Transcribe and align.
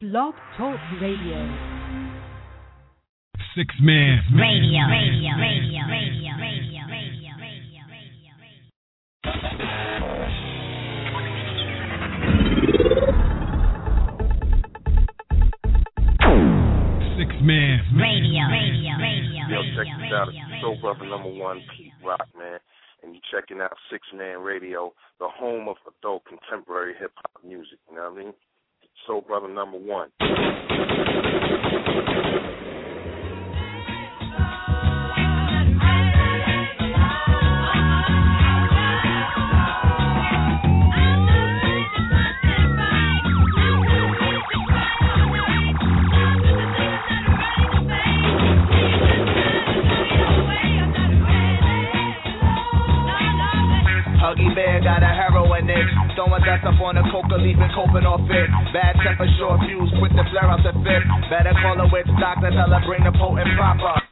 Blog 0.00 0.34
Talk 0.56 0.78
Radio. 1.00 1.40
Six 3.54 3.74
Man. 3.82 4.18
Radio, 4.32 4.86
radio, 4.88 5.30
radio, 5.36 5.80
radio, 5.86 5.86
radio, 5.90 6.32
radio, 6.38 7.32
radio, 7.36 8.30
radio, 8.30 9.40
Six 17.18 17.28
Man. 17.44 17.84
Radio, 18.00 18.40
radio, 18.48 18.92
radio, 18.96 19.42
Yo, 19.52 19.60
check 19.76 19.84
this 20.00 20.12
out. 20.14 20.28
radio, 20.28 20.40
It's 20.48 20.62
Soul 20.62 20.78
Brother 20.80 21.04
number 21.04 21.28
one, 21.28 21.60
Pete 21.76 21.92
Rock, 22.04 22.24
man. 22.38 22.58
And 23.02 23.12
you're 23.12 23.28
checking 23.30 23.60
out 23.60 23.72
Six 23.92 24.06
Man 24.16 24.40
Radio, 24.40 24.92
the 25.18 25.28
home 25.28 25.68
of 25.68 25.76
adult 25.86 26.24
contemporary 26.24 26.94
hip 26.98 27.12
hop 27.16 27.44
music. 27.44 27.78
You 27.90 27.96
know 27.96 28.10
what 28.10 28.20
I 28.20 28.24
mean? 28.24 28.32
Soul 29.10 29.22
Brother 29.22 29.48
number 29.48 29.76
one. 29.76 30.08
Huggy 54.30 54.54
Bear 54.54 54.78
got 54.78 55.02
a 55.02 55.10
heroin 55.10 55.66
itch. 55.66 55.90
Throwing 56.14 56.44
dust 56.46 56.62
up 56.62 56.78
on 56.78 56.94
a 56.94 57.02
coca 57.10 57.34
leaf 57.34 57.58
and 57.58 57.66
coping 57.74 58.06
off 58.06 58.22
it. 58.30 58.46
Bad 58.70 58.94
temper, 59.02 59.26
short 59.34 59.58
fuse, 59.66 59.90
quick 59.98 60.14
to 60.14 60.22
flare 60.30 60.46
out 60.46 60.62
the 60.62 60.70
fifth. 60.86 61.02
Better 61.26 61.50
call 61.58 61.74
a 61.82 61.90
witch 61.90 62.06
doctor, 62.22 62.54
tell 62.54 62.70
her 62.70 62.78
bring 62.86 63.02
the 63.02 63.10
potent 63.10 63.50
proper. 63.58 64.09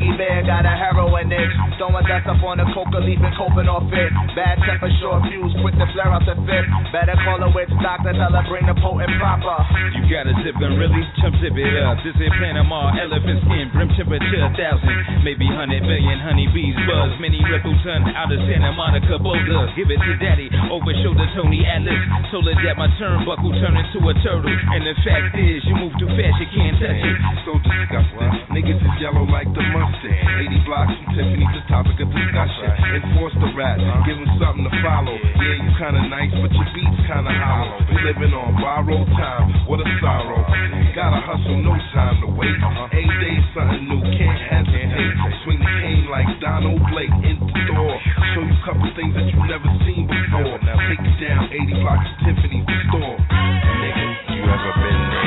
Huggy 0.00 0.16
Bear 0.16 0.40
got 0.48 0.64
a 0.64 0.72
heroin 0.72 1.28
itch. 1.28 1.52
Throwing 1.76 2.04
dust 2.08 2.24
up 2.24 2.40
on 2.40 2.56
a 2.56 2.64
coca 2.72 3.04
leaf 3.04 3.20
and 3.20 3.36
coping 3.36 3.68
off 3.68 3.84
it. 3.92 4.08
Bad 4.32 4.56
temper, 4.64 4.88
short 4.96 5.28
fuse, 5.28 5.52
quick 5.60 5.76
to 5.76 5.84
flare 5.92 6.08
out 6.08 6.24
the 6.24 6.40
fifth. 6.48 6.68
Better 6.88 7.16
call 7.20 7.40
a 7.44 7.52
witch 7.52 7.68
doctor, 7.84 8.16
tell 8.16 8.32
her 8.32 8.44
bring 8.48 8.64
the 8.64 8.76
potent 8.80 9.12
proper. 9.20 9.60
You 10.00 10.08
got 10.08 10.24
a 10.24 10.32
zip 10.40 10.56
and 10.56 10.80
really 10.80 11.04
chump 11.20 11.36
zip 11.44 11.52
it 11.52 11.76
up. 11.84 12.00
This 12.00 12.16
is 12.16 12.32
Panama, 12.40 12.96
elephant 12.96 13.44
skin, 13.44 13.68
brim 13.76 13.92
temperature 13.92 14.40
a 14.40 14.48
thousand, 14.56 15.20
maybe 15.20 15.44
hundred 15.44 15.84
million 15.84 16.16
honeybees 16.24 16.76
buzz. 16.88 17.20
Many 17.20 17.44
Rippleton 17.44 18.08
out 18.16 18.32
of 18.32 18.40
Santa 18.48 18.72
Monica, 18.72 19.20
Boulder. 19.20 19.68
Give 19.76 19.92
it 19.92 20.00
to 20.00 20.12
daddy, 20.16 20.48
over 20.72 20.96
shoulder 21.04 21.28
Tony 21.36 21.60
Atlas. 21.68 22.00
Told 22.32 22.48
her 22.48 22.56
that 22.56 22.76
my 22.80 22.88
turnbuckle 22.96 23.52
turned 23.60 23.76
into 23.76 24.00
a 24.00 24.14
turtle. 24.24 24.48
And 24.48 24.80
the 24.80 24.96
fact 25.04 25.36
is, 25.36 25.60
you 25.68 25.76
move 25.76 25.92
too 26.00 26.08
fast, 26.16 26.40
you 26.40 26.48
can't 26.56 26.76
touch 26.80 27.04
it. 27.04 27.16
so 27.44 27.52
disgusting. 27.60 28.32
Niggas 28.56 28.80
is 28.80 28.94
yellow 28.96 29.28
like 29.28 29.48
the 29.52 29.60
Mustang. 29.90 30.14
80 30.46 30.66
blocks 30.66 30.94
from 30.94 31.08
Tiffany, 31.18 31.46
the 31.50 31.62
topic 31.66 31.98
of 31.98 32.08
discussion. 32.14 32.70
Enforce 32.94 33.34
the 33.42 33.50
rat, 33.58 33.78
give 34.06 34.18
him 34.18 34.30
something 34.38 34.62
to 34.62 34.74
follow. 34.82 35.18
Yeah, 35.18 35.66
you 35.66 35.70
kinda 35.78 36.02
nice, 36.06 36.30
but 36.30 36.52
your 36.54 36.68
beats 36.74 37.00
kinda 37.10 37.32
hollow. 37.34 37.82
Living 38.06 38.34
on 38.34 38.54
borrowed 38.60 39.08
time, 39.18 39.50
what 39.66 39.80
a 39.80 39.86
sorrow. 40.00 40.46
Gotta 40.94 41.20
hustle, 41.26 41.56
no 41.58 41.74
time 41.92 42.20
to 42.20 42.26
wait. 42.26 42.54
A 42.54 43.02
day, 43.20 43.42
something 43.54 43.88
new, 43.88 44.00
can't 44.18 44.38
hesitate. 44.38 45.14
Swing 45.44 45.58
the 45.58 45.66
cane 45.66 46.06
like 46.10 46.28
Donald 46.40 46.82
Blake 46.90 47.14
in 47.22 47.38
the 47.38 47.60
door. 47.66 48.00
Show 48.34 48.42
you 48.42 48.54
a 48.54 48.64
couple 48.64 48.90
things 48.94 49.14
that 49.14 49.26
you 49.26 49.38
never 49.46 49.70
seen 49.86 50.06
before. 50.06 50.58
Now 50.62 50.78
Take 50.88 51.02
you 51.02 51.26
down 51.26 51.48
80 51.50 51.74
blocks 51.82 52.06
to 52.18 52.34
Tiffany 52.34 52.64
store. 52.88 53.16
Nigga, 53.30 54.06
you 54.34 54.42
ever 54.42 54.72
been 54.82 55.10
there? 55.10 55.19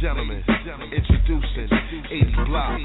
Gentlemen, 0.00 0.42
introducing 0.96 1.68
80 2.10 2.32
Block. 2.48 2.80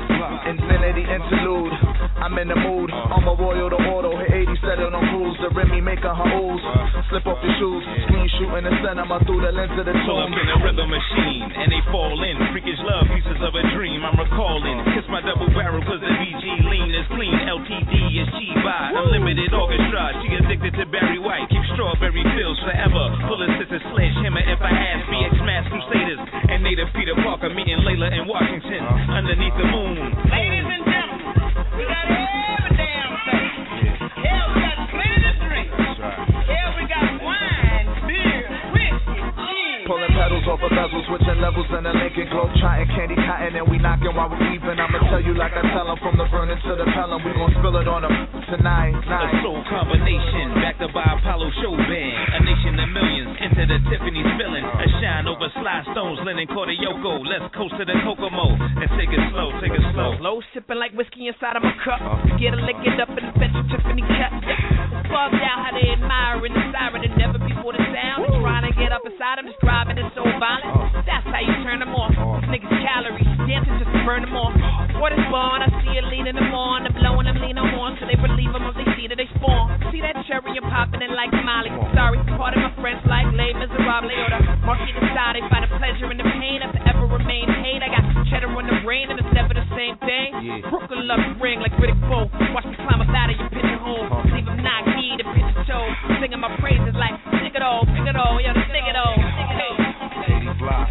Infinity 0.48 1.02
interlude. 1.08 1.72
I'm 2.20 2.38
in 2.38 2.50
the 2.50 2.56
mood. 2.56 2.92
I'm 2.92 3.28
a 3.28 3.36
royal 3.40 3.70
to 3.70 3.76
auto. 3.76 4.20
Hit 4.20 4.50
80 4.50 4.52
settled 4.62 4.94
on 4.94 5.15
cruise. 5.46 5.54
The 5.54 5.54
Remy 5.54 5.82
making 5.82 6.10
her 6.10 6.30
ooze. 6.42 6.64
Slip 7.10 7.26
off 7.30 7.38
your 7.44 7.54
shoes. 7.62 7.84
Screen 8.10 8.28
shooting 8.38 8.66
the 8.66 8.74
cinema 8.82 9.22
through 9.26 9.42
the 9.46 9.52
lens 9.54 9.78
of 9.78 9.86
the 9.86 9.94
Pull 10.06 10.22
up 10.22 10.30
in 10.30 10.48
a 10.50 10.58
rhythm 10.62 10.90
machine, 10.90 11.50
and 11.50 11.70
they 11.72 11.82
fall 11.90 12.14
in. 12.22 12.38
Freakish 12.54 12.78
love, 12.86 13.10
pieces 13.10 13.42
of 13.42 13.54
a 13.58 13.64
dream. 13.74 14.06
I'm 14.06 14.18
recalling. 14.18 14.86
Kiss 14.94 15.06
my 15.10 15.22
double 15.22 15.50
barrel, 15.54 15.82
cause 15.82 16.02
the 16.02 16.10
BG 16.10 16.46
lean 16.70 16.90
is 16.94 17.08
clean. 17.10 17.34
LTD 17.34 17.94
is 18.22 18.30
G-By. 18.38 18.94
Unlimited 18.94 19.54
orchestra. 19.54 20.14
She 20.22 20.34
addicted 20.34 20.74
to 20.78 20.86
Barry 20.90 21.18
White. 21.18 21.50
Keep 21.50 21.66
strawberry 21.74 22.22
pills 22.38 22.60
forever. 22.62 23.04
Full 23.26 23.42
of 23.42 23.50
sister 23.58 23.82
sledgehammer 23.94 24.46
if 24.46 24.62
I 24.62 24.72
ask. 24.74 25.02
BX 25.10 25.34
Mass 25.42 25.66
Crusaders. 25.70 26.22
And 26.54 26.62
native 26.62 26.90
Peter 26.94 27.18
Parker 27.26 27.50
meeting 27.50 27.82
Layla 27.82 28.14
in 28.14 28.30
Washington. 28.30 28.82
Uh-huh. 28.86 29.18
Underneath 29.18 29.58
the 29.58 29.68
moon. 29.74 29.98
Ladies 30.30 30.70
and 30.70 30.84
gentlemen, 30.86 31.34
we 31.78 31.84
got 31.90 32.06
every 32.06 32.25
Pulling 40.46 40.62
pedals 40.62 40.62
off 40.62 40.62
a 40.62 40.70
bezel, 40.70 41.02
switching 41.10 41.42
levels 41.42 41.66
in 41.74 41.84
the 41.84 41.94
Lincoln 41.94 42.30
Globe, 42.30 42.54
trying 42.62 42.88
candy 42.94 43.16
cotton, 43.16 43.56
and 43.56 43.68
we 43.68 43.78
knocking 43.78 44.14
while 44.14 44.30
we 44.30 44.38
weaving. 44.38 44.78
I'ma 44.78 45.00
tell 45.10 45.22
you 45.22 45.34
like 45.34 45.54
I 45.58 45.62
tell 45.74 45.90
'em 45.90 45.98
from 45.98 46.18
the 46.18 46.26
Vernon 46.26 46.60
to 46.62 46.76
the 46.76 46.86
Pelham. 46.86 47.24
We 47.24 47.34
gon' 47.34 47.52
spill 47.58 47.78
it 47.78 47.88
on 47.88 48.06
'em 48.06 48.28
tonight, 48.46 48.94
A 49.06 49.42
soul 49.42 49.64
combination, 49.70 50.54
backed 50.62 50.82
up 50.82 50.94
by 50.94 51.04
Apollo 51.04 51.50
show 51.62 51.76
band. 51.76 52.34
A 52.34 52.40
nation 52.44 52.80
of 52.80 52.90
millions, 52.90 53.38
into 53.42 53.66
the 53.66 53.80
Tiffany's 53.90 54.32
filling. 54.38 54.66
A 54.66 54.88
shine 55.02 55.28
over 55.28 55.50
Sly 55.50 55.84
Stones, 55.92 56.20
Lennon 56.22 56.48
Yoko. 56.48 57.26
Let's 57.26 57.54
coast 57.56 57.76
to 57.78 57.86
the 57.86 57.94
Kokomo 58.04 58.54
and 58.54 58.90
take 58.98 59.12
it 59.12 59.30
slow, 59.32 59.52
take 59.62 59.74
it 59.74 59.82
slow. 59.94 60.16
Low 60.20 60.42
sipping 60.54 60.78
like 60.78 60.94
whiskey 60.94 61.28
inside 61.28 61.56
of 61.56 61.64
my 61.64 61.72
cup. 61.84 62.02
Get 62.38 62.54
a 62.54 62.58
lick 62.58 62.78
it 62.86 63.00
up 63.00 63.10
in 63.10 63.26
the 63.26 63.34
fetch 63.40 63.56
of 63.56 63.70
Tiffany 63.70 64.02
cup. 64.02 64.32
Bugged 65.10 65.42
out 65.42 65.60
how 65.66 65.72
they 65.72 65.90
admiring 65.92 66.54
the 66.54 66.64
siren 66.72 67.04
and 67.04 67.18
never 67.18 67.40
before 67.40 67.74
the 67.74 67.84
sound. 67.94 68.26
Trying 68.42 68.72
to 68.72 68.74
get 68.74 68.92
up 68.92 69.06
inside 69.06 69.38
them, 69.38 69.48
just 69.48 69.60
driving 69.62 69.98
it 69.98 70.12
so 70.14 70.35
violent. 70.40 71.06
That's 71.06 71.26
how 71.28 71.42
you 71.42 71.54
turn 71.64 71.80
them 71.80 71.94
off. 71.94 72.14
Niggas 72.50 72.72
calories, 72.82 73.30
dancing 73.46 73.78
just 73.80 73.92
to 73.92 74.00
burn 74.06 74.24
them 74.24 74.36
off. 74.36 74.56
What 75.00 75.12
is 75.12 75.22
born, 75.28 75.62
I 75.62 75.70
see 75.84 75.96
it 76.00 76.06
leading 76.08 76.36
them 76.36 76.52
on. 76.56 76.88
The 76.88 76.92
blowing 76.96 77.28
them 77.28 77.38
lean 77.44 77.58
on 77.60 77.98
so 78.00 78.08
they 78.08 78.18
relieve 78.20 78.52
them 78.52 78.66
of 78.66 78.74
they 78.74 78.88
see 78.96 79.08
that 79.12 79.20
they 79.20 79.30
spawn. 79.38 79.78
See 79.92 80.02
that 80.02 80.16
cherry 80.26 80.58
and 80.58 80.66
popping 80.72 81.04
it 81.04 81.12
like 81.12 81.32
Molly. 81.44 81.72
Sorry, 81.94 82.18
part 82.40 82.56
of 82.56 82.64
my 82.64 82.74
friends 82.82 83.04
like 83.06 83.28
Les 83.36 83.54
Miserables 83.54 84.12
or 84.12 84.30
the 84.32 84.40
monkey 84.64 84.92
inside. 84.96 85.38
They 85.38 85.46
find 85.52 85.64
a 85.68 85.72
pleasure 85.78 86.10
in 86.10 86.18
the 86.18 86.28
pain 86.40 86.64
that 86.64 86.72
forever 86.74 87.06
remain 87.12 87.48
hate. 87.62 87.84
I 87.84 87.90
got 87.92 88.04
cheddar 88.32 88.50
on 88.52 88.66
the 88.66 88.80
brain 88.82 89.12
and 89.12 89.20
it's 89.20 89.34
never 89.36 89.54
the 89.54 89.68
same 89.76 89.96
thing. 90.02 90.30
Yeah. 90.42 90.66
Brooklyn 90.72 91.06
love 91.06 91.22
the 91.22 91.36
ring 91.40 91.60
like 91.62 91.76
Riddick 91.78 92.00
Bowe. 92.08 92.28
Watch 92.56 92.66
me 92.66 92.76
climb 92.82 93.04
up 93.04 93.12
out 93.12 93.30
of 93.30 93.36
your 93.38 93.50
pigeonhole. 93.52 94.10
Leave 94.34 94.48
them 94.48 94.60
knock 94.64 94.88
knee 94.96 95.16
to 95.20 95.26
pitch 95.36 95.50
a 95.56 95.64
toe. 95.68 95.88
Singing 96.20 96.42
my 96.42 96.52
praises 96.58 96.96
like, 96.98 97.16
stick 97.44 97.54
it 97.54 97.62
all, 97.62 97.86
pick 97.86 98.08
it 98.08 98.16
all, 98.16 98.40
yo, 98.42 98.52
stick 98.72 98.88
it 98.88 98.98
all, 98.98 99.16
stick 99.16 99.52
it 99.54 99.62
all. 99.62 99.85
80 100.28 100.60
Block. 100.60 100.90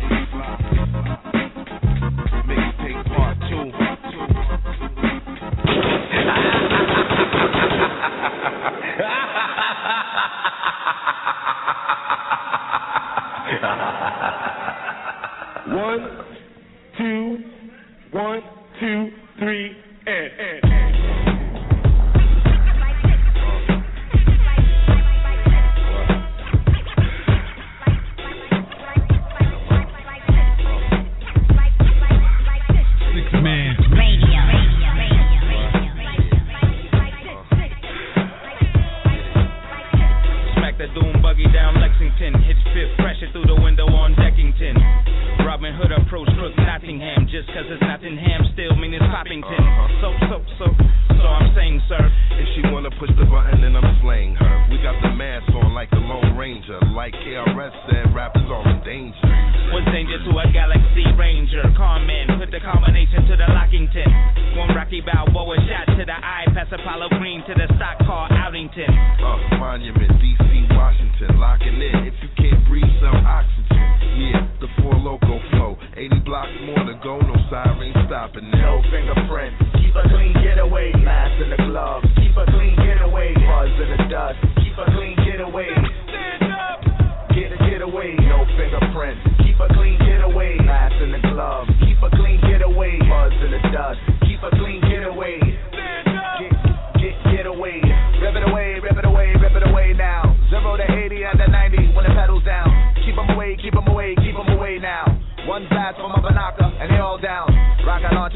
One, 15.66 16.24
two, 16.96 17.38
one, 18.12 18.42
two, 18.78 19.10
three, 19.38 19.76
and, 20.06 20.30
and, 20.38 20.72
and. 20.72 21.03
Still 48.54 48.74
mean 48.78 48.94
it's 48.94 49.04
Poppington. 49.10 49.60
So, 49.98 50.08
so, 50.30 50.36
so, 50.62 50.66
so 51.10 51.26
I'm 51.26 51.50
saying, 51.58 51.82
sir. 51.90 52.00
If 52.38 52.46
she 52.54 52.62
wanna 52.70 52.90
push 52.96 53.10
the 53.18 53.26
button, 53.26 53.60
then 53.60 53.74
I'm 53.74 53.98
slaying 54.00 54.38
her. 54.38 54.54
We 54.70 54.78
got 54.78 54.94
the 55.02 55.10
mask 55.10 55.50
on 55.52 55.74
like 55.74 55.90
the 55.90 56.00
Lone 56.00 56.38
Ranger. 56.38 56.78
Like 56.94 57.12
KRS 57.12 57.74
said, 57.90 58.14
rappers 58.14 58.46
are 58.46 58.64
in 58.70 58.78
danger. 58.86 59.28
What's 59.74 59.90
danger 59.90 60.22
to 60.22 60.32
a 60.38 60.46
Galaxy 60.54 61.04
Ranger? 61.18 61.66
Calm 61.76 62.06
man, 62.06 62.38
put 62.38 62.54
the 62.54 62.62
combination 62.62 63.26
to 63.26 63.34
the 63.34 63.48
locking 63.50 63.90
tip. 63.90 64.08
One 64.54 64.70
Rocky 64.72 65.02
Balboa 65.02 65.58
shot 65.66 65.90
to 65.98 66.04
the 66.06 66.14
eye, 66.14 66.46
pass 66.54 66.70
Apollo 66.70 67.10
Green 67.18 67.42
to 67.50 67.52
the 67.58 67.66
stock 67.74 67.98
car 68.06 68.30
Outington. 68.30 68.88
Uh, 69.18 69.58
Monument, 69.58 70.14
DC, 70.22 70.46
Washington, 70.78 71.42
locking 71.42 71.74
in. 71.74 72.06
If 72.06 72.14
you 72.22 72.30
can't 72.38 72.62
breathe, 72.70 72.86
some 73.02 73.18
oxygen. 73.26 73.74
Stopping 78.24 78.50
No 78.50 78.80
fingerprint. 78.90 79.54
Keep 79.74 79.94
a 79.96 80.08
clean 80.08 80.34
getaway. 80.42 80.92
Mask 80.92 81.42
in 81.42 81.50
the 81.50 81.56
gloves. 81.56 82.13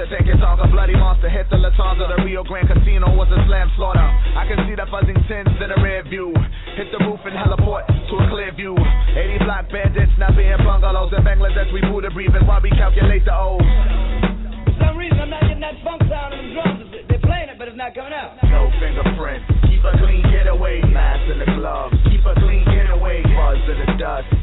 Rocket 0.08 0.24
launcher, 0.24 0.24
take 0.24 0.34
it 0.34 0.40
song, 0.40 0.58
a 0.60 0.68
bloody 0.68 0.96
monster. 0.96 1.28
Hit 1.28 1.48
the 1.50 1.56
Latanza, 1.56 2.08
the 2.08 2.24
Rio 2.24 2.42
Grande 2.42 2.68
Casino 2.68 3.14
was 3.14 3.28
a 3.28 3.40
slam 3.46 3.70
slaughter. 3.76 4.00
I 4.00 4.46
can 4.48 4.64
see 4.68 4.74
the 4.74 4.86
buzzing 4.90 5.16
tins 5.28 5.48
in 5.60 5.68
the 5.68 5.78
rear 5.82 6.02
view. 6.04 6.32
Hit 6.76 6.88
the 6.92 6.98
roof 7.04 7.20
and 7.24 7.36
heliport 7.36 7.86
to 7.86 8.14
a 8.16 8.24
clear 8.30 8.52
view. 8.54 8.76
80 8.76 9.44
black 9.44 9.70
bandits, 9.70 10.12
snapping 10.16 10.46
in 10.46 10.58
bungalows 10.64 11.12
in 11.12 11.22
Bangladesh. 11.24 11.72
We 11.72 11.80
Buddha 11.80 12.10
breathing 12.10 12.46
while 12.46 12.60
we 12.60 12.70
calculate 12.70 13.24
the 13.24 13.34
O's. 13.34 13.60
For 13.60 14.74
some 14.80 14.96
reason, 14.96 15.18
I'm 15.20 15.30
not 15.30 15.42
getting 15.42 15.60
that 15.60 15.76
funk 15.84 16.02
sound 16.08 16.34
in 16.34 16.40
the 16.40 16.52
drums. 16.54 16.84
They're 17.08 17.24
playing 17.24 17.48
it, 17.52 17.56
but 17.58 17.68
it's 17.68 17.76
not 17.76 17.94
coming 17.94 18.12
out. 18.12 18.38
No 18.48 18.70
fingerprint. 18.80 19.44
Keep 19.68 19.84
a 19.84 19.92
clean 19.98 20.24
getaway. 20.32 20.80
Mask 20.88 21.24
in 21.28 21.38
the 21.38 21.50
gloves. 21.58 21.96
Keep 22.08 22.24
a 22.24 22.34
clean 22.40 22.64
getaway. 22.64 23.22
Buzz 23.36 23.60
in 23.68 23.76
the 23.84 23.88
dust. 24.00 24.37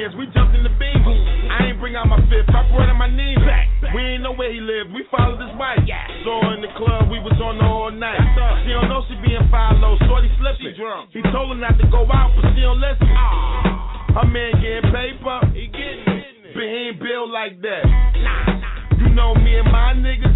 Bands, 0.00 0.16
we 0.16 0.24
jumped 0.32 0.56
in 0.56 0.64
the 0.64 0.72
beam. 0.80 1.04
I 1.52 1.68
ain't 1.68 1.78
bring 1.80 1.96
out 1.96 2.08
my 2.08 2.20
fifth, 2.32 2.48
I 2.48 2.64
brought 2.72 2.88
my 2.96 3.08
knee 3.08 3.36
back. 3.44 3.68
We 3.92 4.00
ain't 4.00 4.22
know 4.22 4.32
where 4.32 4.52
he 4.52 4.60
lived, 4.60 4.92
we 4.96 5.04
followed 5.10 5.40
his 5.40 5.52
wife. 5.60 5.80
Saw 6.24 6.40
her 6.40 6.54
in 6.56 6.62
the 6.64 6.72
club, 6.76 7.10
we 7.10 7.20
was 7.20 7.36
on 7.40 7.60
all 7.60 7.90
night. 7.92 8.20
She 8.64 8.72
don't 8.72 8.88
know 8.88 9.04
she 9.08 9.16
being 9.20 9.44
follow, 9.50 9.98
shorty 10.08 10.32
slipping. 10.40 10.72
He 11.12 11.20
told 11.32 11.52
her 11.52 11.58
not 11.60 11.76
to 11.76 11.86
go 11.92 12.08
out, 12.08 12.32
but 12.36 12.48
she 12.56 12.64
don't 12.64 12.80
listen. 12.80 13.08
Her 14.16 14.26
man 14.26 14.56
getting 14.60 14.88
paper, 14.88 15.38
he 15.52 15.68
getting 15.68 16.08
it. 16.08 16.54
But 16.54 16.64
he 16.64 16.90
ain't 16.90 16.98
built 16.98 17.30
like 17.30 17.60
that. 17.62 17.84
Nah, 17.86 18.58
nah. 18.58 18.98
You 18.98 19.08
know 19.14 19.34
me 19.34 19.54
and 19.54 19.70
my 19.70 19.94
niggas, 19.94 20.34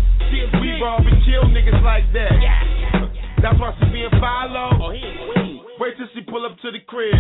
we 0.61 0.79
rob 0.81 1.03
and 1.03 1.19
kill 1.25 1.45
niggas 1.51 1.83
like 1.83 2.07
that. 2.13 3.04
That's 3.45 3.61
why 3.61 3.77
she 3.77 3.85
being 3.93 4.09
follow. 4.25 4.89
Wait 4.89 5.93
till 6.01 6.09
she 6.17 6.25
pull 6.25 6.49
up 6.49 6.57
to 6.65 6.73
the 6.73 6.81
crib. 6.89 7.13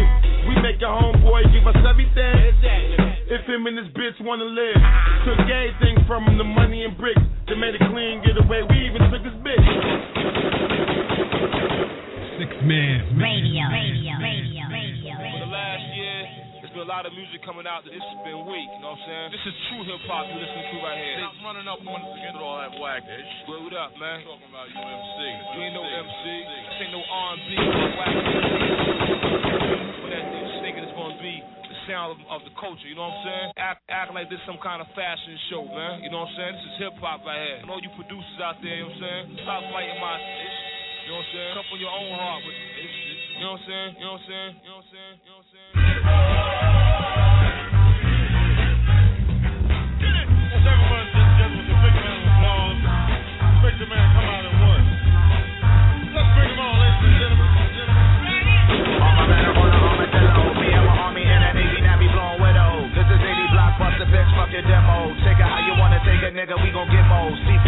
We 0.49 0.57
make 0.65 0.81
a 0.81 0.89
homeboy 0.89 1.53
give 1.53 1.69
us 1.69 1.77
everything. 1.85 2.57
If 3.29 3.45
him 3.45 3.69
and 3.69 3.77
his 3.77 3.93
bitch 3.93 4.17
wanna 4.25 4.49
live. 4.49 4.81
Took 5.29 5.45
everything 5.45 6.01
from 6.09 6.25
him, 6.25 6.39
the 6.41 6.49
money 6.49 6.89
and 6.89 6.97
bricks. 6.97 7.21
They 7.45 7.61
made 7.61 7.77
a 7.77 7.83
clean 7.93 8.25
getaway. 8.25 8.65
We 8.65 8.89
even 8.89 9.05
took 9.13 9.21
his 9.21 9.37
bitch. 9.45 9.69
Six 12.41 12.57
man. 12.65 13.21
Radio, 13.21 13.69
radio, 13.69 14.17
radio, 14.17 14.65
radio, 14.73 15.13
For 15.45 15.94
a 16.85 16.93
lot 16.93 17.09
of 17.09 17.17
music 17.17 17.41
coming 17.41 17.65
out 17.65 17.81
that 17.81 17.97
this 17.97 18.05
has 18.05 18.21
been 18.29 18.45
weak, 18.45 18.69
you 18.69 18.81
know 18.85 18.93
what 18.93 19.01
I'm 19.01 19.09
saying? 19.09 19.29
This 19.33 19.41
is 19.49 19.57
true 19.73 19.89
hip 19.89 20.05
hop 20.05 20.29
you 20.29 20.37
listening 20.37 20.69
to 20.69 20.77
right 20.85 21.01
here. 21.01 21.17
Stop 21.17 21.41
running 21.41 21.65
up 21.65 21.81
on 21.81 21.97
us 21.97 22.13
against 22.13 22.37
all 22.45 22.61
that 22.61 22.77
whack-ish. 22.77 23.33
Word 23.49 23.73
up, 23.73 23.97
man. 23.97 24.21
Talking 24.21 24.53
about 24.53 24.69
you 24.69 24.77
MC. 24.77 25.17
You 25.57 25.59
ain't 25.65 25.73
no 25.73 25.81
MC. 25.81 26.25
This 26.45 26.85
ain't 26.85 26.93
no 26.93 27.01
R&B. 27.09 27.49
Whack 27.57 28.13
But 29.97 30.09
that 30.13 30.25
new 30.29 30.45
thinking 30.61 30.85
it's 30.85 30.93
gonna 30.93 31.17
be 31.25 31.41
the 31.41 31.77
sound 31.89 32.21
of, 32.21 32.21
of 32.29 32.45
the 32.45 32.53
culture, 32.61 32.85
you 32.85 33.01
know 33.01 33.09
what 33.09 33.17
I'm 33.17 33.33
saying? 33.33 33.49
Act, 33.57 33.81
act 33.89 34.13
like 34.13 34.29
this 34.29 34.45
some 34.45 34.61
kind 34.61 34.85
of 34.85 34.89
fashion 34.93 35.41
show, 35.49 35.65
man. 35.65 36.05
You 36.05 36.13
know 36.13 36.29
what 36.29 36.37
I'm 36.37 36.37
saying? 36.37 36.53
This 36.53 36.69
is 36.69 36.77
hip 36.85 37.01
hop 37.01 37.25
right 37.25 37.41
here. 37.49 37.65
And 37.65 37.73
all 37.73 37.81
you 37.81 37.89
producers 37.97 38.45
out 38.45 38.61
there, 38.61 38.77
you 38.77 38.85
know 38.85 38.93
what 38.93 39.01
I'm 39.01 39.41
saying? 39.41 39.41
Stop 39.41 39.65
fighting 39.73 39.97
my 40.05 40.21
ish. 40.21 40.84
You 41.05 41.13
know 41.13 41.21
what 41.21 41.29
I'm 41.29 41.37
saying? 41.37 41.53
Come 41.53 41.65
from 41.69 41.81
your 41.85 41.93
own 41.93 42.17
heart 42.17 42.41
with 42.49 42.57
this 42.81 42.89
shit. 42.89 43.37
You 43.37 43.45
know 43.45 43.53
what 43.53 43.61
I'm 43.61 43.69
saying? 43.69 43.93
You 43.93 44.05
know 44.09 44.17
what 44.17 44.25
I'm 44.25 44.25
saying? 44.25 44.53
You 44.57 44.65
know 44.65 44.81
what 44.81 44.89
I'm 44.89 44.89
saying? 44.89 45.21
You 45.21 45.29
know 45.29 45.37
what 45.37 45.45
I'm 45.45 45.53
saying? 45.53 46.85
Nigga, 66.35 66.61
we 66.61 66.69
gon' 66.73 66.91
get 66.91 67.07
more. 67.09 67.64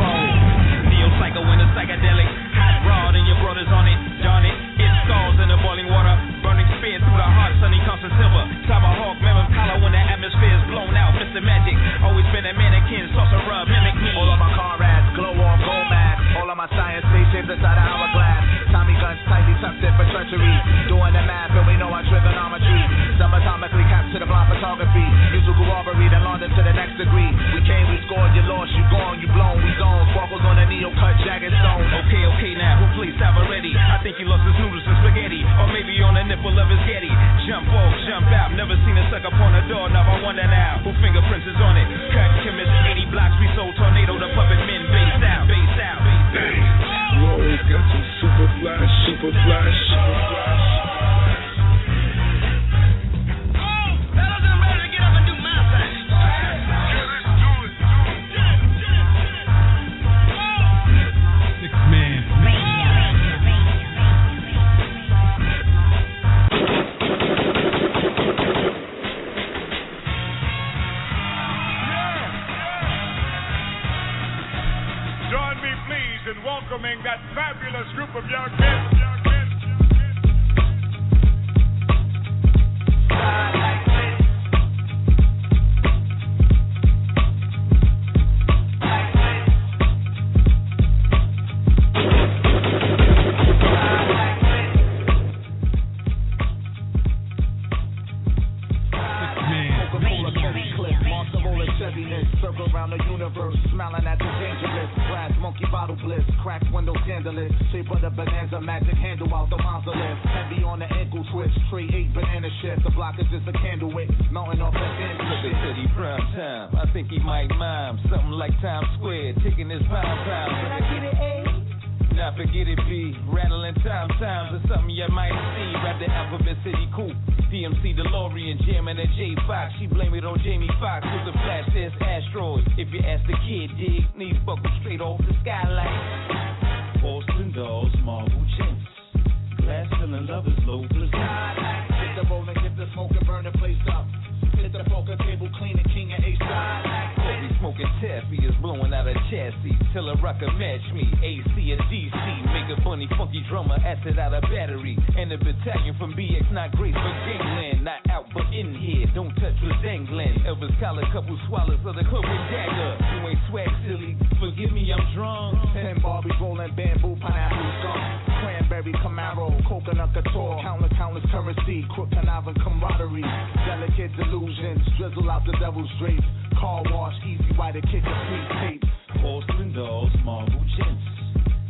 Currency, 171.46 171.84
crook 171.94 172.10
conniving 172.10 172.54
camaraderie, 172.54 173.22
delicate 173.66 174.10
delusions, 174.16 174.80
drizzle 174.98 175.30
out 175.30 175.44
the 175.46 175.52
devil's 175.60 175.88
drapes, 176.00 176.24
car 176.58 176.82
wash, 176.86 177.14
easy 177.24 177.38
to 177.38 177.80
kick 177.86 178.02
a 178.02 178.14
sweet 178.26 178.48
tape. 178.60 178.82
Porcelain 179.20 179.72
dolls, 179.72 180.10
marble 180.24 180.64
gents, 180.76 181.06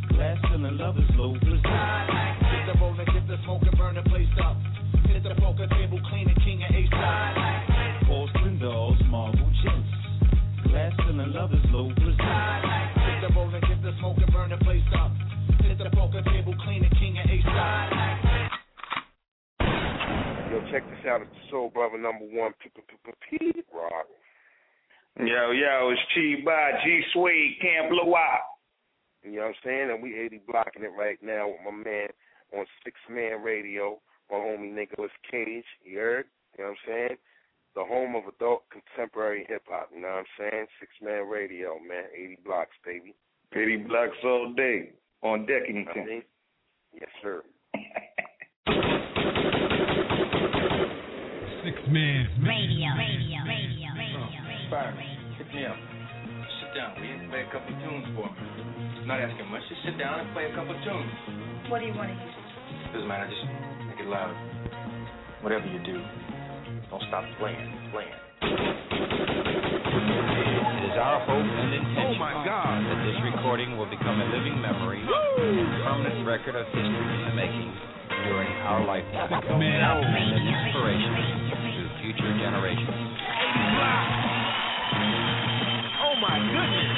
glass 0.09 0.37
ceiling 0.49 0.77
lovers, 0.77 1.09
low 1.15 1.33
blizzard. 1.41 1.61
Hit 1.61 2.73
the 2.73 2.79
roll 2.79 2.97
and 2.97 3.07
get 3.07 3.27
the 3.27 3.37
smoke 3.45 3.61
and 3.63 3.77
burn 3.77 3.95
the 3.95 4.03
place 4.09 4.27
up. 4.43 4.57
Hit 5.05 5.23
the 5.23 5.35
poker 5.41 5.67
table, 5.67 5.99
clean 6.09 6.27
and 6.29 6.41
king 6.43 6.63
of 6.63 6.75
ace 6.75 6.89
side. 6.89 8.03
Porcelain 8.07 8.59
dolls, 8.59 8.97
marble 9.09 9.51
gents, 9.63 9.89
glass 10.69 10.93
ceiling 11.05 11.33
lovers, 11.33 11.61
low 11.69 11.91
blizzard. 11.93 12.17
Hit 12.17 13.21
the 13.21 13.33
roll 13.35 13.53
and 13.53 13.61
get 13.61 13.81
the 13.83 13.93
smoke 13.99 14.17
and 14.17 14.33
burn 14.33 14.49
the 14.49 14.57
place 14.57 14.85
up. 14.97 15.11
Hit 15.61 15.77
the 15.77 15.89
poker 15.93 16.23
table, 16.23 16.55
clean 16.65 16.83
and 16.83 16.93
king 16.97 17.17
of 17.19 17.29
ace 17.29 17.43
side. 17.43 18.26
Check 20.71 20.83
this 20.89 21.05
out. 21.07 21.21
It's 21.21 21.49
Soul 21.49 21.69
Brother 21.69 21.97
number 21.97 22.25
one, 22.25 22.53
Pete 23.29 23.65
Rock. 23.73 24.07
Yo, 25.19 25.51
yo, 25.51 25.89
it's 25.91 26.01
Chi 26.13 26.43
by 26.45 26.71
G 26.83 27.01
Suede, 27.13 27.57
can't 27.61 27.89
blow 27.89 28.15
out. 28.15 28.59
You 29.23 29.37
know 29.37 29.41
what 29.43 29.47
I'm 29.47 29.53
saying? 29.63 29.89
And 29.91 30.03
we 30.03 30.19
80 30.19 30.41
blocking 30.47 30.83
it 30.83 30.91
right 30.97 31.17
now 31.23 31.47
with 31.47 31.57
my 31.65 31.71
man 31.71 32.07
on 32.55 32.65
Six 32.83 32.97
Man 33.09 33.41
Radio, 33.41 33.99
my 34.29 34.37
homie 34.37 34.73
Nicholas 34.73 35.11
Cage. 35.29 35.65
You 35.83 35.97
heard? 35.99 36.25
You 36.57 36.63
know 36.63 36.69
what 36.71 36.77
I'm 36.77 37.07
saying? 37.07 37.17
The 37.75 37.83
home 37.83 38.15
of 38.15 38.23
adult 38.27 38.63
contemporary 38.69 39.45
hip 39.47 39.63
hop. 39.69 39.89
You 39.93 40.01
know 40.01 40.07
what 40.09 40.25
I'm 40.27 40.51
saying? 40.51 40.65
Six 40.79 40.91
Man 41.01 41.27
Radio, 41.29 41.79
man. 41.79 42.05
80 42.13 42.37
blocks, 42.45 42.75
baby. 42.85 43.15
80 43.53 43.77
blocks 43.87 44.17
all 44.23 44.53
day 44.55 44.91
on 45.23 45.45
deck 45.45 45.63
I 45.65 45.69
anytime. 45.71 46.05
mean, 46.05 46.23
yes, 46.93 47.09
sir. 47.21 47.43
Six 51.67 51.75
man. 51.91 52.23
Radio, 52.47 52.87
radio, 52.95 53.43
radio, 53.43 53.91
radio, 53.91 54.39
Fire. 54.71 54.95
Pick 55.35 55.51
me 55.51 55.67
up. 55.67 55.75
Sit 56.63 56.71
down, 56.71 56.95
will 56.95 57.03
you? 57.03 57.19
Play 57.27 57.43
a 57.43 57.51
couple 57.51 57.75
tunes 57.83 58.07
for 58.15 58.23
me. 58.31 59.03
Not 59.03 59.19
asking 59.19 59.51
much. 59.51 59.67
Just 59.67 59.83
sit 59.83 59.99
down 59.99 60.23
and 60.23 60.31
play 60.31 60.47
a 60.47 60.55
couple 60.55 60.71
tunes. 60.79 61.11
What 61.67 61.83
do 61.83 61.91
you 61.91 61.95
want 61.95 62.07
to 62.07 62.15
use? 62.15 62.39
Doesn't 62.95 63.03
matter. 63.03 63.27
Just 63.27 63.43
make 63.91 63.99
it 63.99 64.07
loud. 64.07 64.31
Whatever 65.43 65.67
you 65.67 65.83
do, 65.83 65.99
don't 66.87 67.03
stop 67.11 67.27
playing. 67.35 67.59
Playing. 67.91 68.15
It 70.71 70.83
is 70.87 70.95
our 70.95 71.19
hope 71.27 71.43
and 71.51 71.71
intention 71.75 72.15
Oh 72.15 72.15
my 72.15 72.47
God. 72.47 72.79
that 72.79 72.99
this 73.11 73.19
recording 73.27 73.75
will 73.75 73.91
become 73.91 74.23
a 74.23 74.27
living 74.31 74.55
memory, 74.63 75.03
a 75.03 75.83
permanent 75.83 76.23
record 76.23 76.55
of 76.55 76.63
history 76.71 77.11
in 77.11 77.21
the 77.27 77.35
making 77.35 77.75
during 78.27 78.51
our 78.67 78.83
lifetime, 78.83 79.31
Man. 79.55 79.79
and 79.79 80.29
an 80.35 80.43
inspiration 80.43 81.11
to 81.15 81.81
future 82.03 82.31
generations. 82.43 82.91
Oh 86.03 86.15
my 86.19 86.35
goodness. 86.43 86.91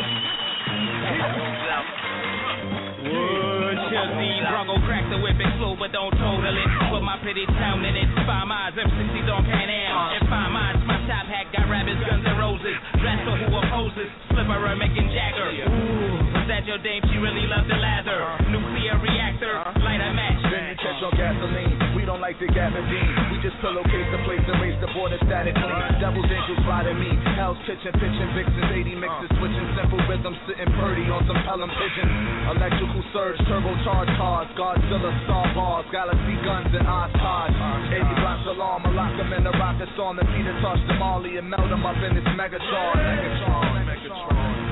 Wood, 3.00 3.78
Chelsea, 3.94 4.32
Bronco, 4.50 4.76
crack 4.90 5.06
the 5.14 5.22
whip 5.22 5.38
and 5.38 5.54
slow, 5.62 5.78
but 5.78 5.94
don't 5.94 6.12
total 6.18 6.50
it. 6.50 6.70
Put 6.90 7.06
my 7.06 7.22
pretty 7.22 7.46
town 7.46 7.86
in 7.86 7.94
it. 7.94 8.10
Five 8.26 8.50
miles, 8.50 8.74
M60s 8.74 9.30
on 9.30 9.46
Pan 9.46 9.70
Am. 9.70 9.94
Uh-huh. 9.94 10.16
And 10.18 10.24
five 10.34 10.50
miles, 10.50 10.82
my 10.90 10.98
top 11.06 11.30
hat 11.30 11.54
got 11.54 11.70
rabbits, 11.70 12.02
guns, 12.10 12.26
and 12.26 12.38
roses. 12.42 12.76
Dress 12.98 13.22
for 13.22 13.38
who 13.38 13.54
opposes. 13.54 14.10
Slipper, 14.34 14.76
making 14.76 15.14
Jagger. 15.14 15.50
Ooh, 15.54 15.70
was 15.70 16.29
that 16.50 16.66
your 16.66 16.82
dame? 16.82 17.06
She 17.14 17.22
really 17.22 17.46
loves 17.46 17.70
the 17.70 17.78
lather. 17.78 18.26
Nuclear 18.50 18.98
reactor, 18.98 19.54
light 19.86 20.02
a 20.02 20.10
match. 20.18 20.42
Then 20.50 20.74
you 20.74 20.78
catch 20.82 20.98
on 21.06 21.14
gasoline. 21.14 21.78
We 21.94 22.10
don't 22.10 22.18
like 22.18 22.42
the 22.42 22.50
gabardine. 22.50 23.14
We 23.30 23.38
just 23.46 23.54
pillowcase 23.62 24.10
the 24.10 24.18
place 24.26 24.42
and 24.50 24.58
raise 24.58 24.74
the 24.82 24.90
border 24.98 25.22
statically. 25.30 25.62
Devil's 26.02 26.26
angels 26.26 26.66
riding 26.66 26.98
me. 26.98 27.14
Hell's 27.38 27.62
kitchen, 27.70 27.94
pitching 28.02 28.34
vixens, 28.34 28.66
80 28.66 28.98
mixes, 28.98 29.30
switching 29.38 29.68
simple 29.78 30.02
rhythms, 30.10 30.38
sitting 30.50 30.74
purdy 30.82 31.06
on 31.14 31.22
some 31.30 31.38
pelham 31.46 31.70
pigeons. 31.70 32.12
Electrical 32.58 33.04
surge, 33.14 33.38
turbocharged 33.46 34.14
cars, 34.18 34.50
Godzilla, 34.58 35.14
Star 35.30 35.46
Wars, 35.54 35.86
Galaxy 35.94 36.36
guns, 36.42 36.74
and 36.74 36.90
Oshkosh. 36.90 37.54
80 37.94 38.26
blocks 38.26 38.46
alarm, 38.50 38.90
I 38.90 38.92
lock 38.98 39.14
them 39.22 39.30
in 39.38 39.46
the 39.46 39.54
rocket 39.54 39.90
storm. 39.94 40.18
The 40.18 40.26
Peter 40.34 40.58
touch 40.66 40.82
them 40.90 40.98
all 40.98 41.22
and 41.22 41.46
melt 41.46 41.70
them 41.70 41.86
up 41.86 42.00
in 42.02 42.18
this 42.18 42.26
Megatron. 42.34 42.98
Megatron, 42.98 43.86
Megatron. 43.86 44.69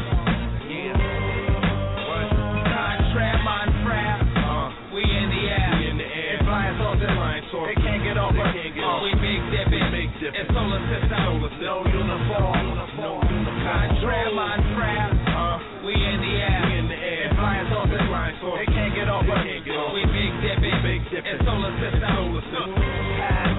Contract, 3.18 3.42
Montreal. 3.42 4.94
We 4.94 5.02
in 5.02 5.28
the 5.34 5.42
air. 5.50 5.70
We 5.74 5.84
in 5.90 5.98
the 5.98 6.06
air. 6.06 6.38
Flying 6.46 6.78
saucers, 6.78 7.10
Flying 7.18 7.46
saucers. 7.50 7.74
they 7.74 7.78
can't 7.82 8.04
get 8.06 8.18
off 8.18 8.34
They 8.34 8.46
can't 8.54 8.74
get 8.78 8.86
Uh, 8.86 9.02
we 9.02 9.12
big 9.18 9.42
dipping. 9.50 9.86
Big 9.90 10.10
dipping. 10.22 10.38
It's 10.46 10.54
solar 10.54 10.82
system. 10.86 11.18
Solar 11.18 11.50
system. 11.50 11.66
No 11.66 11.78
uniform. 11.82 12.62
No 12.62 12.78
uniform. 12.78 13.26
Contract, 13.66 14.30
Montreal. 14.38 15.10
Uh, 15.34 15.58
We 15.82 15.94
in 15.98 16.18
the 16.22 16.34
air. 16.46 16.62
we 16.62 16.74
in 16.78 16.88
the 16.94 16.98
air. 16.98 17.26
Flying 17.34 17.68
saucers, 17.74 18.06
Flying 18.06 18.38
saucers. 18.38 18.60
they 18.62 18.70
can't 18.70 18.94
get 18.94 19.08
off 19.10 19.26
They 19.26 19.34
can't 19.34 19.66
get. 19.66 19.82
We 19.98 20.02
big 20.14 20.32
dipping. 20.46 20.78
Big 20.86 21.02
dipping. 21.10 21.34
It's 21.34 21.42
solar 21.42 21.74
system. 21.82 22.06
Solar 22.06 22.44
system. 22.54 22.70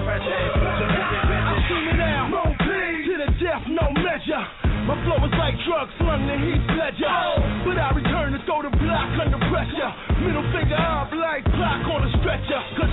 Present, 0.07 0.55
I'm 1.35 1.59
screaming 1.67 2.01
out, 2.01 2.27
no 2.31 2.43
pain 2.63 2.95
to 3.11 3.13
the 3.27 3.29
death, 3.43 3.63
no 3.67 3.85
measure. 3.99 4.45
My 4.89 4.95
flow 5.05 5.21
is 5.21 5.33
like 5.37 5.53
drugs 5.67 5.91
slung 6.01 6.25
to 6.25 6.33
Heath 6.39 6.65
Ledger. 6.73 7.19
But 7.67 7.77
I 7.77 7.91
block 8.89 9.13
under 9.21 9.41
pressure. 9.53 9.91
Middle 10.25 10.45
finger 10.49 10.81
up 10.81 11.13
like 11.13 11.45
clock 11.53 11.85
on 11.93 12.01
a 12.01 12.11
stretcher. 12.19 12.61
Cause 12.73 12.89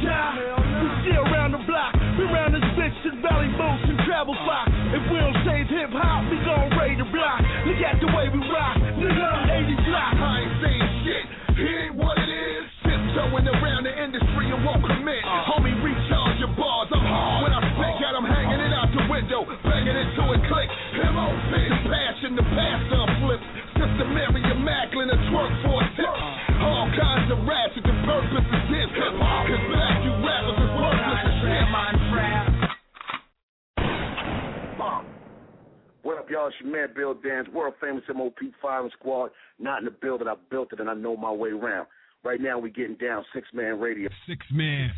die. 0.00 0.40
We 0.80 0.88
still 1.04 1.24
round 1.28 1.52
the 1.52 1.62
block. 1.68 1.92
We 2.16 2.24
round 2.32 2.56
this 2.56 2.64
bitch 2.80 2.96
to 3.04 3.12
Valley 3.20 3.52
Boots 3.60 3.84
and 3.92 4.00
Travel 4.08 4.32
Fox. 4.48 4.72
If 4.96 5.04
we 5.12 5.20
don't 5.20 5.36
save 5.44 5.68
hip 5.68 5.92
hop, 5.92 6.24
we 6.32 6.40
gon' 6.48 6.72
raid 6.80 6.96
the 6.96 7.08
block. 7.12 7.44
Look 7.68 7.80
at 7.84 8.00
the 8.00 8.08
way 8.16 8.32
we 8.32 8.40
rock. 8.48 8.80
Nigga, 8.80 9.20
I'm 9.20 9.68
80 9.68 9.76
block. 9.84 10.14
I 10.16 10.32
ain't 10.40 10.54
saying 10.64 10.88
shit. 11.04 11.24
It 11.60 11.76
ain't 11.76 11.96
what 12.00 12.16
it 12.16 12.30
is. 12.32 12.64
Tiptoeing 12.88 13.48
around 13.52 13.84
the 13.84 13.92
industry 13.92 14.48
and 14.48 14.64
won't 14.64 14.80
commit. 14.80 15.22
Homie, 15.52 15.76
recharge 15.84 16.40
your 16.40 16.54
bars. 16.56 16.88
I'm 16.88 17.04
hard. 17.04 17.44
When 17.44 17.52
I 17.52 17.60
spit, 17.76 17.94
got 18.00 18.16
'em 18.16 18.24
hanging 18.24 18.64
it 18.64 18.72
out 18.72 18.88
the 18.96 19.04
window, 19.12 19.44
banging 19.44 19.92
it 19.92 20.08
to 20.16 20.22
a 20.24 20.38
click. 20.48 20.68
M.O.P. 21.04 21.52
The 21.68 21.78
passion, 21.84 22.32
the 22.34 22.46
pastor 22.56 22.97
flip. 23.98 24.06
Sister 24.06 24.14
Mary 24.14 24.42
Immaculate, 24.50 25.10
a 25.10 25.16
twerk 25.30 25.62
for 25.62 25.82
a 25.82 25.88
tip. 25.96 26.06
All 26.60 26.90
kinds 26.94 27.32
of 27.32 27.38
ratchet, 27.46 27.82
the 27.82 27.94
purpose 28.06 28.46
is 28.46 28.64
this. 28.70 28.88
Hip 28.94 29.14
hop 29.18 29.50
is 29.50 29.58
back, 29.74 30.04
you 30.04 30.12
rappers 30.22 30.58
is 30.58 30.70
worthless 30.78 31.26
as 31.26 31.34
shit. 31.42 31.66
What 36.02 36.18
up, 36.18 36.30
y'all? 36.30 36.46
It's 36.48 36.56
your 36.62 36.72
man 36.72 36.88
Billy 36.96 37.14
Danze, 37.24 37.52
world 37.52 37.74
famous 37.80 38.04
MOP 38.14 38.38
firing 38.62 38.90
squad. 38.98 39.30
Not 39.58 39.80
in 39.80 39.84
the 39.84 39.90
building, 39.90 40.28
I 40.28 40.34
built 40.50 40.72
it 40.72 40.80
and 40.80 40.88
I 40.88 40.94
know 40.94 41.16
my 41.16 41.32
way 41.32 41.50
around. 41.50 41.86
Right 42.24 42.40
now, 42.40 42.58
we 42.58 42.70
getting 42.70 42.96
down 42.96 43.24
six 43.34 43.46
man 43.52 43.78
radio. 43.78 44.08
Six 44.26 44.44
man. 44.50 44.90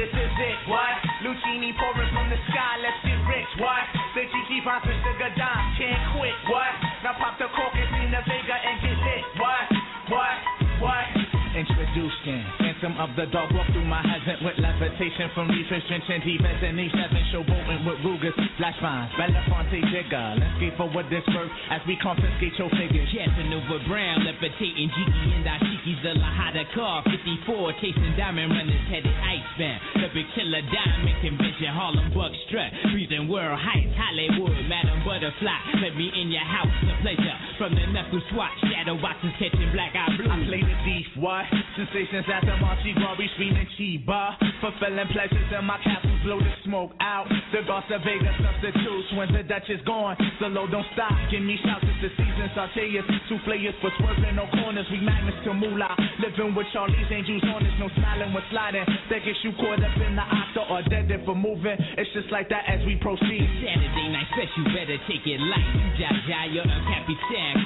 This 0.00 0.08
is 0.16 0.32
it, 0.32 0.58
what? 0.64 0.96
Lucini 1.20 1.76
pouring 1.76 2.08
from 2.16 2.32
the 2.32 2.40
sky, 2.48 2.80
let's 2.80 2.96
get 3.04 3.20
rich, 3.28 3.52
what? 3.60 3.84
The 4.16 4.24
Kiki 4.24 4.64
Fonson 4.64 4.96
sugar 5.04 5.28
dime, 5.36 5.76
can't 5.76 6.16
quit, 6.16 6.32
what? 6.48 6.72
Now 7.04 7.20
pop 7.20 7.36
the 7.36 7.52
cork 7.52 7.76
and 7.76 7.84
see 7.92 8.08
the 8.08 8.24
Vega 8.24 8.56
and 8.64 8.80
get 8.80 8.96
lit, 8.96 9.24
what? 9.36 9.68
What? 10.08 10.36
What? 10.80 11.04
Introducing 11.52 12.59
Phantom 12.80 12.96
of 12.96 13.12
the 13.12 13.28
dog 13.28 13.52
walk 13.52 13.68
through 13.76 13.84
my 13.84 14.00
heaven 14.00 14.40
with 14.40 14.56
levitation 14.56 15.28
from 15.36 15.52
research 15.52 15.84
trenching 15.84 16.24
defense 16.24 16.64
and 16.64 16.80
these 16.80 16.88
seven 16.96 17.20
showboating 17.28 17.84
with 17.84 18.00
Rugas, 18.00 18.32
flash 18.56 18.76
vines, 18.80 19.12
Belafonte 19.20 19.84
jigger. 19.92 20.40
Let's 20.40 20.56
skate 20.56 20.72
forward 20.80 21.04
this 21.12 21.20
verse 21.28 21.52
as 21.68 21.84
we 21.84 22.00
confiscate 22.00 22.56
your 22.56 22.72
figures. 22.72 23.04
Casanova 23.12 23.84
Brown, 23.84 24.24
levitating 24.24 24.88
Jiki 24.96 25.28
and 25.28 25.44
Dashiki, 25.44 25.92
the 26.00 26.16
Lahada 26.24 26.64
car, 26.72 27.04
54, 27.04 27.84
chasing 27.84 28.16
diamond 28.16 28.48
runners, 28.48 28.84
headed 28.88 29.12
icebound. 29.12 29.80
The 30.00 30.08
big 30.16 30.28
killer 30.32 30.64
diamond 30.72 31.20
convention, 31.20 31.68
Harlem 31.76 32.08
Buck 32.16 32.32
strut, 32.48 32.72
breathing 32.96 33.28
world 33.28 33.60
heights, 33.60 33.92
Hollywood, 33.92 34.56
Madam 34.72 35.04
Butterfly. 35.04 35.84
Let 35.84 36.00
me 36.00 36.08
in 36.16 36.32
your 36.32 36.48
house, 36.48 36.72
a 36.88 36.96
pleasure. 37.04 37.36
From 37.60 37.76
the 37.76 37.84
knuckle 37.92 38.24
swat, 38.32 38.56
shadow 38.72 38.96
boxes 38.96 39.36
catching 39.36 39.68
black 39.76 39.92
eye 39.92 40.16
blue. 40.16 40.32
I 40.32 40.40
play 40.48 40.64
the 40.64 40.76
thief, 40.88 41.04
what? 41.20 41.44
Sensations 41.76 42.24
at 42.24 42.40
the 42.48 42.56
Marchi 42.70 42.94
Glory, 42.94 43.26
screaming 43.34 43.66
Chiba. 43.74 44.38
Fulfilling 44.62 45.10
pleasures 45.10 45.50
in 45.50 45.64
my 45.66 45.74
castle, 45.82 46.14
blow 46.22 46.38
the 46.38 46.54
smoke 46.62 46.94
out. 47.02 47.26
The 47.50 47.66
Gosta 47.66 47.98
Vega 47.98 48.30
substitutes 48.38 49.10
when 49.18 49.34
the 49.34 49.42
Dutch 49.42 49.66
is 49.66 49.82
gone. 49.82 50.14
The 50.38 50.46
low 50.46 50.70
don't 50.70 50.86
stop, 50.94 51.10
give 51.34 51.42
me 51.42 51.58
shouts, 51.66 51.82
it's 51.82 51.98
the 51.98 52.10
season. 52.14 52.46
Sauteas, 52.54 53.02
souffleurs 53.26 53.74
for 53.82 53.90
swerving, 53.98 54.38
no 54.38 54.46
corners. 54.54 54.86
We 54.86 55.02
magnets 55.02 55.42
to 55.50 55.52
moolah. 55.52 55.98
Living 56.22 56.54
with 56.54 56.70
Charlie's 56.70 57.10
angels 57.10 57.42
on 57.50 57.66
us, 57.66 57.74
no 57.82 57.90
smiling, 57.98 58.30
we're 58.30 58.46
sliding. 58.54 58.86
That 58.86 59.26
gets 59.26 59.42
you 59.42 59.50
caught 59.58 59.82
up 59.82 59.96
in 59.98 60.14
the 60.14 60.22
octa 60.22 60.62
or 60.70 60.86
dead 60.86 61.10
if 61.10 61.26
we're 61.26 61.34
moving. 61.34 61.74
It's 61.98 62.14
just 62.14 62.30
like 62.30 62.54
that 62.54 62.70
as 62.70 62.86
we 62.86 62.94
proceed. 63.02 63.50
Saturday 63.66 64.14
night 64.14 64.30
special, 64.30 64.70
better 64.70 64.94
take 65.10 65.26
it 65.26 65.42
light. 65.42 65.98
Jaja, 65.98 66.54
you're 66.54 66.62
a. 66.62 66.90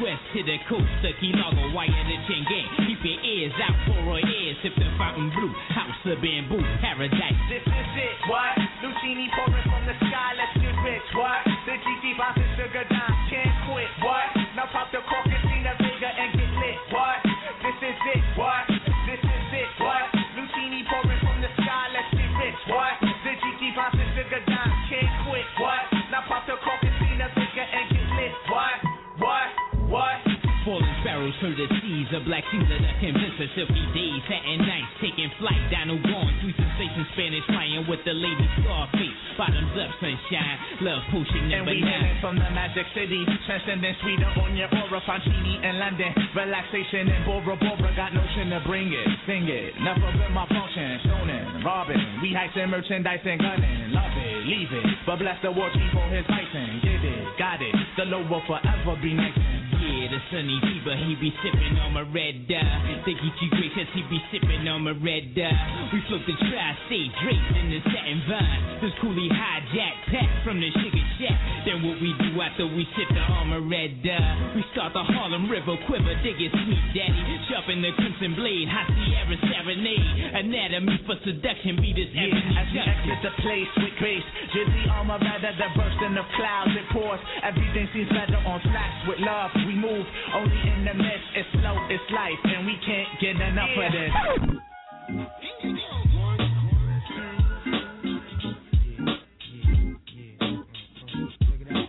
Quest 0.01 0.25
to 0.33 0.41
the 0.43 0.57
coast, 0.69 0.89
the 1.05 1.13
key 1.21 1.33
logo, 1.37 1.75
wire 1.77 1.89
the 1.89 2.17
chain 2.25 2.45
gang. 2.49 2.89
Keep 2.89 3.05
your 3.05 3.21
ears 3.21 3.53
out 3.61 3.77
for 3.85 4.01
our 4.09 4.21
ears, 4.25 4.57
sip 4.65 4.73
the 4.77 4.89
fountain 4.99 5.31
blue. 5.35 5.53
House 5.75 6.03
of 6.07 6.19
bamboo, 6.23 6.63
paradise. 6.81 7.39
This 7.51 7.65
is 7.65 7.91
it, 7.99 8.17
what? 8.31 8.55
Lucini 8.83 9.27
pouring 9.35 9.67
from 9.67 9.85
the 9.87 9.97
sky, 9.99 10.31
let's 10.39 10.55
get 10.59 10.77
rich, 10.85 11.09
what? 11.17 11.41
The 11.67 11.75
Kiki 11.81 12.13
Fonson 12.19 12.49
sugar 12.57 12.85
dime, 12.87 13.17
can't 13.31 13.55
quit, 13.71 13.91
what? 14.05 14.27
Now 14.55 14.69
pop 14.71 14.91
the 14.95 15.01
cork 15.07 15.27
and 15.27 15.43
see 15.49 15.61
the 15.65 15.75
Vega 15.81 16.11
and 16.11 16.31
get 16.37 16.53
lit, 16.61 16.79
what? 16.95 17.19
This 17.65 17.79
is 17.95 18.01
it, 18.15 18.23
what? 18.39 18.65
This 19.09 19.23
is 19.23 19.49
it, 19.57 19.71
what? 19.81 20.05
Lucini 20.37 20.83
pouring 20.87 21.21
from 21.25 21.39
the 21.43 21.51
sky, 21.59 21.85
let's 21.93 22.11
get 22.15 22.31
rich, 22.39 22.61
what? 22.71 22.95
The 23.03 23.33
Kiki 23.41 23.69
Fonson 23.75 24.09
sugar 24.15 24.43
dime, 24.47 24.75
can't 24.93 25.11
quit, 25.27 25.49
what? 25.59 25.85
Now 26.13 26.23
pop 26.29 26.47
the 26.47 26.57
cork 26.63 26.81
and 26.85 26.95
see 27.03 27.15
the 27.19 27.29
Vega 27.33 27.65
and 27.65 27.87
get 27.91 28.09
lit, 28.15 28.35
what? 28.53 28.77
What? 29.19 29.49
What? 29.91 30.19
Falling 30.65 30.94
sparrows 31.14 31.54
the 31.54 31.66
seas, 31.78 32.11
a 32.11 32.21
black 32.26 32.42
Caesar 32.50 32.78
that 32.83 32.99
convince 32.99 33.38
us 33.38 33.50
silky 33.54 33.87
days, 33.94 34.18
satin 34.26 34.59
nights, 34.66 34.90
taking 34.99 35.30
flight, 35.38 35.62
down 35.71 35.87
Donald 35.87 36.02
gone, 36.02 36.33
sweet 36.42 36.59
sensation, 36.59 37.06
Spanish 37.14 37.47
flying 37.47 37.87
with 37.87 38.02
the 38.02 38.11
lady 38.11 38.46
Scarface, 38.59 39.14
bottoms 39.38 39.79
up, 39.79 39.94
sunshine, 40.03 40.59
love 40.83 41.07
potion 41.14 41.55
And 41.55 41.62
number 41.62 41.70
we 41.70 41.87
nine. 41.87 42.18
from 42.18 42.35
the 42.35 42.50
magic 42.50 42.83
city, 42.98 43.22
transcending 43.46 43.94
sweeter 44.03 44.27
on 44.42 44.59
your 44.59 44.66
aura, 44.74 44.98
Fontini 45.07 45.62
in 45.62 45.79
London, 45.79 46.11
relaxation 46.35 47.07
in 47.07 47.20
Bora 47.22 47.55
Bora, 47.62 47.90
got 47.94 48.11
notion 48.11 48.50
to 48.50 48.59
bring 48.66 48.90
it, 48.90 49.07
sing 49.31 49.46
it, 49.46 49.70
never 49.87 50.11
been 50.18 50.35
my 50.35 50.50
function, 50.50 50.98
stoning, 51.07 51.62
robbing, 51.62 52.03
we 52.27 52.35
heisting 52.35 52.66
merchandise 52.74 53.22
and 53.22 53.38
gunning, 53.38 53.94
love 53.94 54.11
it, 54.18 54.50
leave 54.50 54.72
it, 54.74 54.87
but 55.07 55.22
bless 55.22 55.38
the 55.46 55.53
war 55.53 55.70
chief 55.70 55.94
for 55.94 56.11
his 56.11 56.27
bison, 56.27 56.83
get 56.83 56.98
it, 57.07 57.22
got 57.38 57.62
it, 57.62 57.74
the 58.03 58.05
low 58.11 58.27
will 58.27 58.42
forever 58.50 58.98
be 58.98 59.14
nice. 59.14 59.74
Yeah, 59.85 60.09
the 60.09 60.20
sunny 60.33 60.57
fever, 60.64 60.97
he 60.97 61.12
be 61.20 61.29
sipping 61.44 61.77
on 61.85 61.92
my 61.92 62.09
red 62.09 62.49
uh, 62.49 62.57
dye. 62.57 63.05
Think 63.05 63.20
he 63.20 63.29
too 63.37 63.53
great 63.53 63.68
cause 63.77 63.85
he 63.92 64.01
be 64.09 64.16
sipping 64.33 64.64
on 64.64 64.81
my 64.81 64.97
red 64.97 65.37
dye. 65.37 65.53
We 65.92 66.01
float 66.09 66.25
the 66.25 66.33
tri-state 66.40 67.12
draped 67.20 67.53
in 67.53 67.68
the 67.68 67.85
satin 67.92 68.25
vine. 68.25 68.81
This 68.81 68.97
coolie 69.05 69.29
hijack 69.29 69.97
pack 70.09 70.31
from 70.40 70.57
the 70.57 70.73
sugar 70.73 71.05
shack. 71.20 71.37
Then 71.68 71.85
what 71.85 72.01
we 72.01 72.16
do 72.16 72.33
after 72.40 72.64
we 72.64 72.88
sip 72.97 73.12
the 73.12 73.29
armor 73.29 73.61
red 73.61 74.01
dye? 74.01 74.57
We 74.57 74.64
start 74.73 74.97
the 74.97 75.05
Harlem 75.05 75.53
River 75.53 75.77
quiver, 75.85 76.16
dig 76.25 76.40
it 76.40 76.53
sweet 76.64 76.85
daddy. 76.97 77.20
Sharpen 77.53 77.85
the 77.85 77.92
crimson 78.01 78.40
blade, 78.40 78.64
high 78.73 78.88
Sierra 78.88 79.37
serenade. 79.37 80.33
Anatomy 80.33 80.97
for 81.05 81.20
seduction, 81.29 81.77
beat 81.77 82.01
this 82.01 82.09
Yeah, 82.16 82.33
ebony 82.33 82.73
we 82.73 82.81
exit 82.81 83.20
the 83.20 83.33
place 83.44 83.73
with 83.85 83.94
grace, 84.01 84.29
Drizzy 84.49 84.88
armor 84.88 85.20
rather 85.20 85.53
the 85.61 85.68
bursting 85.77 86.16
the 86.16 86.25
clouds 86.40 86.73
it 86.73 86.88
pours. 86.88 87.20
Everything 87.44 87.85
seems 87.92 88.09
better 88.09 88.40
on 88.49 88.64
flats 88.64 88.99
with 89.05 89.20
love. 89.20 89.53
We 89.68 89.74
move 89.75 90.07
only 90.35 90.57
in 90.57 90.85
the 90.85 90.95
midst. 90.95 91.29
It's 91.37 91.49
slow, 91.53 91.77
it's 91.91 92.11
life, 92.13 92.39
and 92.45 92.67
we 92.67 92.77
can't 92.87 93.09
get 93.21 93.37
enough 93.41 93.71
of 93.77 93.93
this. 93.93 94.13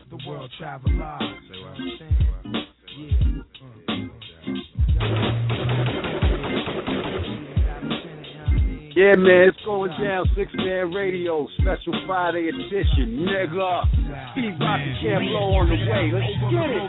The 0.10 0.17
world 0.28 0.52
travel 0.58 0.91
live. 0.98 1.36
Yeah, 8.95 9.15
man, 9.19 9.52
it's 9.52 9.60
going 9.65 9.91
down. 10.02 10.24
Six 10.38 10.54
Man 10.56 10.93
Radio, 10.93 11.50
special 11.60 11.93
Friday 12.08 12.48
edition. 12.48 13.28
Nigga, 13.28 13.84
Steve 14.32 14.56
Rocky 14.58 14.95
Camp 15.04 15.26
Lo 15.36 15.60
on 15.60 15.67
the 15.67 15.76
way. 15.76 16.12
Let's 16.15 16.32
get 16.48 16.71
it. 16.71 16.88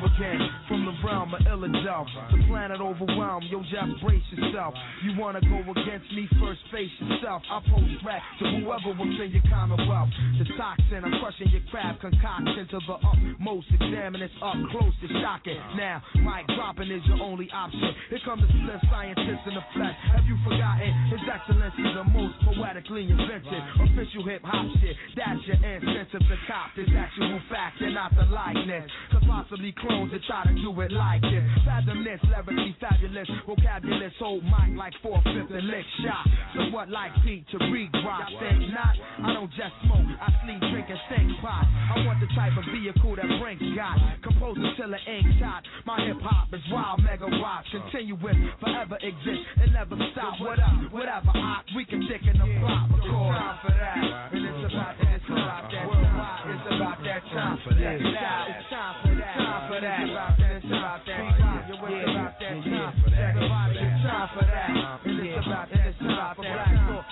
Overcame 0.86 1.30
from 1.30 1.62
the. 1.62 2.06
The 2.30 2.44
planet 2.46 2.80
overwhelmed. 2.80 3.46
Yo, 3.50 3.62
just 3.62 4.02
brace 4.02 4.22
yourself. 4.30 4.74
You 5.02 5.18
wanna 5.18 5.40
go 5.40 5.58
against 5.58 6.10
me? 6.14 6.28
First 6.38 6.60
face 6.70 6.90
yourself. 7.00 7.42
I 7.50 7.60
pose 7.66 7.90
threat 8.02 8.22
to 8.38 8.44
whoever 8.60 8.94
was 8.94 9.18
in 9.18 9.30
your 9.34 9.42
commonwealth. 9.50 10.10
The 10.38 10.46
toxin, 10.56 11.02
I'm 11.02 11.18
crushing 11.18 11.50
your 11.50 11.62
crab 11.70 11.98
concoction 12.00 12.68
to 12.70 12.78
the 12.86 12.96
utmost. 13.02 13.66
Examine 13.74 14.20
this 14.20 14.30
up 14.42 14.56
close 14.70 14.94
to 15.02 15.08
shocking. 15.22 15.58
Now, 15.74 16.02
mic 16.22 16.46
dropping 16.54 16.90
is 16.90 17.02
your 17.06 17.18
only 17.22 17.50
option. 17.50 17.90
Here 18.10 18.22
comes 18.24 18.42
the 18.42 18.50
slim 18.52 18.80
scientist 18.90 19.42
in 19.46 19.54
the 19.54 19.64
flesh. 19.74 19.96
Have 20.14 20.26
you 20.26 20.36
forgotten? 20.44 20.90
His 21.10 21.22
Excellency 21.26 21.82
the 21.82 22.04
most 22.12 22.36
poetically 22.44 23.10
invented 23.10 23.62
official 23.80 24.22
hip 24.24 24.42
hop 24.44 24.66
shit. 24.80 24.96
That's 25.16 25.40
your 25.46 25.58
incentive 25.58 26.22
to 26.22 26.36
cop 26.46 26.70
this 26.76 26.88
actual 26.94 27.40
fact 27.50 27.80
and 27.80 27.94
not 27.94 28.14
the 28.14 28.28
likeness. 28.30 28.90
Cause 29.10 29.24
possibly 29.26 29.74
clones 29.80 30.12
that 30.12 30.22
try 30.24 30.44
to 30.44 30.54
do 30.54 30.75
it 30.80 30.92
like 30.92 31.22
this. 31.22 31.44
Fathom 31.64 32.04
this, 32.04 32.20
lyrically 32.24 32.76
fabulous. 32.80 33.28
Vocabulary 33.46 34.12
hold 34.18 34.44
mic 34.44 34.76
like 34.76 34.92
four 35.02 35.22
fifth 35.22 35.50
and 35.50 35.66
lick 35.68 35.86
shot. 36.02 36.26
So 36.54 36.70
what 36.74 36.88
like 36.88 37.12
Pete 37.24 37.46
to 37.50 37.58
read 37.70 37.90
rock? 38.04 38.28
Think 38.40 38.72
not. 38.72 38.94
I 39.22 39.32
don't 39.34 39.50
just 39.50 39.74
smoke, 39.84 40.06
I 40.20 40.28
sleep, 40.44 40.60
drink, 40.72 40.88
and 40.90 41.00
think 41.08 41.30
pot. 41.40 41.64
I 41.64 42.04
want 42.04 42.20
the 42.20 42.28
type 42.34 42.52
of 42.58 42.64
vehicle 42.72 43.16
that 43.16 43.28
brings 43.40 43.62
God. 43.74 43.98
Composing 44.22 44.74
till 44.76 44.90
the 44.90 45.00
ink's 45.06 45.38
hot. 45.42 45.62
My 45.86 45.98
hip 46.04 46.18
hop 46.20 46.52
is 46.52 46.60
wild, 46.70 47.02
mega 47.02 47.26
rock. 47.26 47.64
Continuous, 47.70 48.36
forever 48.60 48.98
exist, 49.00 49.42
and 49.62 49.72
never 49.72 49.96
stop. 50.12 50.40
What 50.40 50.58
up, 50.58 50.92
whatever, 50.92 51.30
I, 51.34 51.62
we 51.74 51.84
can 51.84 52.00
dick 52.06 52.22
in 52.26 52.36
the 52.38 52.46
plot. 52.60 52.90
Record. 52.90 53.36
Time 53.36 53.58
for 53.62 53.74
that. 53.74 53.98
And 54.32 54.42
it's 54.44 54.72
about 54.72 54.94
that, 54.98 55.14
it's 55.14 55.28
about 55.30 55.70
that 55.70 55.86
time. 55.86 56.50
It's 56.50 56.66
about 56.74 56.98
that 57.04 57.22
time 57.32 57.58
for 57.64 57.74
that. 57.74 57.94
It's 57.96 58.68
time 58.70 58.94
for 59.02 59.14
that. 59.16 59.36
Time 59.36 59.62
for 59.68 59.80
that. 59.80 60.00
It's 60.02 60.10
about 60.10 60.34
that, 60.38 60.65
about 60.68 61.06
that 61.06 61.22
time. 61.38 61.64
It's 61.66 61.78
about 61.78 62.34
that 62.40 62.58
time. 62.64 62.94
Everybody, 63.16 63.78
it's 63.78 64.02
time 64.02 64.28
for 64.34 64.46
that. 64.46 65.06
And 65.06 65.20
it's 65.22 65.46
about 65.46 65.68
that, 65.70 65.94
about 66.00 66.36
time. 66.36 66.66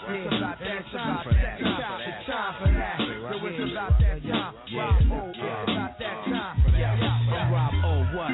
It's 0.05 0.27
about 0.27 0.59
that, 0.59 0.79
it's 0.79 0.91
about 0.91 1.25
that 1.25 1.59
time. 1.61 2.01
It's 2.05 2.27
time 2.27 2.55
for 2.59 2.71
that. 2.73 2.97
So 2.99 3.47
it's 3.47 3.63
about 3.71 3.95
that 4.01 4.19
time. 4.23 4.55
Rob 4.75 5.03
O, 5.13 5.31
it's 5.31 5.71
about 5.71 5.95
that 5.99 6.19
time. 6.27 6.57
Yeah, 6.75 6.99
yeah. 6.99 7.35
I'm 7.35 7.53
Rob 7.53 7.75
O, 7.85 7.93
what? 8.17 8.33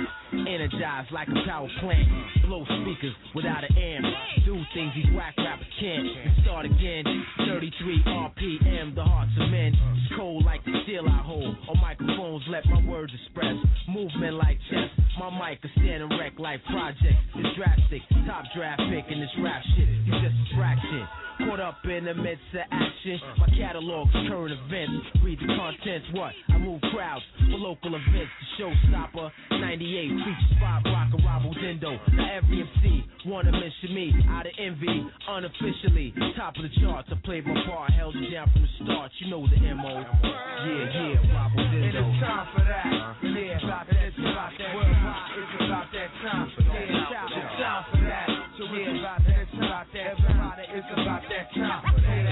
Energized 0.49 1.13
like 1.13 1.29
a 1.29 1.39
power 1.47 1.69
plant. 1.81 2.09
Blow 2.47 2.65
speakers 2.65 3.15
without 3.35 3.65
an 3.65 3.77
amp. 3.77 4.07
Do 4.45 4.57
things 4.75 4.93
these 4.95 5.13
whack 5.15 5.35
rappers 5.39 5.67
can't. 5.81 6.07
And 6.07 6.43
start 6.43 6.67
again. 6.67 7.05
33 7.39 8.05
RPM, 8.07 8.95
the 8.95 9.05
hearts 9.05 9.33
of 9.41 9.51
men. 9.51 9.75
It's 9.75 10.17
cold 10.17 10.45
like 10.45 10.65
the 10.65 10.73
steel 10.85 11.05
I 11.09 11.23
hold. 11.23 11.57
On 11.69 11.81
microphones, 11.81 12.43
let 12.49 12.65
my 12.67 12.85
words 12.87 13.13
express. 13.15 13.55
Movement 13.89 14.35
like 14.35 14.59
chess. 14.71 15.00
My 15.21 15.29
mic 15.51 15.61
is 15.63 15.71
standing 15.77 16.09
wreck 16.17 16.33
like 16.39 16.65
project. 16.65 17.21
It's 17.37 17.53
drastic. 17.55 18.01
Top 18.25 18.43
draft 18.57 18.81
pick 18.89 19.05
in 19.13 19.21
this 19.21 19.29
rap 19.45 19.61
shit. 19.77 19.87
You 20.09 20.17
just 20.17 20.33
a 20.33 20.57
fraction. 20.57 21.05
Caught 21.47 21.61
up 21.61 21.79
in 21.85 22.05
the 22.05 22.15
midst 22.15 22.43
of 22.53 22.61
action. 22.71 23.21
Uh. 23.25 23.41
My 23.41 23.49
catalog's 23.57 24.13
current 24.29 24.53
events. 24.53 25.07
Read 25.25 25.39
the 25.41 25.47
contents, 25.47 26.07
what? 26.13 26.33
I 26.49 26.59
move 26.59 26.81
crowds 26.93 27.25
for 27.51 27.57
local 27.59 27.95
events. 27.95 28.31
The 28.41 28.47
showstopper, 28.65 29.31
98 29.51 30.09
features 30.09 30.61
Bob 30.61 30.85
Rock 30.85 31.09
and 31.13 31.25
Rob 31.25 31.43
Dindo. 31.57 31.99
Now 32.13 32.37
every 32.37 32.61
MC 32.61 33.05
wanna 33.27 33.53
mention 33.53 33.95
me 33.95 34.15
out 34.29 34.47
of 34.47 34.53
envy, 34.59 35.07
unofficially. 35.29 36.13
Top 36.37 36.57
of 36.57 36.63
the 36.63 36.73
charts, 36.81 37.09
I 37.11 37.17
played 37.25 37.47
my 37.47 37.55
part, 37.67 37.91
held 37.93 38.17
it 38.17 38.31
down 38.31 38.51
from 38.53 38.63
the 38.63 38.85
start. 38.85 39.11
You 39.19 39.31
know 39.31 39.47
the 39.49 39.57
MO. 39.75 39.97
Yeah, 40.01 40.93
yeah, 40.93 41.35
Rob 41.35 41.53
Dindo. 41.57 41.81
And 41.81 41.97
it's 41.97 42.21
time 42.21 42.47
for 42.55 42.65
that. 42.65 42.87
Uh-huh. 42.87 43.29
Yeah, 43.29 43.57
it's 43.57 43.65
about 43.65 43.87
that. 43.89 43.97
It's 44.05 44.19
about 44.19 44.53
that. 44.59 44.75
Worldwide, 44.75 45.41
it's 45.41 45.65
about 45.65 45.87
that 45.93 46.11
time. 46.21 46.49
Yeah, 46.59 47.25
it's 47.33 47.55
time 47.61 47.85
for 47.91 48.01
that. 48.05 48.27
So 48.59 48.65
it's 48.69 49.01
about 49.01 49.21
that. 49.25 49.30
About 49.71 49.87
that. 49.95 50.19
Everybody, 50.19 50.63
it's 50.75 50.87
about 50.91 51.23
that 51.31 51.47
time. 51.55 51.83
Time 51.87 52.27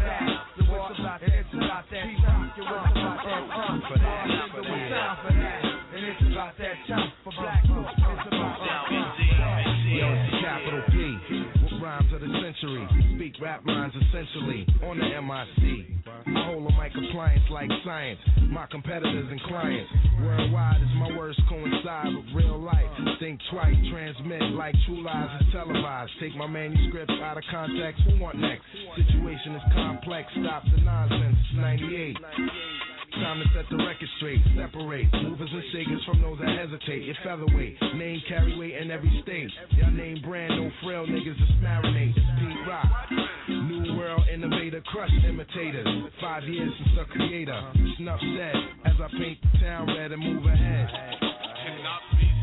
that. 0.00 0.40
So 0.56 0.64
it's 0.64 0.98
about 0.98 1.20
that. 1.20 1.28
It's 1.28 1.52
about 1.52 1.84
that 1.90 2.04
time. 2.24 2.91
Essentially 14.22 14.66
on 14.84 14.98
the 14.98 15.04
MIC. 15.04 15.86
I 16.06 16.46
hold 16.46 16.70
a 16.70 16.72
mic 16.78 16.92
appliance 16.94 17.42
like 17.50 17.70
science. 17.84 18.20
My 18.50 18.66
competitors 18.66 19.26
and 19.30 19.40
clients 19.42 19.90
worldwide 20.20 20.80
as 20.80 20.94
my 20.96 21.16
words 21.16 21.38
coincide 21.48 22.14
with 22.14 22.26
real 22.34 22.60
life. 22.60 22.86
Think 23.18 23.40
twice, 23.50 23.74
transmit 23.90 24.42
like 24.54 24.74
true 24.86 25.02
lies 25.02 25.40
is 25.40 25.52
televised. 25.52 26.12
Take 26.20 26.36
my 26.36 26.46
manuscripts 26.46 27.14
out 27.22 27.38
of 27.38 27.44
context. 27.50 28.02
Who 28.08 28.20
want 28.20 28.38
next? 28.38 28.62
Situation 28.96 29.54
is 29.54 29.62
complex. 29.74 30.28
Stop 30.40 30.64
the 30.64 30.82
nonsense. 30.82 31.36
98. 31.56 32.16
Time 33.14 33.40
to 33.40 33.46
set 33.54 33.68
the 33.70 33.76
record 33.76 34.08
straight, 34.16 34.40
separate 34.56 35.12
movers 35.22 35.50
and 35.52 35.62
shakers 35.72 36.02
from 36.06 36.22
those 36.22 36.38
that 36.40 36.48
hesitate. 36.58 37.04
Your 37.04 37.14
featherweight, 37.22 37.76
name 37.94 38.22
carry 38.28 38.58
weight 38.58 38.74
in 38.74 38.90
every 38.90 39.12
state. 39.22 39.50
Your 39.76 39.90
name 39.90 40.22
brand, 40.24 40.56
no 40.56 40.70
frail 40.82 41.06
niggas 41.06 41.36
just 41.38 41.52
marinate. 41.60 42.14
Pete 42.14 42.66
Rock, 42.66 42.88
new 43.48 43.96
world 43.96 44.22
innovator, 44.32 44.80
crush 44.82 45.10
imitators. 45.28 45.86
Five 46.20 46.44
years 46.44 46.72
since 46.78 46.98
the 46.98 47.04
creator. 47.12 47.72
Snuff 47.98 48.20
said 48.36 48.56
as 48.86 48.94
I 48.98 49.08
paint 49.18 49.38
the 49.42 49.58
town 49.60 49.86
red 49.88 50.12
and 50.12 50.22
move 50.22 50.46
ahead. 50.46 50.88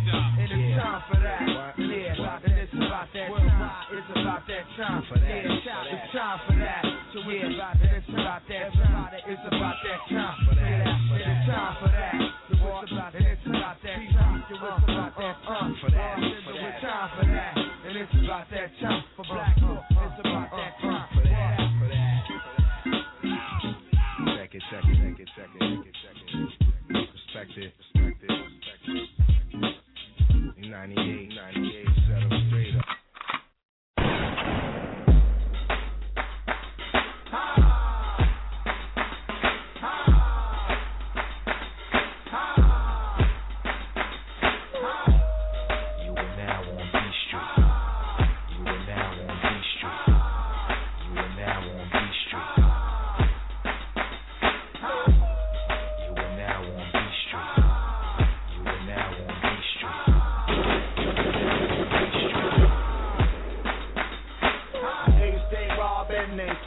And 0.09 0.49
it's 0.49 0.73
time 0.81 1.01
for 1.05 1.19
that. 1.21 1.45
Yeah, 1.77 2.41
and 2.41 2.57
it's 2.57 2.73
about 2.73 3.07
that 3.13 3.29
time. 3.29 3.69
It's 3.93 4.09
about 4.09 4.41
that 4.49 4.65
time. 4.77 5.03
Yeah, 5.13 5.93
it's 5.93 6.09
time 6.13 6.39
for 6.47 6.55
that. 6.57 6.83
So 7.13 7.19
yeah, 7.29 7.73
and 7.77 7.93
it's 7.93 8.09
about 8.09 8.41
that 8.49 8.73
time. 8.73 9.13
It's 9.27 9.45
about 9.45 9.77
that 9.85 9.99
time. 10.09 10.37
Yeah, 10.57 11.13
and 11.13 11.21
it's 11.21 11.45
time 11.45 11.75
for 11.77 11.89
that. 11.93 12.15
It's 12.49 12.91
about 12.91 13.15
and 13.15 13.25
it's 13.25 13.45
about 13.45 13.77
that 13.83 13.99
time. 14.13 14.43
It's 14.49 14.57
about 14.57 15.13
that 15.17 15.35
time. 15.45 15.75
For 15.81 15.91
that. 15.91 16.17
It's 16.19 16.81
time 16.81 17.09
for 17.17 17.25
that. 17.27 17.53
And 17.57 17.97
it's 17.97 18.13
about 18.23 18.45
that 18.51 18.69
time 18.81 19.03
for 19.15 19.25
black 19.25 19.59
folk. 19.59 19.83
It's 19.89 20.19
about 20.25 20.49
that 20.51 20.73
time. 20.81 21.08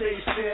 Stay. 0.02 0.52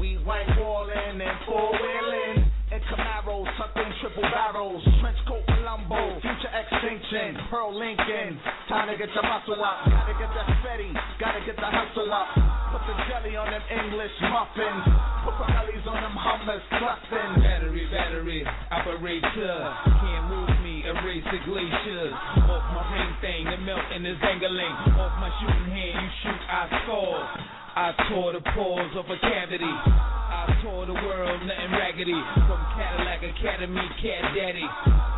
We 0.00 0.18
white 0.26 0.48
walling 0.58 1.20
and 1.20 1.38
four 1.46 1.70
wheeling. 1.70 2.50
And 2.68 2.82
Camaros, 2.84 3.48
tucking 3.56 3.92
triple 4.02 4.28
barrels. 4.28 4.84
Trench 5.00 5.16
coat 5.24 5.40
Columbo, 5.48 6.20
future 6.20 6.52
extinction. 6.52 7.40
Pearl 7.48 7.72
Lincoln, 7.72 8.36
time 8.68 8.92
to 8.92 8.96
get 8.98 9.08
your 9.16 9.24
muscle 9.24 9.56
up. 9.56 9.88
Gotta 9.88 10.12
get 10.20 10.28
that 10.36 10.48
Fetty, 10.60 10.92
gotta 11.16 11.40
get 11.48 11.56
the 11.56 11.64
hustle 11.64 12.12
up. 12.12 12.28
Put 12.68 12.84
the 12.84 12.94
jelly 13.08 13.40
on 13.40 13.48
them 13.48 13.64
English 13.72 14.12
muffins. 14.20 14.84
Put 15.24 15.40
the 15.40 15.46
bellies 15.48 15.86
on 15.88 15.96
them 15.96 16.12
hummus, 16.12 16.64
cluffin'. 16.76 17.40
Battery, 17.40 17.88
battery, 17.88 18.44
operator. 18.68 19.56
Can't 20.04 20.28
move 20.28 20.52
me, 20.60 20.84
erase 20.84 21.24
the 21.32 21.40
glaciers. 21.48 22.12
Off 22.52 22.66
my 22.76 22.84
ring 22.92 23.12
thing, 23.24 23.42
the 23.48 23.56
melt 23.64 23.86
in 23.96 24.04
the. 24.04 24.12
Off 24.12 25.14
my 25.16 25.32
shooting 25.40 25.72
hand, 25.72 26.04
you 26.04 26.08
shoot, 26.20 26.42
I 26.52 26.68
score. 26.84 27.48
I 27.78 27.94
tore 28.10 28.32
the 28.32 28.40
pores 28.56 28.90
of 28.96 29.04
a 29.06 29.16
cavity. 29.20 29.62
I 29.62 30.58
tore 30.64 30.84
the 30.84 30.94
world, 30.94 31.40
nothing 31.46 31.70
raggedy. 31.70 32.10
From 32.10 32.58
Cadillac 32.74 33.22
Academy, 33.22 33.80
Cat 34.02 34.34
Daddy. 34.34 34.66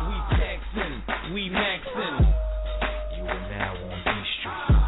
We 0.05 0.37
taxin', 0.37 1.33
we 1.33 1.49
maxin'. 1.49 2.35
You 3.17 3.23
are 3.23 3.49
now 3.49 3.73
on 3.73 4.03
B 4.05 4.11
Street. 4.37 4.80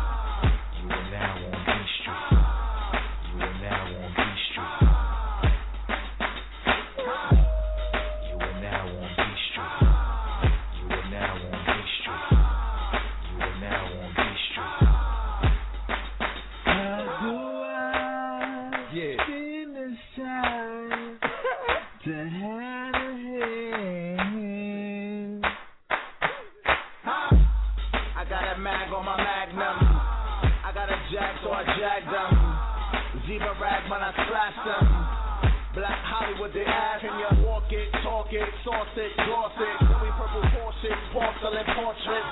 Them. 34.66 34.88
Black 35.76 36.02
Hollywood, 36.06 36.54
they 36.54 36.64
ask, 36.64 37.02
can 37.02 37.18
you 37.18 37.48
walk 37.50 37.66
it, 37.74 37.90
talk 38.06 38.30
it, 38.32 38.46
sauce 38.64 38.94
it, 38.96 39.12
gloss 39.26 39.52
it? 39.58 39.76
Then 39.82 40.00
we 40.06 40.10
purple 40.16 40.46
Porsche, 40.54 40.92
porcelain 41.12 41.66
portraits. 41.74 42.32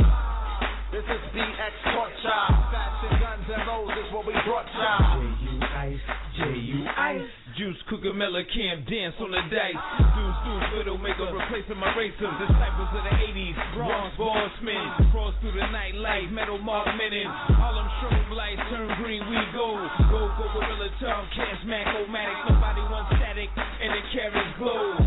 This 0.93 1.07
is 1.07 1.21
BX 1.33 1.73
torture. 1.91 2.43
Fashion 2.69 3.13
guns 3.17 3.47
and 3.49 3.63
roses, 3.65 4.07
what 4.13 4.27
we 4.27 4.33
brought 4.45 4.69
y'all. 4.77 5.17
J.U. 5.17 5.55
Ice, 5.63 6.05
J.U. 6.37 6.79
Ice. 6.85 7.40
Juice, 7.61 7.77
Cougar, 7.93 8.17
Miller, 8.17 8.41
Cam, 8.57 8.81
dance 8.89 9.13
on 9.21 9.29
the 9.29 9.37
dice. 9.53 9.77
Deuce, 10.17 10.39
deuce, 10.49 10.67
widow, 10.81 10.97
maker, 10.97 11.29
replacing 11.29 11.77
my 11.77 11.93
racer. 11.93 12.25
Disciples 12.41 12.89
of 12.89 13.05
the 13.05 13.13
80s, 13.21 13.53
bronze 13.77 14.17
bossmen. 14.17 15.13
Cross 15.13 15.37
through 15.45 15.53
the 15.53 15.69
night 15.69 15.93
light, 15.93 16.33
metal 16.33 16.57
mark 16.57 16.89
minute. 16.97 17.29
Harlem 17.61 17.85
strobe 18.01 18.33
lights 18.33 18.65
turn 18.73 18.89
green, 19.05 19.21
we 19.29 19.37
go. 19.53 19.77
Go, 20.09 20.33
go, 20.41 20.45
gorilla, 20.57 20.89
Tom, 21.05 21.29
Cash, 21.37 21.61
Mac, 21.69 21.85
Omatic. 22.01 22.49
Nobody 22.49 22.81
wants 22.89 23.13
static, 23.21 23.53
and 23.53 23.93
it 23.93 24.05
carries 24.09 24.53
glow. 24.57 24.97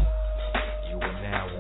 You 0.95 1.03
are 1.03 1.19
now 1.27 1.51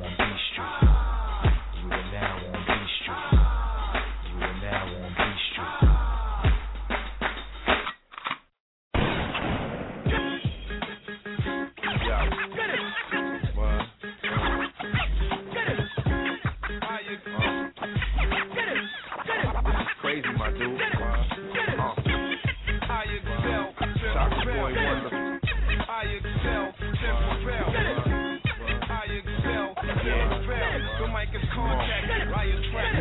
Crazy, 20.56 20.93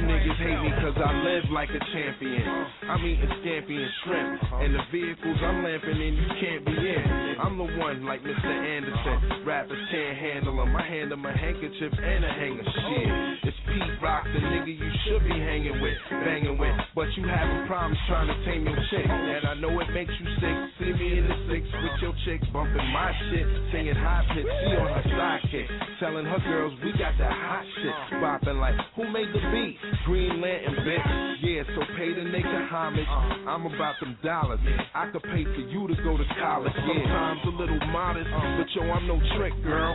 me 0.07 0.71
cause 0.81 0.97
I 0.97 1.11
live 1.23 1.43
like 1.51 1.69
a 1.69 1.79
champion. 1.93 2.43
I'm 2.89 3.05
eating 3.05 3.29
scampi 3.43 3.75
and 3.75 3.91
shrimp. 4.03 4.41
And 4.63 4.75
the 4.75 4.83
vehicles 4.91 5.37
I'm 5.43 5.63
lamping 5.63 5.99
in, 5.99 6.13
you 6.15 6.27
can't 6.39 6.65
be 6.65 6.75
in. 6.75 7.35
I'm 7.39 7.57
the 7.57 7.69
one 7.79 8.05
like 8.05 8.21
Mr. 8.23 8.47
Anderson. 8.47 9.45
Rappers 9.45 9.79
can't 9.91 10.17
handle 10.17 10.61
him. 10.61 10.75
I 10.75 10.83
hand 10.83 11.11
him 11.11 11.25
a 11.25 11.31
handkerchief 11.31 11.93
and 11.93 12.25
a 12.25 12.31
hanger. 12.31 12.63
Shit. 12.63 13.49
It's 13.49 13.59
Pete 13.67 14.01
Rock, 14.01 14.23
the 14.23 14.39
nigga 14.39 14.71
you 14.71 14.91
should 15.07 15.23
be 15.23 15.35
hanging 15.35 15.81
with, 15.81 15.97
banging 16.09 16.57
with. 16.57 16.75
But 16.95 17.07
you 17.15 17.27
having 17.27 17.67
problems 17.67 17.99
trying 18.07 18.27
to 18.27 18.37
tame 18.45 18.63
your 18.65 18.79
chick. 18.91 19.07
And 19.07 19.47
I 19.47 19.53
know 19.55 19.71
it 19.79 19.89
makes 19.91 20.13
you 20.19 20.27
sick. 20.39 20.55
See 20.79 20.93
me 20.93 21.19
in 21.19 21.27
the 21.27 21.37
six 21.51 21.63
with 21.67 21.97
your 22.01 22.15
chick 22.25 22.41
bumping 22.51 22.87
my 22.91 23.11
shit. 23.31 23.47
Singing 23.71 23.95
high 23.95 24.23
pitch, 24.35 24.47
she 24.47 24.71
on 24.79 24.87
her 24.87 25.05
sidekick. 25.11 25.67
Telling 25.99 26.25
her 26.25 26.39
girls 26.47 26.73
we 26.83 26.91
got 26.93 27.15
that 27.19 27.31
hot 27.31 27.65
shit. 27.79 27.95
Bopping 28.19 28.59
like, 28.59 28.75
who 28.95 29.09
made 29.11 29.27
the 29.33 29.43
beat? 29.51 29.77
Green 30.05 30.41
Lantern, 30.41 30.75
bitch. 30.85 31.35
Yeah, 31.43 31.63
so 31.75 31.81
pay 31.97 32.13
the 32.13 32.25
nigga 32.27 32.69
homage. 32.69 33.07
Uh, 33.07 33.49
I'm 33.49 33.65
about 33.65 33.95
them 33.99 34.17
dollars. 34.23 34.59
I 34.93 35.09
could 35.11 35.23
pay 35.23 35.43
for 35.43 35.63
you 35.67 35.87
to 35.87 35.95
go 36.03 36.17
to 36.17 36.23
college. 36.39 36.71
Yeah, 36.75 36.87
sometimes 36.87 37.39
a 37.45 37.53
little 37.55 37.79
modest, 37.91 38.29
but 38.31 38.67
yo, 38.75 38.89
I'm 38.91 39.07
no 39.07 39.19
trick, 39.37 39.53
girl. 39.63 39.91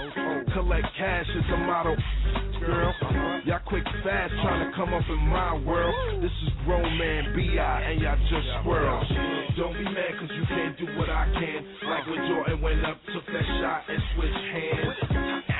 Collect 0.55 0.87
cash 0.99 1.27
is 1.29 1.45
a 1.53 1.57
motto. 1.65 1.97
Girl, 2.61 2.93
y'all 3.47 3.61
quick 3.67 3.85
fast 4.05 4.33
trying 4.43 4.69
to 4.69 4.77
come 4.77 4.93
up 4.93 5.05
in 5.09 5.23
my 5.29 5.57
world. 5.65 5.95
This 6.23 6.33
is 6.45 6.51
grown 6.65 6.99
man 6.99 7.33
B.I. 7.35 7.81
and 7.93 8.01
y'all 8.01 8.19
just 8.29 8.47
squirrels. 8.61 9.09
Don't 9.57 9.73
be 9.73 9.85
mad 9.85 10.13
cause 10.21 10.31
you 10.37 10.45
can't 10.49 10.77
do 10.79 10.87
what 10.99 11.09
I 11.09 11.27
can. 11.33 11.65
Like 11.89 12.07
when 12.07 12.29
Jordan 12.29 12.61
went 12.61 12.85
up, 12.85 12.99
took 13.15 13.25
that 13.27 13.47
shot 13.63 13.83
and 13.89 14.03
switched 14.15 14.45
hands. 14.53 14.97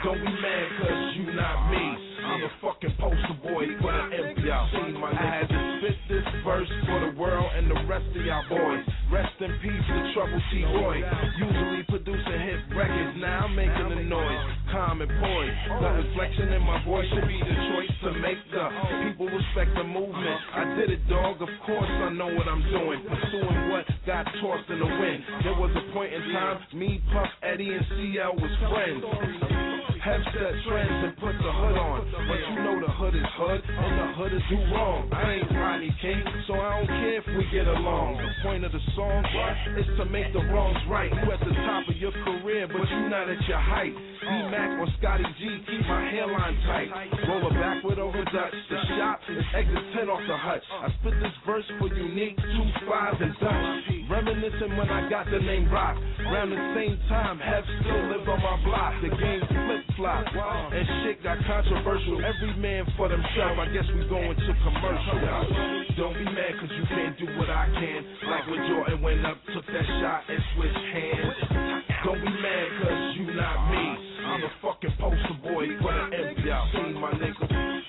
Don't 0.05 0.21
be 0.21 0.31
mad 0.31 0.67
cause 0.83 1.17
you 1.17 1.33
not 1.33 1.71
me. 1.71 2.18
I'm 2.39 2.45
a 2.45 2.55
fucking 2.63 2.95
poster 3.03 3.35
boy 3.43 3.67
for 3.83 3.91
the 3.91 4.15
nigga. 4.15 4.47
I 4.47 5.43
had 5.43 5.51
to 5.51 5.59
spit 5.83 5.99
this 6.07 6.23
verse 6.47 6.71
for 6.87 7.11
the 7.11 7.19
world 7.19 7.51
and 7.51 7.67
the 7.67 7.83
rest 7.91 8.07
of 8.15 8.23
y'all 8.23 8.47
boys. 8.47 8.87
Rest 9.11 9.35
in 9.43 9.51
peace 9.59 9.83
to 9.91 10.13
Trouble 10.15 10.39
T. 10.55 10.63
Roy. 10.63 11.03
Usually 11.35 11.83
producing 11.91 12.39
hit 12.39 12.63
records, 12.79 13.19
now 13.19 13.51
I'm 13.51 13.57
making 13.59 13.91
the 13.91 14.07
noise. 14.07 14.39
Calm 14.71 15.03
and 15.03 15.11
poised. 15.11 15.83
The 15.83 15.91
inflection 15.99 16.55
in 16.55 16.63
my 16.63 16.79
voice 16.87 17.11
should 17.11 17.27
be 17.27 17.43
the 17.43 17.57
choice 17.75 17.95
to 18.07 18.11
make 18.23 18.39
the 18.55 18.71
people 19.03 19.27
respect 19.27 19.75
the 19.75 19.83
movement. 19.83 20.39
I 20.55 20.79
did 20.79 20.95
it, 20.95 21.03
dog. 21.11 21.43
Of 21.43 21.51
course 21.67 21.91
I 21.91 22.15
know 22.15 22.31
what 22.39 22.47
I'm 22.47 22.63
doing. 22.71 23.03
Pursuing 23.03 23.71
what 23.75 23.83
got 24.09 24.25
tossed 24.41 24.65
in 24.73 24.79
the 24.81 24.89
wind. 24.89 25.21
There 25.45 25.53
was 25.53 25.69
a 25.77 25.93
point 25.93 26.15
in 26.15 26.23
time, 26.33 26.57
me, 26.73 26.97
Puff, 27.13 27.29
Eddie, 27.45 27.77
and 27.77 27.85
CL 27.93 28.41
was 28.41 28.55
friends. 28.73 29.05
Have 30.01 30.25
set 30.33 30.55
trends 30.65 30.99
and 31.05 31.13
put 31.21 31.37
the 31.37 31.53
hood 31.53 31.77
on. 31.77 32.09
But 32.09 32.41
you 32.41 32.57
know 32.65 32.81
the 32.81 32.89
hood 32.89 33.13
is 33.13 33.29
hood, 33.37 33.61
and 33.61 33.93
the 34.01 34.09
hood 34.17 34.33
is 34.33 34.41
do 34.49 34.57
wrong. 34.73 35.13
I 35.13 35.37
ain't 35.37 35.53
Rodney 35.53 35.93
King, 36.01 36.25
so 36.49 36.57
I 36.57 36.81
don't 36.81 36.89
care 36.89 37.21
if 37.21 37.27
we 37.37 37.45
get 37.53 37.69
along. 37.69 38.17
The 38.17 38.33
point 38.41 38.65
of 38.65 38.73
the 38.73 38.81
song 38.97 39.21
is 39.77 39.85
to 40.01 40.09
make 40.09 40.33
the 40.33 40.41
wrongs 40.57 40.81
right. 40.89 41.13
You 41.13 41.29
at 41.29 41.45
the 41.45 41.53
top 41.69 41.85
of 41.85 41.97
your 42.01 42.15
career, 42.25 42.65
but 42.65 42.89
you 42.89 43.13
not 43.13 43.29
at 43.29 43.43
your 43.45 43.61
height. 43.61 43.93
D 43.93 44.33
Mac 44.49 44.81
or 44.81 44.89
Scotty 44.97 45.29
G, 45.37 45.61
keep 45.69 45.85
my 45.85 46.09
hairline 46.09 46.57
tight. 46.65 46.89
Roll 47.29 47.45
a 47.45 47.53
backward 47.53 47.99
over 47.99 48.25
Dutch. 48.33 48.57
The 48.73 48.79
shop 48.97 49.21
is 49.29 49.45
exit 49.53 49.85
10 50.01 50.09
off 50.09 50.25
the 50.25 50.39
hut. 50.39 50.63
I 50.81 50.89
spit 51.01 51.21
this 51.21 51.37
verse 51.45 51.69
for 51.77 51.93
unique, 51.93 52.37
two 52.41 52.69
fives 52.89 53.21
and 53.21 53.37
Dutch. 53.37 53.98
Reminiscing 54.07 54.77
when 54.79 54.89
I 54.89 55.09
got 55.11 55.27
the 55.27 55.41
name 55.43 55.67
Rock. 55.73 55.97
Around 55.97 56.51
the 56.51 56.63
same 56.79 56.95
time, 57.09 57.39
Hef 57.43 57.65
still 57.83 58.03
lived 58.13 58.29
on 58.29 58.39
my 58.39 58.57
block. 58.63 58.95
The 59.03 59.11
game 59.11 59.43
flip 59.49 59.83
flop. 59.99 60.25
And 60.71 60.87
shit 61.03 61.23
got 61.23 61.39
controversial. 61.43 62.23
Every 62.23 62.55
man 62.63 62.87
for 62.97 63.09
themselves. 63.09 63.59
I 63.59 63.67
guess 63.75 63.89
we 63.91 64.07
going 64.07 64.37
to 64.37 64.53
commercial. 64.63 65.19
Don't 65.99 66.15
be 66.15 66.25
mad 66.31 66.53
cause 66.63 66.71
you 66.71 66.87
can't 66.95 67.19
do 67.19 67.27
what 67.35 67.51
I 67.51 67.67
can. 67.75 68.01
Like 68.31 68.47
when 68.47 68.61
Jordan 68.71 69.03
went 69.03 69.27
up, 69.27 69.37
took 69.51 69.67
that 69.67 69.87
shot 69.99 70.23
and 70.31 70.41
switched 70.55 70.85
hands. 70.95 71.35
Don't 72.05 72.23
be 72.23 72.31
mad 72.31 72.67
cause 72.79 73.03
you 73.19 73.35
not 73.35 73.59
me. 73.75 73.85
I'm 74.23 74.45
a 74.45 74.51
fucking 74.63 74.95
poster 75.01 75.37
boy 75.43 75.67
for 75.83 75.91
the 75.91 76.05
MPLC, 76.15 76.95
my 77.01 77.11
nigga. 77.19 77.47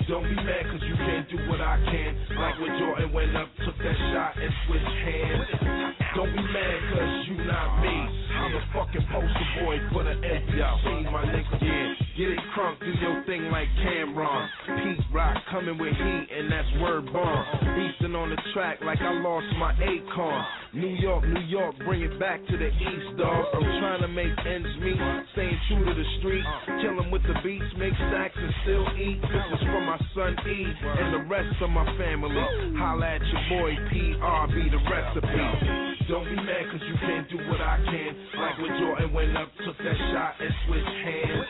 Don't 0.10 0.24
be 0.24 0.34
mad 0.34 0.64
cause 0.74 0.82
you 0.82 0.96
can't 0.96 1.30
do 1.30 1.38
what 1.50 1.62
I 1.62 1.78
can. 1.86 2.12
Like 2.34 2.58
when 2.60 2.80
Jordan 2.80 3.14
went 3.14 3.38
up, 3.38 3.50
took 3.64 3.78
that 3.78 3.98
shot 4.10 4.34
and 4.42 4.52
switched 4.66 4.96
hands. 5.06 5.99
Don't 6.16 6.32
be 6.34 6.42
mad 6.42 6.80
cause 6.94 7.28
you 7.28 7.38
not 7.46 7.82
me. 7.82 8.20
I'm 8.40 8.56
a 8.56 8.62
fucking 8.74 9.06
poster 9.12 9.48
boy 9.62 9.78
for 9.94 10.04
the 10.04 10.18
MPLC, 10.18 11.12
my 11.12 11.22
nigga. 11.26 11.62
Yeah, 11.62 11.94
get 12.18 12.30
it 12.34 12.40
crunk, 12.56 12.80
do 12.80 12.92
your 13.00 13.24
thing 13.26 13.52
like 13.52 13.68
Cameron. 13.84 14.50
Pete 14.66 15.06
Rock 15.14 15.38
coming 15.52 15.78
with 15.78 15.94
heat, 15.94 16.28
and 16.34 16.52
that's 16.52 16.68
word 16.82 17.14
bomb. 17.14 17.46
Beasting 17.78 18.16
on 18.16 18.30
the 18.30 18.38
track 18.54 18.80
like 18.82 19.00
I 19.02 19.14
lost 19.22 19.46
my 19.60 19.74
acorn. 19.74 20.46
New 20.74 20.96
York, 20.98 21.28
New 21.28 21.46
York, 21.46 21.76
bring 21.86 22.02
it 22.02 22.20
back 22.20 22.40
to 22.48 22.58
the 22.58 22.70
east, 22.70 23.18
dog. 23.18 23.46
I'm 23.54 23.62
trying 23.82 24.02
to 24.02 24.08
make 24.08 24.34
ends 24.46 24.70
meet, 24.82 24.98
staying 25.34 25.60
true 25.68 25.86
to 25.86 25.94
the 25.94 26.08
street, 26.20 26.46
killing 26.82 27.12
with 27.12 27.22
the 27.24 27.36
beats, 27.44 27.66
make 27.78 27.94
stacks 27.94 28.38
and 28.38 28.54
still 28.64 28.86
eat. 28.98 29.22
This 29.22 29.46
is 29.54 29.62
for 29.68 29.82
my 29.82 30.00
son 30.16 30.36
E 30.48 30.66
and 30.66 31.14
the 31.14 31.30
rest 31.30 31.54
of 31.62 31.70
my 31.70 31.86
family. 31.98 32.34
Holla 32.78 33.06
at 33.06 33.22
your 33.22 33.44
boy 33.50 33.76
PR, 33.90 34.54
be 34.54 34.70
the 34.70 34.82
recipe. 34.90 35.99
Don't 36.08 36.26
be 36.26 36.36
mad 36.36 36.64
cause 36.72 36.82
you 36.88 36.96
can't 37.02 37.30
do 37.30 37.38
what 37.50 37.62
I 37.62 37.78
can. 37.84 38.12
Like 38.38 38.58
when 38.58 38.72
Jordan 38.80 39.14
went 39.14 39.38
up, 39.38 39.50
took 39.66 39.78
that 39.78 39.98
shot 40.14 40.34
and 40.40 40.54
switched 40.66 40.98
hands. 41.04 41.48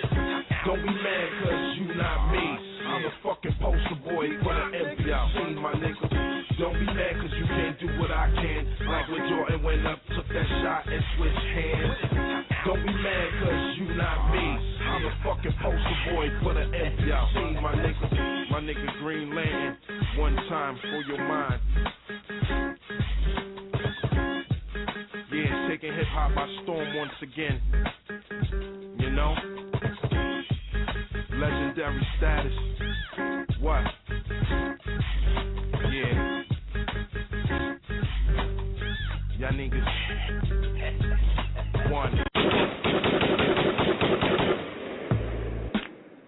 Don't 0.66 0.82
be 0.82 0.90
mad 0.90 1.28
cause 1.44 1.66
you 1.78 1.86
not 1.96 2.32
me. 2.32 2.48
I'm 2.90 3.06
a 3.06 3.14
fucking 3.24 3.56
poster 3.62 4.00
boy 4.04 4.28
for 4.42 4.54
the 4.56 4.66
MPLC, 4.74 5.62
my 5.62 5.74
nigga. 5.78 6.06
Don't 6.60 6.74
be 6.74 6.86
mad 6.88 7.14
cause 7.22 7.34
you 7.38 7.46
can't 7.46 7.80
do 7.80 7.88
what 8.00 8.12
I 8.12 8.28
can. 8.34 8.62
Like 8.88 9.08
when 9.08 9.24
Jordan 9.30 9.64
went 9.64 9.88
up, 9.88 10.00
took 10.16 10.28
that 10.28 10.48
shot 10.64 10.84
and 10.90 11.04
switched 11.16 11.48
hands. 11.56 12.40
Don't 12.66 12.84
be 12.84 12.92
mad 12.92 13.28
cause 13.44 13.64
you 13.78 13.86
not 13.96 14.32
me. 14.34 14.48
I'm 14.84 15.06
a 15.06 15.14
fucking 15.24 15.56
poster 15.62 15.98
boy 16.12 16.28
for 16.44 16.54
the 16.54 16.66
MPLC, 16.68 17.62
my 17.62 17.76
nigga. 17.76 18.50
My 18.52 18.60
nigga 18.60 19.00
Green 19.00 19.34
Lantern, 19.36 19.78
one 20.18 20.36
time 20.50 20.78
for 20.82 21.02
your 21.08 21.20
mind. 21.20 21.62
Yeah, 25.32 25.68
taking 25.70 25.94
hip 25.94 26.08
hop 26.12 26.34
by 26.34 26.48
storm 26.64 26.96
once 26.96 27.12
again. 27.22 27.62
You 28.98 29.12
know? 29.12 29.36
Legendary 31.34 32.08
status. 32.18 32.54
What? 33.62 33.84
Yeah. 35.92 36.44
Y'all 39.38 39.52
niggas. 39.54 39.86
One. 41.92 42.24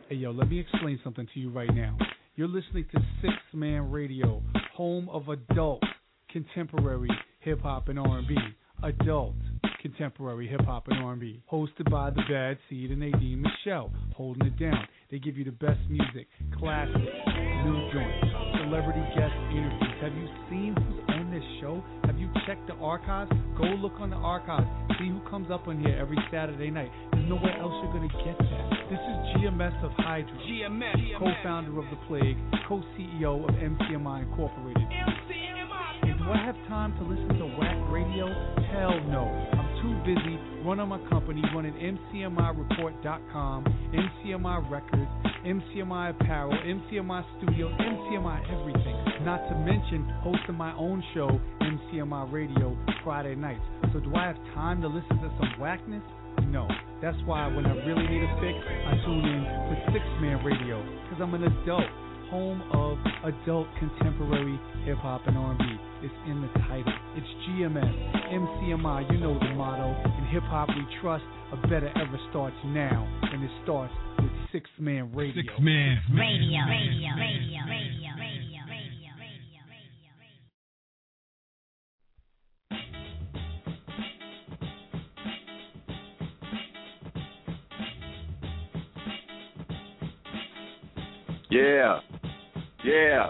Hey 0.09 0.15
yo, 0.15 0.31
let 0.31 0.49
me 0.49 0.59
explain 0.59 0.99
something 1.03 1.27
to 1.33 1.39
you 1.39 1.49
right 1.49 1.73
now. 1.73 1.97
You're 2.35 2.47
listening 2.47 2.85
to 2.93 2.99
Six 3.21 3.33
Man 3.53 3.89
Radio, 3.89 4.43
home 4.75 5.09
of 5.09 5.29
adult 5.29 5.81
contemporary 6.29 7.09
hip 7.39 7.61
hop 7.61 7.89
and 7.89 7.97
R&B. 7.97 8.35
Adult 8.83 9.35
contemporary 9.81 10.47
hip 10.47 10.61
hop 10.61 10.87
and 10.87 11.03
R&B. 11.03 11.41
Hosted 11.51 11.89
by 11.89 12.09
the 12.09 12.21
Bad 12.29 12.57
Seed 12.69 12.91
and 12.91 12.99
Nadine 12.99 13.41
Michel, 13.41 13.91
holding 14.15 14.47
it 14.47 14.57
down. 14.59 14.87
They 15.09 15.19
give 15.19 15.37
you 15.37 15.43
the 15.43 15.51
best 15.51 15.79
music, 15.89 16.27
classics, 16.57 16.95
new 16.95 17.91
joints, 17.91 18.27
celebrity 18.61 19.01
guest 19.17 19.33
interviews. 19.51 19.97
Have 20.01 20.13
you 20.13 20.27
seen 20.49 20.75
who's 20.77 21.15
on 21.15 21.31
this 21.31 21.43
show? 21.59 21.83
Have 22.05 22.17
you 22.17 22.29
checked 22.45 22.67
the 22.67 22.73
archives? 22.75 23.31
Go 23.57 23.65
look 23.65 23.93
on 23.99 24.09
the 24.09 24.15
archives. 24.15 24.67
See 24.99 25.09
who 25.09 25.19
comes 25.29 25.51
up 25.51 25.67
on 25.67 25.79
here 25.79 25.97
every 25.99 26.17
Saturday 26.31 26.69
night. 26.69 26.91
There's 27.11 27.27
nowhere 27.27 27.57
else 27.59 27.73
you're 27.83 27.93
gonna 27.93 28.07
get 28.23 28.37
that. 28.37 28.65
This 28.89 28.99
is 28.99 29.41
GMS 29.41 29.83
of 29.83 29.91
Hydra, 29.97 30.37
GMS, 30.47 31.19
co-founder 31.19 31.77
of 31.77 31.85
the 31.89 31.97
Plague, 32.07 32.37
co-CEO 32.67 33.47
of 33.47 33.55
MCMI 33.55 34.23
Incorporated. 34.23 34.87
Do 36.31 36.37
I 36.37 36.45
have 36.45 36.55
time 36.69 36.95
to 36.95 37.03
listen 37.03 37.27
to 37.39 37.45
whack 37.59 37.75
radio? 37.91 38.27
Hell 38.71 38.95
no. 39.11 39.27
I'm 39.51 39.67
too 39.83 39.91
busy 40.07 40.39
running 40.63 40.87
my 40.87 40.97
company, 41.09 41.41
running 41.53 41.73
MCMIReport.com, 41.73 43.65
MCMI 43.91 44.71
Records, 44.71 45.11
MCMI 45.45 46.11
Apparel, 46.11 46.53
MCMI 46.53 47.25
Studio, 47.35 47.67
MCMI 47.67 48.47
everything. 48.47 49.25
Not 49.25 49.43
to 49.49 49.55
mention 49.59 50.07
hosting 50.23 50.55
my 50.55 50.73
own 50.77 51.03
show, 51.13 51.37
MCMI 51.59 52.31
Radio, 52.31 52.77
Friday 53.03 53.35
nights. 53.35 53.65
So 53.91 53.99
do 53.99 54.15
I 54.15 54.27
have 54.27 54.37
time 54.55 54.81
to 54.83 54.87
listen 54.87 55.17
to 55.17 55.29
some 55.37 55.59
whackness? 55.59 56.03
No. 56.47 56.65
That's 57.01 57.17
why 57.25 57.53
when 57.53 57.65
I 57.65 57.75
really 57.83 58.07
need 58.07 58.23
a 58.23 58.31
fix, 58.39 58.55
I 58.87 58.95
tune 59.03 59.25
in 59.25 59.43
to 59.43 59.91
Six 59.91 60.05
Man 60.21 60.45
Radio, 60.45 60.81
because 61.03 61.19
I'm 61.21 61.33
an 61.33 61.43
adult 61.43 61.91
home 62.31 62.63
of 62.71 62.97
adult 63.27 63.67
contemporary 63.77 64.57
hip 64.85 64.97
hop 64.97 65.21
and 65.27 65.37
R&B. 65.37 65.65
It's 66.01 66.13
in 66.31 66.41
the 66.41 66.47
title. 66.65 66.93
It's 67.19 67.27
GMS, 67.43 67.91
MCMI. 68.31 69.11
You 69.11 69.19
know 69.19 69.37
the 69.37 69.53
motto. 69.53 69.91
In 70.17 70.25
hip 70.31 70.43
hop, 70.43 70.69
we 70.69 70.87
trust. 71.01 71.25
A 71.51 71.67
better 71.67 71.91
ever 71.99 72.17
starts 72.29 72.55
now, 72.67 73.05
and 73.23 73.43
it 73.43 73.51
starts 73.63 73.93
with 74.19 74.31
Six 74.53 74.69
Man 74.79 75.11
Radio. 75.13 75.43
Six 75.43 75.53
Man 75.59 75.99
Radio. 76.09 76.63
Radio. 76.65 77.11
Radio. 77.19 77.19
Radio. 77.19 77.61
Radio. 77.67 78.41
Yeah. 91.51 91.99
Yeah. 92.83 93.29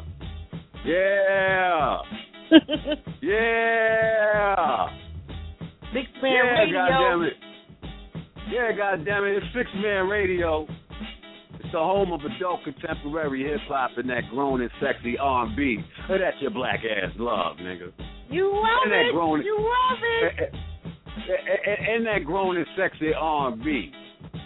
Yeah. 0.86 1.98
yeah. 3.22 4.88
Sixth 5.94 6.14
Man 6.22 6.32
yeah, 6.34 6.60
Radio. 6.60 6.78
goddamn 6.88 7.22
it. 7.24 7.34
Yeah, 8.50 8.72
goddamn 8.78 9.24
it. 9.26 9.38
It's 9.38 9.46
Sixth 9.56 9.74
Man 9.76 10.08
Radio. 10.08 10.68
It's 11.60 11.72
the 11.72 11.80
home 11.80 12.12
of 12.12 12.22
adult 12.22 12.64
contemporary 12.64 13.44
hip 13.44 13.60
hop 13.68 13.92
and 13.98 14.10
that 14.10 14.24
grown 14.32 14.62
and 14.62 14.72
sexy 14.82 15.18
R&B. 15.18 15.78
Oh, 16.10 16.18
that's 16.18 16.38
your 16.42 16.52
black 16.52 16.80
ass 16.80 17.12
love, 17.18 17.58
nigga. 17.58 17.92
You 18.30 18.48
love 18.54 18.86
And 18.86 18.94
it. 18.94 19.14
grown- 19.14 19.42
You 19.44 19.58
love 19.60 20.00
it. 20.02 20.54
and, 21.68 21.88
and 21.88 22.06
that 22.08 22.26
grown 22.26 22.58
and 22.58 22.66
sexy 22.78 23.14
R&B. 23.14 23.92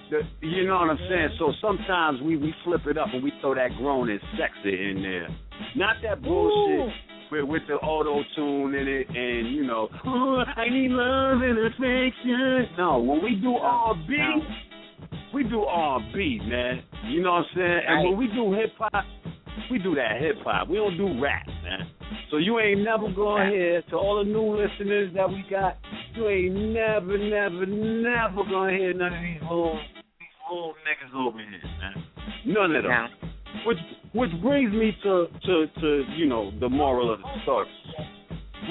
The, 0.10 0.22
you 0.41 0.68
know 0.68 0.76
what 0.76 0.91
I'm 0.91 1.00
saying? 1.10 1.30
So 1.39 1.52
sometimes 1.62 2.22
we 2.22 2.38
we 2.38 2.54
flip 2.63 2.82
it 2.88 2.98
up 2.98 3.08
and 3.13 3.24
we 3.24 3.32
throw 3.41 3.56
that 3.56 3.70
grown 3.78 4.10
and 4.10 4.20
sexy 4.38 4.91
in 4.91 5.02
there. 5.02 5.28
Not 5.76 5.98
that 6.04 6.22
bullshit 6.22 6.94
with, 7.32 7.46
with 7.46 7.62
the 7.68 7.76
auto 7.76 8.22
tune 8.36 8.76
in 8.76 8.88
it 8.88 9.08
and 9.10 9.56
you 9.56 9.65
know, 9.65 9.89
oh, 10.06 10.44
I 10.56 10.70
need 10.70 10.91
love 10.91 11.41
and 11.41 11.58
affection. 11.60 12.76
No, 12.78 13.00
when 13.00 13.24
we 13.24 13.36
do 13.36 13.56
R&B, 13.56 14.15
we 15.34 15.44
do 15.44 15.63
R&B, 15.63 16.41
man. 16.44 16.84
You 17.08 17.24
know 17.24 17.34
what 17.34 17.38
I'm 17.38 17.46
saying? 17.56 17.82
And 17.88 18.10
when 18.10 18.18
we 18.18 18.28
do 18.28 18.54
hip 18.54 18.74
hop, 18.78 19.06
we 19.72 19.80
do 19.80 19.96
that 19.96 20.22
hip 20.22 20.38
hop. 20.44 20.70
We 20.70 20.78
don't 20.78 20.98
do 20.98 21.20
rap, 21.22 21.48
man. 21.63 21.89
So 22.32 22.38
you 22.38 22.60
ain't 22.60 22.82
never 22.82 23.12
going 23.12 23.52
here 23.52 23.82
to 23.89 23.96
all 23.96 24.24
the 24.24 24.30
new 24.30 24.56
listeners 24.56 25.13
that 25.15 25.30
we 25.30 25.44
got. 25.50 25.78
You 26.15 26.28
ain't 26.28 26.56
never, 26.74 27.18
never, 27.18 27.65
never 27.65 28.44
gonna 28.50 28.72
hear 28.72 28.94
none 28.94 29.13
of 29.13 29.22
these 29.22 29.41
old, 29.50 29.78
these 29.78 29.95
old 30.50 30.76
niggas 30.88 31.16
over 31.16 31.38
here, 31.38 31.48
man. 31.82 32.04
None 32.46 32.76
of 32.76 32.84
them. 32.84 33.08
Which, 33.66 33.78
which 34.14 34.32
brings 34.42 34.72
me 34.74 34.96
to, 35.04 35.28
to, 35.46 35.66
to, 35.82 36.04
you 36.18 36.26
know, 36.26 36.52
the 36.60 36.70
moral 36.70 37.14
of 37.14 37.20
the 37.20 37.28
story. 37.44 37.68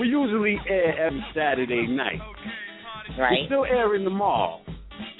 We 0.00 0.08
usually 0.08 0.56
air 0.68 1.06
every 1.06 1.24
Saturday 1.34 1.86
night. 1.86 2.20
Right. 3.18 3.38
We're 3.40 3.46
still 3.46 3.64
airing 3.64 4.04
tomorrow. 4.04 4.60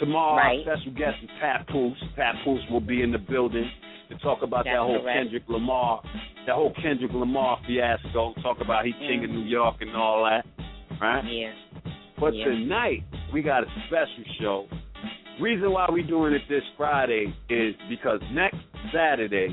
Tomorrow, 0.01 0.37
Right. 0.37 0.67
our 0.69 0.77
special 0.77 0.93
guest 0.93 1.17
is 1.23 1.31
Papoose. 1.41 1.97
Pat 2.17 2.35
Poose 2.45 2.63
will 2.71 2.81
be 2.81 3.03
in 3.03 3.13
the 3.13 3.19
building 3.19 3.71
to 4.09 4.19
talk 4.19 4.43
about 4.43 4.65
That's 4.65 4.75
that 4.77 4.83
whole 4.83 5.01
correct. 5.03 5.19
Kendrick 5.19 5.43
Lamar, 5.49 6.03
that 6.47 6.55
whole 6.55 6.73
Kendrick 6.83 7.13
Lamar 7.13 7.59
fiasco. 7.67 8.35
Talk 8.43 8.59
about 8.61 8.85
he 8.85 8.93
mm. 8.93 9.09
king 9.09 9.25
of 9.25 9.31
New 9.31 9.45
York 9.45 9.77
and 9.81 9.95
all 9.97 10.25
that, 10.25 10.45
right? 11.01 11.25
Yeah. 11.25 11.53
But 12.19 12.35
Yeah. 12.35 12.47
tonight 12.47 13.05
we 13.33 13.43
got 13.43 13.63
a 13.65 13.67
special 13.87 14.25
show. 14.41 14.67
Reason 15.41 15.71
why 15.73 15.87
we're 15.89 16.07
doing 16.07 16.33
it 16.33 16.43
this 16.49 16.63
Friday 16.77 17.35
is 17.49 17.75
because 17.89 18.21
next 18.33 18.59
Saturday 18.93 19.49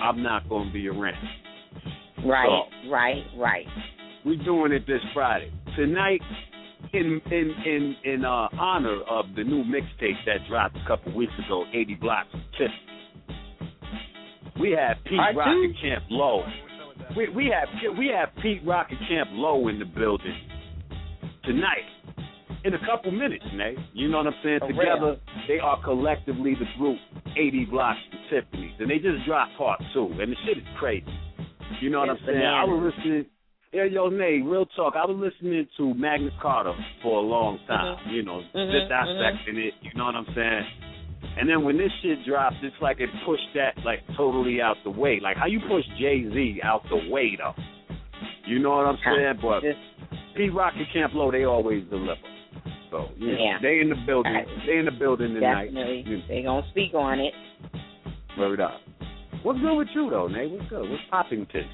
I'm 0.00 0.22
not 0.22 0.48
going 0.48 0.68
to 0.68 0.72
be 0.72 0.88
around. 0.88 1.16
Right, 2.24 2.46
So, 2.48 2.90
right, 2.90 3.24
right. 3.36 3.66
we're 4.24 4.42
doing 4.44 4.72
it 4.72 4.86
this 4.86 5.00
Friday. 5.14 5.52
Tonight, 5.76 6.20
in 6.92 7.20
in 7.30 7.54
in 7.66 7.96
in 8.04 8.24
uh, 8.24 8.48
honor 8.58 9.00
of 9.08 9.26
the 9.36 9.44
new 9.44 9.64
mixtape 9.64 10.24
that 10.26 10.46
dropped 10.48 10.76
a 10.76 10.84
couple 10.86 11.14
weeks 11.14 11.32
ago, 11.44 11.64
80 11.72 11.94
Blocks 11.96 12.28
of. 12.32 12.68
We 14.60 14.70
have 14.72 14.96
Pete 15.04 15.18
Part 15.18 15.36
Rock 15.36 15.48
and 15.48 15.74
Camp 15.80 16.04
Lo. 16.10 16.42
We 17.16 17.28
we 17.28 17.52
have 17.54 17.96
we 17.96 18.10
have 18.14 18.30
Pete 18.42 18.60
Rock 18.66 18.88
and 18.90 18.98
Camp 19.08 19.30
Lo 19.32 19.68
in 19.68 19.78
the 19.78 19.84
building 19.84 20.36
tonight. 21.44 21.86
In 22.68 22.74
a 22.74 22.84
couple 22.84 23.10
minutes, 23.10 23.44
Nate. 23.54 23.78
You 23.94 24.08
know 24.08 24.18
what 24.18 24.26
I'm 24.26 24.34
saying? 24.44 24.60
Together, 24.68 25.16
they 25.48 25.58
are 25.58 25.82
collectively 25.82 26.52
the 26.52 26.66
group 26.76 26.98
80 27.34 27.64
Blocks 27.70 27.96
and 28.12 28.20
Tiffany's, 28.28 28.76
and 28.78 28.90
they 28.90 28.98
just 28.98 29.24
dropped 29.26 29.56
part 29.56 29.80
two, 29.94 30.12
and 30.20 30.30
the 30.32 30.36
shit 30.44 30.58
is 30.58 30.64
crazy. 30.78 31.06
You 31.80 31.88
know 31.88 32.00
what 32.00 32.10
It's 32.10 32.20
I'm 32.28 32.34
saying? 32.34 32.44
I 32.44 32.64
was 32.64 32.92
listening. 32.92 33.24
Yeah, 33.72 33.84
yo, 33.84 34.08
Nate, 34.08 34.44
real 34.44 34.66
talk. 34.76 34.94
I 34.96 35.06
was 35.06 35.16
listening 35.16 35.66
to 35.78 35.94
Magna 35.94 36.28
Carta 36.42 36.74
for 37.02 37.18
a 37.18 37.24
long 37.24 37.58
time. 37.66 37.96
Mm-hmm. 37.96 38.10
You 38.10 38.22
know, 38.22 38.42
Mhm, 38.54 38.70
just 38.72 38.88
dissecting 38.92 39.56
it. 39.64 39.72
You 39.80 39.90
know 39.96 40.04
what 40.04 40.14
I'm 40.16 40.28
saying? 40.34 40.66
And 41.38 41.48
then 41.48 41.64
when 41.64 41.78
this 41.78 41.92
shit 42.02 42.18
drops, 42.26 42.56
it's 42.62 42.76
like 42.82 43.00
it 43.00 43.08
pushed 43.24 43.48
that 43.54 43.78
like 43.84 44.00
totally 44.14 44.60
out 44.60 44.76
the 44.84 44.90
way. 44.90 45.20
Like 45.22 45.38
how 45.38 45.46
you 45.46 45.60
push 45.60 45.84
Jay 45.98 46.28
Z 46.28 46.60
out 46.62 46.82
the 46.90 47.08
way 47.08 47.32
though. 47.36 47.54
You 48.46 48.58
know 48.58 48.76
what 48.76 48.86
I'm 48.86 48.98
saying? 49.04 49.38
But 49.40 49.62
P 50.36 50.50
Rock 50.50 50.74
and 50.76 50.86
Camp 50.92 51.14
Lo, 51.14 51.30
they 51.30 51.44
always 51.44 51.84
deliver. 51.88 52.20
So 52.90 53.08
you 53.16 53.32
know, 53.32 53.38
Yeah. 53.38 53.58
they 53.60 53.80
in 53.80 53.88
the 53.90 53.96
building. 54.06 54.32
They 54.66 54.78
in 54.78 54.84
the 54.86 54.90
building 54.92 55.34
tonight. 55.34 55.66
Definitely. 55.66 56.04
You 56.06 56.22
They 56.28 56.42
gonna 56.42 56.66
speak 56.70 56.94
on 56.94 57.20
it. 57.20 57.34
Word 58.38 58.60
up. 58.60 58.80
What's 59.42 59.60
good 59.60 59.76
with 59.76 59.88
you 59.94 60.10
though, 60.10 60.26
Nate? 60.28 60.50
What's 60.50 60.68
good? 60.70 60.88
What's 60.88 61.02
Poppington? 61.12 61.66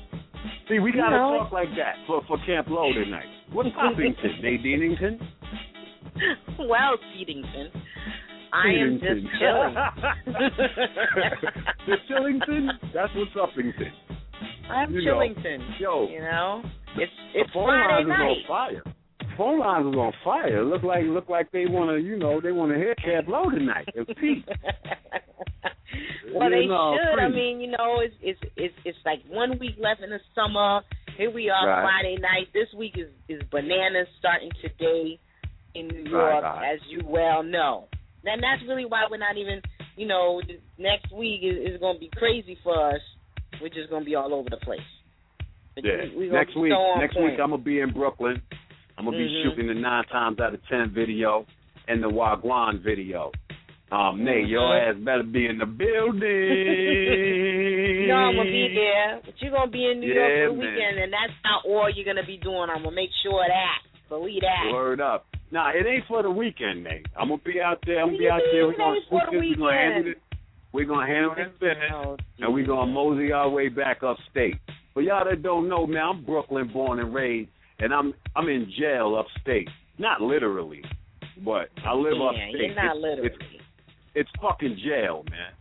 See, 0.68 0.78
we 0.78 0.90
You 0.90 0.96
gotta 0.96 1.16
know. 1.16 1.38
talk 1.38 1.52
like 1.52 1.68
that 1.76 1.96
for 2.06 2.22
for 2.26 2.38
Camp 2.44 2.68
Lo 2.68 2.92
tonight. 2.92 3.26
What's 3.52 3.70
Poppington? 3.70 4.42
Nate 4.42 4.62
Deanington? 4.62 5.18
well, 6.68 6.96
Keatington, 7.12 7.70
I 8.52 8.68
am 8.70 9.00
just 9.00 9.26
chilling. 9.38 9.74
the 11.86 11.96
Chillington? 12.08 12.68
That's 12.92 13.12
what's 13.14 13.32
uppington. 13.34 13.90
I'm 14.70 14.92
You 14.94 15.04
know. 15.04 15.12
Chillington. 15.18 15.80
Yo. 15.80 16.08
You 16.10 16.20
know, 16.20 16.62
it's 16.96 17.12
it's 17.34 17.50
phone 17.52 17.66
Friday 17.66 18.08
night. 18.08 18.20
on 18.20 18.36
fire. 18.48 18.82
Phone 19.36 19.58
lines 19.60 19.86
is 19.86 19.94
on 19.94 20.12
fire. 20.22 20.64
Look 20.64 20.82
like 20.82 21.04
look 21.04 21.28
like 21.28 21.50
they 21.52 21.66
wanna, 21.66 21.98
you 21.98 22.16
know, 22.16 22.40
they 22.40 22.52
wanna 22.52 22.76
hear 22.76 22.94
Camp 22.96 23.28
Lo 23.28 23.50
tonight. 23.50 23.88
It's 23.94 24.10
Pete. 24.20 24.44
well, 26.34 26.50
You 26.50 26.56
they 26.62 26.66
know, 26.66 26.96
should. 26.96 27.18
I 27.20 27.28
mean, 27.28 27.60
you 27.60 27.70
know, 27.70 28.00
it's 28.00 28.14
it's 28.22 28.40
it's 28.56 28.74
it's 28.84 28.98
like 29.04 29.20
one 29.28 29.58
week 29.58 29.74
left 29.78 30.00
in 30.02 30.10
the 30.10 30.20
summer. 30.34 30.80
Here 31.16 31.30
we 31.30 31.48
are, 31.50 31.66
Right. 31.68 31.82
Friday 31.82 32.16
night. 32.20 32.48
This 32.52 32.68
week 32.76 32.94
is 32.96 33.08
is 33.28 33.42
bananas 33.50 34.08
starting 34.18 34.50
today 34.60 35.18
in 35.74 35.88
New 35.88 36.10
York, 36.10 36.42
right. 36.42 36.72
as 36.74 36.80
you 36.88 37.00
well 37.04 37.42
know. 37.42 37.88
And 38.24 38.42
that's 38.42 38.62
really 38.68 38.84
why 38.86 39.02
we're 39.10 39.18
not 39.18 39.36
even, 39.36 39.60
you 39.96 40.06
know, 40.06 40.40
next 40.78 41.12
week 41.12 41.42
is, 41.42 41.74
is 41.74 41.78
going 41.80 41.96
to 41.96 42.00
be 42.00 42.10
crazy 42.16 42.56
for 42.64 42.94
us. 42.94 43.00
We're 43.60 43.68
just 43.68 43.90
going 43.90 44.00
to 44.02 44.06
be 44.06 44.14
all 44.14 44.32
over 44.32 44.48
the 44.48 44.56
place. 44.56 44.80
But 45.74 45.84
Yeah. 45.84 46.06
we 46.16 46.30
next 46.30 46.56
week, 46.56 46.72
next 46.98 47.14
point. 47.14 47.32
week 47.32 47.40
I'm 47.40 47.50
gonna 47.50 47.58
be 47.62 47.80
in 47.80 47.92
Brooklyn. 47.92 48.40
I'm 48.96 49.04
gonna 49.04 49.16
be 49.18 49.28
Mhm. 49.28 49.42
shooting 49.42 49.66
the 49.66 49.74
nine 49.74 50.04
times 50.04 50.38
out 50.40 50.54
of 50.54 50.66
ten 50.68 50.90
video 50.90 51.46
and 51.88 52.02
the 52.02 52.08
Wagwan 52.08 52.78
video. 52.80 53.32
Um, 53.92 54.24
Nate, 54.24 54.46
your 54.48 54.62
Mhm. 54.62 54.88
ass 54.88 54.96
better 54.96 55.22
be 55.22 55.46
in 55.46 55.58
the 55.58 55.66
building. 55.66 56.22
Know 58.08 58.16
I'm 58.16 58.36
gonna 58.36 58.50
be 58.50 58.68
there, 58.74 59.20
but 59.24 59.34
you're 59.40 59.50
gonna 59.52 59.70
be 59.70 59.90
in 59.90 60.00
New 60.00 60.12
York 60.12 60.32
for 60.32 60.54
the 60.54 60.60
weekend, 60.60 60.98
and 60.98 61.12
that's 61.12 61.32
not 61.44 61.64
all 61.64 61.88
you're 61.90 62.04
gonna 62.04 62.24
be 62.26 62.36
doing. 62.36 62.68
I'm 62.70 62.82
gonna 62.82 62.90
make 62.92 63.10
sure 63.22 63.42
of 63.42 63.48
that. 63.48 63.78
Believe 64.08 64.42
that. 64.42 64.70
Word 64.72 65.00
up. 65.00 65.26
Nah, 65.50 65.70
it 65.70 65.86
ain't 65.86 66.04
for 66.06 66.22
the 66.22 66.30
weekend, 66.30 66.84
Nate. 66.84 67.06
I'm 67.16 67.28
gonna 67.28 67.40
be 67.44 67.60
out 67.60 67.78
there. 67.86 68.00
I'm 68.00 68.08
gonna 68.08 68.18
be 68.18 68.28
out 68.28 68.42
there. 68.52 68.66
We're 68.66 68.76
gonna 68.76 68.96
ain't 68.96 69.04
for 69.08 69.20
sweep 69.20 69.42
the 69.42 69.48
this. 69.48 69.58
We're 69.58 69.66
gonna 69.66 69.76
handle 69.76 70.10
it. 70.12 70.18
We're 70.72 70.84
gonna 70.86 71.06
handle 71.06 71.34
this 71.34 71.48
business, 71.60 71.92
Oh, 71.92 72.16
and 72.40 72.52
we're 72.54 72.66
gonna 72.66 72.90
mosey 72.90 73.32
our 73.32 73.48
way 73.48 73.68
back 73.68 74.02
upstate. 74.02 74.56
For 74.92 75.02
y'all 75.02 75.24
that 75.24 75.42
don't 75.42 75.68
know, 75.68 75.86
man, 75.86 76.02
I'm 76.02 76.24
Brooklyn 76.24 76.68
born 76.68 76.98
and 77.00 77.14
raised, 77.14 77.50
and 77.80 77.92
I'm 77.92 78.14
I'm 78.36 78.48
in 78.48 78.70
jail 78.78 79.16
upstate. 79.16 79.68
Not 79.98 80.20
literally, 80.20 80.82
but 81.44 81.68
I 81.84 81.94
live 81.94 82.14
yeah, 82.18 82.26
upstate. 82.28 82.54
you're 82.56 82.74
not 82.74 82.96
It's- 82.96 83.02
literally. 83.02 83.28
It's, 83.28 83.36
it's 84.16 84.30
fucking 84.40 84.76
jail, 84.84 85.24
man. 85.30 85.52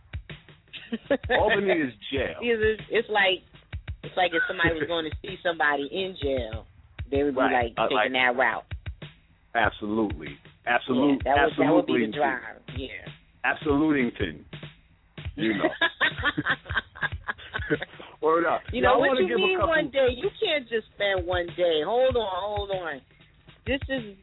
Albany 1.40 1.72
is 1.72 1.92
jail. 2.12 2.36
It's, 2.40 2.82
it's 2.90 3.08
like 3.08 3.42
it's 4.04 4.16
like 4.16 4.30
if 4.32 4.42
somebody 4.46 4.74
was 4.78 4.86
going 4.86 5.10
to 5.10 5.16
see 5.22 5.36
somebody 5.42 5.88
in 5.90 6.14
jail, 6.22 6.66
they 7.10 7.22
would 7.24 7.34
be 7.34 7.40
Right. 7.40 7.64
like 7.64 7.72
Uh, 7.76 7.82
taking 7.84 7.96
like- 7.96 8.12
that 8.12 8.36
route. 8.36 8.64
Absolutely, 9.56 10.36
absolutely, 10.66 11.18
yeah, 11.24 11.34
that 11.36 11.44
would 11.58 11.66
that 11.66 11.72
would 11.74 11.86
be 11.86 11.92
absolutely, 11.92 12.06
the 12.06 12.12
drive. 12.12 12.60
Yeah. 12.76 12.88
absolutington. 13.44 14.44
You 15.36 15.54
know. 15.54 15.64
Word 18.24 18.46
up. 18.46 18.62
You 18.72 18.80
know 18.80 18.98
what 18.98 19.18
you 19.20 19.36
mean 19.36 19.58
couple- 19.58 19.68
one 19.76 19.90
day? 19.90 20.08
You 20.16 20.30
can't 20.40 20.68
just 20.68 20.86
spend 20.94 21.26
one 21.26 21.46
day. 21.56 21.82
Hold 21.84 22.16
on, 22.16 22.28
hold 22.32 22.70
on. 22.70 23.00
This 23.66 23.80
is 23.88 24.16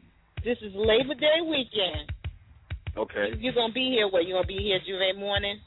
this 0.44 0.58
is 0.60 0.72
Labor 0.74 1.14
Day 1.14 1.38
weekend. 1.46 2.10
Okay. 2.96 3.32
You're 3.38 3.54
gonna 3.54 3.72
be 3.72 3.90
here. 3.94 4.08
What? 4.08 4.26
You 4.26 4.34
gonna 4.34 4.46
be 4.46 4.58
here 4.58 4.78
Juve 4.84 5.16
morning? 5.18 5.60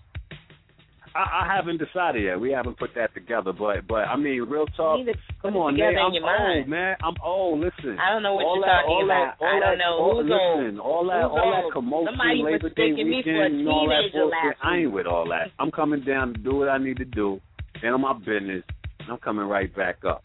I, 1.15 1.47
I 1.47 1.55
haven't 1.55 1.77
decided 1.79 2.23
yet. 2.23 2.37
We 2.39 2.51
haven't 2.51 2.77
put 2.77 2.89
that 2.95 3.13
together, 3.13 3.53
but 3.53 3.87
but 3.87 4.03
I 4.11 4.17
mean, 4.17 4.41
real 4.43 4.65
talk. 4.75 4.99
You 4.99 5.05
need 5.05 5.13
to 5.13 5.17
put 5.41 5.53
Come 5.53 5.55
on, 5.57 5.79
in 5.79 5.81
I'm 5.97 6.11
old, 6.11 6.21
mind. 6.21 6.67
man. 6.67 6.97
I'm 7.01 7.15
old. 7.23 7.59
Listen. 7.61 7.97
I 7.97 8.11
don't 8.11 8.21
know 8.21 8.35
what 8.35 8.43
all 8.45 8.55
you're 8.57 8.65
that, 8.65 8.81
talking 8.83 8.91
all 8.91 9.05
about. 9.05 9.39
That, 9.39 9.45
all 9.45 9.47
I 9.47 9.59
don't 9.59 9.77
that, 9.77 9.77
know. 9.79 9.93
all, 9.95 10.15
Who's 10.21 10.29
listen, 10.29 10.79
old? 10.79 10.91
all 10.91 11.05
that, 11.07 11.23
Who's 11.23 11.39
all 11.39 11.51
that 11.63 11.71
commotion, 11.73 12.07
Somebody 12.11 12.43
Labor 12.43 12.69
Day 12.69 12.91
mistaking 12.91 13.09
me 13.09 13.23
for 13.23 13.29
a 13.31 13.47
weekend, 13.47 13.59
and 13.63 13.67
all 13.69 13.87
that 13.87 14.01
teenager 14.11 14.19
bullshit. 14.27 14.57
I 14.61 14.75
ain't 14.77 14.91
with 14.91 15.07
all 15.07 15.25
that. 15.29 15.51
I'm 15.57 15.71
coming 15.71 16.01
down 16.03 16.33
to 16.33 16.39
do 16.39 16.55
what 16.57 16.67
I 16.67 16.77
need 16.77 16.97
to 16.97 17.05
do, 17.05 17.39
handle 17.81 17.99
my 17.99 18.13
business, 18.13 18.63
and 18.99 19.09
I'm 19.09 19.17
coming 19.17 19.45
right 19.45 19.73
back 19.75 20.03
up. 20.05 20.23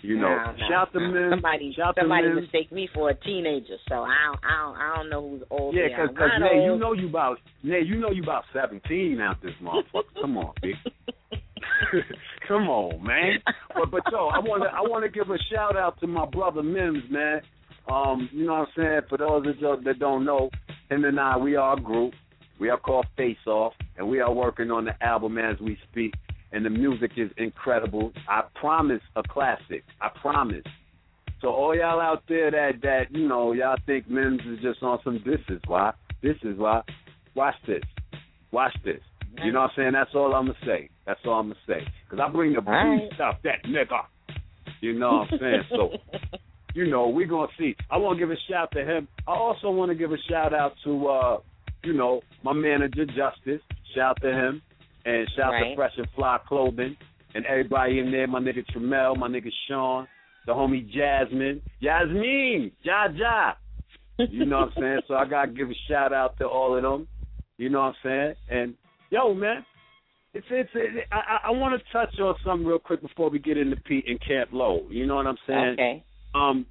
You 0.00 0.16
know, 0.18 0.30
Nah, 0.34 0.52
nah, 0.52 0.68
shout 0.68 0.92
to 0.94 0.98
nah. 1.00 1.10
men. 1.12 1.30
Somebody, 1.30 1.72
shout 1.76 1.94
somebody 1.98 2.24
to 2.28 2.34
men. 2.34 2.42
mistake 2.42 2.72
me 2.72 2.88
for 2.92 3.10
a 3.10 3.14
teenager, 3.14 3.76
so 3.88 4.02
I 4.02 4.16
don't, 4.26 4.40
I 4.44 4.56
don't, 4.62 4.76
I 4.76 4.96
don't 4.96 5.10
know 5.10 5.28
who's 5.30 5.42
old. 5.50 5.74
Yeah, 5.76 5.88
here. 5.88 6.08
because 6.08 6.16
cause, 6.16 6.30
I'm 6.34 6.40
Nay, 6.42 6.64
you 6.64 6.76
know 6.76 6.92
you 6.92 7.08
about 7.08 7.38
Nay, 7.62 7.82
you 7.86 7.96
know 8.00 8.10
you 8.10 8.22
about 8.24 8.44
seventeen 8.52 9.20
out 9.20 9.40
this 9.42 9.52
motherfucker. 9.62 10.20
Come 10.20 10.36
on, 10.38 10.54
big. 10.60 10.74
Come 12.48 12.68
on, 12.68 13.04
man. 13.04 13.38
But 13.74 13.90
but 13.90 14.02
yo, 14.10 14.26
I 14.26 14.38
want 14.40 14.64
to 14.64 14.70
I 14.70 14.80
want 14.80 15.04
to 15.04 15.10
give 15.10 15.30
a 15.30 15.38
shout 15.52 15.76
out 15.76 16.00
to 16.00 16.06
my 16.06 16.26
brother 16.26 16.62
Mims, 16.64 17.04
man. 17.10 17.40
Um, 17.90 18.28
you 18.32 18.46
know 18.46 18.54
what 18.54 18.60
I'm 18.60 18.74
saying? 18.76 19.00
For 19.08 19.18
those 19.18 19.46
of 19.46 19.56
you 19.58 19.76
that 19.84 19.98
don't 19.98 20.24
know, 20.24 20.50
him 20.90 21.04
and 21.04 21.18
I, 21.18 21.36
we 21.36 21.56
are 21.56 21.76
a 21.76 21.80
group. 21.80 22.14
We 22.58 22.70
are 22.70 22.78
called 22.78 23.06
Face 23.16 23.36
Off, 23.46 23.72
and 23.96 24.08
we 24.08 24.20
are 24.20 24.32
working 24.32 24.70
on 24.70 24.84
the 24.84 25.00
album 25.04 25.38
as 25.38 25.58
we 25.60 25.76
speak. 25.90 26.14
And 26.52 26.64
the 26.64 26.70
music 26.70 27.12
is 27.16 27.30
incredible. 27.38 28.12
I 28.28 28.42
promise 28.54 29.00
a 29.16 29.22
classic. 29.22 29.84
I 30.00 30.10
promise. 30.20 30.64
So 31.40 31.48
all 31.48 31.74
y'all 31.74 32.00
out 32.00 32.22
there 32.28 32.50
that 32.50 32.82
that 32.82 33.04
you 33.10 33.26
know 33.26 33.52
y'all 33.52 33.76
think 33.84 34.08
Mims 34.08 34.40
is 34.46 34.60
just 34.62 34.82
on 34.82 35.00
some 35.02 35.20
this 35.26 35.40
is 35.48 35.60
why 35.66 35.92
this 36.22 36.36
is 36.44 36.56
why. 36.56 36.82
Watch 37.34 37.56
this. 37.66 37.82
Watch 38.52 38.74
this. 38.84 39.00
You 39.42 39.50
know 39.50 39.60
what 39.60 39.70
I'm 39.70 39.76
saying? 39.76 39.92
That's 39.94 40.10
all 40.14 40.34
I'm 40.34 40.46
gonna 40.46 40.58
say. 40.64 40.90
That's 41.06 41.20
all 41.24 41.40
I'm 41.40 41.48
gonna 41.48 41.60
say. 41.66 41.86
Because 42.04 42.24
I 42.24 42.30
bring 42.30 42.52
the 42.52 42.60
All 42.60 42.98
beast 42.98 43.20
out 43.20 43.42
that 43.42 43.64
nigga. 43.66 44.02
You 44.80 44.98
know 44.98 45.18
what 45.18 45.32
I'm 45.32 45.38
saying? 45.40 45.62
So 45.70 45.90
you 46.74 46.88
know 46.88 47.08
we 47.08 47.24
gonna 47.24 47.48
see. 47.58 47.74
I 47.90 47.96
want 47.96 48.18
to 48.18 48.24
give 48.24 48.30
a 48.30 48.38
shout 48.48 48.70
to 48.72 48.84
him. 48.84 49.08
I 49.26 49.32
also 49.32 49.70
want 49.70 49.90
to 49.90 49.96
give 49.96 50.12
a 50.12 50.18
shout 50.28 50.54
out 50.54 50.74
to 50.84 51.06
uh 51.08 51.38
you 51.82 51.94
know 51.94 52.20
my 52.44 52.52
manager 52.52 53.06
Justice. 53.06 53.62
Shout 53.96 54.20
to 54.22 54.28
him 54.28 54.62
and 55.04 55.28
shout 55.36 55.52
Right. 55.52 55.70
to 55.70 55.74
Fresh 55.76 55.92
and 55.98 56.08
Fly 56.14 56.38
Clothing 56.46 56.96
and 57.34 57.44
everybody 57.46 57.98
in 57.98 58.10
there 58.10 58.26
my 58.26 58.40
nigga 58.40 58.64
Tramel 58.74 59.16
my 59.16 59.28
nigga 59.28 59.50
Sean 59.68 60.06
the 60.46 60.52
homie 60.52 60.88
Jasmine. 60.90 61.62
Jasmine, 61.80 62.72
Ja 62.82 63.06
Ja. 63.14 63.52
You 64.18 64.44
know 64.44 64.60
what 64.60 64.72
I'm 64.76 64.82
saying? 64.82 65.00
So 65.08 65.14
I 65.14 65.24
gotta 65.24 65.52
give 65.52 65.70
a 65.70 65.74
shout 65.88 66.12
out 66.12 66.36
to 66.38 66.46
all 66.46 66.76
of 66.76 66.82
them. 66.82 67.08
You 67.58 67.68
know 67.70 67.80
what 67.80 67.86
I'm 67.86 67.94
saying? 68.02 68.34
And 68.50 68.74
yo, 69.10 69.34
man, 69.34 69.64
it's 70.34 70.46
it's 70.50 70.70
it, 70.74 71.06
I 71.12 71.16
I- 71.16 71.48
I 71.48 71.50
want 71.52 71.80
to 71.80 71.92
touch 71.92 72.18
on 72.20 72.34
something 72.44 72.66
real 72.66 72.78
quick 72.78 73.00
before 73.02 73.30
we 73.30 73.38
get 73.38 73.56
into 73.56 73.76
Pete 73.76 74.04
and 74.08 74.20
Camp 74.20 74.50
Lo. 74.52 74.82
You 74.90 75.06
know 75.06 75.14
what 75.16 75.26
I'm 75.26 75.38
saying? 75.46 75.72
Okay. 75.74 76.04
Um, 76.34 76.66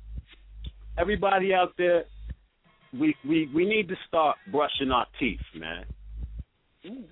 everybody 0.97 1.53
out 1.53 1.73
there, 1.77 2.03
we 2.97 3.15
we 3.27 3.49
we 3.53 3.65
need 3.65 3.87
to 3.89 3.95
start 4.07 4.37
brushing 4.51 4.91
our 4.91 5.05
teeth, 5.19 5.39
man. 5.55 5.85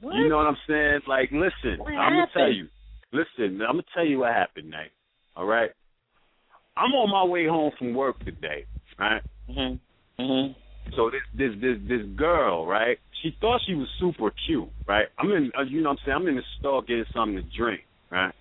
What? 0.01 0.15
You 0.15 0.30
know 0.30 0.38
what 0.38 0.47
I'm 0.47 0.57
saying? 0.67 1.01
Like, 1.07 1.32
listen, 1.32 1.80
What 1.80 1.93
I'm 1.93 2.13
gonna 2.13 2.28
tell 2.34 2.51
you. 2.51 2.67
Listen, 3.11 3.61
I'm 3.61 3.74
gonna 3.74 3.84
tell 3.93 4.05
you 4.05 4.20
what 4.20 4.34
happened, 4.34 4.70
Nate. 4.70 4.91
All 5.36 5.45
right. 5.45 5.72
I'm 6.78 6.91
on 6.93 7.09
my 7.09 7.24
way 7.24 7.45
home 7.45 7.72
from 7.78 7.93
work 7.93 8.24
today, 8.24 8.65
right? 8.97 9.22
Mhm. 9.49 9.80
Mhm. 10.20 10.55
So 10.95 11.09
this 11.09 11.22
this 11.34 11.55
this 11.59 11.78
this 11.88 12.05
girl, 12.15 12.65
right? 12.65 12.99
She 13.22 13.32
thought 13.41 13.61
she 13.65 13.76
was 13.76 13.89
super 13.99 14.32
cute, 14.32 14.70
right? 14.88 15.07
I'm 15.17 15.32
in, 15.32 15.51
uh, 15.57 15.63
you 15.63 15.82
know, 15.82 15.89
what 15.89 15.99
I'm 15.99 16.05
saying, 16.05 16.15
I'm 16.15 16.28
in 16.30 16.36
the 16.36 16.43
store 16.57 16.82
getting 16.84 17.05
something 17.13 17.36
to 17.36 17.49
drink, 17.55 17.86
right? 18.09 18.34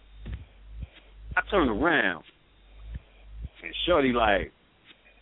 I 1.37 1.41
turn 1.51 1.69
around, 1.69 2.25
and 3.63 3.75
Shorty 3.85 4.13
like, 4.13 4.53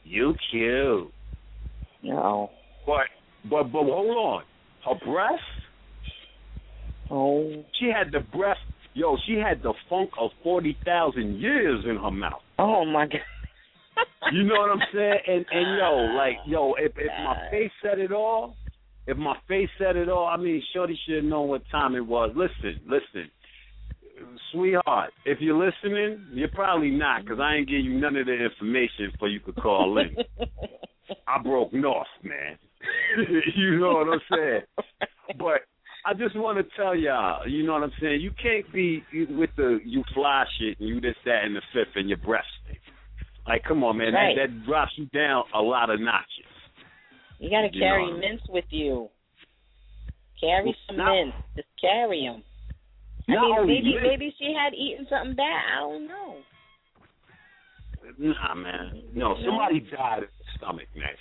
"You 0.04 0.34
cute." 0.50 1.12
No. 2.02 2.50
But 2.86 3.08
but 3.44 3.64
but 3.72 3.84
hold 3.84 4.16
on, 4.16 4.44
her 4.84 4.94
breast. 5.04 5.42
Oh. 7.10 7.64
She 7.78 7.86
had 7.86 8.12
the 8.12 8.20
breath, 8.36 8.56
Yo, 8.94 9.16
she 9.26 9.34
had 9.34 9.62
the 9.62 9.74
funk 9.90 10.10
of 10.18 10.30
forty 10.42 10.76
thousand 10.84 11.38
years 11.38 11.84
in 11.88 11.96
her 11.96 12.10
mouth. 12.10 12.40
Oh 12.58 12.84
my 12.84 13.06
god. 13.06 13.20
You 14.32 14.42
know 14.42 14.54
what 14.54 14.70
I'm 14.70 14.86
saying? 14.92 15.18
And 15.26 15.46
and 15.50 15.78
yo, 15.78 16.16
like 16.16 16.36
yo, 16.46 16.74
if 16.74 16.92
if 16.96 17.10
my 17.24 17.36
face 17.50 17.70
said 17.82 17.98
it 17.98 18.10
all, 18.12 18.56
if 19.06 19.16
my 19.16 19.36
face 19.46 19.68
said 19.78 19.96
it 19.96 20.08
all, 20.08 20.26
I 20.26 20.36
mean, 20.36 20.62
Shorty 20.74 20.98
should 21.06 21.16
have 21.16 21.24
known 21.24 21.48
what 21.48 21.62
time 21.70 21.94
it 21.94 22.04
was. 22.04 22.32
Listen, 22.34 22.80
listen, 22.86 23.30
sweetheart, 24.52 25.12
if 25.24 25.38
you're 25.40 25.56
listening, 25.56 26.26
you're 26.32 26.48
probably 26.48 26.90
not, 26.90 27.22
because 27.22 27.38
I 27.40 27.54
ain't 27.56 27.68
give 27.68 27.80
you 27.80 27.98
none 28.00 28.16
of 28.16 28.26
the 28.26 28.32
information 28.32 29.12
for 29.18 29.28
you 29.28 29.40
could 29.40 29.56
call 29.56 29.98
in. 29.98 30.16
I 31.28 31.42
broke 31.42 31.72
north, 31.72 32.06
man. 32.24 32.58
you 33.56 33.78
know 33.78 33.92
what 33.92 34.08
I'm 34.08 34.20
saying? 34.30 34.62
But 35.38 35.62
I 36.06 36.14
just 36.14 36.36
want 36.36 36.56
to 36.58 36.64
tell 36.76 36.94
y'all, 36.94 37.46
you 37.48 37.66
know 37.66 37.72
what 37.72 37.82
I'm 37.82 37.92
saying? 38.00 38.20
You 38.20 38.30
can't 38.40 38.70
be 38.72 39.02
with 39.30 39.50
the 39.56 39.80
you 39.84 40.04
fly 40.14 40.44
shit 40.58 40.78
and 40.78 40.88
you 40.88 41.00
this, 41.00 41.16
that, 41.24 41.42
and 41.44 41.56
the 41.56 41.62
fifth 41.72 41.96
and 41.96 42.08
your 42.08 42.18
breast 42.18 42.46
stink. 42.62 42.78
Like, 43.46 43.64
come 43.64 43.82
on, 43.82 43.98
man, 43.98 44.14
Right. 44.14 44.36
that, 44.36 44.48
that 44.48 44.66
drops 44.66 44.92
you 44.96 45.06
down 45.06 45.44
a 45.54 45.60
lot 45.60 45.90
of 45.90 45.98
notches. 46.00 46.46
You 47.38 47.50
gotta 47.50 47.68
You 47.72 47.80
carry 47.80 48.06
know. 48.10 48.18
mints 48.18 48.44
with 48.48 48.64
you. 48.70 49.08
Carry 50.40 50.66
Well, 50.66 50.74
some 50.86 50.96
not- 50.96 51.12
mints. 51.12 51.36
Just 51.56 51.68
carry 51.80 52.22
them. 52.22 52.42
I 53.28 53.32
mean, 53.32 53.66
maybe 53.66 53.90
mints. 53.94 54.06
maybe 54.06 54.34
she 54.38 54.54
had 54.54 54.74
eaten 54.74 55.06
something 55.10 55.34
bad. 55.34 55.62
I 55.74 55.80
don't 55.80 56.06
know. 56.06 56.36
Nah, 58.18 58.54
man. 58.54 59.02
No, 59.14 59.34
somebody 59.44 59.80
died 59.80 60.18
in 60.22 60.28
the 60.38 60.44
stomach, 60.56 60.86
man. 60.94 61.16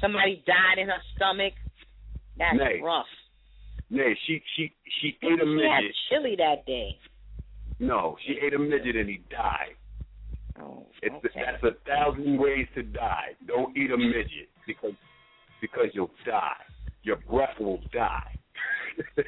Somebody 0.00 0.42
died 0.46 0.78
in 0.78 0.86
her 0.88 1.02
stomach. 1.16 1.54
That's 2.38 2.56
Nay. 2.56 2.80
rough. 2.82 3.06
Nay, 3.90 4.16
she 4.26 4.42
she 4.56 4.72
she 5.00 5.16
ate 5.22 5.40
a 5.40 5.44
she 5.44 5.62
had 5.62 5.80
midget. 5.82 5.96
chili 6.10 6.36
that 6.38 6.66
day. 6.66 6.96
No, 7.78 8.16
she 8.26 8.34
ate 8.44 8.54
a 8.54 8.58
midget 8.58 8.96
and 8.96 9.08
he 9.08 9.20
died. 9.30 9.76
Oh, 10.60 10.86
It's 11.02 11.14
okay. 11.14 11.42
that's 11.44 11.62
a 11.62 11.76
thousand 11.88 12.38
ways 12.38 12.66
to 12.74 12.82
die. 12.82 13.36
Don't 13.46 13.76
eat 13.76 13.90
a 13.90 13.96
midget 13.96 14.48
because 14.66 14.94
because 15.60 15.86
you'll 15.92 16.10
die. 16.24 16.56
Your 17.02 17.16
breath 17.30 17.58
will 17.60 17.80
die. 17.92 18.32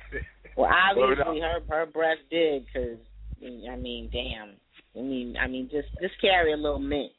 Well, 0.56 0.70
obviously 0.74 1.38
her 1.38 1.60
her 1.68 1.86
breath 1.86 2.18
did, 2.32 2.66
because 2.66 2.98
I 3.40 3.76
mean, 3.76 4.10
damn. 4.12 4.56
I 4.96 5.06
mean, 5.06 5.36
I 5.40 5.46
mean, 5.46 5.68
just 5.70 5.86
just 6.02 6.20
carry 6.20 6.52
a 6.52 6.56
little 6.56 6.80
mint, 6.80 7.12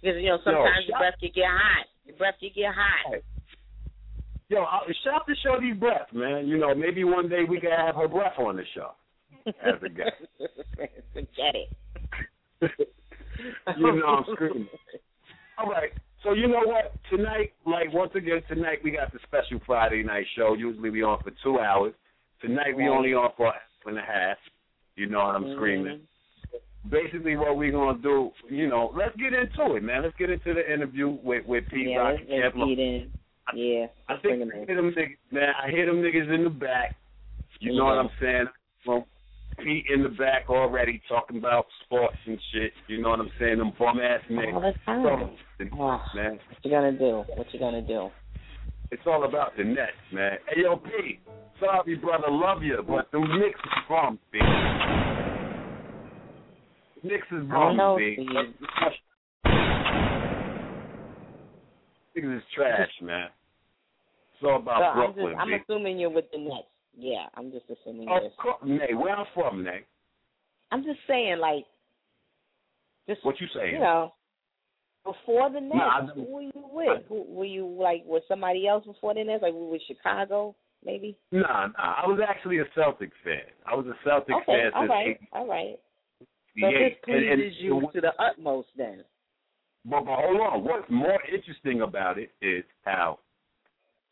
because 0.00 0.16
you 0.22 0.28
know 0.28 0.38
sometimes 0.44 0.86
your 0.86 0.96
breath 0.98 1.14
can 1.18 1.30
get 1.34 1.46
hot. 1.50 1.86
Your 2.06 2.16
breath 2.16 2.34
can 2.38 2.50
get 2.54 2.70
hot. 2.72 3.18
Yo, 4.50 4.64
shout 5.04 5.26
to 5.26 5.34
Shorty's 5.44 5.76
breath, 5.78 6.08
man. 6.12 6.48
You 6.48 6.56
know, 6.58 6.74
maybe 6.74 7.04
one 7.04 7.28
day 7.28 7.44
we 7.48 7.60
can 7.60 7.70
have 7.70 7.96
her 7.96 8.08
breath 8.08 8.38
on 8.38 8.56
the 8.56 8.62
show 8.74 8.92
as 9.46 9.74
a 9.84 9.88
guest. 9.88 10.12
Forget 11.12 11.54
it. 11.54 12.88
you 13.76 13.92
know 14.00 14.06
I'm 14.06 14.24
screaming. 14.34 14.68
All 15.58 15.68
right. 15.70 15.90
So 16.24 16.32
you 16.32 16.48
know 16.48 16.62
what? 16.64 16.94
Tonight, 17.10 17.52
like 17.66 17.92
once 17.92 18.12
again, 18.14 18.40
tonight 18.48 18.78
we 18.82 18.90
got 18.90 19.12
the 19.12 19.18
special 19.26 19.60
Friday 19.66 20.02
night 20.02 20.24
show. 20.36 20.54
Usually 20.54 20.90
we 20.90 21.02
on 21.02 21.18
for 21.22 21.30
two 21.44 21.60
hours. 21.60 21.92
Tonight 22.40 22.74
we 22.76 22.88
only 22.88 23.12
on 23.14 23.30
for 23.36 23.48
an 23.48 23.52
hour 23.52 23.90
and 23.90 23.98
a 23.98 24.02
half. 24.02 24.38
You 24.96 25.06
know 25.08 25.18
what 25.18 25.36
I'm 25.36 25.44
Mhm. 25.44 25.54
screaming. 25.56 26.00
Basically, 26.88 27.36
what 27.36 27.56
we're 27.56 27.70
gonna 27.72 27.98
do, 27.98 28.32
you 28.48 28.66
know, 28.66 28.92
let's 28.94 29.14
get 29.16 29.34
into 29.34 29.74
it, 29.76 29.82
man. 29.82 30.02
Let's 30.02 30.16
get 30.16 30.30
into 30.30 30.54
the 30.54 30.72
interview 30.72 31.08
with 31.08 31.44
with 31.46 31.68
Pete 31.68 31.88
Yeah, 31.88 31.98
Rock 31.98 32.20
and 32.20 32.40
let's 32.40 32.54
Camp 33.50 33.56
Lo- 33.56 33.56
get 33.56 33.64
in. 33.64 33.80
Yeah, 33.80 33.86
I 34.08 34.16
think 34.20 34.52
I 34.52 34.66
hear 34.66 34.76
them 34.76 34.90
niggas, 34.92 35.32
man. 35.32 35.48
I 35.62 35.70
hear 35.70 35.86
them 35.86 35.96
niggas 35.96 36.34
in 36.34 36.44
the 36.44 36.50
back. 36.50 36.94
You 37.60 37.74
know 37.76 37.86
what 37.86 37.98
I'm 37.98 38.10
saying? 38.20 38.46
Well, 38.86 39.06
Pete 39.62 39.86
in 39.92 40.02
the 40.02 40.08
back 40.10 40.48
already 40.48 41.02
talking 41.08 41.38
about 41.38 41.66
sports 41.84 42.14
and 42.26 42.38
shit. 42.52 42.72
You 42.86 43.02
know 43.02 43.10
what 43.10 43.20
I'm 43.20 43.30
saying? 43.40 43.58
Them 43.58 43.72
bum 43.78 43.98
ass 43.98 44.20
niggas. 44.30 44.54
All 44.54 44.60
the 44.60 44.74
time. 44.86 45.36
So, 45.58 45.66
ah, 45.80 46.04
man, 46.14 46.38
What 46.48 46.58
you 46.62 46.70
gonna 46.70 46.92
do? 46.92 47.24
What 47.34 47.46
you 47.52 47.58
gonna 47.58 47.82
do? 47.82 48.10
it's 48.90 49.02
all 49.06 49.24
about 49.24 49.56
the 49.56 49.64
Nets, 49.64 49.90
man. 50.12 50.38
Hey, 50.48 50.62
yo, 50.62 50.76
Pete. 50.76 51.20
Sorry, 51.60 51.96
brother. 51.96 52.28
Love 52.30 52.62
you, 52.62 52.78
but 52.86 53.10
the 53.12 53.18
Knicks 53.18 53.58
is 53.58 53.82
bum, 53.88 54.18
Pete. 54.32 54.42
Knicks 57.02 57.26
is 57.32 57.44
I 57.50 57.54
don't 57.54 57.76
bum, 57.76 57.76
know, 57.76 57.96
Pete. 57.98 58.20
Niggas 62.16 62.36
is 62.36 62.42
trash, 62.54 62.88
man. 63.02 63.28
It's 64.40 64.46
all 64.48 64.56
about 64.58 64.78
So 64.78 64.84
I'm 64.84 64.96
Brooklyn, 65.12 65.34
just 65.34 65.40
I'm 65.40 65.60
assuming 65.62 65.98
you're 65.98 66.10
with 66.10 66.30
the 66.32 66.38
Nets. 66.38 66.66
Yeah, 66.96 67.26
I'm 67.34 67.50
just 67.50 67.64
assuming 67.70 68.08
Of 68.08 68.22
course, 68.40 68.56
Nay. 68.64 68.94
Where 68.94 69.16
I'm 69.16 69.26
from, 69.34 69.64
Nay. 69.64 69.80
I'm 70.70 70.84
just 70.84 71.00
saying, 71.08 71.38
like, 71.38 71.64
just 73.08 73.24
What 73.24 73.40
you 73.40 73.46
saying? 73.54 73.74
you 73.74 73.80
know, 73.80 74.12
before 75.04 75.50
the 75.50 75.60
Nets, 75.60 75.74
Nah, 75.74 76.06
who 76.14 76.22
were 76.24 76.42
you 76.42 76.52
with? 76.54 77.02
Who 77.08 77.24
were 77.28 77.44
you 77.46 77.66
like 77.66 78.02
with 78.06 78.22
somebody 78.28 78.68
else 78.68 78.84
before 78.84 79.14
the 79.14 79.24
Nets? 79.24 79.42
Like, 79.42 79.54
we 79.54 79.66
were 79.66 79.78
Chicago, 79.86 80.54
maybe. 80.84 81.16
Nah, 81.32 81.68
nah. 81.68 81.72
I 81.78 82.06
was 82.06 82.20
actually 82.26 82.58
a 82.58 82.64
Celtics 82.78 83.10
fan. 83.24 83.42
I 83.66 83.74
was 83.74 83.86
a 83.86 84.08
Celtics 84.08 84.42
Okay, 84.42 84.44
fan 84.46 84.70
all 84.74 84.82
since 84.82 84.90
right, 84.90 85.20
all 85.32 85.46
right. 85.48 85.76
So 86.60 86.66
this 86.66 86.74
88. 86.74 86.98
And- 87.06 87.28
and 87.28 87.40
pleases 87.40 87.60
you 87.60 87.80
the- 87.80 87.92
to 87.92 88.00
the 88.02 88.22
utmost, 88.22 88.68
then. 88.76 89.04
But, 89.84 90.04
but 90.04 90.16
hold 90.18 90.40
on. 90.40 90.64
What's 90.64 90.90
more 90.90 91.20
interesting 91.32 91.80
about 91.82 92.18
it 92.18 92.30
is 92.42 92.64
how 92.84 93.20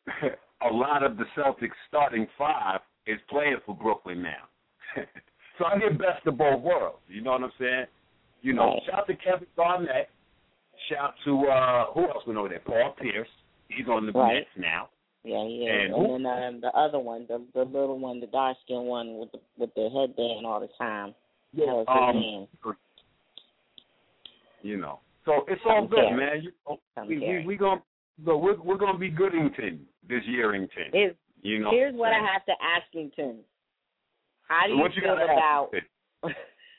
a 0.62 0.72
lot 0.72 1.02
of 1.02 1.16
the 1.16 1.24
Celtics 1.36 1.70
starting 1.88 2.26
five 2.38 2.80
is 3.06 3.18
playing 3.28 3.58
for 3.64 3.74
Brooklyn 3.74 4.22
now. 4.22 4.48
so 5.58 5.64
I 5.66 5.78
get 5.78 5.98
best 5.98 6.26
of 6.26 6.38
both 6.38 6.60
worlds. 6.62 6.98
You 7.08 7.22
know 7.22 7.32
what 7.32 7.42
I'm 7.42 7.52
saying? 7.58 7.86
You 8.42 8.54
know, 8.54 8.74
Right. 8.74 8.82
shout 8.90 9.06
to 9.06 9.16
Kevin 9.16 9.46
Garnett. 9.56 10.08
Shout 10.88 11.14
to 11.24 11.46
uh 11.46 11.86
who 11.92 12.04
else 12.04 12.26
went 12.26 12.38
over 12.38 12.48
there? 12.48 12.60
Paul 12.60 12.94
Pierce. 13.00 13.28
He's 13.68 13.88
on 13.88 14.06
the 14.06 14.12
Right. 14.12 14.34
Nets 14.34 14.48
now. 14.56 14.88
Yeah, 15.24 15.42
yeah. 15.42 15.70
And 15.72 15.94
And, 15.94 16.24
then 16.24 16.44
um, 16.44 16.60
the 16.60 16.68
other 16.68 17.00
one, 17.00 17.26
the 17.28 17.42
the 17.54 17.64
little 17.64 17.98
one, 17.98 18.20
the 18.20 18.26
dark 18.28 18.56
skinned 18.64 18.86
one 18.86 19.18
with 19.18 19.32
the 19.32 19.40
with 19.58 19.74
the 19.74 19.88
headband 19.90 20.46
all 20.46 20.60
the 20.60 20.68
time. 20.78 21.14
His 21.54 21.64
Um. 21.88 22.46
You 24.62 24.76
know. 24.76 25.00
So 25.24 25.44
it's 25.48 25.60
all 25.64 25.86
good, 25.86 26.12
man. 26.12 26.42
You, 26.42 26.52
Tom 26.94 27.08
we, 27.08 27.18
we 27.18 27.44
we 27.44 27.56
gonna 27.56 27.82
look, 28.24 28.40
we're 28.40 28.60
we're 28.62 28.76
gonna 28.78 28.98
be 28.98 29.10
good, 29.10 29.32
Goodington 29.32 29.80
this 30.08 30.22
yearington. 30.28 30.92
Here's, 30.92 31.14
you 31.42 31.60
know. 31.60 31.70
here's 31.70 31.94
what 31.94 32.12
I 32.12 32.20
have 32.32 32.44
to 32.46 32.52
ask 32.52 32.86
you, 32.92 33.10
Tim. 33.14 33.36
How 34.48 34.66
do 34.66 34.74
you 34.74 34.82
you 34.82 35.02
feel 35.02 35.14
about 35.14 35.70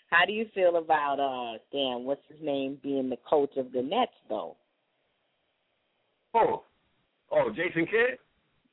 how 0.09 0.25
do 0.25 0.34
you 0.34 0.45
feel 0.53 0.78
about 0.78 1.19
uh 1.19 1.57
damn, 1.71 2.05
what's 2.05 2.21
his 2.30 2.39
name 2.41 2.78
being 2.82 3.09
the 3.09 3.17
coach 3.30 3.51
of 3.57 3.71
the 3.71 3.82
Nets 3.82 4.11
though? 4.30 4.55
Oh, 6.34 6.63
oh, 7.32 7.49
Jason 7.49 7.86
Kidd. 7.86 8.19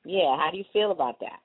Yeah, 0.04 0.36
how 0.36 0.50
do 0.52 0.58
you 0.58 0.64
feel 0.72 0.90
about 0.90 1.18
that? 1.20 1.40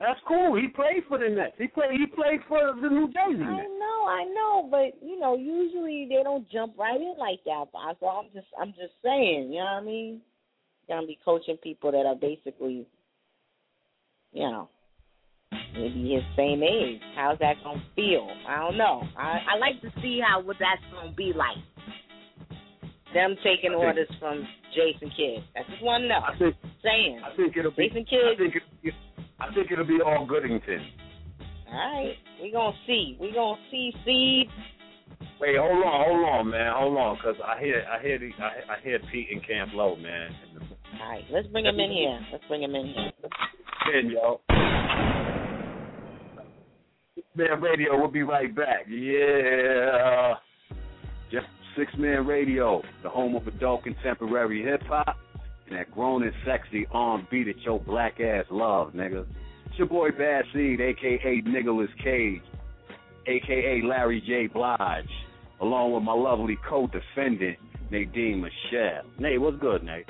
That's 0.00 0.20
cool. 0.28 0.56
He 0.56 0.68
played 0.68 1.04
for 1.08 1.18
the 1.18 1.28
Nets. 1.28 1.54
He 1.56 1.68
played. 1.68 1.92
He 1.92 2.06
played 2.06 2.40
for 2.48 2.74
the 2.80 2.88
New 2.88 3.06
Jersey 3.08 3.42
I 3.42 3.64
know, 3.64 4.06
I 4.06 4.24
know, 4.24 4.68
but 4.70 5.02
you 5.06 5.18
know, 5.18 5.36
usually 5.36 6.06
they 6.08 6.22
don't 6.22 6.48
jump 6.50 6.74
right 6.78 7.00
in 7.00 7.14
like 7.18 7.40
that. 7.46 7.66
So 8.00 8.06
I'm 8.06 8.26
just, 8.34 8.46
I'm 8.60 8.72
just 8.72 8.92
saying, 9.02 9.52
you 9.52 9.58
know 9.58 9.64
what 9.64 9.82
I 9.82 9.84
mean? 9.84 10.20
You're 10.88 10.98
gonna 10.98 11.06
be 11.06 11.18
coaching 11.24 11.56
people 11.62 11.92
that 11.92 12.06
are 12.06 12.14
basically, 12.14 12.86
you 14.32 14.42
know, 14.42 14.68
maybe 15.74 16.14
his 16.14 16.24
same 16.36 16.62
age. 16.62 17.00
How's 17.16 17.38
that 17.40 17.56
gonna 17.64 17.82
feel? 17.94 18.28
I 18.48 18.58
don't 18.60 18.76
know. 18.78 19.02
I 19.16 19.40
I 19.54 19.58
like 19.58 19.80
to 19.82 19.90
see 20.00 20.20
how 20.26 20.40
what 20.42 20.56
that's 20.60 20.82
gonna 20.92 21.12
be 21.12 21.32
like. 21.34 21.58
Them 23.14 23.36
taking 23.42 23.70
think- 23.70 23.82
orders 23.82 24.08
from 24.20 24.46
Jason 24.74 25.10
Kidd. 25.16 25.42
I 25.56 25.68
just 25.70 25.82
want 25.82 26.02
to 26.04 26.08
know. 26.08 26.20
I 26.22 26.36
think. 26.38 26.54
saying. 26.82 27.20
I 27.24 27.34
think 27.36 27.56
it'll 27.56 27.70
be. 27.70 27.88
Jason 27.88 28.04
Kidd. 28.04 28.34
I 28.34 28.36
think 28.36 28.54
it, 28.82 28.94
I 29.40 29.54
think 29.54 29.70
it'll 29.72 29.86
be 29.86 30.00
all 30.04 30.26
Goodington. 30.26 30.84
All 31.68 31.74
right, 31.74 32.14
we 32.40 32.52
gonna 32.52 32.76
see. 32.86 33.16
We 33.20 33.32
gonna 33.32 33.60
see 33.70 33.92
seed. 34.04 34.48
Wait, 35.40 35.56
hold 35.58 35.84
on, 35.84 36.04
hold 36.06 36.24
on, 36.28 36.50
man, 36.50 36.72
hold 36.74 36.96
on, 36.96 37.18
cause 37.22 37.34
I 37.44 37.60
hear, 37.60 37.84
I 37.90 38.00
hear, 38.02 38.18
the, 38.18 38.30
I, 38.42 38.74
I 38.74 38.80
hear 38.82 38.98
Pete 39.12 39.28
and 39.30 39.46
Camp 39.46 39.70
Lo, 39.74 39.94
man. 39.96 40.34
All 41.00 41.08
right, 41.10 41.24
let's 41.30 41.46
bring 41.48 41.66
him 41.66 41.78
in 41.78 41.90
here. 41.90 42.20
Let's 42.32 42.44
bring 42.48 42.62
him 42.62 42.74
in 42.74 42.86
here. 42.86 43.12
Ten, 43.92 44.10
yo. 44.10 44.40
Man 47.34 47.60
Radio, 47.60 47.98
we'll 47.98 48.08
be 48.08 48.22
right 48.22 48.54
back. 48.54 48.86
Yeah. 48.88 50.34
Just 51.30 51.46
Sixth 51.76 51.98
Man 51.98 52.26
Radio, 52.26 52.82
the 53.02 53.10
home 53.10 53.36
of 53.36 53.46
adult 53.46 53.84
contemporary 53.84 54.62
hip 54.62 54.82
hop 54.84 55.16
and 55.68 55.78
that 55.78 55.90
grown 55.92 56.22
and 56.22 56.32
sexy 56.46 56.86
on 56.92 57.26
beat 57.30 57.44
that 57.44 57.60
your 57.62 57.80
black 57.80 58.20
ass 58.20 58.44
love, 58.50 58.92
nigga. 58.92 59.26
It's 59.66 59.78
your 59.78 59.88
boy 59.88 60.10
Bad 60.10 60.44
Seed, 60.54 60.80
aka 60.80 61.42
Nicolas 61.44 61.90
Cage, 62.02 62.42
aka 63.26 63.82
Larry 63.84 64.22
J. 64.26 64.46
Blige, 64.46 65.04
along 65.60 65.92
with 65.92 66.02
my 66.02 66.14
lovely 66.14 66.56
co-defendant, 66.68 67.58
Nadine 67.90 68.40
Michel. 68.40 69.02
Nate, 69.18 69.40
what's 69.40 69.58
good, 69.58 69.82
Nate? 69.84 70.06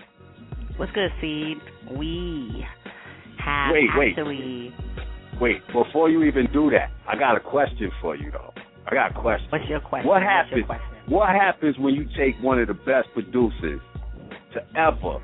What's 0.77 0.93
good, 0.93 1.11
Seed? 1.21 1.57
We 1.97 2.67
have 3.43 3.73
Wait, 3.73 3.89
wait. 3.97 4.11
actually. 4.11 4.75
Wait, 5.41 5.67
before 5.69 6.11
you 6.11 6.23
even 6.25 6.49
do 6.53 6.71
that, 6.71 6.91
I 7.09 7.19
got 7.19 7.37
a 7.37 7.41
question 7.41 7.91
for 8.01 8.17
you 8.17 8.31
though. 8.31 8.53
I 8.87 8.95
got 8.95 9.17
a 9.17 9.21
question. 9.21 9.49
What's 9.51 9.69
your 9.69 9.81
question? 9.81 10.09
What 10.09 10.23
happens? 10.23 10.65
question? 10.67 10.87
What 11.09 11.29
happens 11.31 11.77
when 11.79 11.95
you 11.95 12.07
take 12.17 12.37
one 12.43 12.59
of 12.59 12.69
the 12.69 12.75
best 12.75 13.09
producers 13.15 13.81
to 14.55 14.61
ever 14.79 15.19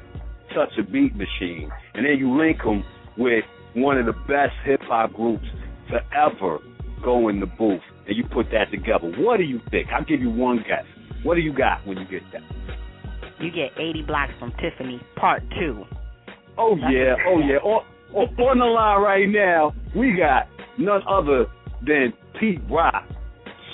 touch 0.54 0.70
a 0.78 0.82
beat 0.82 1.14
machine, 1.16 1.70
and 1.94 2.04
then 2.06 2.16
you 2.18 2.36
link 2.36 2.58
them 2.58 2.84
with 3.16 3.44
one 3.74 3.98
of 3.98 4.06
the 4.06 4.12
best 4.12 4.52
hip 4.64 4.80
hop 4.82 5.12
groups 5.12 5.44
to 5.90 6.00
ever 6.16 6.58
go 7.04 7.28
in 7.28 7.40
the 7.40 7.46
booth, 7.46 7.80
and 8.06 8.16
you 8.16 8.24
put 8.32 8.46
that 8.52 8.70
together? 8.70 9.12
What 9.18 9.36
do 9.38 9.44
you 9.44 9.60
think? 9.70 9.88
I'll 9.92 10.04
give 10.04 10.20
you 10.20 10.30
one 10.30 10.64
guess. 10.68 10.84
What 11.24 11.34
do 11.34 11.40
you 11.40 11.52
got 11.52 11.86
when 11.86 11.98
you 11.98 12.04
get 12.06 12.22
that? 12.32 12.42
You 13.42 13.50
get 13.50 13.72
80 13.76 14.02
blocks 14.02 14.32
from 14.38 14.52
Tiffany, 14.60 15.00
part 15.16 15.42
two. 15.58 15.84
Oh 16.56 16.76
yeah, 16.76 17.14
oh 17.26 17.40
yeah. 17.40 17.56
On, 17.56 17.84
on 18.14 18.28
on 18.38 18.58
the 18.58 18.64
line 18.64 19.00
right 19.02 19.28
now, 19.28 19.72
we 19.96 20.12
got 20.16 20.46
none 20.78 21.02
other 21.08 21.46
than 21.84 22.12
Pete 22.38 22.60
Rock, 22.70 23.04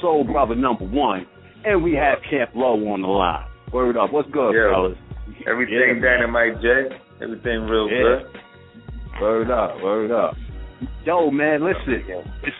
Soul 0.00 0.24
Brother 0.24 0.54
number 0.54 0.86
one, 0.86 1.26
and 1.64 1.82
we 1.82 1.92
have 1.94 2.18
Camp 2.30 2.50
Lo 2.54 2.74
on 2.88 3.02
the 3.02 3.08
line. 3.08 3.44
Word 3.72 3.96
up, 3.98 4.12
what's 4.12 4.30
good, 4.30 4.52
Yeah. 4.52 4.72
fellas? 4.72 4.96
Everything 5.46 5.96
Yeah. 5.96 6.02
dynamite, 6.02 6.62
Jay. 6.62 6.88
Everything 7.20 7.66
real 7.68 7.90
Yeah. 7.90 8.02
good. 8.02 8.26
Word 9.20 9.50
up, 9.50 9.82
word 9.82 10.10
up. 10.10 10.36
Yo, 11.04 11.30
man, 11.30 11.62
listen, 11.64 12.04
it's 12.42 12.56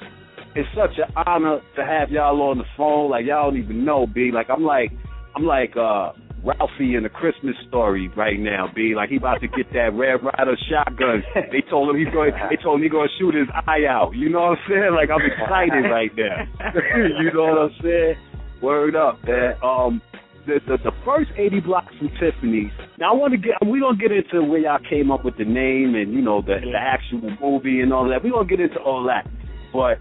it's 0.56 0.68
such 0.74 0.98
an 0.98 1.11
honor 1.26 1.61
to 1.76 1.84
have 1.84 2.11
y'all 2.11 2.42
on 2.42 2.59
the 2.59 2.64
phone. 2.76 3.11
Like 3.11 3.24
y'all 3.24 3.50
don't 3.50 3.59
even 3.59 3.84
know, 3.84 4.06
B. 4.06 4.30
Like 4.32 4.50
I'm 4.50 4.64
like 4.64 4.90
I'm 5.36 5.46
like 5.46 5.76
uh 5.76 6.11
Ralphie 6.45 6.95
in 6.95 7.03
the 7.03 7.09
Christmas 7.09 7.55
story 7.68 8.09
right 8.16 8.39
now, 8.39 8.68
B. 8.74 8.95
Like 8.95 9.11
he 9.11 9.16
about 9.16 9.41
to 9.41 9.49
get 9.49 9.72
that 9.72 9.91
Red 9.95 10.22
Ryder 10.22 10.57
shotgun. 10.70 11.22
They 11.51 11.62
told 11.68 11.91
him 11.91 11.97
he's 11.97 12.12
going. 12.12 12.32
They 12.51 12.57
told 12.62 12.76
him 12.76 12.82
he's 12.82 12.93
going 12.93 13.09
to 13.09 13.14
shoot 13.18 13.34
his 13.34 13.49
eye 13.66 13.86
out. 13.89 14.12
You 14.14 14.28
know 14.28 14.41
what 14.41 14.59
I'm 14.59 14.64
saying? 14.68 14.95
Like 14.95 15.11
I'm 15.11 15.24
excited 15.24 15.91
right 15.91 16.11
now. 16.16 16.70
you 17.22 17.32
know 17.32 17.45
what 17.45 17.59
I'm 17.59 17.74
saying? 17.82 18.14
Word 18.62 18.97
up, 18.97 19.18
man. 19.26 19.55
Um, 19.62 20.03
the, 20.47 20.61
the 20.66 20.78
the 20.78 20.93
first 21.05 21.30
80 21.36 21.61
blocks 21.61 21.95
from 21.99 22.11
Tiffany's. 22.20 22.72
Now 22.99 23.12
I 23.12 23.16
want 23.16 23.32
to 23.32 23.39
get. 23.39 23.55
We 23.66 23.80
gonna 23.80 23.97
get 23.97 24.12
into 24.12 24.47
where 24.47 24.61
y'all 24.61 24.78
came 24.89 25.11
up 25.11 25.24
with 25.24 25.36
the 25.36 25.45
name 25.45 25.95
and 25.95 26.12
you 26.12 26.22
know 26.22 26.41
the 26.41 26.57
the 26.62 26.78
actual 26.78 27.30
movie 27.41 27.80
and 27.80 27.93
all 27.93 28.09
that. 28.09 28.22
We 28.22 28.30
gonna 28.30 28.49
get 28.49 28.61
into 28.61 28.80
all 28.80 29.05
that, 29.05 29.26
but 29.72 29.99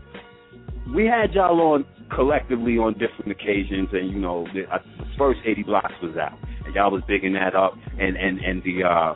we 0.93 1.05
had 1.05 1.33
y'all 1.33 1.59
on 1.73 1.85
collectively 2.13 2.77
on 2.77 2.93
different 2.93 3.31
occasions, 3.31 3.89
and 3.91 4.09
you 4.11 4.19
know 4.19 4.47
the, 4.53 4.63
uh, 4.73 4.79
the 4.97 5.05
first 5.17 5.39
80 5.45 5.63
blocks 5.63 5.93
was 6.01 6.15
out, 6.17 6.37
and 6.65 6.75
y'all 6.75 6.91
was 6.91 7.03
bigging 7.07 7.33
that 7.33 7.55
up, 7.55 7.73
and 7.99 8.15
and 8.17 8.39
and 8.39 8.63
the 8.63 8.83
uh 8.83 9.13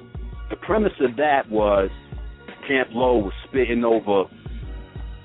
the 0.49 0.55
premise 0.57 0.93
of 0.99 1.15
that 1.17 1.49
was 1.49 1.89
Camp 2.67 2.89
Lo 2.91 3.17
was 3.17 3.33
spitting 3.47 3.83
over 3.83 4.29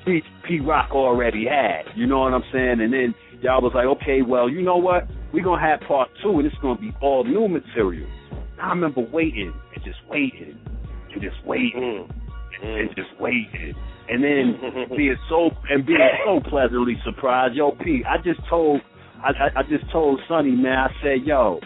P, 0.05 0.23
P 0.47 0.61
Rock 0.61 0.91
already 0.93 1.47
had, 1.47 1.83
you 1.97 2.07
know 2.07 2.21
what 2.21 2.33
I'm 2.33 2.45
saying, 2.53 2.81
and 2.81 2.93
then 2.93 3.15
y'all 3.43 3.61
was 3.61 3.73
like, 3.75 3.87
okay, 3.87 4.23
well, 4.23 4.49
you 4.49 4.63
know 4.63 4.77
what, 4.77 5.09
we're 5.33 5.45
gonna 5.45 5.61
have 5.61 5.81
part 5.87 6.09
two, 6.23 6.39
and 6.39 6.47
it's 6.47 6.57
gonna 6.63 6.81
be 6.81 6.93
all 7.03 7.25
new 7.25 7.49
material. 7.49 8.09
I 8.63 8.69
remember 8.71 9.03
waiting 9.13 9.53
and 9.75 9.85
just 9.85 9.99
waiting 10.09 10.59
and 11.13 11.23
just 11.23 11.37
waiting 11.45 12.09
and 12.63 12.89
just 12.97 13.21
waiting. 13.21 13.75
And 14.09 14.23
then 14.23 14.61
being 14.97 15.17
so 15.29 15.51
and 15.71 15.85
being 15.87 15.99
so 16.25 16.41
pleasantly 16.49 16.97
surprised. 17.05 17.55
Yo, 17.55 17.73
P, 17.73 18.03
I 18.09 18.17
just 18.23 18.41
told 18.49 18.81
I, 19.23 19.31
I 19.31 19.61
I 19.61 19.63
just 19.65 19.91
told 19.93 20.21
Sonny, 20.29 20.53
man, 20.53 20.79
I 20.79 20.89
said, 21.03 21.27
yo, 21.27 21.61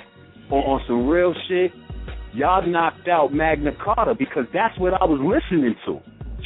on, 0.50 0.58
on 0.58 0.80
some 0.86 1.06
real 1.06 1.34
shit, 1.48 1.72
y'all 2.32 2.66
knocked 2.66 3.08
out 3.08 3.32
Magna 3.34 3.72
Carta 3.82 4.14
because 4.18 4.44
that's 4.54 4.78
what 4.78 4.94
I 4.94 5.04
was 5.04 5.20
listening 5.20 5.74
to. 5.86 6.00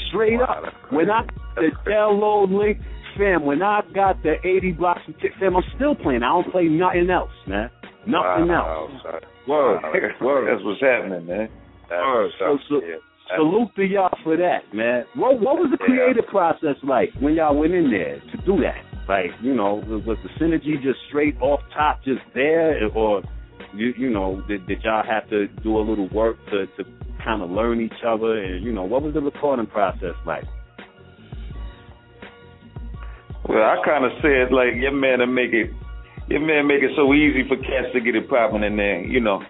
Straight 0.09 0.41
up. 0.41 0.65
When 0.91 1.11
I 1.11 1.23
the 1.57 1.71
download 1.87 2.51
link, 2.51 2.79
fam, 3.17 3.45
when 3.47 3.63
I 3.63 3.83
got 3.95 4.21
the 4.25 4.35
80 4.45 4.73
blocks 4.73 5.01
of 5.07 5.15
tick, 5.21 5.31
fam, 5.39 5.57
I'm 5.57 5.63
still 5.77 5.95
playing. 5.95 6.23
I 6.25 6.29
don't 6.35 6.51
play 6.51 6.65
nothing 6.65 7.09
else, 7.11 7.31
man. 7.47 7.71
Nothing 8.07 8.49
Wow, 8.49 8.89
else. 8.91 9.03
son. 9.03 9.21
Word. 9.47 9.81
Word. 10.21 10.53
That's 10.53 10.65
what's 10.65 10.81
happening, 10.81 11.27
man. 11.27 11.49
That's 11.89 12.03
Word. 12.03 12.25
what's 12.25 12.35
So, 12.41 12.55
up. 12.55 12.61
so, 12.83 12.87
Yeah. 12.87 12.97
Salute 13.37 13.75
to 13.77 13.85
y'all 13.85 14.17
for 14.23 14.37
that, 14.37 14.73
man. 14.73 15.05
What 15.15 15.41
what 15.41 15.57
was 15.57 15.71
the 15.71 15.79
creative 15.79 16.27
process 16.27 16.77
like 16.83 17.11
when 17.21 17.35
y'all 17.35 17.57
went 17.57 17.75
in 17.75 17.91
there 17.91 18.21
to 18.21 18.37
do 18.45 18.61
that? 18.63 18.83
Like, 19.09 19.31
you 19.43 19.55
know, 19.55 19.83
was, 19.87 20.05
was 20.07 20.19
the 20.23 20.31
synergy 20.43 20.83
just 20.83 20.99
straight 21.09 21.37
off 21.41 21.61
top, 21.75 22.03
just 22.05 22.23
there, 22.35 22.89
or 22.95 23.23
you 23.75 23.93
you 23.97 24.11
know, 24.11 24.43
did, 24.49 24.67
did 24.67 24.83
y'all 24.83 25.05
have 25.05 25.29
to 25.31 25.49
do 25.63 25.79
a 25.79 25.83
little 25.83 26.09
work 26.09 26.37
to 26.51 26.67
to 26.79 26.85
kind 27.23 27.43
of 27.43 27.51
learn 27.51 27.81
each 27.81 28.05
other, 28.07 28.43
and 28.43 28.65
you 28.65 28.73
know, 28.73 28.85
what 28.85 29.03
was 29.03 29.15
the 29.15 29.21
recording 29.21 29.67
process 29.67 30.15
like? 30.27 30.45
Well, 33.49 33.63
I 33.63 33.77
kind 33.85 34.05
of 34.05 34.13
said 34.23 34.53
like 34.53 34.75
your 34.77 34.93
man 34.93 35.19
to 35.19 35.27
make 35.27 35.53
it, 35.53 35.71
your 36.29 36.41
man 36.41 36.67
make 36.67 36.83
it 36.83 36.93
so 36.97 37.13
easy 37.13 37.47
for 37.47 37.57
cats 37.57 37.93
to 37.93 38.01
get 38.01 38.17
it 38.17 38.29
popping 38.29 38.63
in 38.63 38.77
there, 38.77 39.05
you 39.05 39.21
know, 39.21 39.43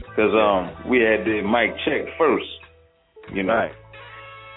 because 0.00 0.32
um 0.36 0.90
we 0.90 1.00
had 1.00 1.24
the 1.24 1.40
mic 1.40 1.72
check 1.84 2.04
first, 2.18 2.44
you 3.32 3.42
know, 3.42 3.68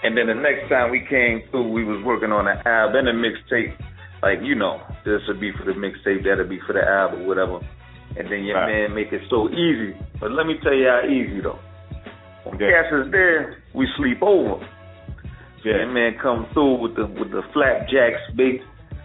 and 0.02 0.16
then 0.16 0.26
the 0.26 0.34
next 0.34 0.68
time 0.68 0.90
we 0.90 1.00
came 1.08 1.42
through, 1.50 1.70
we 1.70 1.84
was 1.84 2.02
working 2.04 2.30
on 2.32 2.46
an 2.48 2.58
album 2.66 3.06
and 3.06 3.08
a 3.08 3.12
mixtape, 3.14 3.72
like 4.22 4.38
you 4.42 4.54
know, 4.54 4.80
this 5.04 5.20
would 5.28 5.40
be 5.40 5.52
for 5.52 5.64
the 5.64 5.72
mixtape, 5.72 6.24
that'll 6.24 6.48
be 6.48 6.60
for 6.66 6.72
the 6.72 6.82
album, 6.82 7.26
whatever, 7.26 7.60
and 8.18 8.30
then 8.30 8.44
your 8.44 8.56
Right. 8.56 8.88
man 8.88 8.94
make 8.94 9.12
it 9.12 9.22
so 9.30 9.48
easy. 9.50 9.96
But 10.20 10.32
let 10.32 10.46
me 10.46 10.54
tell 10.62 10.74
you 10.74 10.88
how 10.88 11.02
easy 11.08 11.40
though. 11.40 11.58
When 12.44 12.58
cats 12.58 12.92
is 12.92 13.10
there, 13.10 13.62
we 13.72 13.88
sleep 13.96 14.18
over. 14.22 14.60
Yeah. 15.64 15.78
That 15.78 15.92
man 15.92 16.18
come 16.20 16.46
through 16.52 16.74
with 16.82 16.94
the 16.96 17.06
with 17.06 17.30
the 17.30 17.40
flapjacks, 17.54 18.20
big 18.36 18.60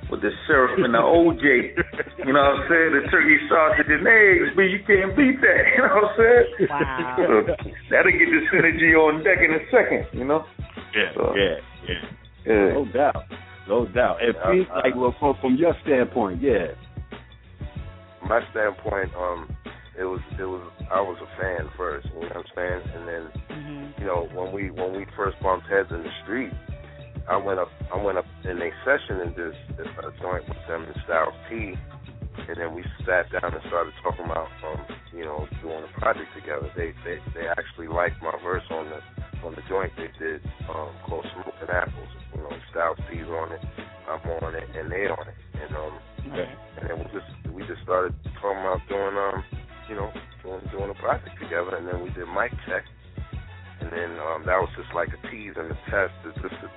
with 0.10 0.22
the 0.22 0.32
syrup 0.48 0.78
and 0.80 0.94
the 0.94 1.00
OJ. 1.00 1.74
You 2.26 2.34
know 2.34 2.42
what 2.42 2.62
I'm 2.62 2.68
saying? 2.70 2.92
The 2.98 3.04
turkey 3.12 3.38
sausage 3.48 3.88
and 3.90 4.06
eggs, 4.08 4.50
but 4.56 4.68
you 4.70 4.80
can't 4.86 5.16
beat 5.16 5.40
that. 5.42 5.62
You 5.78 5.82
know 5.86 5.96
what 5.96 6.12
I'm 6.12 6.18
saying? 6.18 6.68
Wow. 6.70 7.16
So 7.18 7.26
that'll 7.90 8.12
get 8.12 8.30
the 8.30 8.42
synergy 8.52 8.92
on 8.98 9.24
deck 9.24 9.40
in 9.44 9.52
a 9.54 9.62
second. 9.70 10.06
You 10.18 10.26
know? 10.26 10.46
Yeah, 10.96 11.14
So, 11.16 11.34
yeah, 11.36 11.56
yeah. 11.88 12.02
yeah. 12.46 12.74
No 12.74 12.86
doubt. 12.92 13.24
No 13.68 13.86
doubt. 13.86 14.18
It 14.22 14.36
Uh, 14.36 14.52
Pete, 14.52 14.68
uh, 14.74 14.82
like 14.84 14.96
well, 14.96 15.16
from, 15.20 15.36
from 15.42 15.56
your 15.56 15.74
standpoint, 15.86 16.42
yeah. 16.42 16.74
my 18.28 18.42
standpoint, 18.52 19.14
um, 19.16 19.48
it 19.98 20.04
was 20.06 20.22
it 20.40 20.44
was 20.46 20.62
I 20.92 21.02
was 21.02 21.18
a 21.22 21.42
fan 21.42 21.70
first, 21.78 22.08
you 22.14 22.22
know 22.22 22.28
what 22.28 22.38
I'm 22.38 22.44
saying? 22.56 22.82
And 22.96 23.08
then 23.08 23.24
Mm-hmm. 23.50 24.02
you 24.02 24.08
know, 24.08 24.30
when 24.34 24.54
we 24.54 24.72
when 24.72 24.96
we 24.96 25.06
first 25.16 25.38
bumped 25.42 25.68
heads 25.68 25.90
in 25.92 26.02
the 26.04 26.10
street, 26.24 26.52
I 27.30 27.38
went 27.38 27.60
up 27.60 27.70
I 27.94 28.02
went 28.02 28.18
up 28.18 28.26
in 28.44 28.58
a 28.62 28.70
session 28.84 29.22
and 29.22 29.36
this, 29.36 29.56
this 29.78 29.88
uh, 30.04 30.10
joint 30.22 30.48
with 30.50 30.58
them 30.68 30.84
in 30.84 30.94
Styles 31.06 31.34
P 31.50 31.76
and 32.48 32.58
then 32.58 32.74
we 32.74 32.84
sat 33.06 33.30
down 33.30 33.54
and 33.54 33.62
started 33.68 33.94
talking 34.02 34.26
about 34.26 34.50
um, 34.66 34.82
you 35.14 35.26
know, 35.26 35.48
doing 35.62 35.84
a 35.84 36.00
project 36.00 36.30
together. 36.34 36.70
They 36.76 36.94
they 37.06 37.20
they 37.34 37.48
actually 37.48 37.88
liked 37.88 38.22
my 38.22 38.34
verse 38.44 38.64
on 38.72 38.90
the 38.90 39.00
on 39.46 39.56
the 39.56 39.64
joint 39.70 39.92
they 39.98 40.10
did, 40.20 40.42
um, 40.70 40.90
called 41.06 41.26
Smoking 41.34 41.70
Apples. 41.70 42.10
You 42.36 42.42
know, 42.42 42.52
Styles 42.72 42.98
P's 43.10 43.28
on 43.28 43.52
it, 43.54 43.62
I'm 44.08 44.22
on 44.44 44.56
it, 44.56 44.66
and 44.76 44.92
they 44.92 45.08
on 45.08 45.26
it. 45.28 45.38
And 45.62 45.76
um 45.76 45.94
and 46.80 46.90
then 46.90 46.98
we 47.00 47.06
just 47.14 47.30
we 47.54 47.62
just 47.68 47.82
started 47.84 48.14
talking 48.42 48.62
about 48.62 48.82
doing 48.90 49.16
um 49.18 49.44
you 49.90 49.96
know 49.96 50.10
doing 50.44 50.62
doing 50.72 50.90
a 50.90 50.98
project 50.98 51.36
together, 51.42 51.76
and 51.76 51.88
then 51.88 52.02
we 52.02 52.10
did 52.12 52.28
mic 52.34 52.52
check, 52.66 52.86
and 53.82 53.92
then 53.92 54.18
um 54.26 54.46
that 54.46 54.58
was 54.58 54.70
just 54.78 54.94
like 54.94 55.10
a 55.10 55.20
tease 55.30 55.54
and 55.58 55.72
a 55.72 55.78
test 55.90 56.14
just 56.26 56.56
to 56.62 56.68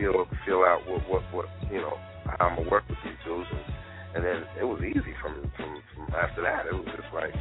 feel 0.00 0.24
feel 0.48 0.64
out 0.64 0.80
what 0.88 1.04
what 1.08 1.22
what 1.32 1.46
you 1.70 1.78
know 1.78 2.00
how 2.24 2.48
I'm 2.48 2.56
gonna 2.56 2.70
work 2.70 2.88
with 2.88 2.98
these 3.04 3.20
dudes, 3.24 3.48
and, 3.52 4.16
and 4.16 4.24
then 4.24 4.38
it 4.58 4.64
was 4.64 4.80
easy 4.80 5.12
from 5.20 5.44
from 5.56 5.82
from 5.94 6.14
after 6.16 6.40
that. 6.42 6.66
It 6.66 6.72
was 6.72 6.88
just 6.96 7.12
like 7.12 7.36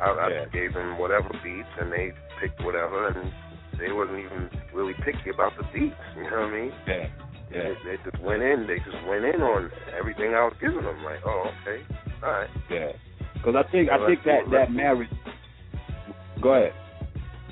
I, 0.00 0.08
I 0.08 0.26
just 0.32 0.52
gave 0.52 0.72
them 0.72 0.98
whatever 0.98 1.28
beats, 1.44 1.68
and 1.78 1.92
they 1.92 2.12
picked 2.40 2.64
whatever, 2.64 3.08
and 3.12 3.30
they 3.78 3.92
wasn't 3.92 4.18
even 4.18 4.48
really 4.72 4.94
picky 5.04 5.30
about 5.30 5.52
the 5.60 5.64
beats. 5.72 6.00
You 6.16 6.24
know 6.24 6.48
what 6.48 6.50
I 6.50 6.60
mean? 6.60 6.72
Yeah. 6.88 7.06
They, 7.52 7.76
they 7.84 8.10
just 8.10 8.22
went 8.24 8.42
in. 8.42 8.66
They 8.66 8.80
just 8.80 8.96
went 9.06 9.24
in 9.28 9.42
on 9.42 9.70
everything 9.92 10.32
I 10.32 10.48
was 10.48 10.56
giving 10.58 10.82
them. 10.82 11.04
Like, 11.04 11.20
oh, 11.26 11.52
okay, 11.60 11.84
all 12.24 12.32
right. 12.32 12.48
Yeah. 12.70 12.92
Because 13.34 13.54
I 13.60 13.70
think 13.70 13.90
I 13.90 14.00
think 14.06 14.24
that 14.24 14.48
that 14.50 14.72
marriage. 14.72 15.10
Go 16.40 16.54
ahead. 16.54 16.72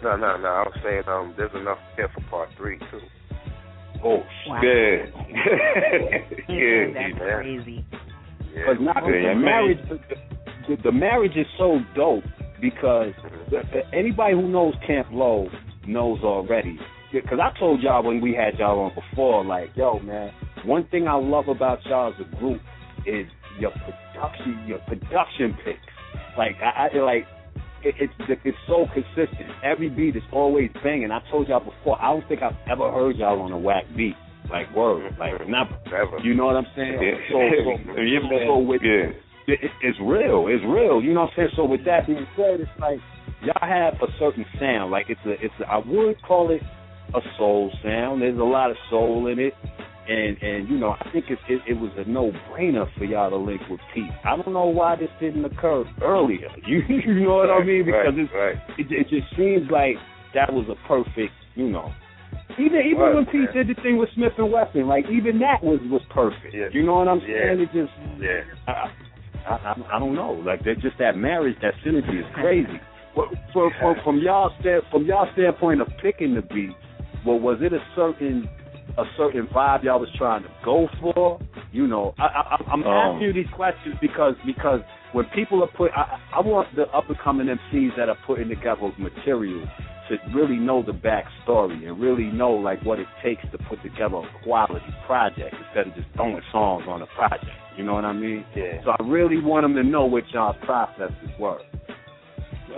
No, 0.03 0.17
no, 0.17 0.39
no. 0.39 0.49
I 0.49 0.63
was 0.65 0.79
saying, 0.83 1.03
um, 1.07 1.35
there's 1.37 1.55
enough 1.55 1.79
here 1.97 2.09
for 2.15 2.23
part 2.31 2.49
three 2.57 2.79
too. 2.79 3.05
Oh, 4.05 4.23
Wow. 4.49 4.61
Yeah. 4.63 5.07
yeah. 6.49 6.87
That's 6.95 7.19
crazy. 7.19 7.85
Because 8.55 8.77
not 8.81 8.97
Yeah, 9.07 9.35
the 9.35 9.41
marriage, 9.41 9.79
the, 9.89 9.99
the, 10.77 10.83
the 10.85 10.93
marriage 10.93 11.37
is 11.37 11.47
so 11.59 11.79
dope 11.95 12.25
because 12.61 13.13
the, 13.51 13.63
the- 13.73 13.97
anybody 13.97 14.35
who 14.35 14.49
knows 14.49 14.75
Camp 14.87 15.09
Lo 15.13 15.49
knows 15.87 16.21
already. 16.23 16.79
Because 17.13 17.39
I 17.43 17.57
told 17.59 17.83
y'all 17.83 18.03
when 18.05 18.21
we 18.21 18.35
had 18.35 18.59
y'all 18.59 18.79
on 18.81 18.93
before, 18.95 19.45
like, 19.45 19.71
yo, 19.77 19.99
man, 20.01 20.31
one 20.65 20.87
thing 20.89 21.09
I 21.09 21.15
love 21.15 21.49
about 21.49 21.85
y'all 21.87 22.13
as 22.13 22.21
a 22.21 22.37
group 22.37 22.61
is 23.07 23.27
your 23.59 23.73
production, 23.73 24.65
your 24.67 24.79
production 24.81 25.57
picks. 25.65 25.79
Like, 26.39 26.57
I, 26.63 26.89
I 26.93 26.97
like. 26.99 27.27
It, 27.83 27.95
it's 27.99 28.41
it's 28.45 28.59
so 28.67 28.87
consistent. 28.93 29.51
Every 29.65 29.89
beat 29.89 30.17
is 30.17 30.23
always 30.33 30.71
banging. 30.83 31.11
I 31.11 31.21
told 31.31 31.49
y'all 31.49 31.61
before. 31.65 32.01
I 32.01 32.13
don't 32.13 32.27
think 32.29 32.43
I've 32.43 32.57
ever 32.71 32.91
heard 32.93 33.17
y'all 33.17 33.41
on 33.41 33.53
a 33.53 33.59
whack 33.59 33.85
beat. 33.97 34.15
Like 34.51 34.75
word, 34.75 35.17
like 35.19 35.35
not. 35.49 35.69
You 36.25 36.35
know 36.35 36.47
what 36.47 36.57
I'm 36.57 36.67
saying? 36.75 36.99
Yeah. 37.01 37.15
So, 37.31 37.39
so, 37.87 37.93
Yeah, 38.03 38.47
so 38.49 38.59
with 38.59 38.83
Yeah. 38.83 39.15
it, 39.47 39.59
it- 39.65 39.71
it's 39.83 39.99
real. 40.03 40.47
It's 40.49 40.65
real. 40.67 41.01
You 41.01 41.15
know 41.15 41.23
what 41.23 41.31
I'm 41.31 41.37
saying? 41.37 41.49
So 41.57 41.65
with 41.65 41.85
that 41.85 42.07
being 42.07 42.27
said, 42.37 42.61
it's 42.61 42.71
like 42.81 42.99
y'all 43.43 43.69
have 43.69 43.95
a 44.03 44.09
certain 44.19 44.45
sound. 44.59 44.91
Like 44.91 45.07
it's 45.09 45.21
a 45.25 45.33
it's 45.45 45.55
a, 45.61 45.69
I 45.71 45.79
would 45.79 46.21
call 46.23 46.51
it 46.51 46.63
a 47.15 47.21
soul 47.39 47.71
sound. 47.83 48.23
There's 48.23 48.39
a 48.39 48.43
lot 48.43 48.71
of 48.71 48.77
soul 48.91 49.29
in 49.29 49.39
it. 49.39 49.55
And 50.11 50.43
and 50.43 50.69
you 50.69 50.77
know, 50.77 50.97
I 50.99 51.09
think 51.13 51.27
it 51.31 51.39
it, 51.49 51.63
it 51.69 51.75
was 51.79 51.93
a 51.97 52.03
no 52.03 52.33
brainer 52.51 52.87
for 52.99 53.05
y'all 53.05 53.31
to 53.31 53.37
link 53.37 53.61
with 53.71 53.79
Pete. 53.95 54.11
I 54.25 54.35
don't 54.35 54.53
know 54.53 54.67
why 54.67 54.97
this 54.97 55.09
didn't 55.21 55.45
occur 55.45 55.85
earlier. 56.03 56.49
You 56.67 56.83
you 56.89 57.21
know 57.23 57.37
what 57.37 57.51
I 57.51 57.63
mean? 57.63 57.87
Because 57.87 58.15
right, 58.35 58.57
it's 58.77 58.91
it, 58.91 59.07
it 59.07 59.09
just 59.09 59.31
seems 59.37 59.71
like 59.71 59.95
that 60.35 60.53
was 60.53 60.67
a 60.67 60.89
perfect, 60.89 61.33
you 61.55 61.71
know. 61.71 61.93
Even 62.59 62.83
even 62.91 62.99
Was, 62.99 63.23
when 63.23 63.27
Pete 63.31 63.55
did 63.55 63.69
the 63.69 63.81
thing 63.83 63.99
with 63.99 64.09
Smif-N-Wessun, 64.19 64.87
like 64.89 65.05
even 65.07 65.39
that 65.39 65.63
was 65.63 65.79
was 65.87 66.03
perfect. 66.11 66.55
Yeah. 66.55 66.67
You 66.73 66.85
know 66.85 66.97
what 66.97 67.07
I'm 67.07 67.21
Yeah. 67.21 67.55
saying? 67.55 67.61
It 67.61 67.71
just 67.73 67.93
Yeah. 68.19 68.43
I, 68.67 68.91
I, 69.47 69.55
I, 69.55 69.97
I 69.97 69.99
don't 70.01 70.15
know. 70.15 70.33
Like 70.33 70.65
that, 70.65 70.81
just 70.83 70.99
that 70.99 71.17
marriage, 71.17 71.57
that 71.63 71.75
synergy 71.87 72.19
is 72.19 72.27
crazy. 72.35 72.81
But 73.15 73.27
from, 73.53 73.71
from, 73.81 73.95
from 74.03 74.19
y'all 74.19 74.51
stand, 74.61 74.83
from 74.91 75.07
y'all 75.07 75.31
standpoint 75.35 75.81
of 75.81 75.89
picking 76.03 76.35
the 76.35 76.43
beats, 76.43 76.75
well, 77.25 77.39
was 77.39 77.59
it 77.61 77.73
a 77.73 77.81
certain 77.95 78.49
a 79.01 79.11
certain 79.17 79.47
vibe 79.49 79.85
y'all 79.85 80.01
was 80.01 80.09
trying 80.19 80.43
to 80.43 80.51
go 80.65 80.89
for? 81.01 81.41
You 81.73 81.87
know, 81.87 82.15
I, 82.19 82.25
I, 82.25 82.57
I'm 82.73 82.83
Um. 82.83 82.89
asking 82.89 83.29
you 83.29 83.33
these 83.33 83.53
questions 83.55 83.95
because 84.01 84.35
because 84.47 84.81
when 85.13 85.25
people 85.35 85.63
are 85.63 85.71
put, 85.77 85.91
I, 85.97 86.19
I 86.37 86.41
want 86.41 86.75
the 86.77 86.83
up 86.97 87.09
and 87.09 87.19
coming 87.19 87.47
MCs 87.47 87.97
that 87.97 88.09
are 88.09 88.19
putting 88.27 88.49
together 88.49 88.91
material 88.99 89.67
to 90.09 90.17
really 90.35 90.57
know 90.57 90.83
the 90.83 90.93
backstory 90.93 91.87
and 91.87 92.01
really 92.01 92.25
know 92.25 92.51
like 92.53 92.83
what 92.85 92.99
it 92.99 93.07
takes 93.23 93.43
to 93.53 93.59
put 93.69 93.81
together 93.83 94.17
a 94.17 94.43
quality 94.45 94.85
project 95.07 95.55
instead 95.67 95.87
of 95.89 95.95
just 95.95 96.09
throwing 96.17 96.41
songs 96.51 96.85
on 96.89 97.03
a 97.03 97.07
project. 97.17 97.47
You 97.77 97.85
know 97.85 97.95
what 97.95 98.05
I 98.05 98.13
mean? 98.13 98.45
Yeah. 98.57 98.83
So 98.85 98.91
I 98.99 99.03
really 99.05 99.41
want 99.41 99.65
them 99.65 99.75
to 99.77 99.85
know 99.85 100.07
what 100.07 100.25
y'all's 100.33 100.57
processes 100.65 101.31
were. 101.39 101.61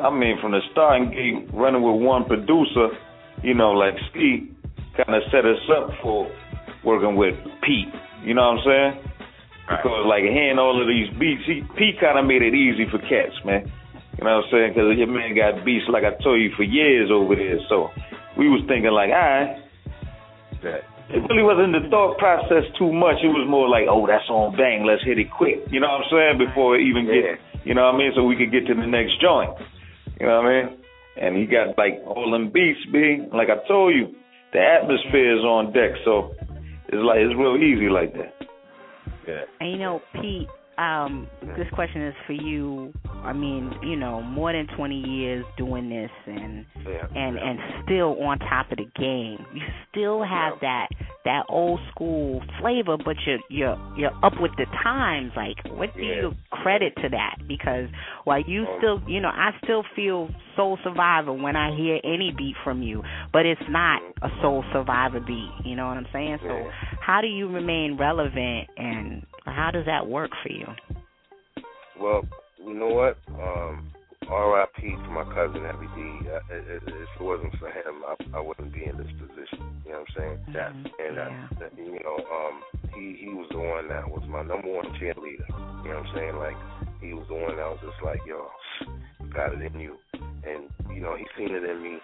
I 0.02 0.10
mean, 0.10 0.36
from 0.40 0.52
the 0.52 0.60
starting 0.72 1.10
gate, 1.10 1.48
running 1.54 1.82
with 1.82 2.00
one 2.02 2.24
producer, 2.26 2.88
you 3.42 3.54
know, 3.54 3.72
like 3.72 3.94
Ski, 4.10 4.50
kind 4.96 5.14
of 5.14 5.22
set 5.30 5.44
us 5.44 5.62
up 5.70 5.90
for 6.02 6.30
working 6.84 7.16
with 7.16 7.34
Pete. 7.62 7.92
You 8.24 8.34
know 8.34 8.54
what 8.54 8.58
I'm 8.58 8.64
saying? 8.64 8.92
Because 9.68 10.04
like 10.06 10.22
hearing 10.22 10.58
all 10.58 10.76
of 10.76 10.86
these 10.86 11.08
beats, 11.18 11.42
he, 11.46 11.62
Pete 11.78 12.00
kind 12.00 12.18
of 12.18 12.26
made 12.26 12.42
it 12.42 12.54
easy 12.54 12.84
for 12.90 12.98
cats, 12.98 13.34
man. 13.44 13.70
You 14.18 14.24
know 14.24 14.42
what 14.42 14.44
I'm 14.46 14.50
saying? 14.52 14.70
Because 14.74 14.94
your 14.98 15.08
man 15.08 15.34
got 15.34 15.64
beats 15.64 15.88
like 15.88 16.04
I 16.04 16.14
told 16.22 16.40
you 16.40 16.50
for 16.56 16.62
years 16.62 17.10
over 17.10 17.34
there. 17.34 17.58
So 17.68 17.88
we 18.36 18.48
was 18.48 18.60
thinking 18.68 18.92
like, 18.92 19.10
all 19.10 19.18
right. 19.18 19.58
It 21.12 21.20
really 21.28 21.42
wasn't 21.42 21.74
the 21.74 21.90
thought 21.90 22.16
process 22.16 22.64
too 22.78 22.92
much. 22.92 23.18
It 23.20 23.34
was 23.34 23.44
more 23.50 23.68
like, 23.68 23.84
oh, 23.90 24.06
that's 24.06 24.28
on 24.30 24.56
bang, 24.56 24.86
let's 24.86 25.02
hit 25.02 25.18
it 25.18 25.28
quick. 25.28 25.60
You 25.68 25.80
know 25.80 25.90
what 25.90 26.06
I'm 26.06 26.10
saying? 26.12 26.34
Before 26.38 26.78
it 26.78 26.86
even 26.86 27.04
get, 27.04 27.36
you 27.66 27.74
know 27.74 27.90
what 27.90 27.96
I 27.96 27.98
mean? 27.98 28.12
So 28.14 28.22
we 28.24 28.36
could 28.36 28.52
get 28.54 28.64
to 28.70 28.74
the 28.74 28.86
next 28.86 29.20
joint. 29.20 29.52
You 30.20 30.26
know 30.26 30.40
what 30.40 30.46
I 30.46 30.52
mean? 30.54 30.66
And 31.18 31.36
he 31.36 31.44
got 31.44 31.76
like 31.76 32.00
all 32.06 32.30
them 32.30 32.48
beats, 32.54 32.80
big. 32.88 33.28
Like 33.34 33.50
I 33.50 33.60
told 33.66 33.92
you, 33.92 34.14
the 34.52 34.60
atmosphere 34.60 35.36
is 35.36 35.44
on 35.44 35.72
deck, 35.72 35.92
so 36.04 36.34
it's 36.88 37.02
like 37.02 37.18
it's 37.18 37.34
real 37.36 37.56
easy 37.56 37.88
like 37.88 38.12
that. 38.14 38.34
Yeah. 39.26 39.44
And 39.60 39.72
you 39.72 39.78
know, 39.78 40.02
Pete, 40.14 40.48
um, 40.78 41.28
this 41.56 41.66
question 41.74 42.02
is 42.06 42.14
for 42.26 42.32
you. 42.32 42.92
I 43.22 43.32
mean, 43.32 43.72
you 43.82 43.94
know, 43.96 44.20
more 44.22 44.52
than 44.52 44.66
20 44.76 44.94
years 44.96 45.44
doing 45.56 45.88
this 45.88 46.10
and 46.26 46.66
Yeah. 46.86 47.06
and 47.14 47.38
and 47.38 47.58
still 47.84 48.20
on 48.22 48.38
top 48.40 48.70
of 48.72 48.78
the 48.78 48.86
game. 48.98 49.44
You 49.54 49.62
still 49.90 50.22
have 50.24 50.54
that 50.60 50.88
that 51.24 51.44
old 51.48 51.78
school 51.90 52.42
flavor, 52.60 52.96
but 52.96 53.16
you're 53.26 53.38
you're 53.48 53.78
you're 53.96 54.24
up 54.24 54.32
with 54.40 54.50
the 54.56 54.66
times. 54.82 55.32
Like, 55.36 55.56
what 55.76 55.94
do 55.94 56.02
you 56.02 56.32
credit 56.50 56.94
to 57.02 57.08
that? 57.10 57.36
Because 57.46 57.88
while 58.24 58.40
you 58.42 58.66
still, 58.78 59.00
you 59.06 59.20
know, 59.20 59.28
I 59.28 59.50
still 59.62 59.84
feel 59.94 60.30
Soul 60.56 60.78
Survivor 60.82 61.32
when 61.32 61.54
I 61.54 61.76
hear 61.76 62.00
any 62.02 62.32
beat 62.36 62.56
from 62.64 62.82
you, 62.82 63.02
but 63.32 63.46
it's 63.46 63.60
not 63.68 64.02
a 64.22 64.28
Soul 64.40 64.64
Survivor 64.72 65.20
beat. 65.20 65.50
You 65.64 65.76
know 65.76 65.86
what 65.86 65.96
I'm 65.96 66.08
saying? 66.12 66.38
So, 66.42 66.48
how 67.00 67.20
do 67.20 67.28
you 67.28 67.48
remain 67.48 67.96
relevant, 67.98 68.68
and 68.76 69.22
how 69.44 69.70
does 69.72 69.86
that 69.86 70.06
work 70.06 70.30
for 70.42 70.50
you? 70.50 70.66
Well, 72.00 72.22
you 72.58 72.74
know 72.74 72.88
what? 72.88 73.18
Um, 73.28 73.92
R.I.P. 74.28 74.82
to 74.82 75.10
my 75.10 75.24
cousin 75.34 75.64
Heavy 75.64 75.86
D. 75.94 76.28
Uh, 76.28 76.40
it, 76.54 76.64
it, 76.68 76.82
if 76.86 77.08
it 77.20 77.22
wasn't 77.22 77.52
for 77.58 77.68
him, 77.68 78.02
I, 78.06 78.38
I 78.38 78.40
wouldn't 78.40 78.72
be 78.72 78.84
in 78.84 78.96
this 78.96 79.10
position. 79.18 79.82
You 79.84 79.92
know 79.92 80.00
what 80.00 80.08
I'm 80.08 80.14
saying? 80.16 80.38
That 80.54 80.72
and 80.72 81.18
uh, 81.18 81.30
that, 81.60 81.72
you 81.76 81.98
know, 82.02 82.16
um, 82.16 82.62
he 82.94 83.18
he 83.20 83.28
was 83.28 83.48
the 83.50 83.58
one 83.58 83.88
that 83.88 84.08
was 84.08 84.22
my 84.28 84.42
number 84.42 84.72
one 84.72 84.86
cheerleader. 84.96 85.46
You 85.84 85.90
know 85.90 86.00
what 86.00 86.06
I'm 86.06 86.14
saying? 86.14 86.36
Like 86.36 86.56
he 87.00 87.12
was 87.12 87.26
the 87.28 87.34
one 87.34 87.56
that 87.56 87.66
was 87.66 87.80
just 87.82 88.02
like, 88.04 88.20
yo, 88.26 88.48
got 89.34 89.52
it 89.52 89.60
in 89.60 89.80
you, 89.80 89.96
and 90.14 90.70
you 90.94 91.02
know 91.02 91.16
he 91.16 91.26
seen 91.36 91.54
it 91.54 91.64
in 91.64 91.82
me 91.82 91.98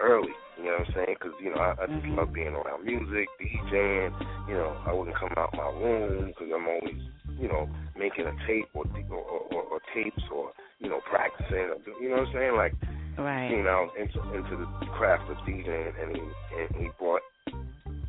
early. 0.00 0.34
You 0.58 0.64
know 0.64 0.78
what 0.78 0.88
I'm 0.88 0.94
saying? 0.94 1.16
Because 1.18 1.36
you 1.42 1.54
know 1.54 1.60
I, 1.60 1.72
I 1.72 1.86
just 1.86 2.00
mm-hmm. 2.00 2.18
love 2.18 2.32
being 2.32 2.54
around 2.56 2.84
music, 2.84 3.28
DJing. 3.40 4.12
You 4.48 4.54
know 4.54 4.76
I 4.86 4.92
wouldn't 4.92 5.16
come 5.16 5.32
out 5.36 5.54
my 5.54 5.68
room 5.68 6.28
because 6.28 6.48
I'm 6.54 6.66
always 6.66 7.02
you 7.38 7.48
know 7.48 7.68
making 7.96 8.26
a 8.26 8.34
tape 8.46 8.68
or 8.74 8.84
or, 9.10 9.22
or, 9.52 9.62
or 9.62 9.80
tapes 9.94 10.22
or 10.32 10.52
you 10.80 10.88
know 10.88 11.00
practicing. 11.08 11.70
Or, 11.70 11.78
you 12.00 12.08
know 12.08 12.24
what 12.24 12.28
I'm 12.28 12.34
saying? 12.34 12.56
Like 12.56 12.74
Right. 13.18 13.50
you 13.50 13.62
know 13.62 13.88
into 13.98 14.20
into 14.36 14.56
the 14.56 14.86
craft 14.98 15.30
of 15.30 15.38
DJing, 15.48 15.92
and 16.02 16.16
he 16.16 16.20
and 16.20 16.76
he 16.76 16.90
brought 16.98 17.22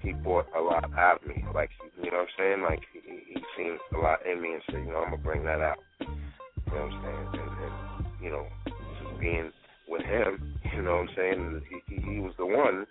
he 0.01 0.11
brought 0.11 0.47
a 0.55 0.61
lot 0.61 0.83
out 0.97 1.21
of 1.21 1.27
me. 1.27 1.45
Like 1.53 1.69
you 2.01 2.11
know 2.11 2.17
what 2.17 2.27
I'm 2.27 2.35
saying? 2.38 2.61
Like 2.61 2.83
he, 2.91 2.99
he 3.33 3.41
seen 3.55 3.77
a 3.95 3.97
lot 3.99 4.25
in 4.25 4.41
me 4.41 4.53
and 4.53 4.61
said, 4.65 4.85
you 4.85 4.91
know, 4.91 4.99
I'm 4.99 5.11
gonna 5.11 5.23
bring 5.23 5.43
that 5.45 5.61
out. 5.61 5.79
You 5.99 6.07
know 6.07 6.83
what 6.83 6.91
I'm 6.91 7.03
saying? 7.03 7.41
And, 7.41 7.51
and 7.63 8.23
you 8.23 8.29
know, 8.29 8.45
just 8.65 9.19
being 9.19 9.51
with 9.88 10.01
him, 10.03 10.55
you 10.75 10.81
know 10.81 10.97
what 10.97 11.09
I'm 11.09 11.15
saying? 11.15 11.61
He, 11.69 11.95
he, 11.95 12.01
he 12.15 12.19
was 12.19 12.33
the 12.38 12.45
one 12.45 12.85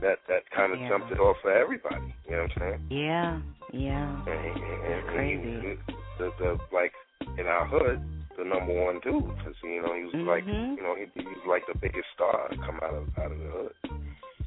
that 0.00 0.18
that 0.28 0.48
kind 0.54 0.72
of 0.72 0.80
Yeah. 0.80 0.88
jumped 0.88 1.12
it 1.12 1.18
off 1.20 1.36
for 1.42 1.52
everybody. 1.52 2.14
You 2.28 2.36
know 2.36 2.42
what 2.42 2.52
I'm 2.56 2.58
saying? 2.60 2.80
Yeah, 2.90 3.40
yeah. 3.72 4.22
And, 4.26 4.40
he- 4.44 4.62
and, 4.62 4.92
and 4.94 5.06
crazy. 5.08 5.52
He, 5.60 5.94
the, 6.18 6.30
the 6.38 6.58
like 6.72 6.92
in 7.38 7.46
our 7.46 7.66
hood, 7.66 8.00
the 8.36 8.44
number 8.44 8.72
one 8.84 9.00
dude, 9.02 9.24
because 9.36 9.54
you 9.64 9.82
know 9.82 9.94
he 9.94 10.04
was 10.04 10.14
like, 10.26 10.44
Mhm. 10.44 10.76
you 10.76 10.82
know, 10.82 10.94
he, 10.94 11.06
he 11.20 11.26
was 11.26 11.44
like 11.48 11.62
the 11.72 11.78
biggest 11.78 12.06
star 12.14 12.48
to 12.48 12.56
come 12.56 12.78
out 12.82 12.94
of 12.94 13.08
out 13.18 13.32
of 13.32 13.38
the 13.38 13.50
hood. 13.50 13.72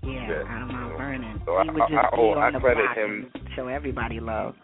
Yeah, 0.03 0.27
Yeah, 0.29 0.43
out 0.49 0.61
of 0.63 0.67
Mount. 0.69 0.97
Vernon. 0.97 1.41
So 1.45 1.53
I- 1.55 1.63
would 1.71 1.81
I- 1.81 1.87
just 1.87 1.93
I- 2.05 2.09
be 2.15 2.17
oh, 2.21 2.31
on 2.31 2.37
I 2.43 2.51
the 2.51 2.59
credit 2.59 2.83
block 2.85 2.97
him- 2.97 3.31
and 3.35 3.49
show 3.55 3.67
everybody 3.67 4.19
love. 4.19 4.55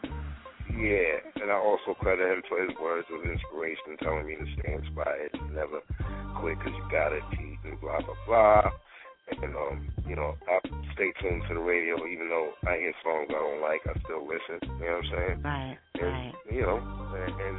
Yeah, 0.76 1.42
and 1.42 1.52
I 1.52 1.56
also 1.56 1.94
credit 2.00 2.28
him 2.28 2.44
for 2.50 2.62
his 2.62 2.76
words 2.82 3.08
of 3.14 3.24
inspiration, 3.24 3.98
telling 4.02 4.28
me 4.28 4.36
to 4.36 4.46
stay 4.60 4.74
inspired, 4.74 5.32
and 5.34 5.56
never 5.56 5.80
quit 6.40 6.60
because 6.60 6.74
you 6.76 6.84
got 6.92 7.14
it, 7.14 7.24
Pete, 7.32 7.60
and 7.66 7.80
blah 7.82 8.02
blah 8.02 8.16
blah. 8.28 8.72
And 9.42 9.56
um, 9.56 9.90
you 10.08 10.16
know, 10.16 10.36
I 10.48 10.60
stay 10.94 11.12
tuned 11.22 11.44
to 11.48 11.56
the 11.56 11.60
radio, 11.60 11.96
even 12.08 12.30
though 12.30 12.52
I 12.68 12.78
hear 12.78 12.94
songs 13.04 13.28
I 13.30 13.34
don't 13.34 13.62
like, 13.62 13.82
I 13.88 14.00
still 14.04 14.24
listen. 14.24 14.60
You 14.80 14.86
know 14.86 15.02
what 15.02 15.06
I'm 15.06 15.12
saying? 15.12 15.42
Right, 15.44 15.78
and, 15.96 16.04
right. 16.04 16.34
You 16.52 16.62
know, 16.62 16.78
and, 17.16 17.42
and 17.42 17.58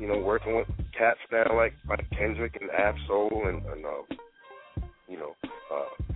you 0.00 0.08
know, 0.08 0.18
working 0.18 0.56
with 0.56 0.68
cats 0.96 1.20
now 1.30 1.54
like 1.56 1.74
like 1.88 2.08
Kendrick 2.16 2.56
and 2.60 2.70
Ab-Soul 2.70 3.42
and, 3.46 3.64
and 3.66 3.84
um, 3.84 4.04
you 5.08 5.18
know, 5.18 5.34
uh, 5.72 6.12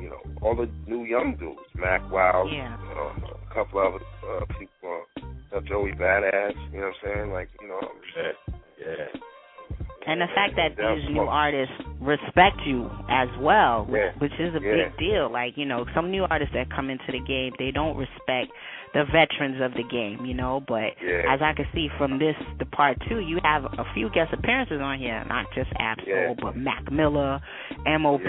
you 0.00 0.08
know, 0.10 0.20
all 0.42 0.56
the 0.56 0.68
new 0.86 1.04
young 1.04 1.36
dudes, 1.36 1.60
Mac 1.74 2.02
Wild, 2.10 2.50
Yeah. 2.52 2.74
um, 2.98 3.24
a 3.50 3.54
couple 3.54 3.80
other 3.80 4.04
uh, 4.26 4.44
people, 4.58 5.02
uh, 5.54 5.60
Joey 5.68 5.92
Badass. 5.92 6.54
You 6.72 6.80
know 6.80 6.86
what 6.86 7.10
I'm 7.10 7.16
saying? 7.16 7.32
Like, 7.32 7.48
you 7.60 7.68
know, 7.68 7.78
I'm 7.82 7.88
yeah, 8.16 8.86
yeah. 8.86 9.20
And 10.06 10.20
the 10.20 10.26
fact 10.34 10.56
that 10.56 10.76
these 10.76 11.10
new 11.10 11.28
artists 11.28 11.74
respect 12.00 12.56
you 12.64 12.90
as 13.10 13.28
well, 13.38 13.84
which, 13.84 14.00
Yeah. 14.00 14.12
which 14.18 14.32
is 14.40 14.54
a 14.54 14.60
Yeah. 14.60 14.88
big 14.88 14.96
deal. 14.96 15.28
Like, 15.28 15.58
you 15.58 15.66
know, 15.66 15.84
some 15.94 16.10
new 16.10 16.24
artists 16.24 16.54
that 16.54 16.70
come 16.70 16.88
into 16.88 17.12
the 17.12 17.20
game, 17.20 17.52
they 17.58 17.70
don't 17.70 17.96
respect 17.96 18.50
the 18.92 19.04
veterans 19.12 19.60
of 19.62 19.72
the 19.74 19.84
game, 19.88 20.24
you 20.26 20.34
know, 20.34 20.60
but 20.66 20.94
Yeah. 21.00 21.22
as 21.32 21.40
I 21.40 21.52
can 21.52 21.66
see 21.74 21.88
from 21.96 22.18
this 22.18 22.36
the 22.58 22.66
part 22.66 22.98
two, 23.08 23.20
you 23.20 23.38
have 23.44 23.64
a 23.64 23.84
few 23.94 24.10
guest 24.10 24.32
appearances 24.32 24.80
on 24.80 24.98
here, 24.98 25.24
not 25.28 25.46
just 25.54 25.70
Ab-Soul, 25.78 26.06
Yeah. 26.08 26.34
but 26.42 26.56
Mac 26.56 26.90
Miller, 26.90 27.40
MOP, 27.86 28.22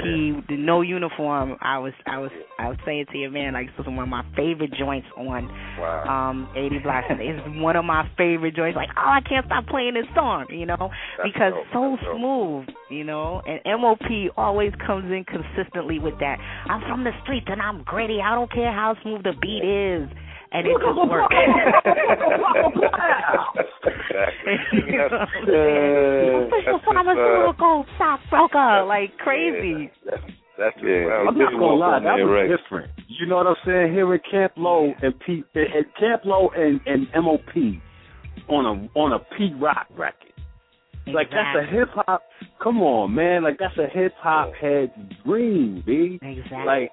the 0.48 0.58
no 0.58 0.82
uniform. 0.82 1.58
I 1.62 1.80
was 1.80 1.94
I 2.06 2.20
was 2.20 2.32
I 2.60 2.68
was 2.70 2.78
saying 2.86 3.08
to 3.12 3.18
your 3.18 3.32
man, 3.32 3.54
like 3.54 3.68
this 3.76 3.80
is 3.80 3.88
one 3.88 4.00
of 4.00 4.08
my 4.10 4.24
favorite 4.36 4.72
joints 4.74 5.08
on 5.18 5.50
Wow. 5.80 6.30
um 6.30 6.48
80 6.56 6.80
blocks 6.80 7.08
and 7.10 7.20
it's 7.22 7.42
one 7.62 7.76
of 7.76 7.86
my 7.86 8.08
favorite 8.18 8.56
joints 8.56 8.76
like 8.76 8.90
oh 8.98 9.10
i 9.10 9.22
can't 9.22 9.46
stop 9.46 9.66
playing 9.68 9.94
this 9.96 10.06
song 10.16 10.46
you 10.50 10.66
know 10.66 10.78
That's 11.18 11.30
because 11.32 11.54
dope. 11.54 11.66
so 11.74 11.92
That's 11.96 12.04
dope. 12.04 12.18
smooth 12.18 12.68
you 12.90 13.04
know 13.04 13.42
and 13.46 13.82
mop 13.82 14.00
always 14.38 14.74
comes 14.86 15.06
in 15.12 15.24
consistently 15.26 16.00
with 16.00 16.18
that 16.20 16.38
i'm 16.68 16.82
from 16.82 17.04
the 17.04 17.12
streets 17.24 17.48
and 17.50 17.62
i'm 17.62 17.84
gritty 17.84 18.20
i 18.22 18.36
don't 18.36 18.52
care 18.52 18.72
how 18.72 18.96
smooth 19.02 19.24
the 19.24 19.34
beat 19.42 19.64
is 19.64 20.10
and 20.52 20.68
it 20.68 20.76
just 20.78 21.10
works 21.10 21.34
exactly. 23.82 24.84
You 24.86 24.98
know 24.98 25.08
Uh, 25.12 25.26
saying? 25.48 26.50
that's 26.52 26.54
Official 26.54 26.78
just, 26.80 26.88
uh, 26.88 26.94
pharmaceutical 26.94 27.86
stockbroker, 27.96 28.84
like 28.88 29.18
crazy. 29.18 29.90
Yeah, 30.06 30.12
that's, 30.12 30.24
that's 30.58 30.76
just 30.76 30.86
Yeah, 30.86 31.06
well, 31.08 31.28
I'm 31.30 31.38
not 31.38 31.52
gonna 31.54 31.74
lie, 31.76 32.00
that 32.00 32.18
was 32.20 32.30
right. 32.30 32.50
different. 32.52 32.92
You 33.08 33.26
know 33.28 33.38
what 33.38 33.48
I'm 33.48 33.56
saying? 33.66 33.94
Here 33.94 34.14
at 34.14 34.22
Camp 34.30 34.54
Lo 34.58 34.94
and 35.02 35.14
P 35.26 35.44
and 35.56 35.86
Camp 36.00 36.22
Lo 36.26 36.50
and, 36.56 36.80
and 36.86 37.08
MOP 37.24 37.56
on 38.50 38.66
a 38.66 39.00
on 39.00 39.14
a 39.14 39.20
P 39.38 39.54
Rock 39.60 39.88
record. 39.98 40.18
Like 41.08 41.30
that's 41.32 41.58
a 41.58 41.64
hip 41.72 41.90
hop. 41.94 42.22
Come 42.62 42.82
on, 42.82 43.14
man. 43.16 43.44
Like 43.44 43.58
that's 43.58 43.78
a 43.78 43.88
hip 43.92 44.14
hop 44.20 44.54
head 44.60 44.92
dream, 45.26 45.82
b. 45.86 46.20
Exactly. 46.22 46.66
Like 46.66 46.92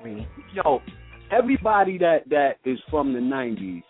yo, 0.54 0.80
everybody 1.30 1.98
that 1.98 2.28
that 2.30 2.56
is 2.64 2.78
from 2.90 3.12
the 3.12 3.20
'90s, 3.20 3.82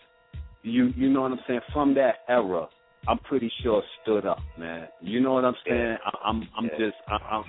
you 0.63 0.91
you 0.95 1.09
know 1.09 1.21
what 1.21 1.31
I'm 1.31 1.39
saying? 1.47 1.61
From 1.73 1.93
that 1.95 2.15
era, 2.27 2.67
I'm 3.07 3.19
pretty 3.19 3.51
sure 3.63 3.81
stood 4.01 4.25
up, 4.25 4.39
man. 4.57 4.87
You 5.01 5.19
know 5.21 5.33
what 5.33 5.45
I'm 5.45 5.55
saying? 5.67 5.97
I, 6.05 6.11
I'm 6.27 6.47
I'm 6.57 6.65
Yeah. 6.65 6.77
just 6.77 6.97
I, 7.07 7.15
I'm 7.15 7.43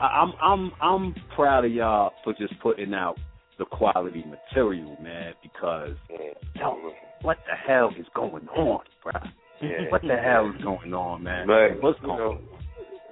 I'm 0.00 0.32
I'm 0.42 0.72
I'm 0.80 1.14
proud 1.34 1.64
of 1.64 1.72
y'all 1.72 2.12
for 2.22 2.32
just 2.34 2.58
putting 2.60 2.94
out 2.94 3.16
the 3.58 3.64
quality 3.64 4.24
material, 4.24 4.96
man. 5.00 5.34
Because 5.42 5.96
yo, 6.54 6.92
what 7.22 7.38
the 7.46 7.54
hell 7.54 7.90
is 7.98 8.06
going 8.14 8.48
on, 8.48 8.80
bruh? 9.04 9.30
Yeah. 9.60 9.90
What 9.90 10.02
the 10.02 10.16
hell 10.16 10.50
is 10.54 10.62
going 10.62 10.92
on, 10.92 11.22
man? 11.22 11.48
Right. 11.48 11.80
What's 11.82 12.00
you 12.02 12.08
going 12.08 12.18
know, 12.18 12.30
on? 12.32 12.63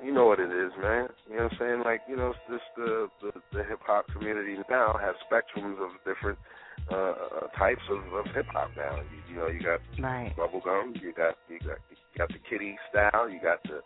You 0.04 0.12
know 0.12 0.26
what 0.26 0.40
it 0.40 0.50
is, 0.50 0.72
man. 0.80 1.08
You 1.30 1.36
know 1.36 1.44
what 1.44 1.52
I'm 1.52 1.58
saying? 1.58 1.82
Like, 1.84 2.00
you 2.08 2.16
know, 2.16 2.30
it's 2.34 2.46
just 2.50 2.68
the 2.76 3.08
the, 3.22 3.30
the 3.52 3.64
hip 3.64 3.80
hop 3.86 4.06
community 4.12 4.56
now 4.70 4.96
has 5.00 5.14
spectrums 5.30 5.78
of 5.82 5.90
different 6.04 6.38
uh, 6.90 6.94
uh 6.94 7.46
types 7.58 7.82
of, 7.90 8.00
of 8.12 8.26
hip 8.34 8.46
hop 8.52 8.70
now. 8.76 8.96
You, 8.96 9.18
you 9.30 9.36
know, 9.36 9.46
you 9.48 9.60
got 9.62 9.80
Right. 10.02 10.34
bubblegum, 10.36 11.00
you 11.00 11.12
got 11.12 11.34
you 11.48 11.58
got 11.60 11.78
you 11.90 11.96
got 12.18 12.28
the 12.28 12.40
kitty 12.50 12.76
style, 12.90 13.28
you 13.28 13.40
got 13.42 13.62
the 13.64 13.80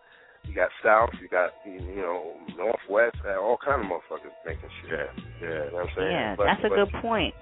you 0.44 0.54
got 0.54 0.70
South, 0.84 1.10
you 1.20 1.28
got 1.28 1.50
you 1.66 1.74
you 1.74 1.96
know 2.02 2.34
Northwest, 2.56 3.16
uh, 3.26 3.40
all 3.40 3.58
kind 3.62 3.82
of 3.82 3.86
motherfuckers 3.90 4.32
making 4.46 4.70
shit. 4.82 4.90
Yeah, 4.92 5.06
yeah. 5.42 5.48
You 5.48 5.70
know 5.70 5.74
what 5.74 5.82
I'm 5.82 5.88
saying? 5.96 6.10
Yeah, 6.10 6.34
But- 6.36 6.44
that's 6.44 6.64
a 6.64 6.68
but- 6.68 6.76
good 6.76 7.02
point. 7.02 7.34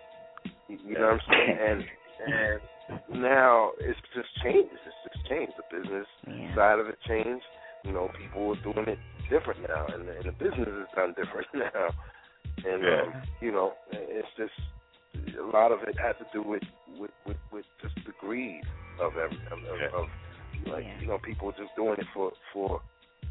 You 0.68 0.94
know 0.98 1.12
what 1.12 1.20
I'm 1.20 1.20
saying? 1.28 1.56
And 1.60 1.84
and 2.26 2.60
now 3.22 3.70
it's 3.80 3.98
just 4.14 4.28
changed. 4.42 4.72
It's 4.72 5.00
just 5.14 5.26
changed. 5.28 5.52
The 5.56 5.64
business 5.76 6.06
Yeah. 6.26 6.54
side 6.54 6.78
of 6.80 6.86
it 6.88 6.98
changed. 7.06 7.44
You 7.84 7.92
know, 7.92 8.10
people 8.18 8.52
are 8.56 8.62
doing 8.72 8.88
it 8.88 8.98
different 9.30 9.60
now, 9.68 9.86
and, 9.92 10.08
and 10.08 10.24
the 10.24 10.32
business 10.32 10.68
is 10.68 10.88
done 10.96 11.14
different 11.16 11.46
now. 11.54 11.88
And 12.64 12.82
Yeah. 12.82 13.02
um, 13.02 13.14
you 13.40 13.52
know, 13.52 13.72
it's 13.92 14.28
just 14.36 14.52
a 15.38 15.42
lot 15.42 15.70
of 15.72 15.80
it 15.86 15.96
had 15.98 16.18
to 16.18 16.26
do 16.32 16.42
with 16.42 16.62
with 16.98 17.10
with, 17.26 17.36
with 17.52 17.64
just 17.82 17.94
the 18.06 18.12
greed 18.20 18.62
of 19.00 19.12
every 19.16 19.36
of, 19.52 19.58
of, 19.58 19.78
Yeah. 19.80 19.98
of 19.98 20.06
like 20.72 20.84
Yeah. 20.84 21.00
you 21.00 21.06
know 21.08 21.18
people 21.18 21.52
just 21.52 21.74
doing 21.76 21.96
it 21.98 22.06
for 22.14 22.32
for 22.52 22.80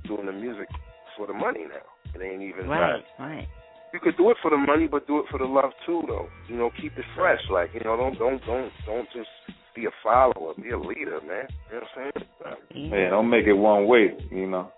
doing 0.06 0.26
the 0.28 0.32
music 0.34 0.70
for 1.18 1.28
the 1.28 1.34
money 1.34 1.66
now. 1.66 1.88
It 2.14 2.22
ain't 2.22 2.42
even 2.44 2.68
Right, 2.70 3.04
right. 3.18 3.48
you 3.92 4.00
could 4.00 4.18
do 4.18 4.30
it 4.30 4.38
for 4.42 4.52
the 4.52 4.58
money, 4.58 4.88
but 4.88 5.08
do 5.08 5.20
it 5.20 5.26
for 5.32 5.40
the 5.40 5.46
love 5.46 5.72
too, 5.86 6.04
though. 6.08 6.28
You 6.48 6.58
know, 6.58 6.70
keep 6.80 6.98
it 6.98 7.06
fresh. 7.16 7.42
Like 7.50 7.74
you 7.74 7.80
know, 7.82 7.98
don't 7.98 8.18
don't 8.20 8.42
don't 8.46 8.72
don't 8.86 9.08
just 9.14 9.30
be 9.76 9.86
a 9.86 9.92
follower, 10.04 10.54
be 10.62 10.72
a 10.72 10.78
leader, 10.80 11.20
man. 11.28 11.48
You 11.72 11.80
know 11.80 11.86
what 11.96 12.06
I'm 12.06 12.58
saying? 12.74 12.92
Yeah, 12.92 13.10
don't 13.10 13.30
make 13.30 13.46
it 13.46 13.54
one 13.54 13.88
way, 13.88 14.12
you 14.32 14.48
know. 14.48 14.72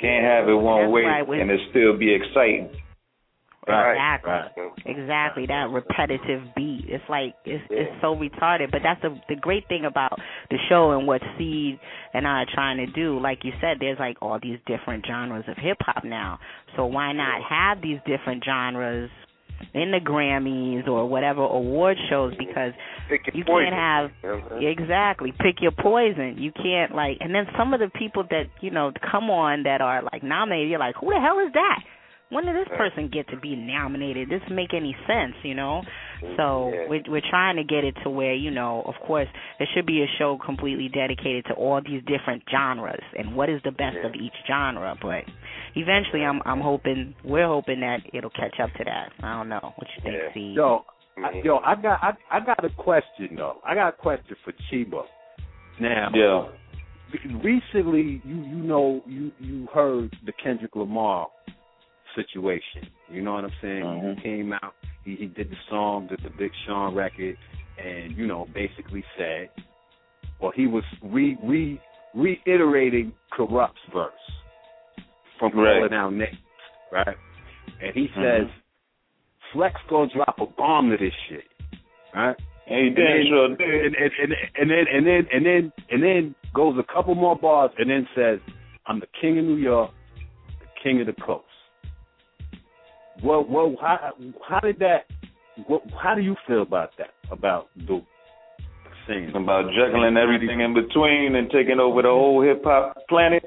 Can't 0.00 0.24
have 0.24 0.48
it 0.48 0.54
one 0.54 0.82
That's 0.82 0.92
way 0.92 1.02
right, 1.02 1.28
and 1.40 1.50
it 1.50 1.60
still 1.70 1.96
be 1.96 2.12
exciting. 2.14 2.70
Right, 3.68 3.92
Exactly. 3.92 4.32
right. 4.32 4.72
Exactly. 4.86 5.46
That 5.46 5.70
repetitive 5.70 6.42
beat. 6.56 6.86
It's 6.88 7.04
like 7.08 7.34
it's 7.44 7.62
Yeah. 7.70 7.82
it's 7.82 8.00
so 8.00 8.16
retarded. 8.16 8.72
But 8.72 8.82
that's 8.82 9.00
the 9.02 9.16
the 9.28 9.36
great 9.36 9.68
thing 9.68 9.84
about 9.84 10.18
the 10.50 10.58
show 10.68 10.98
and 10.98 11.06
what 11.06 11.22
Seed 11.38 11.78
and 12.12 12.26
I 12.26 12.42
are 12.42 12.46
trying 12.52 12.78
to 12.78 12.86
do. 12.86 13.20
Like 13.20 13.44
you 13.44 13.52
said, 13.60 13.76
there's 13.78 14.00
like 14.00 14.16
all 14.20 14.40
these 14.42 14.58
different 14.66 15.06
genres 15.06 15.44
of 15.46 15.56
hip 15.58 15.76
hop 15.80 16.02
now. 16.02 16.40
So 16.74 16.86
why 16.86 17.12
not 17.12 17.40
have 17.48 17.80
these 17.80 18.00
different 18.04 18.42
genres 18.44 19.10
in 19.74 19.90
the 19.90 19.98
Grammys 19.98 20.86
or 20.88 21.06
whatever 21.08 21.42
award 21.42 21.96
shows 22.10 22.34
because 22.38 22.72
Pick 23.08 23.26
your 23.26 23.36
you 23.36 23.44
poison. 23.44 23.70
can't 23.70 23.74
have 23.74 24.10
You 24.22 24.28
know 24.28 24.34
what 24.44 24.52
I'm 24.52 24.60
saying? 24.60 24.78
Exactly. 24.78 25.32
Pick 25.38 25.56
your 25.60 25.72
poison. 25.72 26.36
You 26.38 26.52
can't 26.52 26.94
like 26.94 27.18
and 27.20 27.34
then 27.34 27.46
some 27.58 27.72
of 27.74 27.80
the 27.80 27.90
people 27.98 28.24
that, 28.30 28.44
you 28.60 28.70
know, 28.70 28.92
come 29.10 29.30
on 29.30 29.64
that 29.64 29.80
are 29.80 30.02
like 30.02 30.22
nominated, 30.22 30.70
you're 30.70 30.78
like, 30.78 30.96
Who 31.00 31.10
the 31.10 31.20
hell 31.20 31.38
is 31.46 31.52
that? 31.54 31.80
When 32.30 32.46
did 32.46 32.56
this 32.56 32.68
person 32.76 33.10
get 33.12 33.28
to 33.28 33.36
be 33.36 33.54
nominated? 33.56 34.30
This 34.30 34.40
make 34.50 34.72
any 34.72 34.96
sense, 35.06 35.34
you 35.42 35.54
know? 35.54 35.82
So 36.36 36.70
Yeah. 36.72 36.88
we're 36.88 37.02
we're 37.08 37.28
trying 37.30 37.56
to 37.56 37.64
get 37.64 37.84
it 37.84 37.94
to 38.04 38.10
where, 38.10 38.32
you 38.34 38.50
know, 38.50 38.82
of 38.86 38.94
course 39.06 39.28
there 39.58 39.68
should 39.74 39.86
be 39.86 40.02
a 40.02 40.06
show 40.18 40.38
completely 40.38 40.88
dedicated 40.88 41.44
to 41.46 41.54
all 41.54 41.80
these 41.80 42.02
different 42.04 42.42
genres 42.50 43.02
and 43.18 43.34
what 43.36 43.48
is 43.48 43.60
the 43.64 43.72
best 43.72 43.96
Yeah. 43.96 44.06
of 44.06 44.14
each 44.14 44.34
genre. 44.46 44.96
But 45.00 45.24
eventually 45.74 46.24
I'm 46.24 46.40
I'm 46.44 46.60
hoping 46.60 47.14
we're 47.24 47.46
hoping 47.46 47.80
that 47.80 48.00
it'll 48.12 48.30
catch 48.30 48.58
up 48.60 48.72
to 48.78 48.84
that. 48.84 49.12
I 49.22 49.36
don't 49.36 49.48
know. 49.48 49.72
What 49.76 49.88
you 49.96 50.02
think, 50.02 50.14
Yeah. 50.16 50.32
C? 50.34 50.40
Yo, 50.54 50.84
I, 51.22 51.30
yo, 51.44 51.58
I 51.58 51.74
got 51.74 51.98
I, 52.02 52.12
I 52.30 52.40
got 52.40 52.64
a 52.64 52.70
question 52.70 53.36
though. 53.36 53.58
I 53.64 53.74
got 53.74 53.88
a 53.88 53.92
question 53.92 54.36
for 54.44 54.52
Cheeba. 54.70 55.02
Now, 55.80 56.10
Yeah. 56.14 56.46
recently 57.42 58.22
you 58.24 58.36
you 58.36 58.56
know 58.56 59.02
you 59.06 59.32
you 59.40 59.66
heard 59.74 60.14
the 60.24 60.32
Kendrick 60.42 60.76
Lamar 60.76 61.28
situation. 62.14 62.88
You 63.10 63.22
know 63.22 63.34
what 63.34 63.44
I'm 63.44 63.52
saying? 63.60 63.84
Mhm. 63.84 64.16
He 64.16 64.22
came 64.22 64.52
out, 64.52 64.74
he, 65.04 65.16
he 65.16 65.26
did 65.26 65.50
the 65.50 65.56
song, 65.68 66.08
did 66.08 66.20
the 66.22 66.30
Big 66.38 66.50
Sean 66.66 66.94
record, 66.94 67.36
and 67.82 68.16
you 68.16 68.26
know 68.26 68.46
basically 68.54 69.04
said, 69.18 69.50
well, 70.40 70.52
he 70.54 70.66
was 70.66 70.84
re 71.02 71.36
re 71.42 71.80
reiterating 72.14 73.12
Kurupt's 73.32 73.80
verse 73.92 74.12
from 75.38 75.58
Right. 75.58 75.78
calling 75.78 75.92
out 75.94 76.12
names, 76.12 76.36
right? 76.90 77.16
And 77.80 77.94
he 77.94 78.08
Mhm. 78.08 78.22
says, 78.22 78.48
Flex 79.52 79.80
gonna 79.88 80.10
drop 80.12 80.40
a 80.40 80.46
bomb 80.46 80.90
to 80.90 80.96
this 80.96 81.14
shit, 81.28 81.46
right? 82.14 82.36
And 82.66 82.96
then. 82.96 83.26
And, 83.26 83.60
and, 83.60 83.96
and, 83.96 84.36
and 84.54 84.70
then 84.70 84.86
and 84.88 85.06
then 85.06 85.28
and 85.32 85.46
then 85.46 85.72
and 85.90 86.02
then 86.02 86.34
goes 86.54 86.78
a 86.78 86.84
couple 86.92 87.14
more 87.14 87.36
bars 87.36 87.70
and 87.78 87.90
then 87.90 88.08
says, 88.14 88.40
"I'm 88.86 89.00
the 89.00 89.08
king 89.20 89.38
of 89.38 89.44
New 89.44 89.56
York, 89.56 89.90
the 90.60 90.66
king 90.82 91.00
of 91.00 91.06
the 91.06 91.12
coast." 91.14 91.46
Well, 93.22 93.46
well, 93.48 93.74
how 93.80 94.12
how 94.48 94.60
did 94.60 94.78
that? 94.80 95.06
What, 95.66 95.82
how 96.02 96.14
do 96.14 96.22
you 96.22 96.36
feel 96.46 96.62
about 96.62 96.90
that? 96.98 97.10
About 97.30 97.68
the 97.76 98.02
saying 99.06 99.32
About 99.34 99.64
juggling 99.76 100.16
everything 100.16 100.60
in 100.60 100.74
between 100.74 101.34
and 101.34 101.50
taking 101.50 101.80
over 101.80 102.02
the 102.02 102.08
whole 102.08 102.42
hip 102.42 102.62
hop 102.64 102.96
planet. 103.08 103.42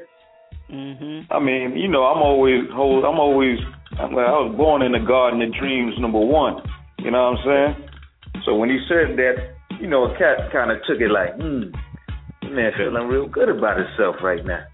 Mhm. 0.70 1.28
I 1.30 1.40
mean, 1.40 1.78
you 1.78 1.88
know, 1.88 2.04
I'm 2.06 2.22
always 2.22 2.64
hold. 2.74 3.06
I'm 3.06 3.20
always. 3.20 3.60
I'm, 4.00 4.18
I 4.18 4.32
was 4.44 4.56
born 4.58 4.82
in 4.82 4.92
the 4.92 5.00
Garden 5.00 5.42
of 5.42 5.54
Dreams, 5.54 5.94
number 6.00 6.20
one. 6.20 6.62
You 7.00 7.12
know 7.12 7.32
what 7.32 7.40
I'm 7.40 7.46
saying? 7.46 7.90
So 8.46 8.56
when 8.56 8.70
he 8.70 8.80
said 8.90 9.16
that, 9.18 9.56
you 9.80 9.88
know, 9.88 10.06
a 10.06 10.18
cat 10.18 10.52
kind 10.52 10.72
of 10.72 10.78
took 10.88 11.00
it 11.00 11.12
like, 11.12 11.36
hmm, 11.36 11.72
man, 12.54 12.72
feeling 12.78 13.08
real 13.08 13.28
good 13.28 13.50
about 13.50 13.78
himself 13.78 14.18
right 14.24 14.44
now. 14.46 14.66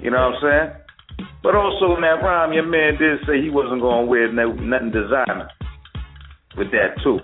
You 0.00 0.10
know 0.10 0.30
what 0.30 0.36
I'm 0.36 0.40
saying? 0.40 0.83
But 1.42 1.54
also 1.54 1.94
in 1.96 2.02
that 2.02 2.24
rhyme, 2.24 2.52
your 2.52 2.66
man 2.66 2.96
did 2.96 3.20
say 3.26 3.40
he 3.40 3.50
wasn't 3.50 3.80
going 3.80 4.06
to 4.06 4.10
wear 4.10 4.32
no, 4.32 4.52
nothing 4.52 4.90
designer 4.90 5.48
with 6.56 6.70
that 6.72 6.96
too. 7.04 7.20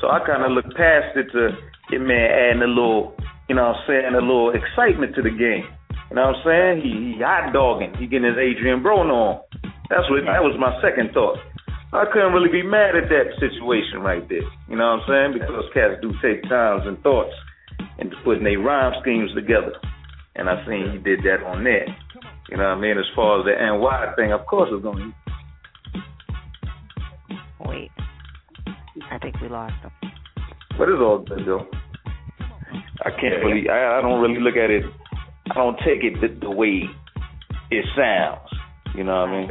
So 0.00 0.08
I 0.08 0.22
kind 0.24 0.46
of 0.46 0.52
looked 0.52 0.76
past 0.76 1.16
it 1.18 1.26
to 1.32 1.58
your 1.90 2.06
man 2.06 2.30
adding 2.30 2.62
a 2.62 2.70
little, 2.70 3.18
you 3.48 3.56
know 3.56 3.74
what 3.74 3.82
I'm 3.82 3.86
saying, 3.86 4.14
a 4.14 4.22
little 4.22 4.54
excitement 4.54 5.14
to 5.16 5.22
the 5.22 5.34
game. 5.34 5.66
You 6.10 6.16
know 6.16 6.30
what 6.30 6.40
I'm 6.40 6.44
saying? 6.46 6.74
He, 6.86 7.18
he 7.18 7.22
hot 7.22 7.52
dogging. 7.52 7.92
He 7.98 8.06
getting 8.06 8.30
his 8.30 8.38
Adrien 8.38 8.80
Broner 8.80 9.12
on. 9.12 9.40
That's 9.90 10.08
what 10.08 10.22
that 10.24 10.44
was 10.44 10.54
my 10.60 10.72
second 10.80 11.12
thought. 11.12 11.36
I 11.92 12.04
couldn't 12.12 12.36
really 12.36 12.52
be 12.52 12.62
mad 12.62 12.96
at 12.96 13.08
that 13.08 13.32
situation 13.40 14.04
right 14.04 14.22
there. 14.28 14.44
You 14.68 14.76
know 14.76 15.00
what 15.00 15.08
I'm 15.08 15.08
saying? 15.08 15.32
Because 15.40 15.64
cats 15.72 16.00
do 16.00 16.12
take 16.20 16.44
times 16.44 16.84
and 16.84 17.00
thoughts 17.02 17.32
into 17.98 18.14
putting 18.24 18.44
their 18.44 18.60
rhyme 18.60 18.92
schemes 19.00 19.32
together. 19.34 19.72
And 20.36 20.48
I 20.48 20.60
seen 20.68 20.92
he 20.92 20.98
did 20.98 21.24
that 21.24 21.42
on 21.42 21.64
there. 21.64 21.88
You 22.50 22.56
know 22.56 22.64
what 22.64 22.78
I 22.78 22.80
mean? 22.80 22.98
As 22.98 23.04
far 23.14 23.40
as 23.40 23.44
the 23.44 23.52
NY 23.52 24.14
thing, 24.16 24.32
of 24.32 24.46
course 24.46 24.70
it's 24.72 24.82
gonna 24.82 25.12
Wait. 27.66 27.90
I 29.10 29.18
think 29.18 29.40
we 29.40 29.48
lost 29.48 29.74
him. 29.82 29.90
but 30.78 30.88
it's 30.88 31.00
all 31.00 31.18
good 31.18 31.46
though. 31.46 31.66
I 33.04 33.10
can't 33.10 33.44
really 33.44 33.68
I, 33.68 33.98
I 33.98 34.02
don't 34.02 34.20
really 34.20 34.40
look 34.40 34.56
at 34.56 34.70
it 34.70 34.84
I 35.50 35.54
don't 35.54 35.78
take 35.78 36.02
it 36.04 36.20
the, 36.20 36.28
the 36.40 36.50
way 36.50 36.82
it 37.70 37.84
sounds. 37.96 38.48
You 38.94 39.04
know 39.04 39.20
what 39.20 39.28
I 39.28 39.40
mean? 39.40 39.48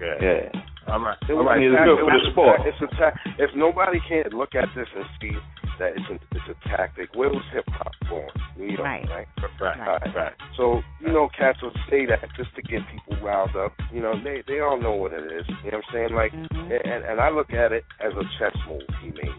Yeah. 0.00 0.62
All 0.88 0.98
right. 1.00 1.16
It 1.28 1.34
was- 1.34 1.46
it's 1.60 1.84
good 1.84 1.98
for 2.00 2.10
the 2.18 2.30
sport. 2.30 2.60
It's 2.66 2.80
a 2.82 2.86
ta- 2.96 3.16
if 3.38 3.54
nobody 3.54 4.00
can't 4.08 4.32
look 4.32 4.54
at 4.54 4.68
this 4.74 4.88
and 4.96 5.06
see 5.20 5.36
that 5.78 5.96
it's 5.96 6.08
a, 6.10 6.14
it's 6.36 6.48
a 6.48 6.68
tactic, 6.68 7.14
where 7.14 7.30
was 7.30 7.42
hip 7.52 7.64
hop 7.70 7.92
born? 8.08 8.28
New 8.56 8.66
York, 8.66 8.80
Right. 8.80 9.08
right? 9.08 9.28
Right. 9.60 9.78
Right. 9.78 10.14
right. 10.14 10.32
So 10.56 10.82
you 11.00 11.08
know, 11.08 11.28
cats 11.36 11.62
will 11.62 11.72
say 11.88 12.04
that 12.06 12.20
just 12.36 12.54
to 12.56 12.62
get 12.62 12.82
people 12.88 13.16
riled 13.24 13.56
up. 13.56 13.72
You 13.92 14.02
know, 14.02 14.14
they 14.22 14.42
they 14.46 14.60
all 14.60 14.76
know 14.78 14.92
what 14.92 15.12
it 15.12 15.24
is. 15.32 15.46
You 15.64 15.70
know 15.70 15.78
what 15.78 15.84
I'm 15.88 15.92
saying? 15.92 16.12
Like, 16.14 16.32
and 16.34 17.04
and 17.04 17.20
I 17.20 17.30
look 17.30 17.52
at 17.52 17.72
it 17.72 17.84
as 18.00 18.12
a 18.14 18.24
chess 18.38 18.54
move 18.68 18.82
he 19.02 19.10
made. 19.12 19.34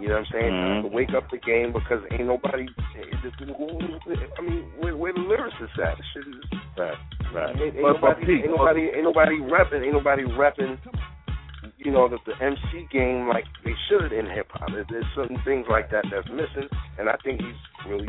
You 0.00 0.08
know 0.08 0.14
what 0.22 0.26
I'm 0.26 0.32
saying? 0.32 0.52
Mhm. 0.52 0.82
To 0.82 0.88
wake 0.88 1.14
up 1.14 1.28
the 1.30 1.38
game 1.38 1.72
because 1.72 2.02
ain't 2.12 2.26
nobody. 2.26 2.68
I 4.38 4.40
mean, 4.42 4.64
where, 4.78 4.96
where 4.96 5.12
the 5.12 5.20
lyricists 5.20 5.78
at? 5.82 5.96
This 5.96 6.06
shit 6.14 6.26
is 6.26 6.34
Right, 6.76 6.94
right. 7.34 7.54
Ain't, 7.56 7.74
ain't 7.76 7.82
But- 7.82 8.00
but 8.00 8.18
nobody, 8.18 8.26
Pete, 8.26 8.44
ain't 8.44 8.50
nobody, 8.56 8.80
ain't 8.94 9.04
nobody 9.04 9.36
repping, 9.38 9.82
ain't 9.84 9.92
nobody 9.92 10.24
repping. 10.24 10.78
You 11.78 11.92
know 11.92 12.08
the, 12.08 12.18
the 12.26 12.34
MC 12.42 12.88
game 12.90 13.28
like 13.28 13.44
they 13.64 13.74
should 13.88 14.12
in 14.12 14.26
hip 14.26 14.48
hop. 14.50 14.70
There- 14.72 14.86
There's 14.88 15.06
certain 15.14 15.38
things 15.44 15.66
like 15.70 15.90
that 15.90 16.04
that's 16.10 16.28
missing, 16.28 16.68
and 16.98 17.08
I 17.08 17.16
think 17.24 17.40
he's 17.40 17.60
really 17.88 18.08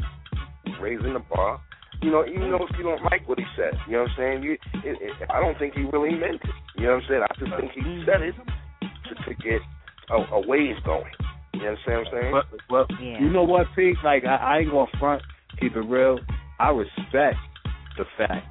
raising 0.82 1.14
the 1.14 1.20
bar. 1.20 1.60
You 2.02 2.12
know, 2.12 2.26
even 2.26 2.52
though 2.52 2.66
if 2.70 2.78
you 2.78 2.84
don't 2.84 3.04
like 3.04 3.28
what 3.28 3.38
he 3.40 3.46
said, 3.58 3.74
you 3.86 3.94
know 3.94 4.04
what 4.04 4.12
I'm 4.12 4.18
saying. 4.18 4.44
You, 4.44 4.54
it, 4.54 4.98
it, 5.02 5.14
I 5.30 5.42
don't 5.42 5.58
think 5.60 5.74
he 5.76 5.84
really 5.84 6.12
meant 6.16 6.36
it. 6.42 6.50
You 6.78 6.88
know 6.88 6.96
what 6.96 7.04
I'm 7.04 7.10
saying. 7.10 7.24
I 7.24 7.34
just 7.40 7.52
think 7.60 7.72
he 7.74 8.04
said 8.06 8.22
it 8.22 8.36
to, 8.80 9.14
to 9.28 9.34
get 9.44 9.60
a, 10.10 10.16
a 10.36 10.48
wave 10.48 10.76
going. 10.86 11.12
You 11.54 11.68
understand 11.68 12.06
what 12.06 12.08
I'm 12.08 12.22
saying? 12.22 12.32
But, 12.32 12.46
well, 12.70 12.86
you 13.20 13.30
know 13.30 13.44
what, 13.44 13.68
Pete? 13.76 13.98
Like 14.04 14.24
I, 14.24 14.36
I 14.36 14.58
ain't 14.60 14.72
gonna 14.72 14.88
front, 14.98 15.22
keep 15.60 15.76
it 15.76 15.82
real. 15.82 16.20
I 16.58 16.70
respect 16.70 17.36
the 17.98 18.06
fact 18.18 18.48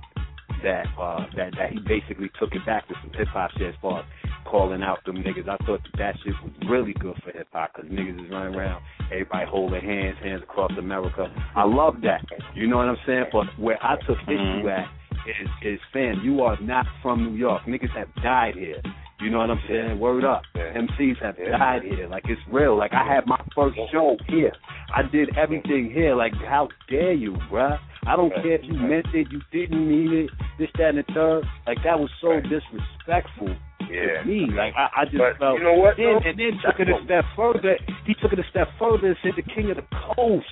that 0.63 0.87
uh 0.99 1.27
that 1.37 1.53
that 1.57 1.73
he 1.73 1.79
basically 1.87 2.31
took 2.39 2.53
it 2.53 2.65
back 2.67 2.87
to 2.89 2.95
some 3.03 3.13
hip 3.13 3.29
hop 3.29 3.51
shit 3.59 3.69
as 3.69 3.75
far 3.81 4.01
as 4.01 4.07
calling 4.45 4.83
out 4.83 5.05
them 5.05 5.17
niggas. 5.17 5.49
I 5.49 5.57
thought 5.65 5.81
that, 5.83 5.99
that 5.99 6.15
shit 6.25 6.35
was 6.43 6.53
really 6.69 6.95
good 6.95 7.15
for 7.25 7.31
hip 7.33 7.49
hop 7.53 7.73
because 7.75 7.91
niggas 7.91 8.25
is 8.25 8.31
running 8.31 8.55
around, 8.55 8.83
everybody 9.13 9.47
holding 9.49 9.81
hands, 9.83 10.17
hands 10.23 10.43
across 10.43 10.73
America. 10.79 11.27
I 11.55 11.65
love 11.65 11.97
that. 12.03 12.25
You 12.55 12.67
know 12.67 12.79
what 12.79 12.89
I'm 12.89 12.97
saying? 13.07 13.25
But 13.33 13.47
where 13.59 13.83
I 13.83 13.97
took 14.07 14.19
issue 14.27 14.69
at 14.69 14.87
is 15.27 15.49
is 15.63 15.81
fam, 15.93 16.21
you 16.25 16.43
are 16.43 16.59
not 16.61 16.87
from 17.03 17.25
New 17.25 17.37
York. 17.37 17.63
Niggas 17.65 17.95
have 17.97 18.09
died 18.23 18.55
here. 18.55 18.81
You 19.21 19.31
know 19.31 19.39
what 19.39 19.51
I'm 19.51 19.61
saying? 19.69 19.99
Word 19.99 20.25
up. 20.25 20.43
MCs 20.55 21.21
have 21.21 21.37
died 21.37 21.83
here. 21.83 22.09
Like 22.09 22.25
it's 22.27 22.41
real. 22.53 22.79
Like 22.79 22.93
I 22.93 23.05
had 23.05 23.27
my 23.27 23.41
first 23.55 23.77
show 23.91 24.17
here. 24.29 24.53
I 24.95 25.03
did 25.03 25.37
everything 25.37 25.91
here. 25.93 26.15
Like 26.15 26.33
how 26.35 26.69
dare 26.89 27.15
you, 27.15 27.33
bruh? 27.51 27.79
I 28.09 28.17
don't 28.17 28.33
care 28.35 28.55
if 28.55 28.63
you 28.65 28.73
meant 28.75 29.07
it, 29.13 29.29
you 29.31 29.41
didn't 29.53 29.87
mean 29.87 30.13
it, 30.25 30.31
this, 30.59 30.69
that, 30.79 30.95
and 30.95 30.99
the 30.99 31.05
third. 31.13 31.45
Like 31.67 31.79
that 31.85 31.99
was 32.01 32.09
so 32.21 32.41
disrespectful 32.41 33.55
Yeah. 33.91 34.23
to 34.23 34.25
me. 34.25 34.47
Like 34.51 34.73
I, 34.77 35.03
I 35.03 35.05
just 35.05 35.19
But 35.19 35.39
felt. 35.39 35.59
you 35.59 35.65
know 35.65 35.75
what, 35.75 35.97
Then, 35.99 36.17
and 36.25 36.39
then 36.39 36.59
took 36.65 36.81
it 36.81 36.89
a 36.89 36.97
step 37.05 37.25
further. 37.37 37.77
He 38.07 38.15
took 38.23 38.33
it 38.33 38.39
a 38.39 38.49
step 38.51 38.69
further 38.79 39.09
and 39.09 39.17
said 39.23 39.33
the 39.37 39.43
king 39.55 39.71
of 39.71 39.77
the 39.77 39.87
coast. 40.17 40.47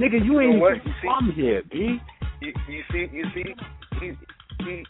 Nigga, 0.00 0.24
you 0.24 0.40
ain't 0.40 0.56
know 0.56 0.62
what? 0.62 0.76
even 0.80 0.94
from 1.02 1.32
here, 1.36 1.62
B. 1.70 1.98
You, 2.40 2.52
you 2.68 2.82
see, 2.90 3.06
you 3.12 3.24
see, 3.34 3.54
he, 4.00 4.12
he, 4.64 4.84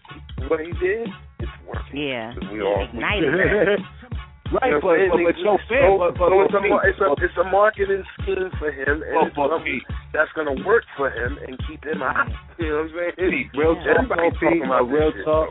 what 0.49 0.61
he 0.61 0.73
did, 0.81 1.09
it's 1.41 1.51
working. 1.67 2.01
Yeah. 2.09 2.33
We 2.53 2.63
all 2.63 2.79
we- 2.79 2.85
Ignited. 2.99 3.81
Right, 4.53 4.77
but, 4.81 4.97
but, 5.11 5.19
but 5.25 5.37
yo, 5.41 5.57
So- 5.69 5.99
but, 5.99 6.19
but, 6.19 6.29
so 6.31 6.43
it's, 6.45 6.55
a, 6.55 6.61
it's, 6.89 7.01
a, 7.01 7.09
it's 7.25 7.39
a 7.41 7.47
marketing 7.51 8.05
scheme 8.21 8.51
for 8.59 8.71
him, 8.71 9.03
and 9.03 9.27
it's 9.27 9.37
something 9.37 9.81
that's 10.13 10.31
going 10.37 10.47
to 10.55 10.63
work 10.65 10.85
for 10.97 11.11
him 11.11 11.39
and 11.49 11.59
keep 11.67 11.83
him 11.85 11.99
hot. 12.01 12.29
Mm. 12.29 12.35
You 12.59 12.69
know 12.71 12.87
what 12.87 13.03
I'm 13.03 13.17
saying? 13.19 13.51
Real 13.57 13.75
talk, 13.75 13.87
Everybody 13.99 14.31
though, 14.31 14.39
talking 14.47 14.63
about 14.65 14.85
real 14.87 15.11
shit, 15.13 15.25
talk, 15.25 15.49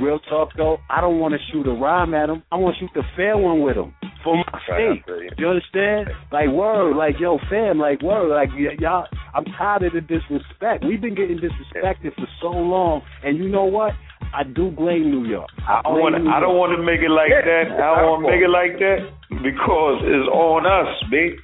real 0.00 0.18
talk 0.30 0.48
though. 0.56 0.78
I 0.88 1.00
don't 1.02 1.18
want 1.18 1.34
to 1.34 1.40
shoot 1.52 1.66
a 1.68 1.74
rhyme 1.74 2.14
at 2.14 2.30
him. 2.30 2.42
I 2.50 2.56
want 2.56 2.76
to 2.76 2.80
shoot 2.80 2.90
the 2.94 3.02
fair 3.16 3.36
one 3.36 3.60
with 3.60 3.76
him 3.76 3.92
for 4.24 4.36
my 4.36 4.58
sake. 4.66 5.04
You. 5.06 5.28
You 5.36 5.48
understand? 5.48 6.08
Like 6.32 6.48
word, 6.48 6.96
like 6.96 7.16
yo, 7.20 7.38
fam, 7.50 7.78
like 7.78 8.00
word, 8.00 8.30
like 8.32 8.48
y- 8.56 8.76
y'all. 8.80 9.04
I'm 9.34 9.44
tired 9.44 9.82
of 9.84 9.92
the 9.92 10.00
disrespect. 10.00 10.84
We've 10.88 11.00
been 11.02 11.14
getting 11.14 11.36
disrespected 11.38 12.14
for 12.14 12.26
so 12.40 12.48
long, 12.48 13.02
and 13.22 13.36
you 13.36 13.48
know 13.50 13.64
what? 13.66 13.92
I 14.34 14.42
do 14.44 14.70
blame 14.70 15.10
New 15.10 15.24
York. 15.26 15.48
I, 15.66 15.80
I 15.84 15.88
want. 15.88 16.14
I 16.28 16.38
don't 16.40 16.56
want 16.56 16.76
to 16.76 16.82
make 16.82 17.00
it 17.00 17.10
like 17.10 17.32
that. 17.32 17.72
I 17.76 18.00
don't 18.02 18.20
want 18.20 18.22
to 18.24 18.30
make 18.30 18.42
it 18.44 18.52
like 18.52 18.76
that 18.78 19.00
because 19.42 20.02
it's 20.04 20.28
on 20.30 20.66
us, 20.68 20.90
B. 21.10 21.36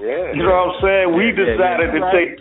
Yeah. 0.00 0.32
You 0.36 0.44
know 0.44 0.52
what 0.52 0.76
I'm 0.76 0.80
saying? 0.84 1.06
We 1.16 1.24
Yeah, 1.32 1.36
yeah, 1.36 1.56
decided 1.56 1.88
yeah. 1.88 1.92
to 1.92 1.98
You're 1.98 2.12
take. 2.12 2.32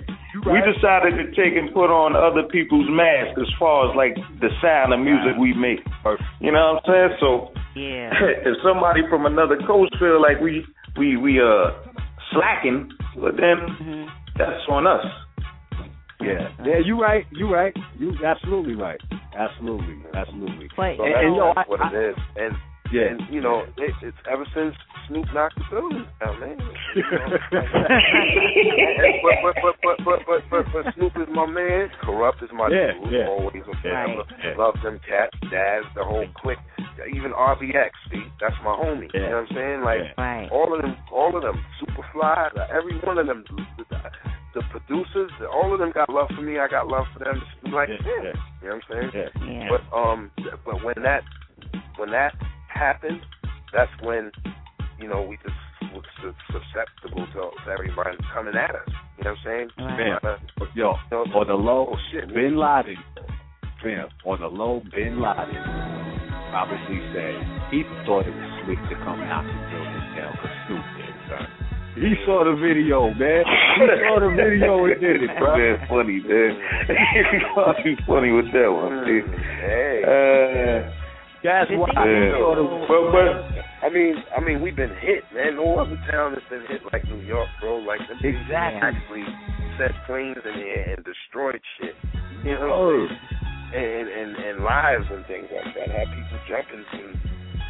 right. 0.44 0.52
We 0.52 0.60
decided 0.68 1.14
to 1.16 1.26
take 1.32 1.56
and 1.56 1.72
put 1.72 1.88
on 1.88 2.12
other 2.16 2.44
people's 2.52 2.88
masks 2.92 3.40
as 3.40 3.48
far 3.58 3.88
as 3.90 3.96
like 3.96 4.16
the 4.44 4.52
sound 4.62 4.92
of 4.92 5.00
music 5.00 5.40
we 5.40 5.56
make. 5.56 5.80
You 6.44 6.52
know 6.52 6.76
what 6.76 6.84
I'm 6.84 6.92
saying? 6.92 7.12
So 7.24 7.30
Yeah. 7.80 8.12
if 8.52 8.60
somebody 8.64 9.02
from 9.08 9.26
another 9.26 9.56
coast 9.66 9.96
feel 9.98 10.20
like 10.22 10.40
we 10.44 10.68
we 11.00 11.16
we 11.16 11.40
uh 11.40 11.72
slacking, 12.36 12.92
well 13.16 13.32
then 13.32 13.58
Mm-hmm. 13.80 14.06
that's 14.38 14.64
on 14.70 14.86
us. 14.88 15.06
Yeah, 16.22 16.48
yeah, 16.66 16.80
you 16.84 17.02
right, 17.02 17.26
you 17.32 17.54
right, 17.54 17.76
you 18.00 18.14
absolutely 18.26 18.76
right, 18.76 19.00
absolutely, 19.38 19.98
absolutely. 20.16 20.70
But 20.76 20.96
So 20.98 21.04
and, 21.04 21.14
that's, 21.14 21.26
and 21.26 21.36
yo, 21.36 21.54
that's 21.56 21.68
I, 21.68 21.70
what 21.70 21.82
I, 21.82 21.90
it 21.92 22.10
is. 22.12 22.16
And 22.38 22.54
yeah, 22.96 23.12
and 23.12 23.22
you 23.34 23.42
know, 23.42 23.64
it, 23.78 23.94
it's 24.02 24.18
ever 24.32 24.46
since 24.56 24.74
Snoop 25.08 25.26
knocked 25.34 25.56
the 25.60 25.64
building 25.70 26.06
down, 26.24 26.40
man. 26.40 26.58
You 26.96 27.04
know, 27.04 27.28
and- 27.52 29.22
but, 29.22 29.36
but, 29.44 29.56
but, 29.62 29.76
but, 29.84 29.98
but, 30.06 30.20
but, 30.26 30.42
but, 30.50 30.66
but 30.74 30.94
Snoop 30.96 31.14
is 31.18 31.28
my 31.34 31.46
man. 31.46 31.90
Kurupt 32.04 32.44
is 32.44 32.50
my 32.54 32.70
Yeah, 32.70 32.94
dude. 33.04 33.12
yeah. 33.14 33.28
Always 33.28 33.64
and 33.66 33.76
forever. 33.82 34.24
Right, 34.24 34.40
yeah. 34.44 34.58
Love 34.58 34.76
them 34.84 35.00
cats, 35.08 35.36
Daz, 35.52 35.84
the 35.96 36.04
whole 36.04 36.28
clique. 36.38 36.58
Even 37.14 37.32
RBX, 37.32 37.92
see, 38.12 38.24
that's 38.40 38.56
my 38.64 38.72
homie. 38.72 39.12
You 39.14 39.20
know 39.22 39.44
what 39.44 39.52
I'm 39.52 39.56
saying? 39.56 39.82
Like 39.84 40.00
Right. 40.18 40.50
all 40.52 40.74
of 40.74 40.82
them, 40.82 40.96
all 41.12 41.36
of 41.36 41.44
them, 41.44 41.64
Superfly, 41.82 42.50
every 42.74 42.98
one 43.00 43.18
of 43.18 43.28
them, 43.28 43.44
the, 43.78 43.84
the, 43.90 43.98
the 44.56 44.62
producers, 44.72 45.32
all 45.54 45.74
of 45.74 45.80
them 45.80 45.92
got 45.94 46.10
love 46.10 46.30
for 46.36 46.42
me. 46.42 46.58
I 46.58 46.68
got 46.68 46.88
love 46.88 47.06
for 47.14 47.20
them. 47.24 47.42
It's 47.64 47.74
like, 47.74 47.90
Yeah, 47.90 47.98
yeah, 48.06 48.24
yeah. 48.24 48.34
you 48.64 48.70
know 48.70 48.80
what 48.88 48.98
I'm 48.98 49.12
saying? 49.12 49.12
yeah, 49.14 49.46
Yeah. 49.46 49.70
But 49.70 49.98
um, 49.98 50.32
but 50.66 50.84
when 50.84 50.96
that 51.04 51.22
when 51.98 52.12
that 52.12 52.34
happened, 52.76 53.22
that's 53.74 53.92
when 54.04 54.32
you 55.00 55.08
know 55.08 55.22
we 55.24 55.38
just 55.38 55.56
was 55.94 56.04
sus- 56.22 56.36
susceptible 56.52 57.26
to, 57.34 57.50
to 57.66 57.72
everybody 57.72 58.18
coming 58.34 58.56
at 58.56 58.76
us. 58.76 58.88
You 59.18 59.24
know 59.24 59.32
what 59.32 59.40
I'm 59.40 59.46
saying? 59.46 59.70
Fam, 59.78 60.20
Uh, 60.24 60.66
yo, 60.76 60.94
you 61.12 61.18
on 61.18 61.48
the 61.48 61.54
low, 61.54 61.88
oh 61.94 61.98
shit, 62.12 62.28
Bin 62.34 62.58
Laden, 62.58 62.98
fam, 63.82 64.08
on 64.26 64.40
the 64.42 64.48
low, 64.48 64.82
Bin 64.94 65.22
Laden 65.22 65.96
obviously 66.56 67.00
said 67.12 67.36
he 67.72 67.84
thought 68.08 68.24
it 68.24 68.32
was 68.32 68.50
slick 68.64 68.80
to 68.88 68.96
come 69.04 69.20
out 69.28 69.44
the 69.44 69.56
building 69.72 70.08
down 70.16 70.32
because 70.40 70.56
Snoop 70.68 70.86
did, 70.96 71.16
son. 71.28 71.48
He 71.96 72.12
saw 72.28 72.44
the 72.44 72.56
video, 72.60 73.08
man. 73.16 73.44
He 73.80 73.88
saw 74.04 74.20
the 74.20 74.32
video 74.36 74.84
and 74.84 75.00
did 75.00 75.24
it, 75.24 75.32
bro. 75.40 75.56
Man, 75.56 75.80
funny, 75.88 76.20
man. 76.24 76.52
He's 77.84 78.00
funny 78.08 78.32
with 78.36 78.52
that 78.52 78.68
one. 78.68 79.04
See? 79.08 79.24
Hey. 79.64 80.04
Uh, 80.04 80.92
That's 81.46 81.70
why 81.78 81.94
yeah. 81.94 82.10
he 82.10 82.42
saw 82.42 82.58
the. 82.58 82.66
But, 82.90 83.02
but, 83.14 83.30
I 83.86 83.90
mean, 83.94 84.18
I 84.34 84.40
mean, 84.42 84.62
we've 84.66 84.76
been 84.76 84.94
hit, 84.98 85.22
man. 85.30 85.56
No 85.62 85.78
other 85.78 85.96
town 86.10 86.34
has 86.34 86.42
been 86.50 86.66
hit 86.66 86.82
like 86.92 87.06
New 87.06 87.22
York, 87.22 87.48
bro. 87.62 87.78
Like 87.86 88.02
them 88.10 88.18
people 88.18 88.42
Exactly. 88.42 88.82
actually 88.82 89.26
set 89.78 89.94
planes 90.10 90.42
in 90.42 90.54
the 90.58 90.66
air 90.66 90.98
and 90.98 91.06
destroyed 91.06 91.62
shit. 91.78 91.94
You 92.44 92.58
know, 92.58 92.74
Oh. 92.74 93.08
and 93.78 94.06
and 94.10 94.32
and 94.42 94.56
lives 94.66 95.06
and 95.14 95.22
things 95.30 95.46
like 95.54 95.70
that. 95.78 95.88
Had 95.94 96.10
people 96.10 96.40
jumping 96.50 96.84
from 96.90 97.14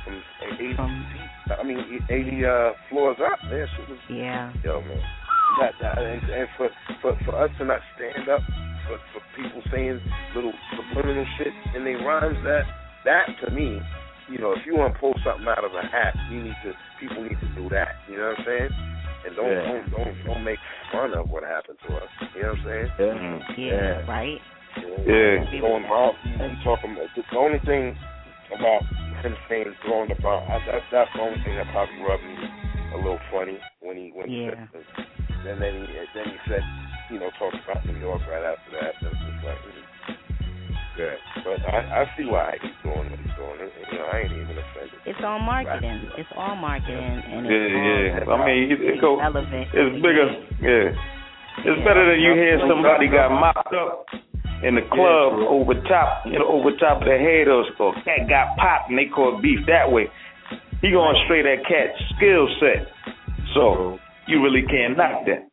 from 0.07 0.15
eighty 0.55 0.71
feet. 0.71 1.51
I 1.51 1.63
mean, 1.63 1.84
eighty 2.09 2.45
uh, 2.47 2.71
floors 2.89 3.17
up. 3.19 3.39
Man, 3.51 3.67
shit 3.76 3.89
was 3.91 3.99
Yeah. 4.09 4.53
yo, 4.63 4.82
man. 4.82 5.03
That, 5.59 5.71
that, 5.80 5.97
and, 5.99 6.19
and 6.32 6.47
for, 6.57 6.69
for 7.01 7.15
for 7.23 7.36
us 7.43 7.49
to 7.59 7.65
not 7.65 7.80
stand 7.95 8.28
up 8.28 8.41
for, 8.88 8.97
for 9.13 9.21
people 9.36 9.61
saying 9.71 10.01
little 10.36 10.51
subliminal 10.76 11.26
shit 11.38 11.53
in 11.76 11.86
their 11.86 11.99
rhymes, 12.03 12.36
that 12.43 12.63
that 13.05 13.25
to 13.45 13.51
me, 13.53 13.79
you 14.29 14.37
know, 14.41 14.53
if 14.53 14.65
you 14.65 14.75
want 14.75 14.93
to 14.93 14.99
pull 14.99 15.13
something 15.23 15.45
out 15.47 15.63
of 15.63 15.73
a 15.73 15.85
hat, 15.85 16.17
you 16.31 16.41
need 16.41 16.57
to 16.65 16.73
people 16.99 17.21
need 17.23 17.37
to 17.39 17.49
do 17.55 17.69
that. 17.69 17.93
You 18.09 18.17
know 18.17 18.33
what 18.33 18.39
I'm 18.41 18.45
saying? 18.45 18.69
And 19.25 19.35
don't 19.37 19.49
Yeah. 19.49 19.65
don't 19.65 19.85
don't 19.93 20.13
don't 20.25 20.43
make 20.43 20.59
fun 20.91 21.13
of 21.13 21.29
what 21.29 21.43
happened 21.43 21.77
to 21.87 21.95
us. 21.97 22.09
You 22.33 22.41
know 22.41 22.49
what 22.49 22.59
I'm 22.59 22.65
saying? 22.65 22.89
Yeah. 22.99 23.13
mm, 23.13 23.39
Yeah. 23.57 24.11
Right. 24.11 24.41
You 24.81 24.87
know, 24.89 25.01
Yeah. 25.05 25.61
Going 25.61 25.85
bomb. 25.87 26.17
You 26.25 26.57
talking 26.63 26.93
about 26.97 27.09
the 27.15 27.23
only 27.37 27.59
thing 27.59 27.95
about 28.53 28.81
him 29.21 29.35
saying 29.49 29.75
throwing 29.85 30.09
the 30.09 30.15
bomb. 30.21 30.43
I, 30.49 30.59
that's 30.65 30.85
that's 30.91 31.11
the 31.13 31.21
only 31.21 31.41
thing 31.45 31.55
that 31.55 31.69
probably 31.71 31.97
rubbed 32.01 32.23
me 32.25 32.35
a 32.93 32.97
little 32.97 33.21
funny 33.31 33.59
when 33.81 33.97
he 33.97 34.09
when 34.13 34.29
he 34.29 34.45
Yeah. 34.45 34.49
said 34.51 34.69
this. 34.73 34.87
And 35.45 35.61
then 35.61 35.73
he 35.73 35.85
then 36.17 36.25
he 36.33 36.37
said, 36.49 36.61
you 37.09 37.19
know, 37.19 37.29
talked 37.37 37.57
about 37.61 37.85
New 37.85 37.97
York 38.01 38.21
right 38.25 38.43
after 38.43 38.71
that. 38.81 38.97
And 39.01 39.13
it's 39.13 39.21
just 39.21 39.45
like. 39.45 39.61
Yeah. 40.97 41.15
But 41.43 41.59
I 41.67 42.03
I 42.03 42.17
see 42.17 42.25
why 42.25 42.57
he's 42.61 42.71
doing 42.83 43.09
what 43.09 43.19
he's 43.19 43.35
doing. 43.35 43.59
You 43.59 43.97
know, 43.99 44.07
I 44.11 44.15
ain't 44.25 44.31
even 44.31 44.57
offended. 44.57 44.99
It's 45.05 45.19
all 45.23 45.39
marketing. 45.39 46.09
It's 46.17 46.33
all 46.35 46.55
marketing, 46.55 46.97
and 46.97 47.45
yeah, 47.45 48.19
it's 48.19 48.27
yeah. 48.27 48.31
all 48.31 48.41
I 48.41 48.45
mean, 48.45 48.71
it, 48.71 49.01
go, 49.01 49.19
relevant. 49.19 49.67
it's 49.73 49.95
bigger. 50.01 50.27
Yeah. 50.61 50.95
It's 51.63 51.79
better 51.87 52.03
than 52.03 52.19
you 52.19 52.35
hear 52.35 52.59
somebody 52.67 53.07
got 53.07 53.31
mopped 53.31 53.71
up 53.71 54.05
in 54.63 54.75
the 54.75 54.83
club 54.91 55.39
over 55.47 55.73
top, 55.87 56.25
you 56.25 56.39
know, 56.39 56.47
over 56.47 56.71
top 56.75 56.99
of 57.01 57.07
the 57.07 57.15
head 57.15 57.47
or 57.47 57.63
or 57.79 57.93
cat 58.03 58.27
got 58.27 58.57
popped 58.57 58.89
and 58.89 58.99
they 58.99 59.07
call 59.07 59.37
it 59.37 59.41
beef 59.41 59.59
that 59.67 59.87
way. 59.91 60.07
He 60.81 60.91
going 60.91 61.15
straight 61.25 61.45
at 61.45 61.63
cat's 61.63 61.95
skill 62.15 62.47
set. 62.59 62.87
So 63.55 63.99
you 64.27 64.43
really 64.43 64.63
can't 64.67 64.97
knock 64.97 65.23
that. 65.27 65.47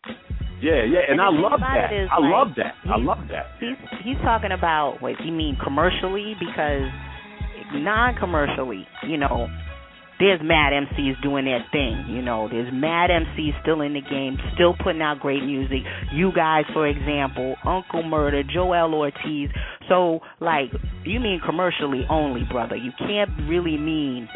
Yeah, 0.62 0.86
yeah, 0.86 1.10
and 1.10 1.20
I 1.20 1.26
the 1.26 1.32
thing 1.32 1.42
love 1.42 1.60
that. 1.60 1.90
I 1.90 2.18
like, 2.22 2.30
love 2.30 2.48
that. 2.56 2.74
I 2.86 2.96
love 2.96 3.18
that. 3.30 3.46
He's 3.58 3.76
he's 4.04 4.20
talking 4.22 4.52
about 4.52 5.02
what 5.02 5.14
you 5.24 5.32
mean 5.32 5.58
commercially 5.62 6.34
because 6.38 6.86
non-commercially, 7.74 8.86
you 9.08 9.16
know, 9.16 9.48
there's 10.20 10.40
mad 10.40 10.72
MCs 10.72 11.20
doing 11.20 11.46
their 11.46 11.64
thing. 11.72 12.06
You 12.08 12.22
know, 12.22 12.48
there's 12.48 12.72
mad 12.72 13.10
MCs 13.10 13.60
still 13.62 13.80
in 13.80 13.94
the 13.94 14.02
game, 14.02 14.38
still 14.54 14.74
putting 14.78 15.02
out 15.02 15.18
great 15.18 15.42
music. 15.42 15.82
You 16.12 16.30
guys, 16.34 16.62
for 16.72 16.86
example, 16.86 17.56
Uncle 17.64 18.04
Murder, 18.04 18.42
Joel 18.44 18.94
Ortiz. 18.94 19.50
So, 19.88 20.20
like, 20.40 20.70
you 21.04 21.18
mean 21.18 21.40
commercially 21.44 22.04
only, 22.08 22.42
brother. 22.48 22.76
You 22.76 22.92
can't 22.98 23.30
really 23.48 23.76
mean 23.76 24.28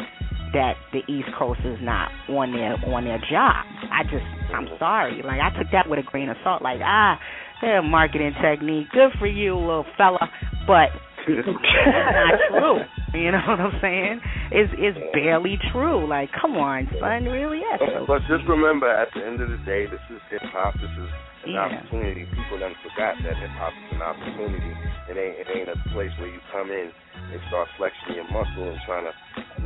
that 0.53 0.75
the 0.93 0.99
East 1.11 1.29
Coast 1.37 1.59
is 1.65 1.77
not 1.81 2.11
on 2.29 2.53
their 2.53 2.73
on 2.93 3.03
their 3.03 3.19
job. 3.19 3.65
I 3.91 4.03
just 4.03 4.25
I'm 4.53 4.67
sorry. 4.79 5.21
Like 5.23 5.39
I 5.41 5.49
took 5.57 5.71
that 5.71 5.89
with 5.89 5.99
a 5.99 6.03
grain 6.03 6.29
of 6.29 6.37
salt. 6.43 6.61
Like 6.61 6.79
ah, 6.83 7.19
their 7.61 7.81
marketing 7.81 8.33
technique, 8.41 8.87
good 8.91 9.11
for 9.19 9.27
you, 9.27 9.55
little 9.55 9.85
fella. 9.97 10.29
But 10.65 10.89
it's 11.27 11.47
not 11.47 12.39
true. 12.49 12.79
You 13.19 13.31
know 13.31 13.43
what 13.47 13.59
I'm 13.59 13.79
saying? 13.81 14.21
It's 14.51 14.73
it's 14.77 14.97
barely 15.13 15.57
true. 15.71 16.07
Like 16.07 16.29
come 16.39 16.55
on, 16.55 16.87
son, 16.99 17.25
really? 17.25 17.59
Yes. 17.59 17.79
But, 17.79 18.07
but 18.07 18.19
just 18.27 18.47
remember, 18.47 18.89
at 18.89 19.09
the 19.15 19.25
end 19.25 19.41
of 19.41 19.49
the 19.49 19.59
day, 19.65 19.85
this 19.85 20.03
is 20.09 20.21
hip 20.29 20.41
hop. 20.53 20.75
This 20.75 20.91
is 20.91 21.09
an 21.47 21.53
Yeah. 21.55 21.65
opportunity. 21.79 22.25
People 22.25 22.59
done 22.59 22.75
forgot 22.83 23.15
that 23.23 23.35
hip 23.37 23.49
hop 23.57 23.73
is 23.73 23.91
an 23.95 24.01
opportunity. 24.01 24.71
It 25.09 25.15
ain't 25.17 25.35
it 25.39 25.47
ain't 25.55 25.69
a 25.69 25.77
place 25.89 26.11
where 26.19 26.27
you 26.27 26.39
come 26.51 26.71
in 26.71 26.91
and 27.31 27.39
start 27.47 27.67
flexing 27.77 28.15
your 28.15 28.27
muscle 28.29 28.69
and 28.69 28.79
trying 28.85 29.05
to 29.05 29.13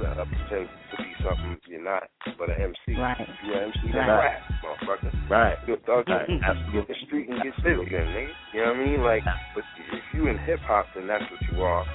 uh, 0.06 0.26
pretend 0.26 0.70
to 0.92 0.96
be 1.04 1.14
something 1.24 1.58
you're 1.68 1.84
not, 1.84 2.10
but 2.38 2.50
an 2.50 2.62
MC. 2.62 2.96
Right. 2.98 3.20
If 3.20 3.30
you're 3.44 3.58
an 3.58 3.72
MC, 3.76 3.92
then 3.92 4.08
Right. 4.08 4.24
rap, 4.24 4.42
motherfucker. 4.64 5.12
Right. 5.30 5.58
You're 5.68 5.78
a 5.78 5.80
thug. 5.82 6.10
Right. 6.10 6.28
Get 6.72 6.88
the 6.88 6.96
street 7.06 7.30
and 7.30 7.42
get 7.44 7.54
civil, 7.64 7.86
then, 7.86 8.08
nigga. 8.14 8.34
You 8.54 8.62
know 8.62 8.68
what 8.72 8.76
I 8.76 8.86
mean? 8.86 9.04
Like, 9.04 9.24
but 9.56 9.64
if 9.92 10.04
you 10.14 10.28
in 10.28 10.38
hip 10.40 10.60
hop, 10.62 10.88
then 10.96 11.08
that's 11.08 11.24
what 11.30 11.42
you 11.52 11.64
are, 11.64 11.86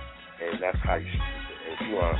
and 0.43 0.61
that's 0.61 0.78
how 0.84 0.97
you 0.97 1.09
should. 1.11 1.20
If 1.66 1.80
you 1.89 1.97
are, 1.99 2.14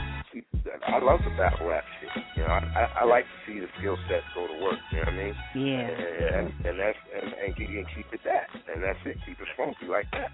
I 0.89 0.99
love 0.99 1.21
the 1.25 1.31
battle 1.39 1.69
rap 1.69 1.85
shit. 1.96 1.96
You 2.37 2.43
know, 2.43 2.49
I, 2.49 2.61
I, 2.77 2.85
I 3.01 3.05
like 3.05 3.25
to 3.25 3.39
see 3.53 3.59
the 3.61 3.67
skill 3.79 3.97
set 4.09 4.23
go 4.35 4.47
to 4.47 4.63
work. 4.65 4.79
You 4.93 4.99
know 4.99 5.05
what 5.05 5.15
I 5.15 5.17
mean? 5.17 5.35
Yeah. 5.55 5.81
And, 5.81 6.49
and, 6.49 6.67
and 6.67 6.79
that's 6.81 6.99
and, 7.15 7.33
and, 7.45 7.57
keep- 7.57 7.69
and 7.69 7.87
keep 7.95 8.07
it 8.13 8.21
that, 8.25 8.47
and 8.73 8.83
that's 8.83 8.99
it. 9.07 9.17
Keep 9.27 9.41
it 9.41 9.49
funky 9.57 9.87
like 9.91 10.07
that. 10.13 10.31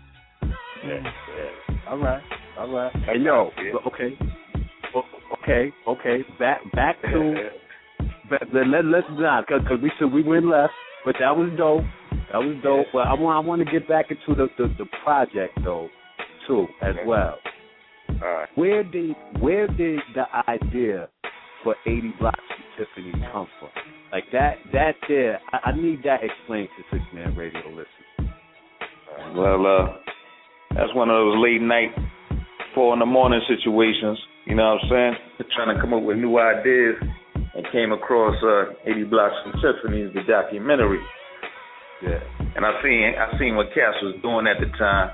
Yeah. 0.85 1.89
All 1.89 1.99
right. 1.99 2.23
All 2.59 2.71
right. 2.73 2.93
Hey, 3.07 3.19
yo. 3.21 3.51
Okay. 3.87 4.19
O- 4.95 5.03
Okay. 5.43 5.73
Okay. 5.87 6.25
Back. 6.39 6.61
Back 6.73 7.01
to. 7.03 7.51
But 8.31 8.43
let, 8.55 8.67
let, 8.69 8.85
let's 8.87 9.07
not, 9.11 9.47
cause, 9.47 9.61
'cause 9.69 9.79
we 9.83 9.93
said 9.99 10.11
we 10.11 10.23
went 10.23 10.47
left, 10.47 10.73
but 11.05 11.17
that 11.21 11.37
was 11.37 11.51
dope. 11.59 11.85
That 12.33 12.39
was 12.39 12.57
dope. 12.63 12.87
But 12.93 13.07
I 13.07 13.13
want 13.13 13.45
I 13.45 13.47
want 13.47 13.63
to 13.67 13.71
get 13.71 13.87
back 13.87 14.07
into 14.11 14.35
the, 14.35 14.49
the 14.57 14.73
the 14.79 14.87
project 15.05 15.59
though, 15.63 15.89
too 16.47 16.67
as 16.81 16.95
well. 17.05 17.37
Where 18.55 18.83
did 18.85 19.15
where 19.41 19.67
did 19.67 20.01
the 20.15 20.25
idea 20.49 21.09
for 21.63 21.77
80 21.87 22.15
blocks 22.19 22.39
of 22.39 22.87
Tiffany 22.87 23.13
come 23.33 23.47
from? 23.59 23.71
Like 24.13 24.25
that 24.33 24.57
that 24.73 24.95
there, 25.09 25.41
I, 25.53 25.71
I 25.71 25.77
need 25.77 26.03
that 26.05 26.21
explained 26.23 26.69
to 26.77 26.97
Sixth 26.97 27.13
Man 27.15 27.35
Radio 27.35 27.61
listeners. 27.69 28.33
Well, 29.35 29.67
uh, 29.67 29.97
that's 30.75 30.95
one 30.95 31.09
of 31.09 31.17
those 31.17 31.43
late 31.43 31.63
night, 31.63 31.91
four 32.75 32.93
in 32.93 33.01
the 33.01 33.07
morning 33.07 33.41
situations. 33.49 34.19
You 34.47 34.57
know 34.57 34.75
what 34.75 34.85
I'm 34.85 35.17
saying? 35.39 35.49
Trying 35.55 35.75
to 35.75 35.81
come 35.81 35.95
up 35.95 36.03
with 36.03 36.17
new 36.17 36.39
ideas, 36.39 36.97
and 37.55 37.67
came 37.73 37.93
across 37.93 38.37
uh, 38.43 38.73
80 38.89 39.05
Blocks 39.05 39.35
from 39.45 39.61
Tiffany's, 39.61 40.13
the 40.15 40.23
documentary. 40.27 41.01
Yeah. 42.03 42.19
And 42.57 42.65
I 42.65 42.73
seen 42.83 43.15
I 43.17 43.39
seen 43.39 43.57
what 43.57 43.69
Cass 43.75 43.95
was 44.03 44.19
doing 44.23 44.47
at 44.49 44.59
the 44.59 44.71
time, 44.77 45.11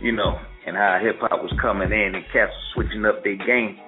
you 0.00 0.12
know, 0.12 0.40
and 0.66 0.76
how 0.76 0.98
hip 1.02 1.16
hop 1.20 1.42
was 1.42 1.52
coming 1.60 1.92
in, 1.92 2.14
and 2.14 2.24
Cass 2.32 2.50
was 2.50 2.66
switching 2.74 3.04
up 3.04 3.22
their 3.22 3.36
game, 3.36 3.78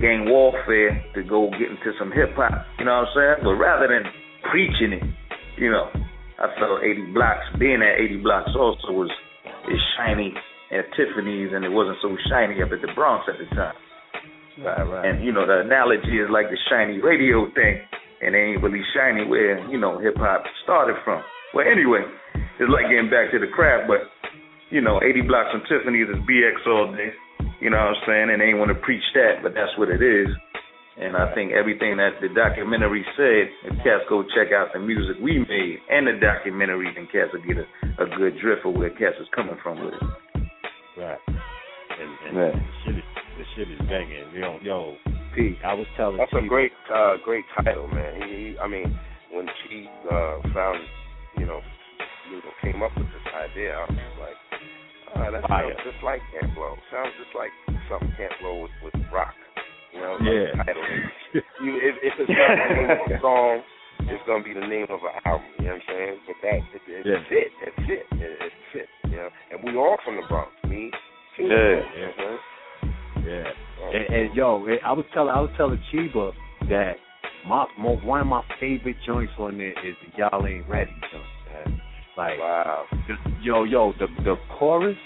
gang 0.00 0.28
warfare 0.28 1.02
to 1.14 1.22
go 1.22 1.50
get 1.50 1.70
into 1.70 1.92
some 1.98 2.12
hip 2.12 2.34
hop. 2.36 2.64
You 2.78 2.86
know 2.86 3.04
what 3.04 3.12
I'm 3.12 3.14
saying? 3.14 3.38
But 3.44 3.56
rather 3.60 3.88
than 3.88 4.04
preaching 4.50 4.92
it, 4.96 5.04
you 5.58 5.70
know, 5.70 5.90
I 6.38 6.48
felt 6.58 6.82
80 6.82 7.12
Blocks 7.12 7.44
being 7.58 7.82
at 7.82 8.00
80 8.00 8.22
Blocks 8.22 8.50
also 8.56 8.92
was 8.92 9.10
is 9.70 9.80
shiny 9.96 10.34
at 10.72 10.90
Tiffany's, 10.96 11.52
and 11.52 11.64
it 11.64 11.70
wasn't 11.70 11.98
so 12.02 12.16
shiny 12.30 12.62
up 12.62 12.72
at 12.72 12.80
the 12.80 12.90
Bronx 12.94 13.28
at 13.28 13.38
the 13.38 13.46
time. 13.54 13.76
Right, 14.58 14.82
right. 14.82 15.04
And 15.06 15.24
you 15.24 15.32
know, 15.32 15.46
the 15.46 15.60
analogy 15.64 16.18
is 16.18 16.28
like 16.32 16.50
the 16.50 16.58
shiny 16.68 16.98
radio 16.98 17.46
thing, 17.54 17.78
and 18.20 18.34
it 18.34 18.38
ain't 18.38 18.62
really 18.62 18.82
shiny 18.94 19.24
where 19.24 19.60
you 19.70 19.78
know 19.78 19.98
hip 19.98 20.16
hop 20.16 20.44
started 20.64 20.96
from. 21.04 21.22
Well, 21.54 21.68
anyway, 21.68 22.02
it's 22.58 22.72
like 22.72 22.88
getting 22.88 23.12
back 23.12 23.30
to 23.32 23.38
the 23.38 23.48
craft, 23.48 23.86
but 23.86 24.08
you 24.72 24.80
know, 24.80 25.00
80 25.04 25.28
blocks 25.28 25.52
from 25.52 25.62
Tiffany's 25.68 26.08
is 26.08 26.20
BX 26.24 26.64
all 26.66 26.90
day. 26.96 27.12
You 27.62 27.70
know 27.70 27.78
what 27.78 27.94
I'm 27.94 28.02
saying? 28.10 28.26
And 28.34 28.42
they 28.42 28.50
ain't 28.50 28.58
want 28.58 28.74
to 28.74 28.80
preach 28.82 29.06
that, 29.14 29.38
but 29.38 29.54
that's 29.54 29.70
what 29.78 29.86
it 29.86 30.02
is. 30.02 30.26
And 30.98 31.14
I 31.16 31.30
think 31.32 31.54
everything 31.54 31.96
that 32.02 32.18
the 32.20 32.28
documentary 32.34 33.06
said, 33.16 33.48
if 33.70 33.78
cats 33.86 34.02
go 34.10 34.26
check 34.34 34.50
out 34.50 34.74
the 34.74 34.80
music 34.82 35.16
we 35.22 35.38
made 35.38 35.78
and 35.88 36.10
the 36.10 36.18
documentary, 36.18 36.90
then 36.90 37.06
cats 37.06 37.30
will 37.30 37.46
get 37.46 37.62
a, 37.62 37.66
a 38.02 38.06
good 38.18 38.34
drift 38.42 38.66
of 38.66 38.74
where 38.74 38.90
cats 38.90 39.14
is 39.22 39.30
coming 39.30 39.56
from 39.62 39.78
with 39.78 39.94
it. 39.94 40.04
Right. 40.98 41.22
And, 41.96 42.10
and 42.26 42.34
Yeah. 42.34 42.52
the 42.52 42.66
shit 42.84 42.96
is 42.98 43.08
the 43.38 43.44
shit 43.56 43.68
is 43.70 43.80
banging. 43.88 44.26
Yo, 44.34 44.58
yo, 44.60 44.96
P. 45.34 45.56
I 45.64 45.72
was 45.72 45.86
telling 45.96 46.18
That's 46.18 46.34
a 46.34 46.42
T- 46.42 46.48
great, 46.48 46.72
uh, 46.92 47.16
great 47.24 47.44
title, 47.56 47.88
man. 47.88 48.20
He, 48.28 48.52
he 48.52 48.58
I 48.58 48.66
mean, 48.68 48.92
when 49.32 49.46
she 49.64 49.88
uh, 50.10 50.42
found, 50.52 50.82
you 51.38 51.46
know, 51.46 51.60
you 52.28 52.36
know, 52.42 52.52
came 52.60 52.82
up 52.82 52.92
with 52.98 53.06
this 53.06 53.26
idea, 53.32 53.72
I 53.72 53.86
was 53.88 54.18
like, 54.20 54.36
oh, 55.16 55.30
that 55.32 55.42
Fire. 55.48 55.72
sounds 55.72 55.82
just 55.84 56.02
like 56.04 56.20
Camp 56.32 56.52
Lo. 56.56 56.76
Sounds 56.90 57.12
just 57.20 57.34
like 57.36 57.52
something 57.88 58.12
Camp 58.16 58.32
Lo 58.42 58.62
with, 58.66 58.74
with 58.84 58.94
rock. 59.12 59.34
You 59.92 60.00
know, 60.00 60.16
Yeah. 60.24 60.56
like 60.56 60.76
you, 61.64 61.72
if, 61.80 61.94
if 62.02 62.14
it's 62.18 62.30
not 62.32 62.48
the 62.56 62.74
name 62.74 62.90
of 62.90 63.10
a 63.12 63.20
song, 63.20 63.62
it's 64.08 64.24
gonna 64.26 64.42
be 64.44 64.52
the 64.54 64.66
name 64.66 64.86
of 64.90 65.00
an 65.04 65.14
album. 65.24 65.46
You 65.60 65.66
know 65.68 65.78
what 65.78 65.82
I'm 65.84 65.88
saying? 65.88 66.16
But 66.26 66.36
that 66.42 66.58
it, 66.72 66.82
it 66.88 67.06
Yeah. 67.06 67.22
fit. 67.28 67.48
It 67.60 67.74
fit. 67.86 68.04
It, 68.18 68.32
it 68.40 68.52
fit. 68.72 68.88
You 69.10 69.16
know, 69.16 69.28
and 69.52 69.58
we 69.64 69.76
all 69.76 69.96
from 70.04 70.16
the 70.16 70.22
Bronx. 70.28 70.50
Me, 70.68 70.90
too. 71.36 71.44
Yeah. 71.44 71.52
You 71.52 72.06
know 72.08 72.12
what 72.16 72.40
I'm? 73.22 73.24
Yeah. 73.26 73.44
And, 73.92 74.04
and 74.14 74.34
yo, 74.34 74.64
eh, 74.66 74.76
I 74.84 74.92
was 74.92 75.04
telling 75.14 75.30
I 75.30 75.40
was 75.40 75.50
telling 75.56 75.78
Cheeba 75.92 76.32
that 76.68 76.94
my, 77.46 77.66
my 77.78 77.90
one 78.04 78.20
of 78.20 78.26
my 78.26 78.42
favorite 78.58 78.96
joints 79.06 79.32
on 79.38 79.58
there 79.58 79.70
is 79.86 79.94
the 80.02 80.18
Y'all 80.18 80.46
Ain't 80.46 80.68
Ready 80.68 80.90
joint, 81.12 81.70
man. 81.70 81.80
Like, 82.16 82.38
wow. 82.38 82.84
yo, 83.42 83.64
yo, 83.64 83.92
the 83.98 84.06
the 84.24 84.36
chorus, 84.58 84.96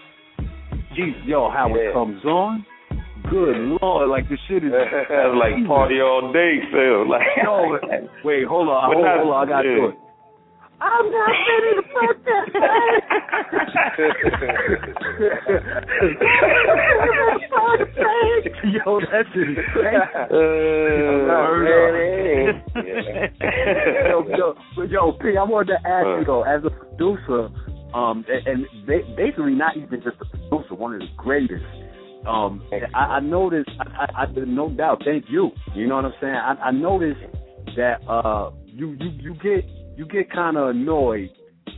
geez, 0.94 1.14
yo, 1.24 1.48
how 1.50 1.68
Yeah. 1.68 1.90
it 1.90 1.92
comes 1.94 2.24
on. 2.24 2.64
Good 3.30 3.56
lord, 3.82 4.08
like 4.08 4.28
the 4.28 4.36
shit 4.48 4.62
is 4.64 4.70
like 5.34 5.66
party 5.66 6.00
all 6.00 6.32
day, 6.32 6.60
Phil. 6.70 7.08
Like, 7.08 7.26
Yo, 7.42 7.78
wait, 8.24 8.44
hold 8.46 8.68
on, 8.68 8.84
hold, 8.92 9.04
not- 9.04 9.18
hold 9.18 9.34
on, 9.34 9.48
I 9.48 9.50
got 9.50 9.62
to 9.62 9.68
yeah. 9.68 9.74
do 9.76 9.86
it. 9.88 9.94
I'm 10.78 11.10
not 11.10 11.26
ready 11.26 11.72
to 11.74 11.82
fuck 11.94 12.16
that 12.26 12.46
Yo, 18.66 19.00
that's 19.00 19.28
it. 19.34 19.58
yo, 24.08 24.26
yo, 24.36 24.54
but 24.74 24.90
yo, 24.90 25.12
P, 25.12 25.36
I 25.38 25.42
wanted 25.44 25.74
to 25.74 25.88
ask 25.88 26.06
you 26.18 26.24
though, 26.24 26.42
as 26.42 26.64
a 26.64 26.70
producer, 26.70 27.48
um, 27.94 28.24
and, 28.28 28.46
and 28.46 28.66
ba- 28.86 29.14
basically 29.16 29.54
not 29.54 29.76
even 29.76 30.02
just 30.02 30.16
a 30.20 30.24
producer, 30.24 30.74
one 30.74 30.94
of 30.94 31.00
the 31.00 31.06
greatest. 31.16 31.64
Um, 32.26 32.66
I, 32.92 32.98
I 32.98 33.20
noticed, 33.20 33.70
I, 33.78 34.06
I, 34.14 34.22
I, 34.24 34.26
no 34.46 34.68
doubt, 34.70 35.02
thank 35.04 35.26
you. 35.28 35.50
You 35.74 35.86
know 35.86 35.96
what 35.96 36.06
I'm 36.06 36.14
saying? 36.20 36.34
I, 36.34 36.54
I 36.60 36.70
noticed 36.72 37.20
that 37.76 38.02
uh, 38.08 38.50
you, 38.64 38.96
you, 38.98 39.10
you 39.20 39.34
get, 39.34 39.64
you 39.96 40.06
get 40.06 40.30
kind 40.32 40.56
of 40.56 40.70
annoyed 40.70 41.30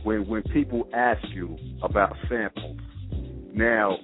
when 0.03 0.27
when 0.27 0.41
people 0.43 0.87
ask 0.93 1.21
you 1.33 1.57
about 1.83 2.15
samples. 2.29 2.77
Now, 3.53 3.97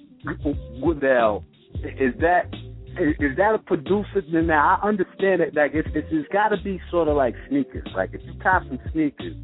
now 1.01 1.43
is 1.83 2.13
that 2.19 2.51
is, 2.99 3.15
is 3.19 3.37
that 3.37 3.55
a 3.55 3.59
producer? 3.59 4.21
Now 4.29 4.79
I 4.81 4.87
understand 4.87 5.41
it. 5.41 5.55
Like 5.55 5.71
it's 5.73 5.87
it's, 5.93 6.07
it's 6.11 6.27
got 6.31 6.49
to 6.49 6.57
be 6.63 6.79
sort 6.91 7.07
of 7.07 7.15
like 7.17 7.35
sneakers. 7.49 7.87
Like 7.95 8.11
if 8.13 8.21
you 8.23 8.33
cop 8.41 8.63
some 8.67 8.79
sneakers, 8.91 9.35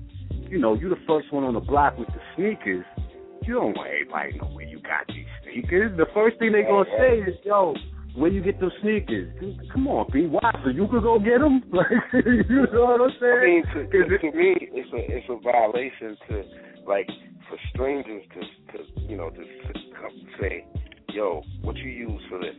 you 0.49 0.59
know 0.59 0.73
you're 0.73 0.89
the 0.89 1.01
first 1.07 1.31
one 1.31 1.43
on 1.43 1.53
the 1.53 1.59
block 1.59 1.97
with 1.97 2.07
the 2.09 2.21
sneakers. 2.35 2.85
You 3.43 3.55
don't 3.55 3.75
want 3.75 3.89
everybody 3.89 4.33
to 4.33 4.37
know 4.37 4.51
where 4.53 4.65
you 4.65 4.79
got 4.81 5.07
these 5.07 5.25
sneakers. 5.43 5.97
The 5.97 6.05
first 6.13 6.37
thing 6.39 6.51
they 6.51 6.61
gonna 6.63 6.85
say 6.97 7.19
is, 7.19 7.35
"Yo, 7.43 7.73
where 8.15 8.29
you 8.29 8.41
get 8.41 8.59
those 8.59 8.71
sneakers?" 8.81 9.33
Come 9.73 9.87
on, 9.87 10.05
be? 10.13 10.29
So 10.63 10.69
you 10.69 10.87
could 10.87 11.03
go 11.03 11.17
get 11.19 11.39
them? 11.39 11.63
Like 11.73 11.87
you 12.13 12.67
know 12.71 12.85
what 12.85 13.01
I'm 13.01 13.11
saying? 13.19 13.65
I 13.67 13.75
mean, 13.75 13.89
to, 13.89 14.07
to, 14.07 14.17
to 14.19 14.37
me, 14.37 14.55
it's 14.59 14.93
a 14.93 15.01
it's 15.17 15.27
a 15.29 15.37
violation 15.41 16.17
to 16.29 16.43
like 16.87 17.07
for 17.49 17.57
strangers 17.73 18.23
to 18.35 18.41
to 18.77 19.01
you 19.09 19.17
know 19.17 19.29
to 19.29 19.41
s- 19.41 19.81
come 19.99 20.13
say, 20.39 20.65
"Yo, 21.13 21.41
what 21.63 21.75
you 21.77 21.89
use 21.89 22.21
for 22.29 22.39
this?" 22.39 22.55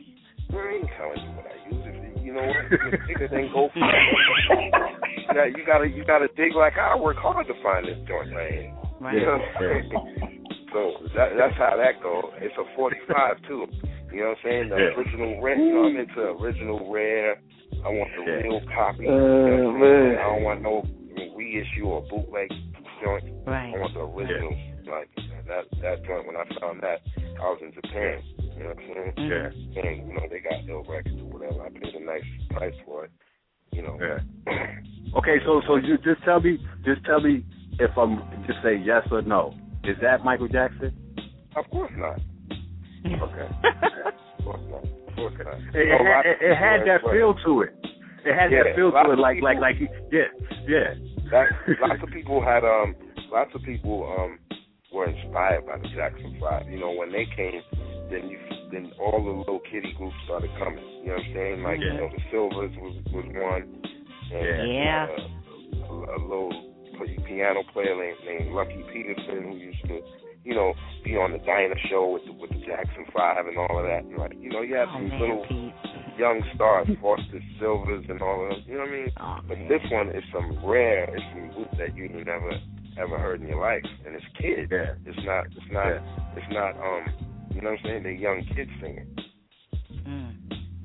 I 0.52 0.78
ain't 0.78 0.90
telling 0.96 1.20
you 1.24 1.30
what 1.36 1.46
I 1.48 1.56
use. 1.68 1.82
If 1.86 1.96
you, 2.20 2.26
you 2.26 2.32
know 2.34 2.44
what, 2.46 2.64
nigga, 3.08 3.30
then 3.30 3.48
go 3.52 3.68
for 3.72 3.80
it. 3.80 4.74
Yeah, 5.34 5.46
you 5.46 5.64
gotta 5.66 5.88
you 5.88 6.04
gotta 6.04 6.28
dig 6.36 6.54
like 6.54 6.74
I 6.76 6.96
work 6.96 7.16
hard 7.16 7.46
to 7.46 7.54
find 7.62 7.86
this 7.86 7.98
joint 8.06 8.32
right 8.34 8.52
here. 8.52 8.74
Right. 9.00 9.14
You 9.16 9.26
know 9.26 9.38
what 9.38 9.42
I'm 9.42 9.82
saying? 9.88 10.52
So 10.72 10.92
that, 11.16 11.36
that's 11.36 11.56
how 11.56 11.76
that 11.76 12.02
goes. 12.02 12.32
It's 12.40 12.54
a 12.56 12.64
45 12.76 13.42
too. 13.48 13.66
You 14.12 14.20
know 14.20 14.36
what 14.36 14.38
I'm 14.38 14.44
saying? 14.44 14.68
The 14.68 14.76
Yeah. 14.76 14.96
original 14.96 15.40
rare. 15.42 15.56
You 15.56 15.72
know, 15.74 15.84
I'm 15.84 15.96
into 15.96 16.20
original 16.40 16.92
rare. 16.92 17.36
I 17.84 17.88
want 17.88 18.10
the 18.16 18.22
Yeah. 18.24 18.40
real 18.44 18.60
copy. 18.74 19.08
Uh, 19.08 19.12
You 19.12 19.18
know 19.18 19.68
I'm 19.68 19.80
man. 19.80 20.18
I 20.18 20.22
don't 20.22 20.42
want 20.44 20.62
no 20.62 20.84
reissue 21.36 21.86
or 21.88 22.02
bootleg 22.08 22.52
joint. 23.02 23.24
Right. 23.46 23.74
I 23.74 23.78
want 23.78 23.94
the 23.94 24.04
original. 24.04 24.52
Like 24.86 25.08
that 25.46 25.64
that 25.80 26.04
joint. 26.04 26.26
When 26.26 26.36
I 26.36 26.44
found 26.60 26.82
that, 26.82 27.00
I 27.16 27.44
was 27.50 27.60
in 27.62 27.72
Japan. 27.72 28.22
You 28.38 28.64
know 28.64 28.68
what 28.68 28.78
I'm 28.78 29.14
saying? 29.16 29.30
Yeah. 29.30 29.82
And 29.82 30.08
you 30.08 30.14
know 30.14 30.26
they 30.30 30.40
got 30.40 30.68
ill 30.68 30.84
records 30.84 31.20
or 31.20 31.38
whatever. 31.38 31.62
I 31.62 31.70
paid 31.70 31.94
a 31.94 32.04
nice 32.04 32.22
price 32.50 32.74
for 32.84 33.04
it. 33.06 33.10
You 33.72 33.82
know. 33.82 33.98
Yeah. 34.00 34.18
Okay, 35.16 35.36
so 35.44 35.60
so 35.66 35.76
you 35.76 35.96
just 35.98 36.22
tell 36.24 36.40
me, 36.40 36.58
just 36.84 37.04
tell 37.04 37.20
me 37.20 37.44
if 37.78 37.90
I'm 37.96 38.18
just 38.46 38.58
say 38.62 38.76
yes 38.76 39.06
or 39.10 39.22
no. 39.22 39.54
Is 39.84 39.96
that 40.00 40.24
Michael 40.24 40.48
Jackson? 40.48 40.96
Of 41.56 41.68
course 41.70 41.92
not. 41.96 42.20
Okay. 43.04 43.48
Of 44.38 44.44
course 44.44 44.60
not. 44.70 44.84
Of 44.84 45.16
course 45.16 45.34
not. 45.44 45.54
It, 45.74 45.90
it, 45.90 46.00
lots 46.06 46.28
it, 46.28 46.38
it 46.40 46.54
had 46.56 46.86
that 46.86 47.02
feel 47.10 47.34
to 47.44 47.62
it. 47.62 47.74
It 48.24 48.32
had 48.32 48.52
Yeah, 48.52 48.62
that 48.62 48.76
feel 48.76 48.92
to 48.92 49.10
it, 49.10 49.18
like 49.18 49.42
like 49.42 49.58
like 49.58 49.74
yeah, 50.12 50.30
yeah. 50.68 50.94
That, 51.32 51.46
lots 51.80 52.00
of 52.06 52.10
people 52.10 52.40
had 52.44 52.62
um 52.64 52.94
lots 53.32 53.50
of 53.54 53.62
people 53.62 54.06
um 54.16 54.38
were 54.94 55.08
inspired 55.08 55.66
by 55.66 55.78
the 55.78 55.88
Jackson 55.94 56.36
Five. 56.40 56.68
You 56.70 56.80
know, 56.80 56.92
when 56.92 57.12
they 57.12 57.26
came, 57.36 57.60
then 58.10 58.28
you 58.28 58.38
then 58.70 58.92
all 59.00 59.22
the 59.22 59.30
little 59.30 59.60
kitty 59.70 59.92
groups 59.96 60.16
started 60.24 60.50
coming. 60.58 60.84
You 61.02 61.12
know 61.12 61.14
what 61.14 61.26
I'm 61.26 61.34
saying? 61.34 61.62
Like 61.62 61.80
you 61.80 61.92
know, 61.94 62.08
the 62.12 62.22
Sylvers 62.30 62.72
was 62.80 62.94
was 63.12 63.26
one. 63.32 63.64
And, 64.32 64.72
Yeah. 64.72 65.06
Uh, 65.10 65.92
a, 65.92 66.16
a 66.16 66.18
little 66.22 66.52
piano 67.26 67.62
player 67.72 67.96
named, 67.96 68.18
named 68.26 68.54
Lucky 68.54 68.84
Peterson 68.92 69.42
who 69.50 69.56
used 69.56 69.82
to, 69.88 70.00
you 70.44 70.54
know, 70.54 70.72
be 71.04 71.16
on 71.16 71.32
the 71.32 71.38
Diner 71.38 71.74
Show 71.90 72.10
with 72.12 72.24
the 72.24 72.32
with 72.32 72.50
the 72.50 72.60
Jackson 72.64 73.04
Five 73.12 73.46
and 73.46 73.58
all 73.58 73.78
of 73.78 73.84
that. 73.84 74.04
And 74.04 74.16
like, 74.16 74.32
you 74.38 74.50
know, 74.50 74.62
you 74.62 74.76
had 74.76 74.88
Oh 74.88 75.00
these 75.00 75.10
man, 75.10 75.20
little 75.20 75.44
Pete. 75.48 75.74
young 76.18 76.40
stars, 76.54 76.86
Foster 77.00 77.40
Sylvers 77.60 78.04
and 78.08 78.22
all 78.22 78.44
of 78.44 78.50
them. 78.50 78.62
You 78.66 78.74
know 78.74 78.80
what 78.86 78.88
I 78.88 78.92
mean? 78.92 79.10
Oh, 79.20 79.36
But 79.48 79.58
man. 79.58 79.68
this 79.68 79.82
one 79.90 80.08
is 80.10 80.24
some 80.32 80.64
rare, 80.64 81.04
it's 81.12 81.24
some 81.34 81.50
group 81.52 81.70
that 81.78 81.96
you 81.96 82.08
never 82.08 82.52
ever 82.98 83.18
heard 83.18 83.40
in 83.40 83.48
your 83.48 83.60
life, 83.60 83.84
and 84.06 84.14
it's 84.14 84.24
kids. 84.38 84.70
Yeah. 84.70 84.94
It's 85.06 85.18
not, 85.24 85.46
it's 85.46 85.72
not, 85.72 85.86
Yeah. 85.86 86.00
it's 86.36 86.52
not. 86.52 86.70
Um, 86.76 87.04
you 87.54 87.60
know 87.60 87.70
what 87.70 87.78
I'm 87.80 87.84
saying? 87.84 88.02
They're 88.02 88.12
young 88.12 88.44
kids 88.54 88.70
singing. 88.80 89.16
Mm. 90.06 90.34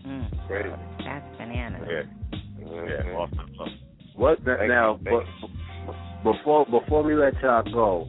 Mm. 0.05 0.47
Crazy. 0.47 0.70
That's 1.03 1.38
bananas. 1.38 1.88
Yeah. 1.89 2.03
What 2.66 2.89
Yeah. 2.89 3.03
saying? 3.03 3.16
Awesome. 3.16 3.80
What 4.16 4.43
the, 4.43 4.58
now? 4.68 4.99
you, 5.03 5.12
thank 5.12 5.26
But, 6.24 6.34
before 6.34 6.66
before 6.66 7.03
we 7.03 7.16
let 7.16 7.34
y'all 7.41 7.64
go, 7.72 8.08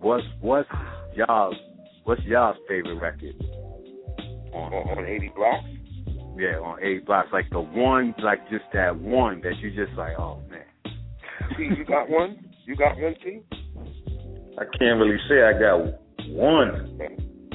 what's 0.00 0.24
what's 0.40 0.68
y'all 1.14 1.54
what's 2.04 2.22
y'all's 2.22 2.56
favorite 2.68 2.96
record? 3.00 3.34
On, 4.52 4.72
on 4.72 5.04
80 5.04 5.32
blocks. 5.36 5.66
Yeah, 6.38 6.58
on 6.58 6.82
80 6.82 6.98
blocks, 7.00 7.28
like 7.32 7.48
the 7.50 7.60
one, 7.60 8.14
like 8.22 8.48
just 8.50 8.64
that 8.72 8.98
one 8.98 9.40
that 9.42 9.56
you 9.58 9.70
just 9.70 9.96
like, 9.98 10.18
oh 10.18 10.42
man. 10.50 10.62
T, 11.56 11.64
you 11.76 11.84
got 11.84 12.08
one? 12.08 12.45
You 12.66 12.76
got 12.76 12.98
one, 12.98 13.14
T? 13.22 13.40
I 14.58 14.64
can't 14.78 14.98
really 15.00 15.18
say 15.28 15.42
I 15.42 15.52
got 15.58 15.78
one. 16.28 16.98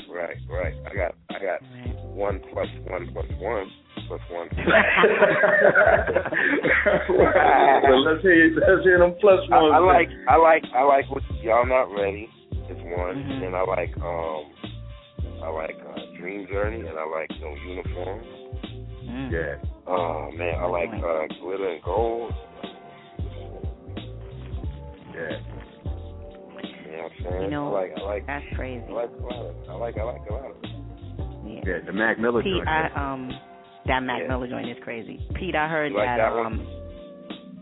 Right, 0.09 0.38
right. 0.49 0.74
I 0.86 0.95
got, 0.95 1.16
I 1.30 1.39
got 1.39 1.62
one 2.16 2.39
plus 2.53 2.68
one 2.88 3.09
plus 3.14 3.26
one 3.39 3.68
plus 4.07 4.22
one. 4.30 4.47
well, 7.10 8.03
let's 8.03 8.22
hear 8.22 8.52
let's 8.56 8.84
hear 8.84 8.99
them 8.99 9.15
plus 9.19 9.40
I, 9.52 9.61
ones. 9.61 9.73
I 9.76 9.80
like 9.80 10.10
I 10.30 10.35
like 10.38 10.64
I 10.76 10.84
like 10.84 11.10
what 11.10 11.23
y'all 11.41 11.65
not 11.65 11.91
ready. 11.94 12.30
It's 12.52 12.80
one, 12.98 13.15
Mhm. 13.18 13.48
and 13.48 13.56
I 13.56 13.61
like 13.64 13.95
um 13.98 14.52
I 15.44 15.49
like 15.49 15.76
uh, 15.76 15.99
Dream 16.19 16.48
Journey, 16.48 16.80
and 16.88 16.98
I 16.98 17.06
like 17.06 17.30
No 17.41 17.53
Uniform. 17.68 18.22
Mm. 19.06 19.31
Yeah. 19.31 19.56
Oh 19.88 20.30
man, 20.35 20.56
I 20.60 20.65
like 20.65 20.90
uh, 20.94 21.27
Glitter 21.41 21.69
and 21.73 21.84
Gold. 21.84 22.34
Yeah. 25.13 25.38
You 26.85 26.97
know 26.97 27.03
what 27.03 27.11
I'm 27.11 27.23
saying? 27.23 27.41
You 27.43 27.49
know, 27.49 27.67
I 27.67 27.81
like 27.81 27.91
I 27.97 28.01
like 28.01 28.27
That's 28.27 28.45
crazy. 28.55 28.83
I 28.89 28.91
like 28.91 29.09
a 29.09 29.23
lot 29.23 29.45
of 29.45 29.55
I 29.69 29.73
like 29.75 29.97
I 29.97 30.03
like 30.03 30.21
a 30.29 30.33
lot 30.33 30.51
of 30.51 30.55
it. 30.63 30.69
Yeah. 31.45 31.61
Yeah, 31.65 31.85
the 31.85 31.93
Mac 31.93 32.19
Miller 32.19 32.41
Pete, 32.43 32.53
joint. 32.53 32.67
I 32.67 32.89
um 33.13 33.31
that 33.88 33.99
Mac 34.01 34.21
Yeah. 34.21 34.27
Miller 34.27 34.47
joint 34.47 34.69
is 34.69 34.77
crazy. 34.83 35.19
Pete, 35.35 35.55
I 35.55 35.67
heard 35.67 35.91
You 35.91 35.97
like 35.97 36.07
that, 36.07 36.17
that 36.17 36.33
one? 36.35 36.45
um 36.45 36.67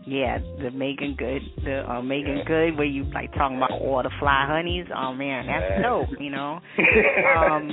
yeah, 0.06 0.38
the 0.62 0.70
Meagan 0.70 1.14
Good 1.16 1.42
the 1.64 1.90
uh 1.90 2.02
Megan 2.02 2.38
Yeah. 2.38 2.44
Good 2.44 2.76
where 2.76 2.86
you 2.86 3.04
like 3.12 3.32
talking 3.34 3.56
about 3.56 3.72
all 3.72 4.02
the 4.02 4.10
fly 4.18 4.44
honeys. 4.48 4.86
Oh 4.94 5.12
man, 5.14 5.46
that's 5.46 5.64
Yeah. 5.78 5.82
dope, 5.82 6.08
you 6.18 6.30
know. 6.30 6.60
um 7.36 7.70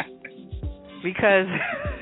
because 1.03 1.47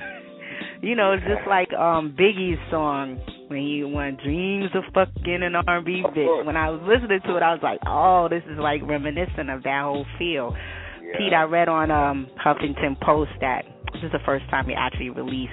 you 0.81 0.95
know, 0.95 1.13
it's 1.13 1.23
just 1.23 1.47
like 1.47 1.71
um 1.73 2.15
Biggie's 2.17 2.59
song 2.69 3.19
when 3.47 3.59
he 3.59 3.83
won 3.83 4.17
Dreams 4.23 4.71
of 4.73 4.83
Fucking 4.93 5.43
an 5.43 5.55
R 5.55 5.77
and 5.77 5.85
B 5.85 6.03
bitch. 6.15 6.45
When 6.45 6.57
I 6.57 6.69
was 6.69 6.81
listening 6.83 7.19
to 7.25 7.37
it 7.37 7.43
I 7.43 7.53
was 7.53 7.61
like, 7.63 7.79
Oh, 7.85 8.27
this 8.29 8.43
is 8.49 8.57
like 8.57 8.81
reminiscent 8.83 9.49
of 9.49 9.63
that 9.63 9.83
whole 9.83 10.05
feel. 10.17 10.55
Yeah. 11.03 11.17
Pete, 11.17 11.33
I 11.33 11.43
read 11.43 11.69
on 11.69 11.91
um 11.91 12.27
Huffington 12.43 12.99
Post 13.01 13.31
that 13.41 13.63
this 13.93 14.03
is 14.03 14.11
the 14.11 14.23
first 14.25 14.49
time 14.49 14.67
he 14.67 14.73
actually 14.73 15.09
released 15.09 15.51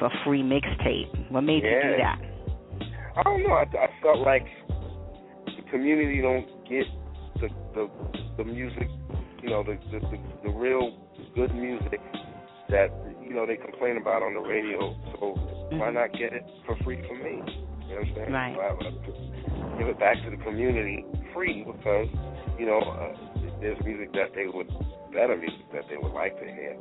a 0.00 0.08
free 0.24 0.42
mixtape. 0.42 1.30
What 1.30 1.42
made 1.42 1.64
you 1.64 1.80
do 1.82 1.96
that? 1.98 2.18
I 3.16 3.22
don't 3.22 3.42
know. 3.42 3.52
I, 3.52 3.62
I 3.62 3.88
felt 4.02 4.18
like 4.18 4.46
the 5.46 5.70
community 5.70 6.22
don't 6.22 6.46
get 6.68 6.86
the 7.40 7.48
the 7.74 7.90
the 8.36 8.44
music, 8.44 8.88
you 9.42 9.50
know, 9.50 9.64
the 9.64 9.78
the 9.90 9.98
the, 9.98 10.18
the 10.44 10.50
real 10.50 10.96
good 11.34 11.54
music 11.54 12.00
that 12.70 12.90
you 13.22 13.34
know 13.34 13.46
they 13.46 13.56
complain 13.56 13.96
about 13.96 14.22
on 14.22 14.34
the 14.34 14.40
radio. 14.40 14.94
So 15.16 15.34
why 15.76 15.88
Mhm. 15.90 15.94
not 15.94 16.12
get 16.12 16.32
it 16.32 16.44
for 16.66 16.76
free 16.84 17.00
from 17.06 17.22
me? 17.22 17.42
You 17.88 17.94
know 17.94 18.00
what 18.00 18.08
I'm 18.08 18.14
saying? 18.14 18.32
Right. 18.32 18.54
So 18.54 18.60
I, 18.60 18.88
I 18.88 19.78
give 19.78 19.88
it 19.88 19.98
back 19.98 20.16
to 20.24 20.30
the 20.30 20.36
community 20.38 21.04
free 21.32 21.64
because 21.64 22.08
you 22.58 22.66
know 22.66 22.78
uh, 22.80 23.16
there's 23.60 23.80
music 23.84 24.12
that 24.12 24.34
they 24.34 24.46
would 24.46 24.68
better 25.12 25.36
music 25.36 25.64
that 25.72 25.88
they 25.88 25.96
would 25.96 26.12
like 26.12 26.38
to 26.38 26.44
hear. 26.44 26.76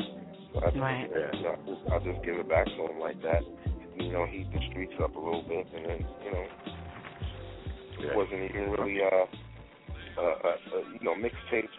So 0.54 0.60
I 0.60 0.66
just, 0.72 0.78
Right. 0.78 1.10
you 1.10 1.44
know, 1.44 1.56
I'll 1.92 2.00
just 2.00 2.22
give 2.24 2.36
it 2.36 2.48
back 2.50 2.66
to 2.66 2.88
them 2.88 3.00
like 3.00 3.22
that. 3.24 3.44
you 3.98 4.12
know, 4.14 4.28
heat 4.28 4.46
the 4.54 4.62
streets 4.70 4.94
up 5.02 5.16
a 5.16 5.20
little 5.20 5.42
bit, 5.42 5.66
and 5.74 5.86
then 5.86 6.06
you 6.24 6.32
know, 6.32 6.46
Yeah. 8.00 8.12
it 8.12 8.16
wasn't 8.16 8.44
even 8.44 8.70
really 8.78 9.02
uh, 9.02 9.26
uh, 10.18 10.22
uh, 10.22 10.48
uh 10.48 10.84
you 10.94 11.00
know, 11.02 11.16
mixtapes. 11.16 11.74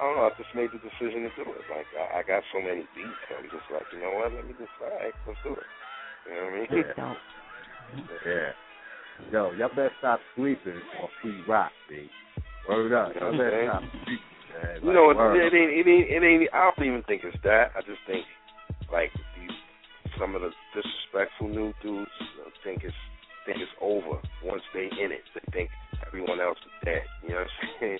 I 0.00 0.08
don't 0.08 0.16
know. 0.16 0.24
I 0.24 0.32
just 0.40 0.48
made 0.56 0.72
the 0.72 0.80
decision 0.80 1.28
to 1.28 1.32
do 1.36 1.44
it. 1.52 1.64
Like 1.68 1.84
I, 1.92 2.20
I 2.20 2.22
got 2.24 2.40
so 2.56 2.58
many 2.64 2.88
beats, 2.96 3.20
I'm 3.36 3.44
just 3.52 3.68
like, 3.68 3.84
you 3.92 4.00
know 4.00 4.16
what? 4.16 4.32
Let 4.32 4.48
me 4.48 4.56
just, 4.56 4.72
all 4.80 4.88
right, 4.88 5.12
let's 5.28 5.38
do 5.44 5.52
it. 5.52 5.68
You 6.24 6.32
know 6.32 6.44
what 6.48 6.56
I 6.56 6.56
mean? 6.56 6.68
Yeah. 6.88 7.14
Yeah. 8.24 8.50
Yo, 9.28 9.52
y'all 9.52 9.68
better 9.68 9.92
stop 10.00 10.20
sleeping 10.36 10.80
on 11.02 11.08
P 11.20 11.44
Rock, 11.44 11.72
B. 11.88 12.08
Word 12.68 12.92
up. 12.96 13.12
You 13.14 13.20
Y'all 13.20 13.32
know 13.32 13.38
what 13.38 13.44
better 13.44 13.68
stop 13.68 13.82
sleeping. 13.92 14.24
man. 14.56 14.76
You 14.80 14.92
know, 14.96 15.04
it, 15.12 15.16
it 15.36 15.52
ain't, 15.52 15.72
it 15.76 15.86
ain't, 15.90 16.08
it 16.08 16.22
ain't. 16.24 16.48
I 16.54 16.70
don't 16.72 16.86
even 16.86 17.02
think 17.04 17.22
it's 17.24 17.36
that. 17.44 17.76
I 17.76 17.80
just 17.84 18.00
think, 18.06 18.24
like 18.92 19.12
these, 19.36 19.56
some 20.18 20.34
of 20.34 20.40
the 20.40 20.50
disrespectful 20.72 21.48
new 21.48 21.72
dudes 21.82 22.10
uh, 22.40 22.48
think 22.64 22.84
it's 22.84 22.96
think 23.44 23.58
it's 23.60 23.72
over 23.80 24.20
once 24.44 24.62
they 24.72 24.88
in 24.88 25.12
it. 25.12 25.24
They 25.34 25.44
think 25.52 25.70
everyone 26.06 26.40
else 26.40 26.58
is 26.64 26.72
dead. 26.84 27.04
You 27.22 27.36
know 27.36 27.44
what 27.44 27.48
I'm 27.48 27.68
saying? 27.80 27.98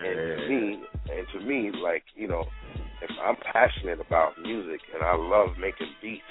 And 0.00 0.16
to 0.16 0.48
me, 0.48 0.82
and 1.12 1.26
to 1.34 1.40
me, 1.46 1.70
like 1.82 2.04
you 2.14 2.28
know, 2.28 2.44
if 3.02 3.10
I'm 3.22 3.36
passionate 3.52 4.00
about 4.00 4.40
music 4.40 4.80
and 4.94 5.02
I 5.02 5.14
love 5.16 5.56
making 5.60 5.92
beats, 6.00 6.22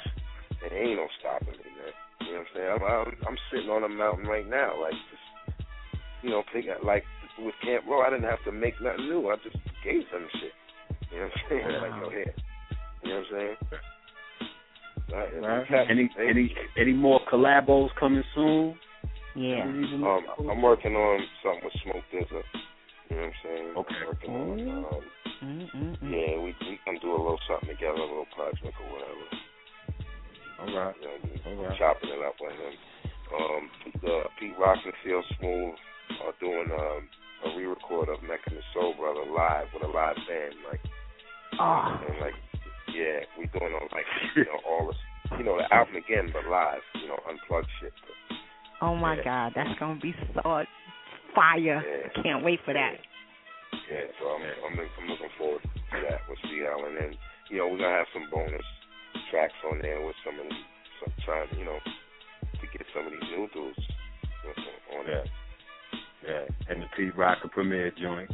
it 0.66 0.74
ain't 0.74 0.98
no 0.98 1.08
stopping 1.20 1.54
me, 1.54 1.70
man. 1.78 1.94
You 2.22 2.34
know 2.34 2.40
what 2.40 2.40
I'm 2.40 2.54
saying? 2.54 2.70
I'm, 2.70 2.84
I'm, 2.84 3.14
I'm 3.28 3.38
sitting 3.52 3.70
on 3.70 3.84
a 3.84 3.90
mountain 3.90 4.26
right 4.26 4.48
now, 4.48 4.82
like 4.82 4.94
just, 4.94 5.66
you 6.22 6.30
know, 6.30 6.44
pick 6.54 6.66
like 6.84 7.04
with 7.40 7.56
Camp 7.64 7.86
Lo, 7.88 8.02
I 8.02 8.10
didn't 8.10 8.30
have 8.30 8.44
to 8.46 8.52
make 8.52 8.74
nothing 8.82 9.08
new. 9.08 9.30
I 9.30 9.36
just 9.38 9.58
gave 9.84 10.04
them 10.12 10.28
shit. 10.34 10.52
You 11.12 11.20
know 11.20 11.26
what 11.26 11.32
I'm 11.34 11.50
saying? 11.50 11.66
Yeah. 11.70 11.82
Like, 11.82 12.02
yo, 12.02 12.10
here. 12.10 12.34
You 13.04 13.10
know 13.10 13.16
what 13.16 13.26
I'm 13.26 13.32
saying? 13.32 13.56
Right. 15.42 15.70
Right. 15.72 15.90
Any 15.90 16.10
any 16.20 16.56
any 16.78 16.94
more 16.94 17.20
collabos 17.32 17.90
coming 18.00 18.24
soon? 18.36 18.76
Yeah. 19.36 19.64
Um, 19.64 20.22
I'm 20.50 20.62
working 20.62 20.94
on 20.94 21.22
something 21.44 21.64
with 21.64 21.74
Smoke 21.84 22.04
DZA. 22.14 22.42
You 23.60 23.74
know 23.76 23.84
what 23.84 23.92
I'm? 23.92 24.08
Okay. 24.08 24.08
Working 24.08 24.32
on, 24.32 24.86
um, 24.88 25.04
Mm-mm-mm. 25.44 25.96
yeah, 26.04 26.36
we 26.40 26.56
we 26.64 26.80
can 26.84 26.96
do 27.04 27.12
a 27.12 27.20
little 27.20 27.40
something 27.48 27.70
together, 27.70 28.00
a 28.00 28.08
little 28.08 28.28
project 28.36 28.64
or 28.80 28.88
whatever. 28.92 29.28
All 30.60 30.72
right. 30.76 30.96
You 31.00 31.08
know, 31.08 31.64
All 31.64 31.68
right. 31.68 31.78
chopping 31.78 32.10
it 32.10 32.22
up 32.24 32.36
with 32.40 32.52
him. 32.56 32.76
Um, 33.36 33.64
the 34.02 34.24
Pete 34.40 34.58
Rock 34.60 34.80
and 34.84 34.94
CL 35.04 35.24
Smooth 35.40 35.76
are 36.26 36.34
doing 36.40 36.68
um, 36.72 37.02
a 37.46 37.58
re-record 37.58 38.10
of 38.10 38.22
Mecca 38.24 38.48
and 38.52 38.58
the 38.58 38.64
Soul 38.74 38.96
Brother 38.98 39.24
live 39.32 39.68
with 39.74 39.84
a 39.84 39.92
live 39.92 40.16
band, 40.28 40.56
like, 40.70 40.82
Oh. 41.60 42.00
and 42.08 42.20
like, 42.20 42.34
yeah, 42.94 43.20
we 43.38 43.46
doing 43.58 43.74
on 43.74 43.88
like, 43.92 44.06
you 44.36 44.44
know, 44.46 44.60
all 44.68 44.88
this, 44.88 44.98
you 45.38 45.44
know, 45.46 45.58
the 45.58 45.72
album 45.74 45.96
again, 45.96 46.32
but 46.34 46.50
live, 46.50 46.82
you 47.02 47.08
know, 47.08 47.20
unplugged 47.30 47.68
shit. 47.80 47.94
But, 48.04 48.38
Oh 48.82 48.96
my 48.96 49.16
Yeah. 49.18 49.24
God, 49.24 49.52
that's 49.56 49.78
gonna 49.80 50.00
be 50.02 50.16
so 50.34 50.64
fire. 51.36 51.84
Yeah. 51.86 52.22
Can't 52.24 52.44
wait 52.44 52.60
for 52.66 52.74
that. 52.74 52.96
Yeah, 53.90 54.06
so 54.20 54.26
I'm, 54.36 54.42
I'm, 54.44 54.74
I'm 54.80 55.08
looking 55.10 55.34
forward 55.38 55.62
to 55.64 55.98
that 56.10 56.22
with 56.30 56.40
CL, 56.44 56.86
and 56.86 57.16
you 57.50 57.58
know, 57.58 57.68
we're 57.70 57.78
gonna 57.82 57.98
have 57.98 58.12
some 58.14 58.30
bonus 58.30 58.66
tracks 59.32 59.54
on 59.72 59.80
there 59.82 60.02
with 60.06 60.16
some 60.26 60.38
of 60.40 60.46
these, 60.46 60.66
some 61.02 61.14
trying, 61.26 61.50
you 61.58 61.66
know, 61.66 61.78
to 61.82 62.66
get 62.78 62.86
some 62.94 63.06
of 63.06 63.12
these 63.14 63.30
new 63.34 63.48
dudes 63.54 63.80
on 64.98 65.06
Yeah. 65.06 65.06
there. 65.06 65.26
Yeah. 66.26 66.46
And 66.70 66.84
the 66.84 66.88
P 66.96 67.10
Rock 67.16 67.40
premiere 67.52 67.92
joint. 67.92 68.30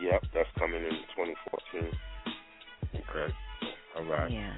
Yep, 0.00 0.22
that's 0.32 0.48
coming 0.58 0.82
in 0.82 0.96
2014. 1.16 1.92
Okay. 2.94 3.34
All 3.96 4.04
right. 4.04 4.30
Yeah. 4.30 4.54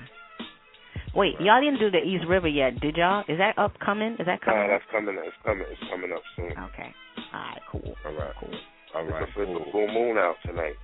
Wait, 1.14 1.34
y'all 1.40 1.60
didn't 1.60 1.80
do 1.80 1.90
the 1.90 1.98
East 2.02 2.24
River 2.28 2.48
yet, 2.48 2.78
did 2.80 2.96
y'all? 2.96 3.24
Is 3.28 3.38
that 3.38 3.58
upcoming? 3.58 4.12
Is 4.18 4.26
that 4.26 4.40
Nah, 4.46 4.52
coming? 4.52 4.68
that's 4.68 4.84
coming. 4.90 5.16
It's 5.18 5.36
coming. 5.44 5.66
It's 5.70 5.90
coming 5.90 6.12
up 6.12 6.22
soon. 6.36 6.52
Okay. 6.52 6.94
All 7.34 7.40
right, 7.40 7.60
cool. 7.70 7.94
All 8.06 8.12
right. 8.12 8.32
Cool. 8.38 8.54
All 8.94 9.04
right. 9.06 9.22
It's 9.22 9.36
a, 9.36 9.42
it's 9.42 9.50
Cool. 9.50 9.62
a 9.68 9.72
full 9.72 9.88
moon 9.88 10.18
out 10.18 10.34
tonight. 10.44 10.74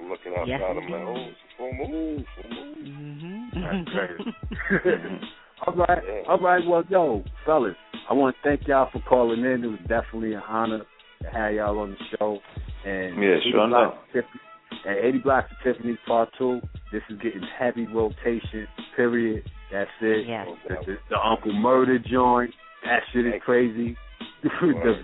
I'm 0.00 0.08
looking 0.08 0.32
outside. 0.32 0.48
Yes, 0.48 0.60
I'm 0.68 0.76
like, 0.76 1.02
oh, 1.02 1.16
it's 1.16 1.36
a 1.44 1.56
full 1.56 1.72
moon. 1.72 2.24
Full 2.36 2.50
moon. 2.50 3.50
Mm-hmm. 3.54 3.60
That's 3.60 4.76
crazy. 4.76 5.20
All 5.66 5.74
right, 5.74 6.02
all 6.28 6.38
right. 6.38 6.64
Well, 6.64 6.84
yo, 6.88 7.24
fellas, 7.44 7.74
I 8.08 8.14
want 8.14 8.36
to 8.36 8.48
thank 8.48 8.68
y'all 8.68 8.88
for 8.92 9.00
calling 9.08 9.40
in. 9.40 9.64
It 9.64 9.66
was 9.66 9.80
definitely 9.88 10.34
an 10.34 10.42
honor 10.48 10.82
to 11.22 11.30
have 11.30 11.52
y'all 11.52 11.80
on 11.80 11.90
the 11.90 12.16
show. 12.16 12.38
And 12.86 13.20
Yeah, 13.20 13.38
sure 13.50 13.66
Blocks 13.66 13.96
of 13.98 14.12
Tiffany- 14.12 14.86
And 14.86 14.98
80 15.04 15.18
Blocks 15.18 15.50
of 15.50 15.56
Tiffany 15.64 15.98
Part 16.06 16.28
2, 16.38 16.60
this 16.92 17.02
is 17.10 17.18
getting 17.18 17.42
heavy 17.58 17.86
rotation, 17.86 18.68
period. 18.94 19.42
That's 19.72 19.90
it. 20.00 20.28
Yes. 20.28 20.46
The, 20.68 20.74
the, 20.86 20.96
the 21.10 21.18
Uncle 21.18 21.52
Murder 21.52 21.98
joint, 21.98 22.54
that 22.84 23.00
shit 23.12 23.26
is 23.26 23.34
crazy. 23.44 23.96
the, 24.44 24.48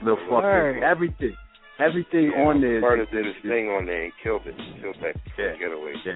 the 0.05 0.15
fucking, 0.31 0.85
everything. 0.85 1.35
Everything 1.81 2.31
Yeah, 2.35 2.43
on 2.47 2.61
there. 2.61 2.81
Murder 2.81 3.07
did 3.11 3.27
his 3.27 3.35
thing 3.43 3.69
on 3.69 3.87
there. 3.87 4.05
He 4.07 4.11
killed 4.23 4.43
it. 4.47 4.55
Killed 4.81 4.97
that 5.03 5.17
Yeah. 5.37 5.57
getaway. 5.59 5.95
Yeah. 6.05 6.15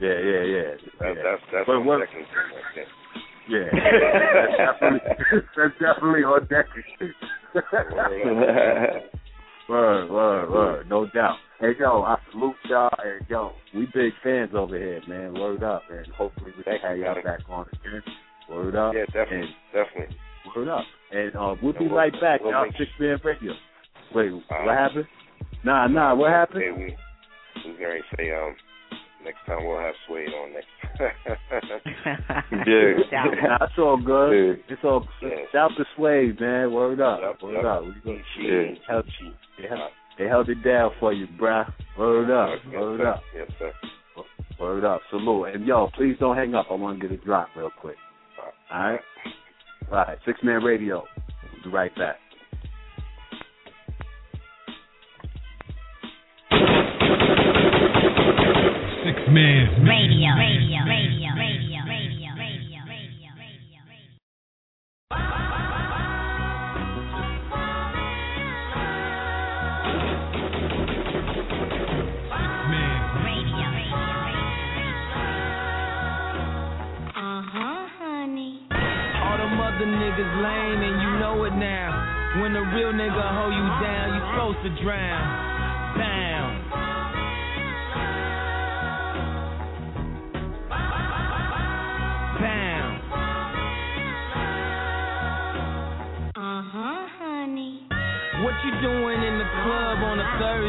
Yeah, 0.00 0.18
yeah, 0.18 0.42
yeah. 0.42 0.62
That, 1.00 1.16
yeah. 1.16 1.22
That's 1.22 1.42
that's 1.52 1.66
But 1.66 1.76
on 1.76 1.84
what- 1.84 2.00
second 2.08 2.26
there. 2.74 2.86
Yeah, 3.48 3.68
that's 3.72 4.78
definitely 4.78 5.00
that's 5.56 5.74
definitely 5.80 6.22
on 6.24 6.46
deck. 6.46 6.66
word, 9.68 10.10
word, 10.10 10.50
word, 10.50 10.88
no 10.88 11.06
doubt. 11.06 11.36
Hey 11.60 11.72
yo, 11.80 12.02
I 12.02 12.16
salute 12.30 12.54
y'all, 12.68 12.90
and 13.02 13.26
yo, 13.28 13.52
we 13.74 13.86
big 13.94 14.12
fans 14.22 14.50
over 14.54 14.76
here, 14.78 15.00
man. 15.08 15.34
Word 15.34 15.62
up, 15.62 15.82
and 15.90 16.06
hopefully 16.08 16.52
we 16.56 16.62
can 16.62 16.72
Thank 16.74 16.82
have 16.82 16.98
y'all 16.98 17.14
man. 17.14 17.24
back 17.24 17.40
on 17.48 17.66
again. 17.72 18.02
Word 18.50 18.76
up, 18.76 18.94
Yeah, 18.94 19.06
definitely, 19.06 19.54
definitely. 19.72 20.14
and 20.44 20.52
word 20.54 20.68
up, 20.68 20.84
and 21.10 21.34
uh, 21.36 21.54
we'll 21.62 21.72
be 21.72 21.88
right 21.88 22.12
back. 22.20 22.40
y'all 22.42 22.66
six 22.78 22.90
man 23.00 23.18
radio. 23.24 23.52
Wait, 24.14 24.32
Uh, 24.32 24.62
what 24.64 24.76
happened? 24.76 25.06
Nah, 25.64 25.86
nah, 25.86 26.14
what 26.14 26.30
happened? 26.30 26.62
Okay, 26.62 26.72
we 26.72 26.96
we 27.72 27.78
going 27.78 28.00
to 28.00 28.16
say 28.16 28.30
um 28.32 28.54
next 29.24 29.38
time 29.46 29.64
we'll 29.66 29.78
have 29.78 29.94
Suede 30.06 30.28
on 30.32 30.52
next. 30.52 30.68
Yeah. 32.66 33.24
Nah, 33.42 33.64
it's 33.64 33.78
all 33.78 33.96
good. 33.96 34.60
It's 34.68 34.82
all 34.84 35.06
Yeah. 35.22 35.28
shout 35.52 35.70
to 35.76 35.84
Sway, 35.96 36.32
man. 36.38 36.72
Word 36.72 37.00
up, 37.00 37.20
Yup, 37.20 37.42
word 37.42 37.54
yup. 37.54 37.64
up. 37.64 37.82
We 37.84 37.92
gonna- 38.04 38.18
Yeah. 38.38 38.48
they 38.48 38.78
held, 38.88 39.04
they, 39.58 39.66
held, 39.68 39.90
they 40.18 40.26
held 40.28 40.48
it 40.48 40.62
down 40.62 40.92
for 41.00 41.12
you, 41.12 41.26
bruh. 41.26 41.70
Word 41.96 42.30
up, 42.30 42.58
Yes, 42.64 42.74
word 42.80 43.00
sir. 43.00 43.06
up, 43.06 43.22
Yes, 43.34 43.48
sir. 43.58 43.72
word 44.58 44.84
up. 44.84 45.00
Salute, 45.10 45.54
and 45.54 45.66
yo, 45.66 45.88
please 45.88 46.16
don't 46.18 46.36
hang 46.36 46.54
up. 46.54 46.66
I 46.70 46.74
want 46.74 47.00
to 47.00 47.08
get 47.08 47.18
a 47.20 47.24
drop 47.24 47.48
real 47.56 47.70
quick. 47.70 47.96
All 48.70 48.78
right, 48.78 49.00
all 49.90 49.98
right. 49.98 50.18
Sixth 50.24 50.42
Man 50.44 50.62
Radio. 50.62 51.04
We'll 51.54 51.62
be 51.64 51.70
right 51.70 51.94
back. 51.96 52.16
Man. 59.32 59.84
Radio, 59.84 60.30
radio, 60.36 60.78
radio, 60.84 60.84
radio, 60.88 61.28
radio, 61.36 61.80
radio, 61.84 62.30
radio, 62.36 62.80
radio, 62.88 63.80
radio. 63.88 64.08
Radio, 72.28 73.66
radio, 73.74 74.08
Uh-huh, 77.18 77.86
honey. 77.98 78.62
All 78.70 79.36
them 79.38 79.60
other 79.60 79.86
niggas 79.86 80.32
lame 80.42 80.80
and 80.82 80.96
you 81.02 81.10
know 81.20 81.44
it 81.44 81.54
now. 81.56 82.40
When 82.42 82.54
a 82.56 82.62
real 82.74 82.92
nigga 82.92 83.24
hold 83.36 83.54
you 83.54 83.66
down, 83.82 84.06
you 84.14 84.20
supposed 84.32 84.60
to 84.64 84.70
drown. 84.82 85.98
Down. 85.98 85.98
Down. 85.98 86.47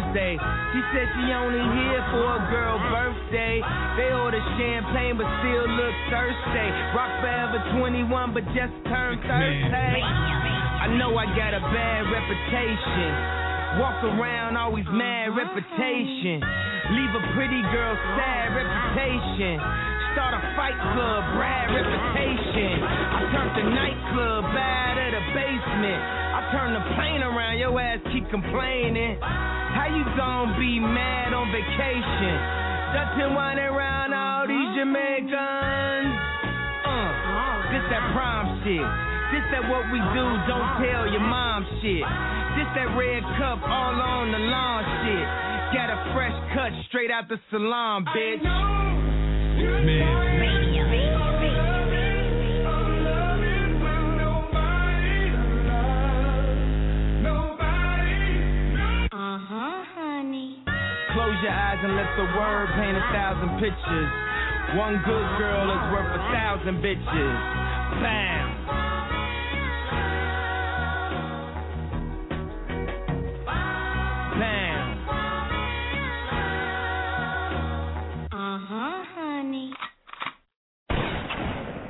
Thursday? 0.10 0.38
She 0.74 0.82
said 0.94 1.06
she 1.14 1.26
only 1.34 1.62
here 1.62 2.02
for 2.10 2.26
a 2.26 2.42
girl 2.50 2.78
birthday. 2.90 3.62
They 3.98 4.10
order 4.10 4.42
champagne 4.58 5.18
but 5.18 5.30
still 5.42 5.68
look 5.70 5.96
thirsty. 6.10 6.68
Rock 6.98 7.14
forever 7.22 7.62
21 7.78 8.34
but 8.34 8.46
just 8.58 8.74
turned 8.90 9.22
Thursday. 9.22 10.02
I 10.02 10.90
know 10.98 11.14
I 11.18 11.26
got 11.38 11.54
a 11.54 11.62
bad 11.62 12.10
reputation. 12.10 13.12
Walk 13.78 14.02
around 14.02 14.58
always 14.58 14.86
mad 14.90 15.38
reputation. 15.38 16.42
Leave 16.90 17.14
a 17.14 17.24
pretty 17.38 17.62
girl 17.70 17.94
sad 18.18 18.58
reputation. 18.58 19.62
Start 20.18 20.34
a 20.34 20.42
fight 20.58 20.74
club, 20.74 21.22
Brad 21.38 21.70
reputation. 21.70 22.82
I 22.82 23.22
turned 23.30 23.54
the 23.62 23.66
nightclub 23.70 24.42
bad 24.58 24.98
at 24.98 25.12
the 25.14 25.24
basement. 25.38 26.02
I 26.34 26.40
turn 26.50 26.74
the 26.74 26.82
plane 26.98 27.22
around, 27.22 27.60
your 27.62 27.78
ass 27.78 28.02
keep 28.10 28.26
complaining. 28.32 29.22
How 29.80 29.88
you 29.88 30.04
gon' 30.20 30.60
be 30.60 30.76
mad 30.76 31.32
on 31.32 31.56
vacation? 31.56 32.36
Dutton 32.92 33.32
whining 33.32 33.64
around 33.64 34.12
all 34.12 34.44
these 34.44 34.76
Jamaicans. 34.76 36.12
Uh. 36.84 37.72
This 37.72 37.88
that 37.88 38.12
prom 38.12 38.60
shit. 38.68 38.84
This 39.32 39.46
that 39.56 39.64
what 39.72 39.88
we 39.88 40.04
do, 40.12 40.26
don't 40.52 40.84
tell 40.84 41.08
your 41.08 41.24
mom 41.24 41.64
shit. 41.80 42.04
This 42.60 42.68
that 42.76 42.92
red 42.92 43.24
cup 43.40 43.64
all 43.64 43.96
on 43.96 44.36
the 44.36 44.44
lawn 44.52 44.84
shit. 45.08 45.28
Got 45.72 45.96
a 45.96 46.12
fresh 46.12 46.36
cut 46.52 46.76
straight 46.90 47.10
out 47.10 47.30
the 47.30 47.40
salon, 47.50 48.04
bitch. 48.12 48.44
Uh-huh, 48.44 48.80
Close 61.40 61.48
your 61.48 61.54
eyes 61.54 61.78
and 61.82 61.96
let 61.96 62.18
the 62.18 62.24
word 62.38 62.68
paint 62.76 62.98
a 62.98 63.02
thousand 63.14 63.60
pictures. 63.60 64.12
One 64.78 64.96
good 65.06 65.28
girl 65.38 65.72
is 65.72 65.94
worth 65.94 66.12
a 66.12 66.20
thousand 66.34 66.84
bitches. 66.84 67.36
Bam. 68.02 68.66
Bam. 74.40 75.08
Uh-huh, 78.34 79.04
honey. 79.16 79.72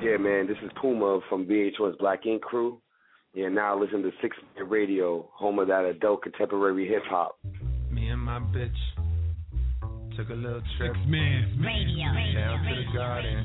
Yeah, 0.03 0.17
man, 0.17 0.45
this 0.47 0.57
is 0.63 0.69
Puma 0.79 1.21
from 1.27 1.45
VH1's 1.45 1.97
Black 1.97 2.27
Ink 2.27 2.43
Crew. 2.43 2.79
Yeah, 3.33 3.49
now 3.49 3.79
listen 3.79 4.03
to 4.03 4.11
Sixth 4.21 4.39
Man 4.55 4.69
Radio, 4.69 5.27
home 5.33 5.57
of 5.57 5.67
that 5.69 5.85
adult 5.85 6.21
contemporary 6.21 6.87
hip 6.87 7.03
hop. 7.09 7.39
Me 7.91 8.09
and 8.09 8.21
my 8.21 8.39
bitch 8.39 8.69
took 10.19 10.29
a 10.31 10.33
little 10.33 10.61
trip 10.77 10.91
Six 10.93 11.07
man. 11.07 11.63
Radio. 11.63 12.11
down 12.35 12.59
to 12.65 12.75
the 12.75 12.83
garden. 12.93 13.39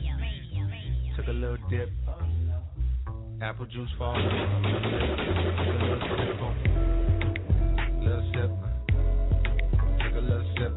Took 1.17 1.29
a 1.29 1.31
little 1.31 1.57
dip. 1.71 1.89
Apple 3.41 3.67
juice 3.67 3.89
falling 3.97 4.29
from 4.29 4.63
my 4.63 4.71
lips. 4.75 4.91
Took 5.55 5.71
a 5.71 5.87
little 5.87 6.03
sip. 6.19 6.35
Little 8.03 8.27
sip. 8.35 8.51
Took 10.03 10.15
a 10.15 10.23
little 10.27 10.47
sip. 10.59 10.75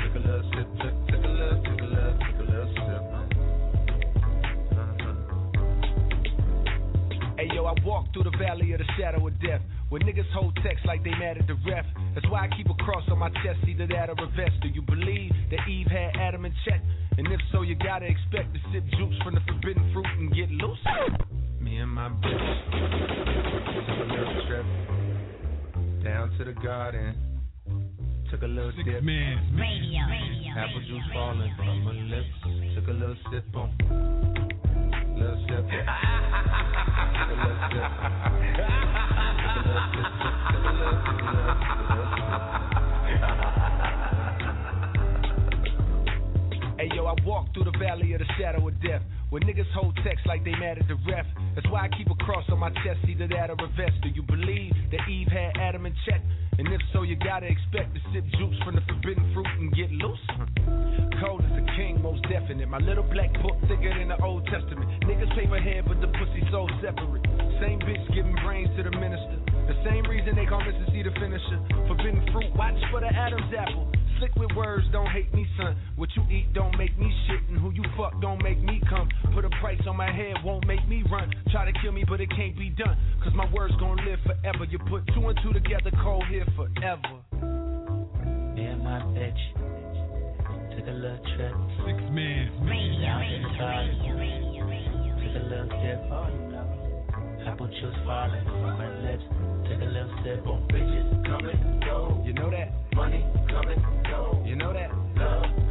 Took 0.00 0.14
a 0.16 0.20
little 0.24 0.44
sip. 0.56 0.68
Took, 0.80 0.94
took 1.08 1.24
a 1.24 1.28
little, 1.28 1.60
took 1.68 1.80
a 1.80 1.84
little, 1.84 2.16
took 2.16 2.40
a 2.40 2.44
little 2.48 2.72
sip. 2.72 3.02
Hey 7.36 7.48
yo, 7.54 7.66
I 7.66 7.74
walk 7.84 8.06
through 8.14 8.24
the 8.24 8.36
valley 8.38 8.72
of 8.72 8.78
the 8.78 8.88
shadow 8.98 9.26
of 9.26 9.38
death. 9.42 9.60
Where 9.90 10.00
niggas 10.00 10.30
hold 10.32 10.58
text 10.64 10.86
like 10.86 11.04
they 11.04 11.10
mad 11.10 11.36
at 11.36 11.46
the 11.46 11.56
ref. 11.68 11.84
That's 12.14 12.28
why 12.30 12.46
I 12.46 12.48
keep 12.56 12.68
a 12.68 12.74
cross 12.84 13.04
on 13.10 13.18
my 13.18 13.30
chest, 13.44 13.60
either 13.68 13.86
that 13.88 14.08
or 14.10 14.16
a 14.18 14.26
vest. 14.36 14.60
Do 14.62 14.68
you 14.68 14.82
believe 14.82 15.32
that 15.50 15.66
Eve 15.68 15.86
had 15.88 16.16
Adam 16.16 16.44
in 16.44 16.52
check? 16.64 16.80
And 17.16 17.26
if 17.28 17.40
so, 17.52 17.62
you 17.62 17.74
gotta 17.74 18.06
expect 18.06 18.54
to 18.54 18.60
sip 18.72 18.84
juice 18.96 19.16
from 19.24 19.34
the 19.34 19.40
forbidden 19.46 19.90
fruit 19.92 20.06
and 20.18 20.32
get 20.34 20.50
loose. 20.50 20.78
Me 21.60 21.76
and 21.78 21.90
my 21.90 22.08
bitch 22.08 22.70
took 23.86 23.98
a 23.98 24.06
little 24.12 24.46
trip 24.46 24.66
down 26.04 26.30
to 26.38 26.44
the 26.44 26.52
garden. 26.62 27.16
Took 28.30 28.42
a 28.42 28.46
little 28.46 28.72
Six 28.76 28.84
dip. 28.84 29.02
man. 29.02 29.56
Radio. 29.56 30.00
Radio. 30.06 30.52
Apple 30.56 30.80
juice 30.86 31.02
falling 31.14 31.52
from 31.56 31.84
her 31.86 31.92
lips. 31.94 32.74
Took 32.76 32.88
a 32.88 32.92
little 32.92 33.16
sip 33.32 33.56
on. 33.56 33.70
Little 35.18 35.46
sip. 35.48 35.64
Like 50.38 50.44
they 50.44 50.58
mad 50.58 50.78
at 50.78 50.86
the 50.86 50.94
ref. 51.10 51.26
That's 51.54 51.66
why 51.68 51.86
I 51.86 51.88
keep 51.96 52.10
a 52.10 52.14
cross 52.22 52.44
on 52.50 52.58
my 52.58 52.70
chest, 52.86 53.02
either 53.08 53.26
that 53.28 53.50
or 53.50 53.58
a 53.58 53.68
vest. 53.74 53.98
Do 54.02 54.08
you 54.08 54.22
believe 54.22 54.72
that 54.92 55.02
Eve 55.10 55.28
had 55.28 55.56
Adam 55.58 55.86
in 55.86 55.94
check? 56.06 56.22
And 56.58 56.66
if 56.68 56.80
so, 56.92 57.02
you 57.02 57.16
gotta 57.16 57.46
expect 57.46 57.94
to 57.94 58.00
sip 58.12 58.24
juice 58.38 58.58
from 58.64 58.74
the 58.74 58.82
forbidden 58.86 59.22
fruit 59.34 59.46
and 59.58 59.74
get 59.74 59.90
loose. 59.90 60.22
Cold 61.22 61.42
as 61.42 61.54
a 61.58 61.66
king, 61.74 62.02
most 62.02 62.22
definite. 62.30 62.68
My 62.68 62.78
little 62.78 63.02
black 63.02 63.32
book 63.42 63.58
thicker 63.66 63.90
than 63.90 64.08
the 64.08 64.22
Old 64.22 64.46
Testament. 64.46 64.86
Niggas 65.06 65.34
paper 65.34 65.58
head, 65.58 65.84
but 65.86 66.00
the 66.00 66.08
pussy 66.18 66.42
so 66.50 66.66
separate. 66.82 67.22
Same 67.58 67.78
bitch 67.82 68.02
giving 68.14 68.34
brains 68.44 68.70
to 68.76 68.82
the 68.82 68.94
minister. 68.94 69.38
The 69.66 69.78
same 69.86 70.06
reason 70.06 70.34
they 70.34 70.46
call 70.46 70.62
Mrs. 70.62 70.90
C 70.92 71.02
the 71.02 71.10
finisher. 71.18 71.58
Forbidden 71.86 72.22
fruit, 72.32 72.54
watch 72.54 72.78
for 72.90 73.00
the 73.00 73.10
Adam's 73.10 73.50
apple. 73.54 73.90
Slick 74.18 74.34
with 74.34 74.50
words, 74.56 74.86
don't 74.90 75.10
hate 75.10 75.32
me, 75.32 75.46
son. 75.56 75.76
What 75.94 76.10
you 76.16 76.22
eat 76.26 76.52
don't 76.52 76.76
make 76.76 76.98
me 76.98 77.06
shit, 77.26 77.42
and 77.50 77.58
who 77.58 77.70
you 77.70 77.84
fuck 77.96 78.20
don't 78.20 78.42
make 78.42 78.58
me 78.58 78.77
my 79.98 80.12
head, 80.12 80.36
won't 80.44 80.64
make 80.64 80.86
me 80.88 81.02
run. 81.10 81.28
Try 81.50 81.66
to 81.66 81.72
kill 81.82 81.90
me, 81.90 82.04
but 82.08 82.20
it 82.20 82.30
can't 82.30 82.56
be 82.56 82.70
done. 82.70 82.96
Cause 83.22 83.32
my 83.34 83.50
words 83.52 83.74
gon' 83.80 83.98
live 84.06 84.20
forever. 84.24 84.62
You 84.70 84.78
put 84.78 85.02
two 85.12 85.26
and 85.26 85.36
two 85.42 85.52
together, 85.52 85.90
cold 86.04 86.24
here 86.30 86.46
forever. 86.54 87.18
Me 88.54 88.62
and 88.62 88.78
my 88.78 89.02
bitch 89.10 89.42
took 90.78 90.86
a 90.86 90.94
little 90.94 91.18
trip 91.34 91.52
Six 91.82 91.98
man. 92.14 92.46
Radio. 92.62 93.10
down 93.58 93.90
to 93.90 94.06
the. 94.06 94.14
Radio. 94.14 94.62
Radio. 94.70 95.18
Took 95.18 95.34
a 95.34 95.44
little 95.50 95.66
dip. 95.82 95.98
Apple 97.48 97.66
juice 97.66 97.98
falling 98.06 98.44
from 98.44 98.78
her 98.78 98.94
lips. 99.02 99.24
Took 99.66 99.82
a 99.82 99.90
little 99.90 100.14
sip 100.22 100.46
on 100.46 100.62
bitches 100.70 101.10
coming, 101.26 101.80
go. 101.84 102.22
You 102.24 102.34
know 102.34 102.50
that? 102.50 102.70
Money 102.94 103.26
coming, 103.50 103.82
go. 104.04 104.44
You 104.46 104.54
know 104.54 104.72
that? 104.72 104.90
Love 105.18 105.67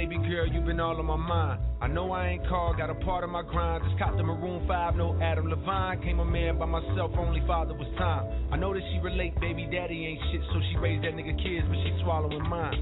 baby 0.00 0.16
girl. 0.16 0.48
You've 0.48 0.64
been 0.64 0.80
all 0.80 0.96
on 0.96 1.04
my 1.04 1.16
mind. 1.16 1.60
I 1.82 1.86
know 1.86 2.10
I 2.12 2.28
ain't 2.28 2.48
called, 2.48 2.78
got 2.78 2.88
a 2.88 2.94
part 2.94 3.22
of 3.22 3.28
my 3.28 3.42
grind. 3.42 3.84
Just 3.84 3.98
caught 3.98 4.16
the 4.16 4.22
Maroon 4.22 4.66
5, 4.66 4.96
no 4.96 5.12
Adam 5.20 5.50
Levine. 5.50 6.00
Came 6.00 6.20
a 6.20 6.24
man 6.24 6.58
by 6.58 6.64
myself, 6.64 7.12
only 7.18 7.42
father 7.46 7.74
was 7.74 7.86
time. 7.98 8.24
I 8.50 8.56
know 8.56 8.72
that 8.72 8.80
she 8.80 8.98
relate, 9.04 9.38
baby 9.40 9.68
daddy 9.70 10.06
ain't 10.06 10.20
shit, 10.32 10.40
so 10.54 10.60
she 10.72 10.78
raised 10.78 11.04
that 11.04 11.12
nigga 11.12 11.36
kids, 11.36 11.68
but 11.68 11.76
she 11.84 11.92
swallowing 12.02 12.48
mine. 12.48 12.80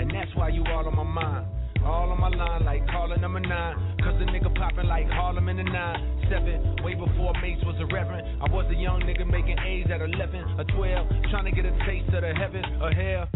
And 0.00 0.08
that's 0.08 0.32
why 0.34 0.48
you 0.48 0.64
all 0.64 0.88
on 0.88 0.96
my 0.96 1.04
mind. 1.04 1.44
All 1.84 2.08
on 2.08 2.18
my 2.18 2.32
line, 2.32 2.64
like 2.64 2.88
calling 2.88 3.20
number 3.20 3.40
nine. 3.40 3.76
Cause 4.00 4.16
the 4.18 4.24
nigga 4.24 4.48
popping 4.56 4.88
like 4.88 5.06
Harlem 5.12 5.50
in 5.50 5.58
the 5.58 5.62
nine. 5.62 6.24
Seven, 6.32 6.82
way 6.82 6.94
before 6.94 7.36
Mace 7.42 7.60
was 7.68 7.76
a 7.84 7.86
reverend. 7.92 8.40
I 8.40 8.48
was 8.48 8.64
a 8.72 8.74
young 8.74 9.02
nigga 9.02 9.28
making 9.28 9.58
A's 9.60 9.92
at 9.92 10.00
11 10.00 10.56
or 10.56 10.64
12. 10.64 11.08
Trying 11.30 11.44
to 11.44 11.52
get 11.52 11.66
a 11.66 11.76
taste 11.84 12.08
of 12.16 12.24
the 12.24 12.32
heaven 12.32 12.64
or 12.80 12.90
hell. 12.96 13.28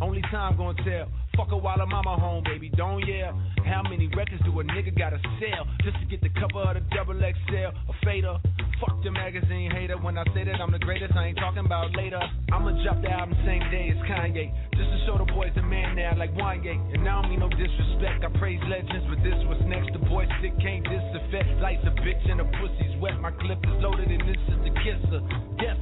Only 0.00 0.20
time 0.30 0.56
gonna 0.56 0.76
tell. 0.84 1.08
Fuck 1.36 1.50
her 1.50 1.56
while 1.56 1.78
her 1.78 1.86
mama 1.86 2.16
home, 2.16 2.44
baby, 2.44 2.70
don't 2.76 3.00
yell. 3.06 3.32
How 3.64 3.82
many 3.82 4.08
records 4.08 4.42
do 4.44 4.52
a 4.60 4.64
nigga 4.64 4.96
gotta 4.96 5.20
sell 5.40 5.64
just 5.84 5.98
to 6.00 6.06
get 6.06 6.20
the 6.20 6.30
cover 6.36 6.64
of 6.64 6.74
the 6.74 6.84
double 6.94 7.16
XL? 7.16 7.72
A 7.72 7.94
fader. 8.04 8.36
Fuck 8.80 9.02
the 9.02 9.10
magazine 9.10 9.70
hater. 9.70 9.96
When 9.96 10.18
I 10.18 10.24
say 10.34 10.44
that 10.44 10.60
I'm 10.60 10.70
the 10.70 10.78
greatest, 10.78 11.16
I 11.16 11.28
ain't 11.28 11.38
talking 11.38 11.64
about 11.64 11.96
later. 11.96 12.20
I'ma 12.52 12.76
drop 12.84 13.00
the 13.00 13.10
album 13.10 13.36
same 13.44 13.64
day 13.72 13.88
as 13.88 14.00
Kanye. 14.04 14.52
Just 14.76 14.90
to 14.92 14.98
show 15.06 15.16
the 15.16 15.24
boys 15.32 15.52
the 15.56 15.62
man 15.62 15.96
now, 15.96 16.12
like 16.16 16.32
Wanye. 16.34 16.76
And 16.92 17.02
now 17.02 17.20
I 17.20 17.22
don't 17.22 17.30
mean 17.30 17.40
no 17.40 17.48
disrespect. 17.48 18.24
I 18.24 18.28
praise 18.38 18.60
legends, 18.68 19.06
but 19.08 19.24
this 19.24 19.36
was 19.48 19.60
next. 19.64 19.92
The 19.92 20.04
boy 20.04 20.28
stick 20.40 20.52
can't 20.60 20.84
disaffect. 20.84 21.60
Life's 21.60 21.84
a 21.88 21.92
bitch 22.04 22.20
and 22.28 22.40
the 22.40 22.48
pussy's 22.60 23.00
wet. 23.00 23.16
My 23.20 23.32
clip 23.32 23.58
is 23.64 23.76
loaded 23.80 24.12
and 24.12 24.28
this 24.28 24.40
is 24.44 24.60
the 24.60 24.72
kisser. 24.84 25.20
Death, 25.56 25.80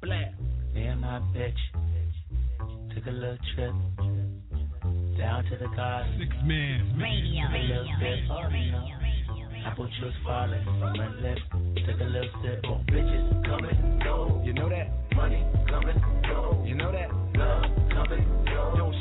black. 0.00 0.32
And 0.74 1.00
my 1.00 1.20
bitch 1.36 1.60
took 2.94 3.06
a 3.06 3.10
little 3.10 3.38
trip 3.54 3.72
down 5.18 5.44
to 5.44 5.56
the 5.58 5.68
garden. 5.76 6.16
Six 6.18 6.34
man. 6.44 6.98
Radio. 6.98 7.42
Took 7.42 7.52
Radio. 7.52 7.82
Radio. 8.00 8.48
Radio. 8.48 9.66
apple 9.66 9.86
juice 10.00 10.14
falling 10.24 10.64
from 10.64 10.94
her 10.94 11.10
lips. 11.20 11.42
Took 11.86 12.00
a 12.00 12.04
little 12.04 12.30
sip 12.42 12.64
on 12.64 12.84
bitches 12.86 13.44
coming, 13.44 14.00
go. 14.02 14.42
You 14.44 14.52
know 14.54 14.68
that? 14.68 14.88
Money 15.14 15.44
coming, 15.68 16.02
go. 16.22 16.62
You 16.66 16.74
know 16.74 16.90
that? 16.92 17.10
Love 17.38 17.64
coming, 17.90 18.26
go. 18.46 18.74
Don't 18.76 18.94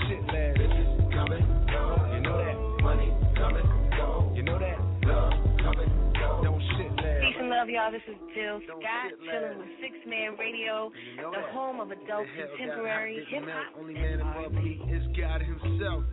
love, 7.59 7.67
y'all. 7.67 7.91
This 7.91 8.01
is 8.07 8.15
Jill 8.31 8.61
Scott, 8.63 9.11
chilling 9.19 9.59
with 9.59 9.67
Sixth 9.83 10.07
Man 10.07 10.39
Radio, 10.39 10.95
the 11.19 11.43
home 11.51 11.81
of 11.81 11.91
adult 11.91 12.23
contemporary 12.31 13.27
hip 13.27 13.43
hop. 13.43 13.75
Only 13.77 13.95
man 13.95 14.21
above 14.21 14.53
me 14.53 14.79
is 14.87 15.03
God 15.11 15.41
Himself. 15.41 16.05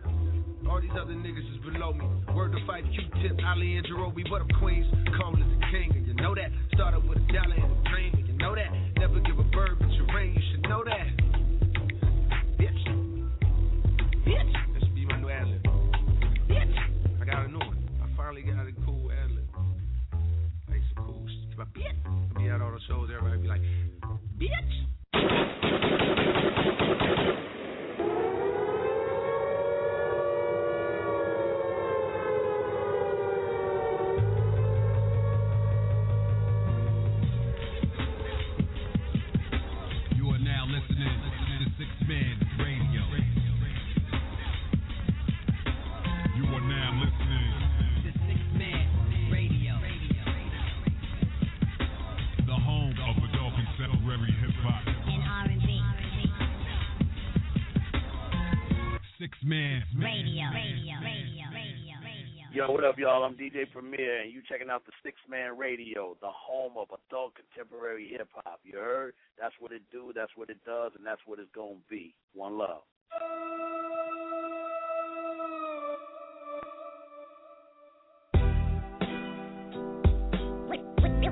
All 0.67 0.81
these 0.81 0.91
other 0.99 1.15
niggas 1.15 1.47
is 1.55 1.63
below 1.63 1.93
me. 1.93 2.03
Word 2.35 2.51
to 2.51 2.59
Phife 2.67 2.83
Q-Tip, 2.91 3.39
Ali 3.47 3.77
and 3.77 3.87
Jarobi, 3.87 4.29
what 4.29 4.43
up, 4.43 4.49
Queens? 4.59 4.91
Cole 5.23 5.39
is 5.39 5.47
the 5.47 5.67
king, 5.71 5.95
and 5.95 6.05
you 6.09 6.15
know 6.15 6.35
that. 6.35 6.51
Started 6.75 7.09
with 7.09 7.19
a 7.19 7.33
dollar 7.33 7.55
and 7.55 7.71
a 7.71 7.91
dream, 7.95 8.13
and 8.19 8.27
you 8.27 8.35
know 8.39 8.57
that. 8.57 8.67
Never 8.99 9.21
give 9.21 9.39
a 9.39 9.45
bird 9.55 9.79
but 9.79 9.91
your 9.93 10.07
rain, 10.17 10.35
you 10.35 10.43
should 10.51 10.63
know 10.69 10.83
that. 10.83 11.07
Bitch. 12.59 12.83
Bitch. 14.27 14.53
This 14.75 14.83
should 14.83 14.95
be 14.97 15.07
my 15.07 15.21
new 15.21 15.31
ad. 15.31 15.47
Bitch. 16.51 16.75
I 17.23 17.25
got 17.25 17.47
a 17.47 17.49
new 17.49 17.59
one. 17.59 17.79
I 18.03 18.17
finally 18.17 18.43
got 18.43 18.67
a 18.67 18.73
cool 21.57 21.67
shit. 21.75 21.97
Bitch. 22.05 22.39
Be 22.39 22.49
at 22.49 22.61
all 22.61 22.71
the 22.71 22.81
shows, 22.87 23.09
everybody 23.11 23.43
be 23.43 23.49
like, 23.49 23.63
bitch. 24.39 24.96
Up, 62.87 62.99
y'all? 62.99 63.25
I'm 63.25 63.35
DJ 63.35 63.69
Premier, 63.73 64.23
and 64.23 64.33
you 64.33 64.43
checking 64.49 64.71
out 64.71 64.87
the 64.87 64.93
Sixth 65.03 65.23
Man 65.29 65.59
Radio, 65.59 66.17
the 66.21 66.29
home 66.29 66.75
of 66.79 66.87
adult 67.11 67.33
contemporary 67.35 68.07
hip 68.09 68.29
hop. 68.33 68.61
You 68.63 68.79
heard? 68.79 69.15
That's 69.41 69.55
what 69.59 69.73
it 69.73 69.83
do. 69.91 70.13
That's 70.15 70.31
what 70.37 70.51
it 70.51 70.59
does, 70.65 70.93
and 70.97 71.05
that's 71.05 71.21
what 71.27 71.41
it's 71.41 71.51
gonna 71.53 71.83
be. 71.91 72.15
One 72.33 72.57
love. 72.59 72.83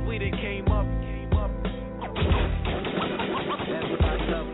We 0.09 0.19
done 0.19 0.33
came 0.43 0.67
up, 0.69 0.87
came 1.07 1.33
up. 1.39 1.51
Everybody 3.71 4.33
up. 4.35 4.47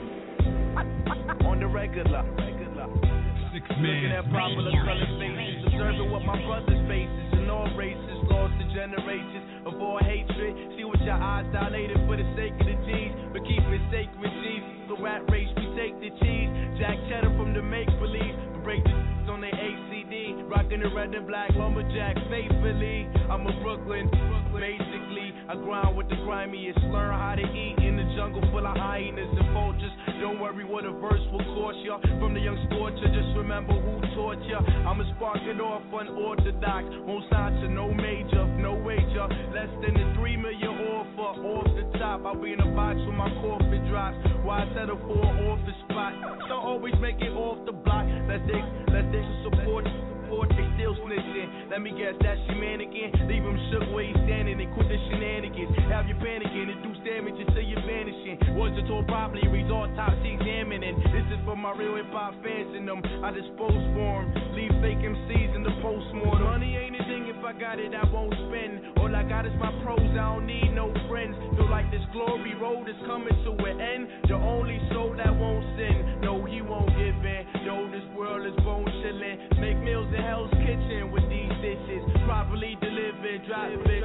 On 1.46 1.60
the 1.60 1.66
regular, 1.66 2.24
regular. 2.36 3.20
Six 3.52 3.66
Looking 3.68 4.12
at 4.12 4.30
popular 4.30 4.70
color 4.84 5.06
faces, 5.18 5.39
observing 5.80 6.12
what 6.12 6.24
my 6.28 6.36
brothers 6.44 6.76
faces 6.84 7.40
in 7.40 7.48
all 7.48 7.64
races, 7.72 8.16
lost 8.28 8.52
to 8.60 8.66
generations 8.76 9.64
of 9.64 9.80
all 9.80 9.98
hatred. 10.04 10.76
See 10.76 10.84
what 10.84 11.00
your 11.00 11.16
eyes 11.16 11.48
dilated 11.52 11.96
for 12.04 12.20
the 12.20 12.28
sake 12.36 12.52
of 12.52 12.68
the 12.68 12.76
G's, 12.84 13.12
but 13.32 13.40
keep 13.48 13.64
it 13.64 13.82
sacred, 13.88 14.32
Jesus. 14.44 14.92
The 14.92 14.96
rat 15.00 15.24
race, 15.32 15.48
we 15.56 15.72
take 15.80 15.96
the 15.96 16.12
cheese. 16.20 16.50
Jack 16.76 17.00
cheddar 17.08 17.32
from 17.32 17.56
the 17.56 17.62
make 17.62 17.88
believe, 17.96 18.36
break 18.62 18.84
the 18.84 18.92
on 19.30 19.40
the 19.40 19.48
ACD. 19.48 20.50
Rocking 20.50 20.80
the 20.80 20.90
red 20.90 21.14
and 21.14 21.26
black 21.26 21.50
lumberjack 21.54 22.16
faithfully. 22.28 23.08
I'm 23.30 23.46
a 23.46 23.54
Brooklyn, 23.62 24.10
basically. 24.52 25.32
I 25.48 25.54
grind 25.54 25.96
with 25.96 26.08
the 26.10 26.16
grimiest, 26.26 26.82
learn 26.90 27.14
how 27.14 27.36
to 27.36 27.46
eat 27.46 27.78
in 27.78 27.99
jungle 28.16 28.42
full 28.50 28.66
of 28.66 28.76
hyenas 28.76 29.30
and 29.30 29.48
vultures. 29.52 29.92
Don't 30.20 30.40
worry 30.40 30.64
what 30.64 30.84
a 30.84 30.92
verse 30.92 31.22
will 31.32 31.44
cost 31.56 31.78
ya. 31.84 31.98
From 32.20 32.34
the 32.34 32.40
young 32.40 32.58
scorcher, 32.68 33.08
just 33.08 33.32
remember 33.36 33.72
who 33.72 34.00
taught 34.14 34.40
ya. 34.44 34.60
I'ma 34.84 35.04
spark 35.16 35.40
it 35.42 35.60
off 35.60 35.82
unorthodox. 35.88 36.84
Won't 37.06 37.24
sign 37.30 37.54
to 37.62 37.68
no 37.68 37.88
major, 37.92 38.44
no 38.60 38.74
wager. 38.74 39.26
Less 39.54 39.70
than 39.80 39.94
the 39.94 40.06
three 40.18 40.36
million 40.36 40.76
offer 40.92 41.40
off 41.40 41.68
the 41.72 41.84
top. 41.98 42.26
I'll 42.26 42.36
be 42.36 42.52
in 42.52 42.60
a 42.60 42.70
box 42.76 43.00
when 43.06 43.16
my 43.16 43.30
coffin 43.40 43.88
drops. 43.88 44.18
Why 44.44 44.66
settle 44.74 44.98
for 45.08 45.20
an 45.20 45.46
office 45.48 45.78
spot? 45.88 46.12
Don't 46.48 46.64
always 46.64 46.94
make 47.00 47.20
it 47.20 47.32
off 47.32 47.64
the 47.66 47.72
block. 47.72 48.06
Let's 48.28 48.44
dig, 48.46 48.64
let's 48.92 49.08
dig 49.12 49.24
some 49.24 49.56
support. 49.56 49.84
Support, 50.30 50.48
they 50.54 50.66
still 50.78 50.94
snitching. 51.02 51.70
Let 51.74 51.82
me 51.82 51.90
guess, 51.90 52.14
that's 52.22 52.38
your 52.46 52.54
mannequin. 52.54 53.10
Leave 53.26 53.42
him 53.42 53.58
shook 53.74 53.90
where 53.90 54.06
he's 54.06 54.14
standing 54.30 54.62
and 54.62 54.70
quit 54.74 54.86
the 54.86 54.98
shenanigans. 55.10 55.74
Have 55.90 56.06
you 56.06 56.14
panicking, 56.22 56.70
induce 56.70 57.02
damage 57.02 57.34
until 57.34 57.66
you're 57.66 57.79
vanishing. 58.00 58.56
Was 58.56 58.72
it 58.80 58.88
told 58.88 59.06
properly, 59.06 59.44
reads 59.48 59.70
autopsy 59.70 60.32
examining. 60.32 60.96
This 61.12 61.26
is 61.28 61.40
for 61.44 61.56
my 61.56 61.72
real 61.76 61.96
hip 61.96 62.08
hop 62.12 62.32
fans 62.42 62.72
and 62.72 62.88
them. 62.88 63.00
I 63.20 63.30
dispose 63.30 63.84
for 63.92 64.24
'em. 64.24 64.32
Leave 64.56 64.72
fake 64.80 65.04
MCs 65.04 65.54
in 65.54 65.62
the 65.62 65.74
postmortem. 65.82 66.44
Money 66.44 66.76
ain't 66.76 66.96
a 66.96 67.04
thing 67.04 67.28
if 67.28 67.44
I 67.44 67.52
got 67.52 67.78
it, 67.78 67.94
I 67.94 68.04
won't 68.08 68.32
spend. 68.48 68.98
All 68.98 69.14
I 69.14 69.22
got 69.24 69.44
is 69.44 69.54
my 69.60 69.72
pros, 69.82 70.00
I 70.00 70.32
don't 70.32 70.46
need 70.46 70.72
no 70.74 70.92
friends. 71.08 71.36
Feel 71.56 71.68
like 71.68 71.90
this 71.90 72.04
glory 72.12 72.54
road 72.54 72.88
is 72.88 72.96
coming 73.06 73.36
to 73.44 73.52
an 73.68 73.80
end. 73.80 74.08
The 74.28 74.34
only 74.34 74.80
soul 74.92 75.12
that 75.16 75.34
won't 75.36 75.64
sin, 75.76 76.20
no, 76.22 76.44
he 76.44 76.62
won't 76.62 76.88
give 76.96 77.24
in. 77.24 77.46
Yo, 77.64 77.86
this 77.88 78.04
world 78.16 78.46
is 78.46 78.56
bone 78.64 78.88
chillin'. 79.02 79.60
Make 79.60 79.78
meals 79.78 80.08
in 80.14 80.22
Hell's 80.22 80.50
Kitchen 80.64 81.10
with 81.10 81.28
these 81.28 81.52
dishes. 81.60 82.02
Properly 82.24 82.76
delivered, 82.80 83.44
drop 83.44 83.68
it. 83.68 84.04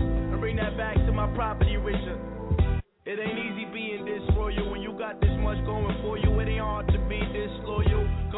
And 0.00 0.40
bring 0.40 0.56
that 0.56 0.76
back 0.76 0.96
to 0.96 1.12
my 1.12 1.26
property, 1.28 1.76
Richard. 1.76 2.35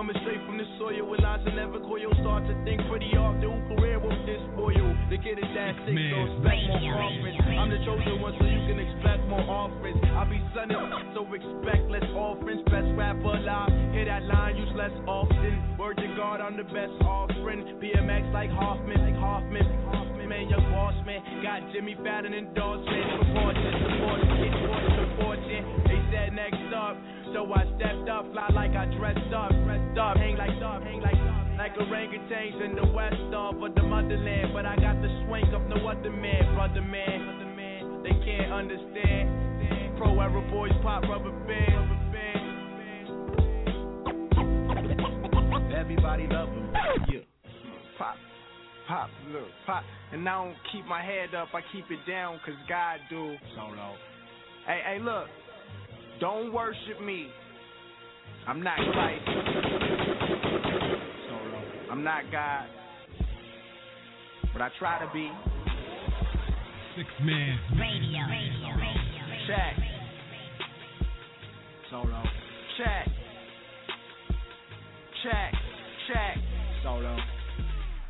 Coming 0.09 0.25
straight 0.25 0.41
from 0.49 0.57
the 0.57 0.65
soil 0.81 1.05
with 1.05 1.21
lines 1.21 1.45
that 1.45 1.53
never 1.53 1.77
coil. 1.85 2.09
Start 2.25 2.49
to 2.49 2.57
think 2.65 2.81
pretty 2.89 3.13
often. 3.13 3.45
Who 3.45 3.77
career 3.77 4.01
won't 4.01 4.25
this 4.25 4.41
spoil? 4.57 4.89
The 5.13 5.21
kid 5.21 5.37
is 5.37 5.53
that 5.53 5.77
sick, 5.85 6.01
so 6.01 6.17
expect 6.33 6.65
more 6.65 6.97
offerings. 6.97 7.37
I'm 7.45 7.69
the 7.69 7.77
chosen 7.85 8.17
one, 8.17 8.33
so 8.41 8.49
you 8.49 8.63
can 8.73 8.81
expect 8.81 9.29
more 9.29 9.45
offerings. 9.45 10.01
I'll 10.17 10.25
be 10.25 10.41
sunny, 10.57 10.73
so 11.13 11.29
expect 11.29 11.93
less 11.93 12.09
offerings. 12.17 12.65
Best 12.73 12.89
rapper 12.97 13.37
alive. 13.37 13.69
Hear 13.93 14.09
that 14.09 14.25
line 14.25 14.57
use 14.57 14.73
less 14.81 14.97
often. 15.05 15.77
Word 15.77 16.01
to 16.01 16.09
God, 16.17 16.41
I'm 16.41 16.57
the 16.57 16.65
best 16.65 16.97
offering. 17.05 17.77
BMX 17.77 18.33
like 18.33 18.49
Hoffman, 18.49 18.97
like 19.05 19.21
Hoffman. 19.21 19.69
Hoffman, 19.93 20.25
man, 20.25 20.49
young 20.49 20.73
boss 20.73 20.97
man. 21.05 21.21
Got 21.45 21.69
Jimmy 21.77 22.01
Fallon 22.01 22.33
endorsement. 22.33 23.29
Proportion, 23.29 23.73
support, 23.85 24.25
get 24.41 24.57
fortune, 24.57 25.09
fortune. 25.21 25.65
They 25.85 26.01
said 26.09 26.33
next 26.33 26.65
up. 26.73 26.97
So 27.39 27.47
I 27.55 27.62
stepped 27.78 28.10
up, 28.10 28.27
fly 28.32 28.51
like 28.52 28.74
I 28.74 28.90
dressed 28.98 29.32
up, 29.32 29.55
dressed 29.62 29.97
up, 29.97 30.16
hang 30.16 30.36
like 30.36 30.59
up, 30.59 30.82
hang 30.82 30.98
like 30.98 31.15
up. 31.15 31.47
Like 31.56 31.73
orangutans 31.78 32.66
in 32.66 32.74
the 32.74 32.90
west 32.90 33.15
of 33.31 33.55
the 33.77 33.82
motherland. 33.85 34.51
But 34.52 34.66
I 34.66 34.74
got 34.74 35.01
the 35.01 35.06
swing 35.23 35.47
of 35.55 35.62
no 35.70 35.86
other 35.86 36.10
man, 36.10 36.56
brother 36.56 36.82
man. 36.82 38.02
They 38.02 38.10
can't 38.27 38.52
understand. 38.52 39.94
Pro 39.98 40.19
era 40.19 40.43
boys 40.51 40.73
pop 40.82 41.05
rubber 41.05 41.31
band. 41.47 42.10
Everybody 45.78 46.27
love 46.27 46.48
them. 46.48 46.74
Yeah. 47.09 47.20
Pop, 47.98 48.16
pop, 48.89 49.10
look, 49.31 49.47
pop. 49.65 49.85
And 50.10 50.28
I 50.28 50.43
don't 50.43 50.56
keep 50.73 50.85
my 50.86 51.05
head 51.05 51.36
up, 51.36 51.55
I 51.55 51.60
keep 51.73 51.85
it 51.89 52.05
down, 52.10 52.40
cause 52.44 52.56
God 52.69 52.98
do. 53.09 53.36
Solo. 53.55 53.94
Hey, 54.66 54.81
hey, 54.85 54.98
look. 55.01 55.28
Don't 56.20 56.53
worship 56.53 57.01
me. 57.05 57.28
I'm 58.47 58.62
not 58.62 58.77
Christ. 58.93 59.28
I'm 61.90 62.03
not 62.03 62.23
God. 62.32 62.66
But 64.53 64.62
I 64.62 64.69
try 64.78 64.99
to 65.05 65.12
be. 65.12 65.31
Sixth 66.97 67.11
Man 67.23 67.59
Radio. 67.78 68.20
Radio. 68.28 68.77
Radio. 68.77 69.47
Check. 69.47 69.77
Solo. 71.90 72.23
Check. 72.78 73.09
Check. 75.23 75.53
Check. 76.09 76.36
Solo. 76.82 77.38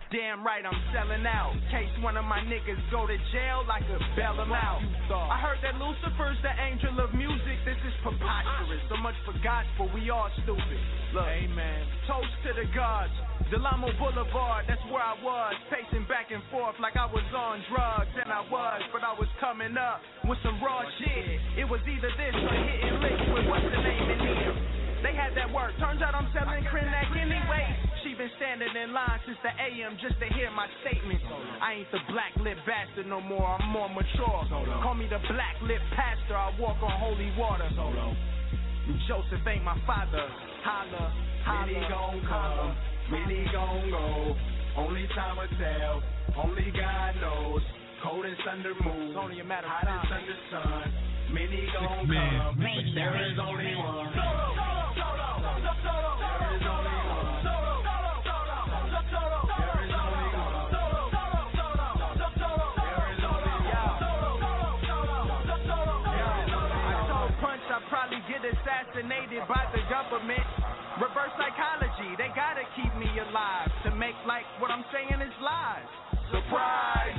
Damn 0.09 0.41
right, 0.41 0.65
I'm 0.65 0.81
selling 0.97 1.21
out. 1.29 1.53
Case 1.69 1.93
one 2.01 2.17
of 2.17 2.25
my 2.25 2.41
niggas 2.49 2.81
go 2.89 3.05
to 3.05 3.13
jail, 3.29 3.61
I 3.69 3.85
could 3.85 4.01
bail 4.17 4.41
him 4.41 4.57
out. 4.57 4.81
I 5.13 5.37
heard 5.37 5.61
that 5.61 5.77
Lucifer's 5.77 6.41
the 6.41 6.49
angel 6.65 6.97
of 7.05 7.13
music. 7.13 7.61
This 7.69 7.77
is 7.85 7.93
preposterous. 8.01 8.81
So 8.89 8.97
much 9.05 9.13
for 9.29 9.37
gospel, 9.45 9.93
we 9.93 10.09
all 10.09 10.33
stupid. 10.41 10.81
Look, 11.13 11.29
Amen. 11.29 11.85
Toast 12.09 12.33
to 12.49 12.57
the 12.57 12.65
gods. 12.73 13.13
Del 13.53 13.61
Amo 13.61 13.93
Boulevard, 14.01 14.65
that's 14.65 14.81
where 14.89 15.05
I 15.05 15.13
was. 15.21 15.53
Pacing 15.69 16.09
back 16.09 16.33
and 16.33 16.41
forth 16.49 16.81
like 16.81 16.97
I 16.97 17.05
was 17.05 17.25
on 17.37 17.61
drugs. 17.69 18.13
And 18.17 18.33
I 18.33 18.41
was, 18.49 18.81
but 18.97 19.05
I 19.05 19.13
was 19.13 19.29
coming 19.45 19.77
up 19.77 20.01
with 20.25 20.41
some 20.41 20.57
raw 20.65 20.89
shit. 21.05 21.37
It 21.61 21.69
was 21.69 21.85
either 21.85 22.09
this 22.17 22.33
or 22.33 22.57
hitting 22.57 22.97
licks 23.05 23.29
with 23.29 23.45
what's 23.45 23.69
the 23.69 23.81
name 23.85 24.09
in 24.09 24.21
them. 24.25 24.57
They 25.05 25.13
had 25.13 25.37
that 25.37 25.53
work. 25.53 25.77
Turns 25.77 26.01
out 26.01 26.17
I'm 26.17 26.33
selling 26.33 26.65
Krenak 26.73 27.13
anyway. 27.13 27.88
She 28.19 28.27
been 28.27 28.35
standing 28.43 28.75
in 28.75 28.91
line 28.91 29.23
since 29.31 29.39
the 29.47 29.55
AM 29.55 29.95
just 30.03 30.19
to 30.19 30.27
hear 30.35 30.51
my 30.51 30.67
statement. 30.83 31.23
I 31.63 31.79
ain't 31.79 31.91
the 31.95 32.03
black 32.11 32.35
lip 32.43 32.59
bastard 32.67 33.07
no 33.07 33.23
more. 33.23 33.47
I'm 33.47 33.71
more 33.71 33.87
mature. 33.87 34.43
Call 34.83 34.99
me 34.99 35.07
the 35.07 35.23
black 35.31 35.55
lip 35.63 35.79
pastor. 35.95 36.35
I 36.35 36.51
walk 36.59 36.83
on 36.83 36.91
holy 36.99 37.31
water. 37.39 37.71
Joseph 39.07 39.47
ain't 39.47 39.63
my 39.63 39.79
father. 39.87 40.27
Holla, 40.67 41.15
holla. 41.47 41.63
Many 41.63 41.79
gon' 41.87 42.19
come, 42.27 42.75
many 43.15 43.47
gon' 43.55 43.87
go. 43.95 44.35
Only 44.83 45.07
time 45.15 45.39
will 45.39 45.55
tell. 45.55 46.03
Only 46.43 46.75
God 46.75 47.15
knows. 47.23 47.63
Cold 48.03 48.27
and 48.27 48.35
thunder 48.43 48.75
moves. 48.83 49.15
It's 49.15 49.19
only 49.19 49.39
a 49.39 49.45
matter 49.47 49.67
of 49.71 49.79
Hot 49.79 49.87
time. 49.87 50.11
as 50.11 50.27
the 50.27 50.35
sun. 50.51 50.91
Many 51.31 51.71
gon' 51.71 52.03
Man. 52.11 52.35
come. 52.51 52.59
Radio. 52.67 52.95
There 52.99 53.15
is 53.31 53.39
Radio. 53.39 53.47
only 53.47 53.65
Radio. 53.65 53.79
one. 53.79 54.11
Radio. 54.11 54.59
There 55.39 56.51
is 56.59 56.67
only 56.67 56.98
assassinated 68.99 69.47
by 69.49 69.65
the 69.73 69.81
government. 69.91 70.43
Reverse 70.99 71.31
psychology, 71.39 72.17
they 72.19 72.29
gotta 72.35 72.67
keep 72.75 72.91
me 72.99 73.07
alive 73.31 73.71
to 73.85 73.95
make 73.95 74.15
like 74.27 74.45
what 74.61 74.71
I'm 74.71 74.85
saying 74.93 75.21
is 75.23 75.35
lies. 75.43 75.87
Surprise! 76.31 77.17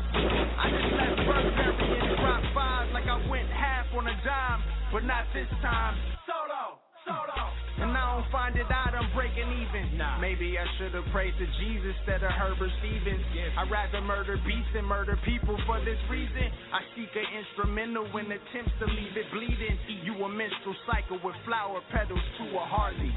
I 0.60 0.68
just 0.70 0.92
left 1.00 1.18
Burberry 1.24 2.00
and 2.00 2.20
drop 2.20 2.44
five 2.54 2.92
like 2.92 3.08
I 3.08 3.18
went 3.30 3.48
half 3.50 3.88
on 3.96 4.08
a 4.08 4.16
dime, 4.26 4.62
but 4.92 5.04
not 5.04 5.24
this 5.34 5.48
time. 5.62 5.96
Solo, 6.28 6.80
solo. 7.08 7.59
And 7.80 7.96
I 7.96 8.20
don't 8.20 8.28
find 8.32 8.56
it 8.60 8.68
out 8.68 8.92
I'm 8.92 9.08
breaking 9.16 9.48
even. 9.48 9.96
Maybe 10.20 10.60
I 10.60 10.68
should 10.78 10.94
have 10.94 11.08
prayed 11.16 11.32
to 11.40 11.48
Jesus 11.64 11.96
instead 12.00 12.24
of 12.24 12.32
Herbert 12.36 12.72
Stevens. 12.84 13.24
I'd 13.56 13.72
rather 13.72 14.02
murder 14.04 14.36
beasts 14.44 14.72
than 14.76 14.84
murder 14.84 15.18
people 15.24 15.56
for 15.66 15.80
this 15.88 16.00
reason. 16.12 16.52
I 16.76 16.84
seek 16.96 17.10
an 17.16 17.28
instrumental 17.40 18.04
in 18.20 18.28
attempts 18.28 18.76
to 18.84 18.86
leave 18.86 19.16
it 19.16 19.32
bleeding. 19.32 19.80
You 20.04 20.14
a 20.20 20.28
menstrual 20.28 20.76
cycle 20.92 21.20
with 21.24 21.36
flower 21.48 21.80
petals 21.92 22.20
to 22.20 22.46
a 22.60 22.66
Harley. 22.68 23.16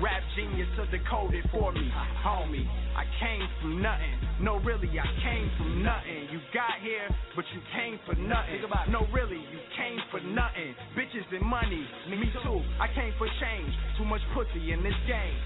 Rap 0.00 0.22
genius 0.34 0.68
to 0.76 0.86
decode 0.88 1.34
it 1.34 1.44
for 1.52 1.72
me. 1.72 1.92
Homie, 2.24 2.64
I 2.96 3.04
came 3.20 3.46
from 3.60 3.82
nothing. 3.82 4.16
No, 4.40 4.56
really, 4.60 4.88
I 4.98 5.04
came 5.20 5.50
from 5.58 5.84
nothing. 5.84 6.28
You 6.32 6.40
got 6.54 6.80
here, 6.80 7.04
but 7.36 7.44
you 7.52 7.60
came 7.76 8.00
for 8.06 8.14
nothing. 8.16 8.64
No, 8.88 9.06
really, 9.12 9.36
you 9.36 9.60
came 9.76 10.00
for 10.10 10.20
nothing. 10.20 10.74
Bitches 10.96 11.28
and 11.36 11.44
money, 11.44 11.84
me 12.08 12.32
too. 12.32 12.62
I 12.80 12.88
came 12.94 13.12
for 13.18 13.28
change. 13.28 13.72
Too 13.98 14.04
much 14.04 14.22
pussy 14.32 14.72
in 14.72 14.82
this 14.82 14.96
game. 15.06 15.36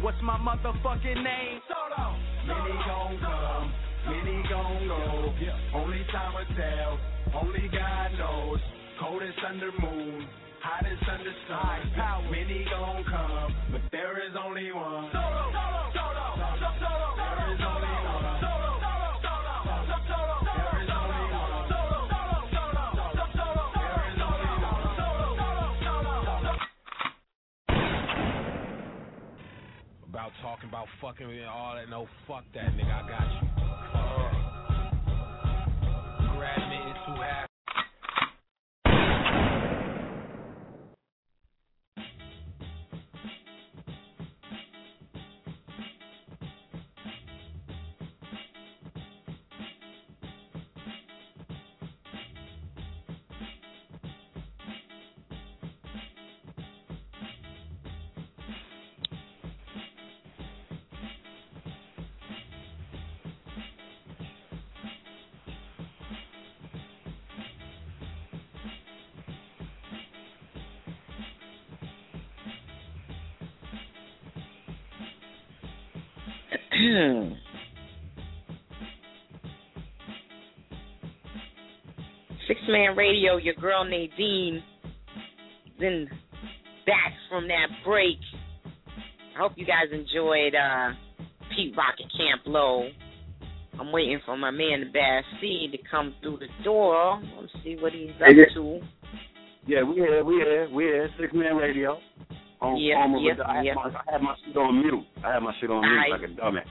What's 0.00 0.20
my 0.22 0.38
motherfucking 0.38 1.20
name? 1.22 1.60
Solo. 1.68 2.16
Many 2.46 2.74
gon' 2.86 3.18
come, 3.20 3.72
many 4.08 4.42
gon' 4.48 4.88
go. 4.88 5.34
Only 5.74 6.04
time 6.12 6.32
will 6.32 6.56
tell, 6.56 6.98
only 7.42 7.68
God 7.68 8.12
knows. 8.18 8.60
Coldest 9.00 9.38
under 9.46 9.72
moon, 9.80 10.26
under 10.66 11.34
sun. 11.48 12.30
Many 12.30 12.66
gon' 12.70 13.04
come, 13.04 13.54
but 13.70 13.82
there 13.92 14.18
is 14.26 14.34
only 14.36 14.72
one. 14.72 15.10
Solo, 15.12 15.52
solo, 15.54 15.90
solo, 15.94 16.26
solo, 16.36 16.70
solo. 16.82 17.08
There 17.16 17.54
is 17.54 17.60
only 17.62 17.94
one. 18.02 18.40
Solo, 18.42 18.82
solo, 18.82 19.22
solo, 19.22 19.62
solo, 19.62 19.96
solo. 20.10 20.36
There 20.42 20.82
is 20.82 20.90
only 20.90 21.22
one. 21.30 21.70
Solo, 21.70 21.98
solo, 22.10 22.50
solo, 22.50 22.82
solo, 22.98 23.24
solo. 23.36 23.64
There 23.78 24.10
is 24.10 24.18
only 24.26 24.58
one. 24.58 24.90
Solo, 24.98 25.38
solo, 25.38 25.66
solo, 25.86 26.18
solo. 26.26 26.58
About 30.10 30.32
talking 30.42 30.68
about 30.68 30.88
fucking 31.00 31.30
and 31.30 31.46
all 31.46 31.74
that. 31.76 31.88
No, 31.88 32.06
fuck 32.26 32.44
that, 32.54 32.74
nigga. 32.74 32.90
I 32.90 33.06
got 33.06 33.22
you. 33.22 33.46
That. 33.54 34.34
Grab 36.36 36.58
me 36.68 36.78
into 36.90 37.22
half. 37.22 37.55
Sixth 82.48 82.62
Man 82.68 82.96
Radio, 82.96 83.36
your 83.36 83.54
girl 83.54 83.84
Nadine 83.84 84.62
Then 85.78 86.08
back 86.86 87.12
from 87.28 87.48
that 87.48 87.66
break. 87.84 88.18
I 89.34 89.38
hope 89.38 89.52
you 89.56 89.66
guys 89.66 89.92
enjoyed 89.92 90.54
uh, 90.54 90.94
Pete 91.54 91.74
Rock 91.76 91.96
at 91.98 92.10
Camp 92.16 92.42
Lo. 92.46 92.88
I'm 93.78 93.92
waiting 93.92 94.20
for 94.24 94.38
my 94.38 94.50
man 94.50 94.80
the 94.80 94.90
Bad 94.90 95.22
Seed 95.40 95.72
to 95.72 95.78
come 95.90 96.14
through 96.22 96.38
the 96.38 96.64
door. 96.64 97.20
Let's 97.38 97.52
see 97.62 97.76
what 97.78 97.92
he's 97.92 98.10
up 98.20 98.28
yeah. 98.30 98.54
to. 98.54 98.80
Yeah, 99.66 99.82
we 99.82 99.96
here, 99.96 100.24
we 100.24 100.34
here, 100.36 100.68
we 100.72 100.84
here. 100.84 101.10
Sixth 101.20 101.34
Man 101.34 101.56
Radio. 101.56 101.98
On, 102.60 102.72
of 102.72 103.22
yep, 103.22 103.36
the- 103.36 103.46
I, 103.46 103.56
had 103.56 103.64
yep. 103.66 103.76
my, 103.76 103.82
I 103.82 104.12
had 104.12 104.22
my 104.22 104.34
shit 104.46 104.56
on 104.56 104.80
mute. 104.80 105.04
I 105.22 105.34
had 105.34 105.42
my 105.42 105.52
shit 105.60 105.70
on 105.70 105.82
mute 105.82 106.00
Aight. 106.06 106.10
like 106.10 106.30
a 106.30 106.32
dumbass. 106.32 106.64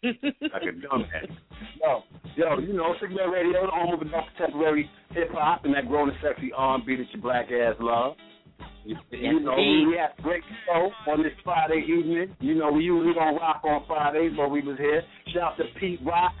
like 0.04 0.62
a 0.62 0.74
dumbass. 0.86 1.26
Yo, 1.82 2.02
yo, 2.36 2.58
you 2.60 2.72
know, 2.72 2.94
Sixth 3.00 3.14
Man 3.14 3.30
Radio, 3.30 3.66
the 3.66 3.72
home 3.72 3.94
of 3.94 4.00
adult 4.00 4.24
contemporary 4.36 4.88
hip 5.10 5.28
hop 5.32 5.64
and 5.64 5.74
that 5.74 5.88
grown 5.88 6.08
and 6.08 6.18
sexy 6.22 6.52
R&B 6.56 6.96
that 6.96 7.04
your 7.12 7.22
black 7.22 7.46
ass 7.46 7.74
love. 7.80 8.14
You, 8.84 8.96
you 9.10 9.40
know, 9.40 9.56
we 9.56 9.96
had 9.98 10.18
a 10.18 10.22
great 10.22 10.42
show 10.66 10.90
on 11.10 11.22
this 11.22 11.32
Friday 11.42 11.84
evening. 11.86 12.34
You 12.40 12.54
know, 12.54 12.70
we 12.70 12.84
usually 12.84 13.12
don't 13.12 13.36
rock 13.36 13.60
on 13.64 13.84
Fridays, 13.86 14.32
but 14.36 14.48
we 14.50 14.62
was 14.62 14.78
here. 14.78 15.02
Shout 15.34 15.52
out 15.52 15.56
to 15.58 15.64
Pete 15.80 16.00
Rock. 16.06 16.32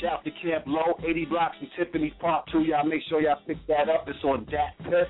Shout 0.00 0.20
out 0.20 0.24
to 0.24 0.30
Camp 0.42 0.64
Lo, 0.66 0.94
80 1.08 1.24
blocks 1.24 1.56
from 1.58 1.68
Tiffany's 1.76 2.12
Part 2.20 2.44
2. 2.52 2.60
Y'all 2.60 2.84
make 2.84 3.00
sure 3.08 3.20
y'all 3.22 3.40
pick 3.46 3.56
that 3.68 3.88
up. 3.88 4.06
It's 4.08 4.22
on 4.24 4.46
DatPiff. 4.46 5.06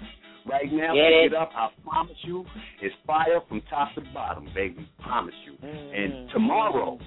Right 0.49 0.73
now, 0.73 0.95
Get 0.95 1.11
pick 1.11 1.13
it. 1.13 1.33
it 1.33 1.35
up. 1.35 1.51
I 1.57 1.69
promise 1.83 2.17
you, 2.23 2.45
it's 2.81 2.95
fire 3.05 3.41
from 3.49 3.63
top 3.69 3.93
to 3.97 4.01
bottom, 4.15 4.49
baby. 4.55 4.89
Promise 5.03 5.35
you. 5.45 5.67
Mm. 5.67 5.99
And 5.99 6.31
tomorrow, 6.31 7.01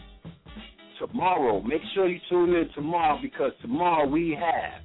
tomorrow, 0.99 1.61
make 1.61 1.81
sure 1.93 2.07
you 2.07 2.19
tune 2.29 2.53
in 2.53 2.69
tomorrow 2.75 3.17
because 3.21 3.51
tomorrow 3.61 4.07
we 4.07 4.37
have 4.39 4.81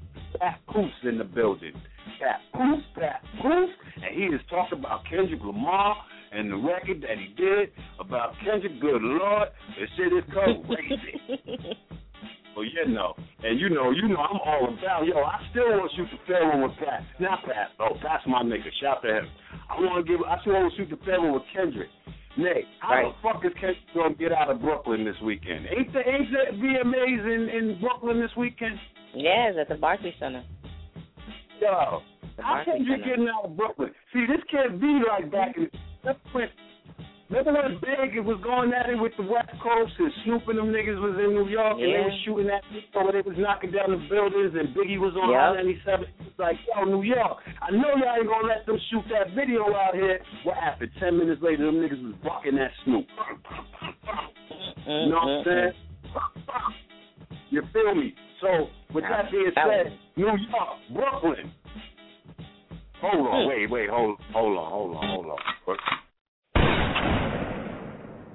Papoose 0.66 0.90
in 1.04 1.18
the 1.18 1.24
building. 1.24 1.72
Pat 2.20 2.40
Poof, 2.52 2.80
Pat 2.94 3.22
Poof, 3.42 3.70
and 3.96 4.14
he 4.14 4.24
is 4.24 4.40
talking 4.48 4.78
about 4.78 5.00
Kendrick 5.10 5.40
Lamar 5.42 5.96
and 6.32 6.50
the 6.50 6.56
record 6.56 7.02
that 7.02 7.18
he 7.18 7.34
did 7.34 7.70
about 8.00 8.32
Kendrick. 8.44 8.80
Good 8.80 9.02
Lord, 9.02 9.48
this 9.78 9.88
shit 9.96 10.12
is 10.12 10.24
crazy. 10.32 11.78
Well, 12.54 12.64
you 12.64 12.94
know, 12.94 13.14
and 13.42 13.58
you 13.58 13.68
know, 13.68 13.90
you 13.90 14.06
know, 14.06 14.22
I'm 14.22 14.38
all 14.38 14.72
about. 14.78 15.06
Yo, 15.06 15.18
I 15.18 15.42
still 15.50 15.66
want 15.74 15.90
to 15.90 15.96
shoot 15.96 16.06
the 16.06 16.18
fair 16.24 16.46
one 16.48 16.62
with 16.62 16.78
Pat. 16.78 17.02
Not 17.18 17.42
Pat. 17.42 17.74
Oh, 17.80 17.98
Pat's 18.00 18.22
my 18.28 18.42
nigga. 18.42 18.70
Shout 18.80 19.02
to 19.02 19.08
him. 19.08 19.26
I 19.68 19.80
want 19.80 20.06
to 20.06 20.10
give. 20.10 20.22
I 20.22 20.40
still 20.40 20.52
want 20.52 20.72
to 20.72 20.76
shoot 20.78 20.88
the 20.88 21.04
fair 21.04 21.20
one 21.20 21.32
with 21.32 21.42
Kendrick. 21.52 21.88
Nate, 22.36 22.66
how 22.80 22.90
Right. 22.94 23.14
the 23.14 23.22
fuck 23.22 23.44
is 23.44 23.52
Kendrick 23.54 23.78
gonna 23.94 24.14
get 24.14 24.32
out 24.32 24.50
of 24.50 24.60
Brooklyn 24.60 25.04
this 25.04 25.20
weekend? 25.20 25.66
Ain't 25.70 25.92
the 25.92 26.08
ain't 26.08 26.30
the 26.32 26.52
VMAs 26.58 27.24
in 27.34 27.48
in 27.48 27.80
Brooklyn 27.80 28.20
this 28.20 28.34
weekend? 28.36 28.78
Yeah, 29.14 29.50
it's 29.50 29.58
at 29.58 29.68
the 29.68 29.76
Barclays 29.76 30.14
Center. 30.18 30.42
Yo, 31.60 32.02
The 32.36 32.42
how 32.42 32.54
Barclays 32.54 32.76
Kendrick 32.78 33.00
Center. 33.02 33.10
getting 33.16 33.28
out 33.28 33.44
of 33.44 33.56
Brooklyn? 33.56 33.90
See, 34.12 34.26
this 34.26 34.42
can't 34.50 34.80
be 34.80 35.00
like 35.08 35.30
back 35.30 35.56
in. 35.56 35.70
Let's 36.02 36.18
quit. 36.32 36.50
Remember 37.32 37.56
when 37.56 37.80
Big 37.80 38.20
was 38.20 38.36
going 38.44 38.68
at 38.76 38.92
it 38.92 39.00
with 39.00 39.16
the 39.16 39.24
West 39.24 39.48
Coast 39.64 39.96
and 39.96 40.12
Snoop 40.24 40.44
and 40.44 40.58
them 40.60 40.68
niggas 40.68 41.00
was 41.00 41.16
in 41.16 41.32
New 41.32 41.48
York 41.48 41.80
and 41.80 41.88
they 41.88 41.96
Yeah. 41.96 42.12
was 42.12 42.20
shooting 42.20 42.50
at 42.52 42.60
people 42.68 43.02
where 43.04 43.12
they 43.16 43.24
was 43.24 43.38
knocking 43.38 43.72
down 43.72 43.90
the 43.92 44.02
buildings 44.12 44.54
and 44.54 44.76
Biggie 44.76 45.00
was 45.00 45.16
on 45.16 45.30
Yep. 45.32 45.40
I-97. 45.40 46.06
It's 46.20 46.38
like, 46.38 46.58
yo, 46.68 46.84
New 46.84 47.02
York, 47.02 47.40
I 47.62 47.70
know 47.70 47.96
y'all 47.96 48.16
ain't 48.20 48.28
gonna 48.28 48.46
let 48.46 48.66
them 48.66 48.78
shoot 48.90 49.08
that 49.08 49.30
video 49.30 49.74
out 49.74 49.94
here. 49.94 50.20
What 50.44 50.56
happened? 50.58 50.92
Ten 51.00 51.16
minutes 51.16 51.40
later, 51.40 51.64
them 51.64 51.80
niggas 51.80 52.02
was 52.04 52.14
bucking 52.22 52.56
that 52.56 52.72
Snoop. 52.84 53.08
You 54.86 55.08
know 55.08 55.16
what 55.16 55.28
I'm 55.28 55.44
saying? 55.44 55.72
You 57.50 57.62
feel 57.72 57.94
me? 57.94 58.14
So, 58.40 58.68
with 58.92 59.04
that 59.04 59.30
being 59.30 59.50
said, 59.54 59.98
New 60.16 60.26
York, 60.26 60.40
Brooklyn. 60.92 61.52
Hold 63.00 63.26
on, 63.26 63.42
hmm. 63.42 63.48
wait, 63.48 63.70
wait, 63.70 63.88
hold, 63.88 64.20
hold 64.32 64.58
on, 64.58 64.70
hold 64.70 64.96
on, 64.96 65.08
hold 65.08 65.26
on. 65.26 65.78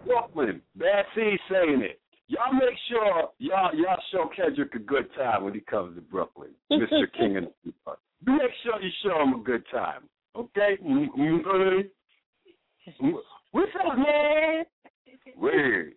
Brooklyn, 0.05 0.61
Bad 0.75 1.05
Seed 1.15 1.39
saying 1.51 1.81
it. 1.81 1.99
Y'all 2.27 2.53
make 2.53 2.77
sure 2.89 3.29
y'all 3.39 3.71
y'all 3.75 3.97
show 4.11 4.29
Kendrick 4.35 4.75
a 4.75 4.79
good 4.79 5.09
time 5.17 5.43
when 5.43 5.53
he 5.53 5.61
comes 5.61 5.95
to 5.95 6.01
Brooklyn, 6.01 6.51
Mr. 6.71 7.11
King 7.17 7.37
of 7.37 7.45
York. 7.63 7.99
You 8.25 8.33
make 8.33 8.51
sure 8.63 8.81
you 8.81 8.91
show 9.03 9.21
him 9.23 9.39
a 9.39 9.43
good 9.43 9.63
time, 9.71 10.03
okay? 10.35 10.77
Mm-hmm. 10.83 11.37
What's 13.51 13.71
up, 13.83 13.97
man? 13.97 14.65
Weird. 15.35 15.93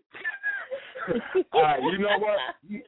All 1.52 1.62
right, 1.62 1.80
you 1.82 1.98
know 1.98 2.18
what? 2.18 2.82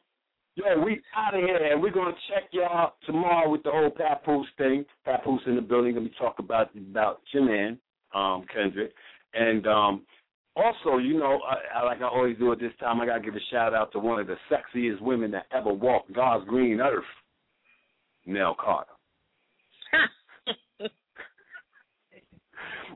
Yo, 0.56 0.82
we 0.84 1.02
out 1.16 1.34
of 1.34 1.40
here, 1.40 1.72
and 1.72 1.82
we're 1.82 1.90
gonna 1.90 2.14
check 2.28 2.44
y'all 2.52 2.94
tomorrow 3.06 3.50
with 3.50 3.62
the 3.64 3.70
whole 3.70 3.90
Papoose 3.90 4.46
thing. 4.56 4.84
Papoose 5.04 5.42
in 5.46 5.56
the 5.56 5.60
building, 5.60 5.94
gonna 5.94 6.06
be 6.06 6.14
talking 6.18 6.44
about 6.44 6.70
about 6.76 7.20
your 7.32 7.44
man, 7.44 7.78
um, 8.14 8.46
Kendrick, 8.54 8.92
and 9.34 9.66
um, 9.66 10.02
also, 10.56 10.98
you 10.98 11.18
know, 11.18 11.40
I, 11.46 11.80
I, 11.80 11.84
like 11.84 12.00
I 12.00 12.04
always 12.04 12.38
do 12.38 12.52
at 12.52 12.60
this 12.60 12.72
time, 12.78 13.00
I 13.00 13.06
gotta 13.06 13.20
give 13.20 13.34
a 13.34 13.40
shout 13.50 13.74
out 13.74 13.92
to 13.92 13.98
one 13.98 14.20
of 14.20 14.26
the 14.26 14.36
sexiest 14.50 15.00
women 15.00 15.30
that 15.32 15.46
ever 15.52 15.72
walked 15.72 16.12
God's 16.12 16.46
green 16.48 16.80
earth, 16.80 17.02
Nell 18.26 18.56
Carter. 18.58 18.90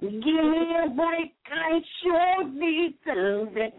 Give 0.01 0.13
me 0.13 0.77
a 0.87 0.91
break, 0.91 1.35
I 1.47 1.81
sure 2.03 2.49
need 2.49 2.95
something. 3.05 3.73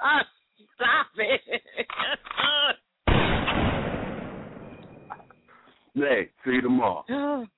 Ah, 0.00 0.24
stop 0.74 1.06
it. 1.18 1.40
Hey, 5.94 6.30
see 6.44 6.52
you 6.52 6.60
tomorrow. 6.62 7.46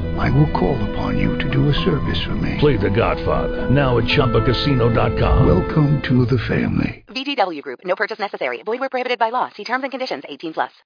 I 0.17 0.29
will 0.29 0.49
call 0.51 0.77
upon 0.91 1.17
you 1.17 1.37
to 1.37 1.49
do 1.49 1.69
a 1.69 1.73
service 1.73 2.21
for 2.23 2.35
me. 2.35 2.57
Play 2.59 2.77
The 2.77 2.89
Godfather 2.89 3.69
now 3.69 3.97
at 3.97 4.05
ChumbaCasino.com. 4.05 5.45
Welcome 5.45 6.01
to 6.03 6.25
the 6.25 6.37
family. 6.39 7.03
VGW 7.07 7.61
Group. 7.61 7.81
No 7.83 7.95
purchase 7.95 8.19
necessary. 8.19 8.63
Void 8.63 8.79
where 8.79 8.89
prohibited 8.89 9.19
by 9.19 9.29
law. 9.29 9.49
See 9.49 9.63
terms 9.65 9.83
and 9.83 9.91
conditions. 9.91 10.23
18 10.27 10.53
plus. 10.53 10.71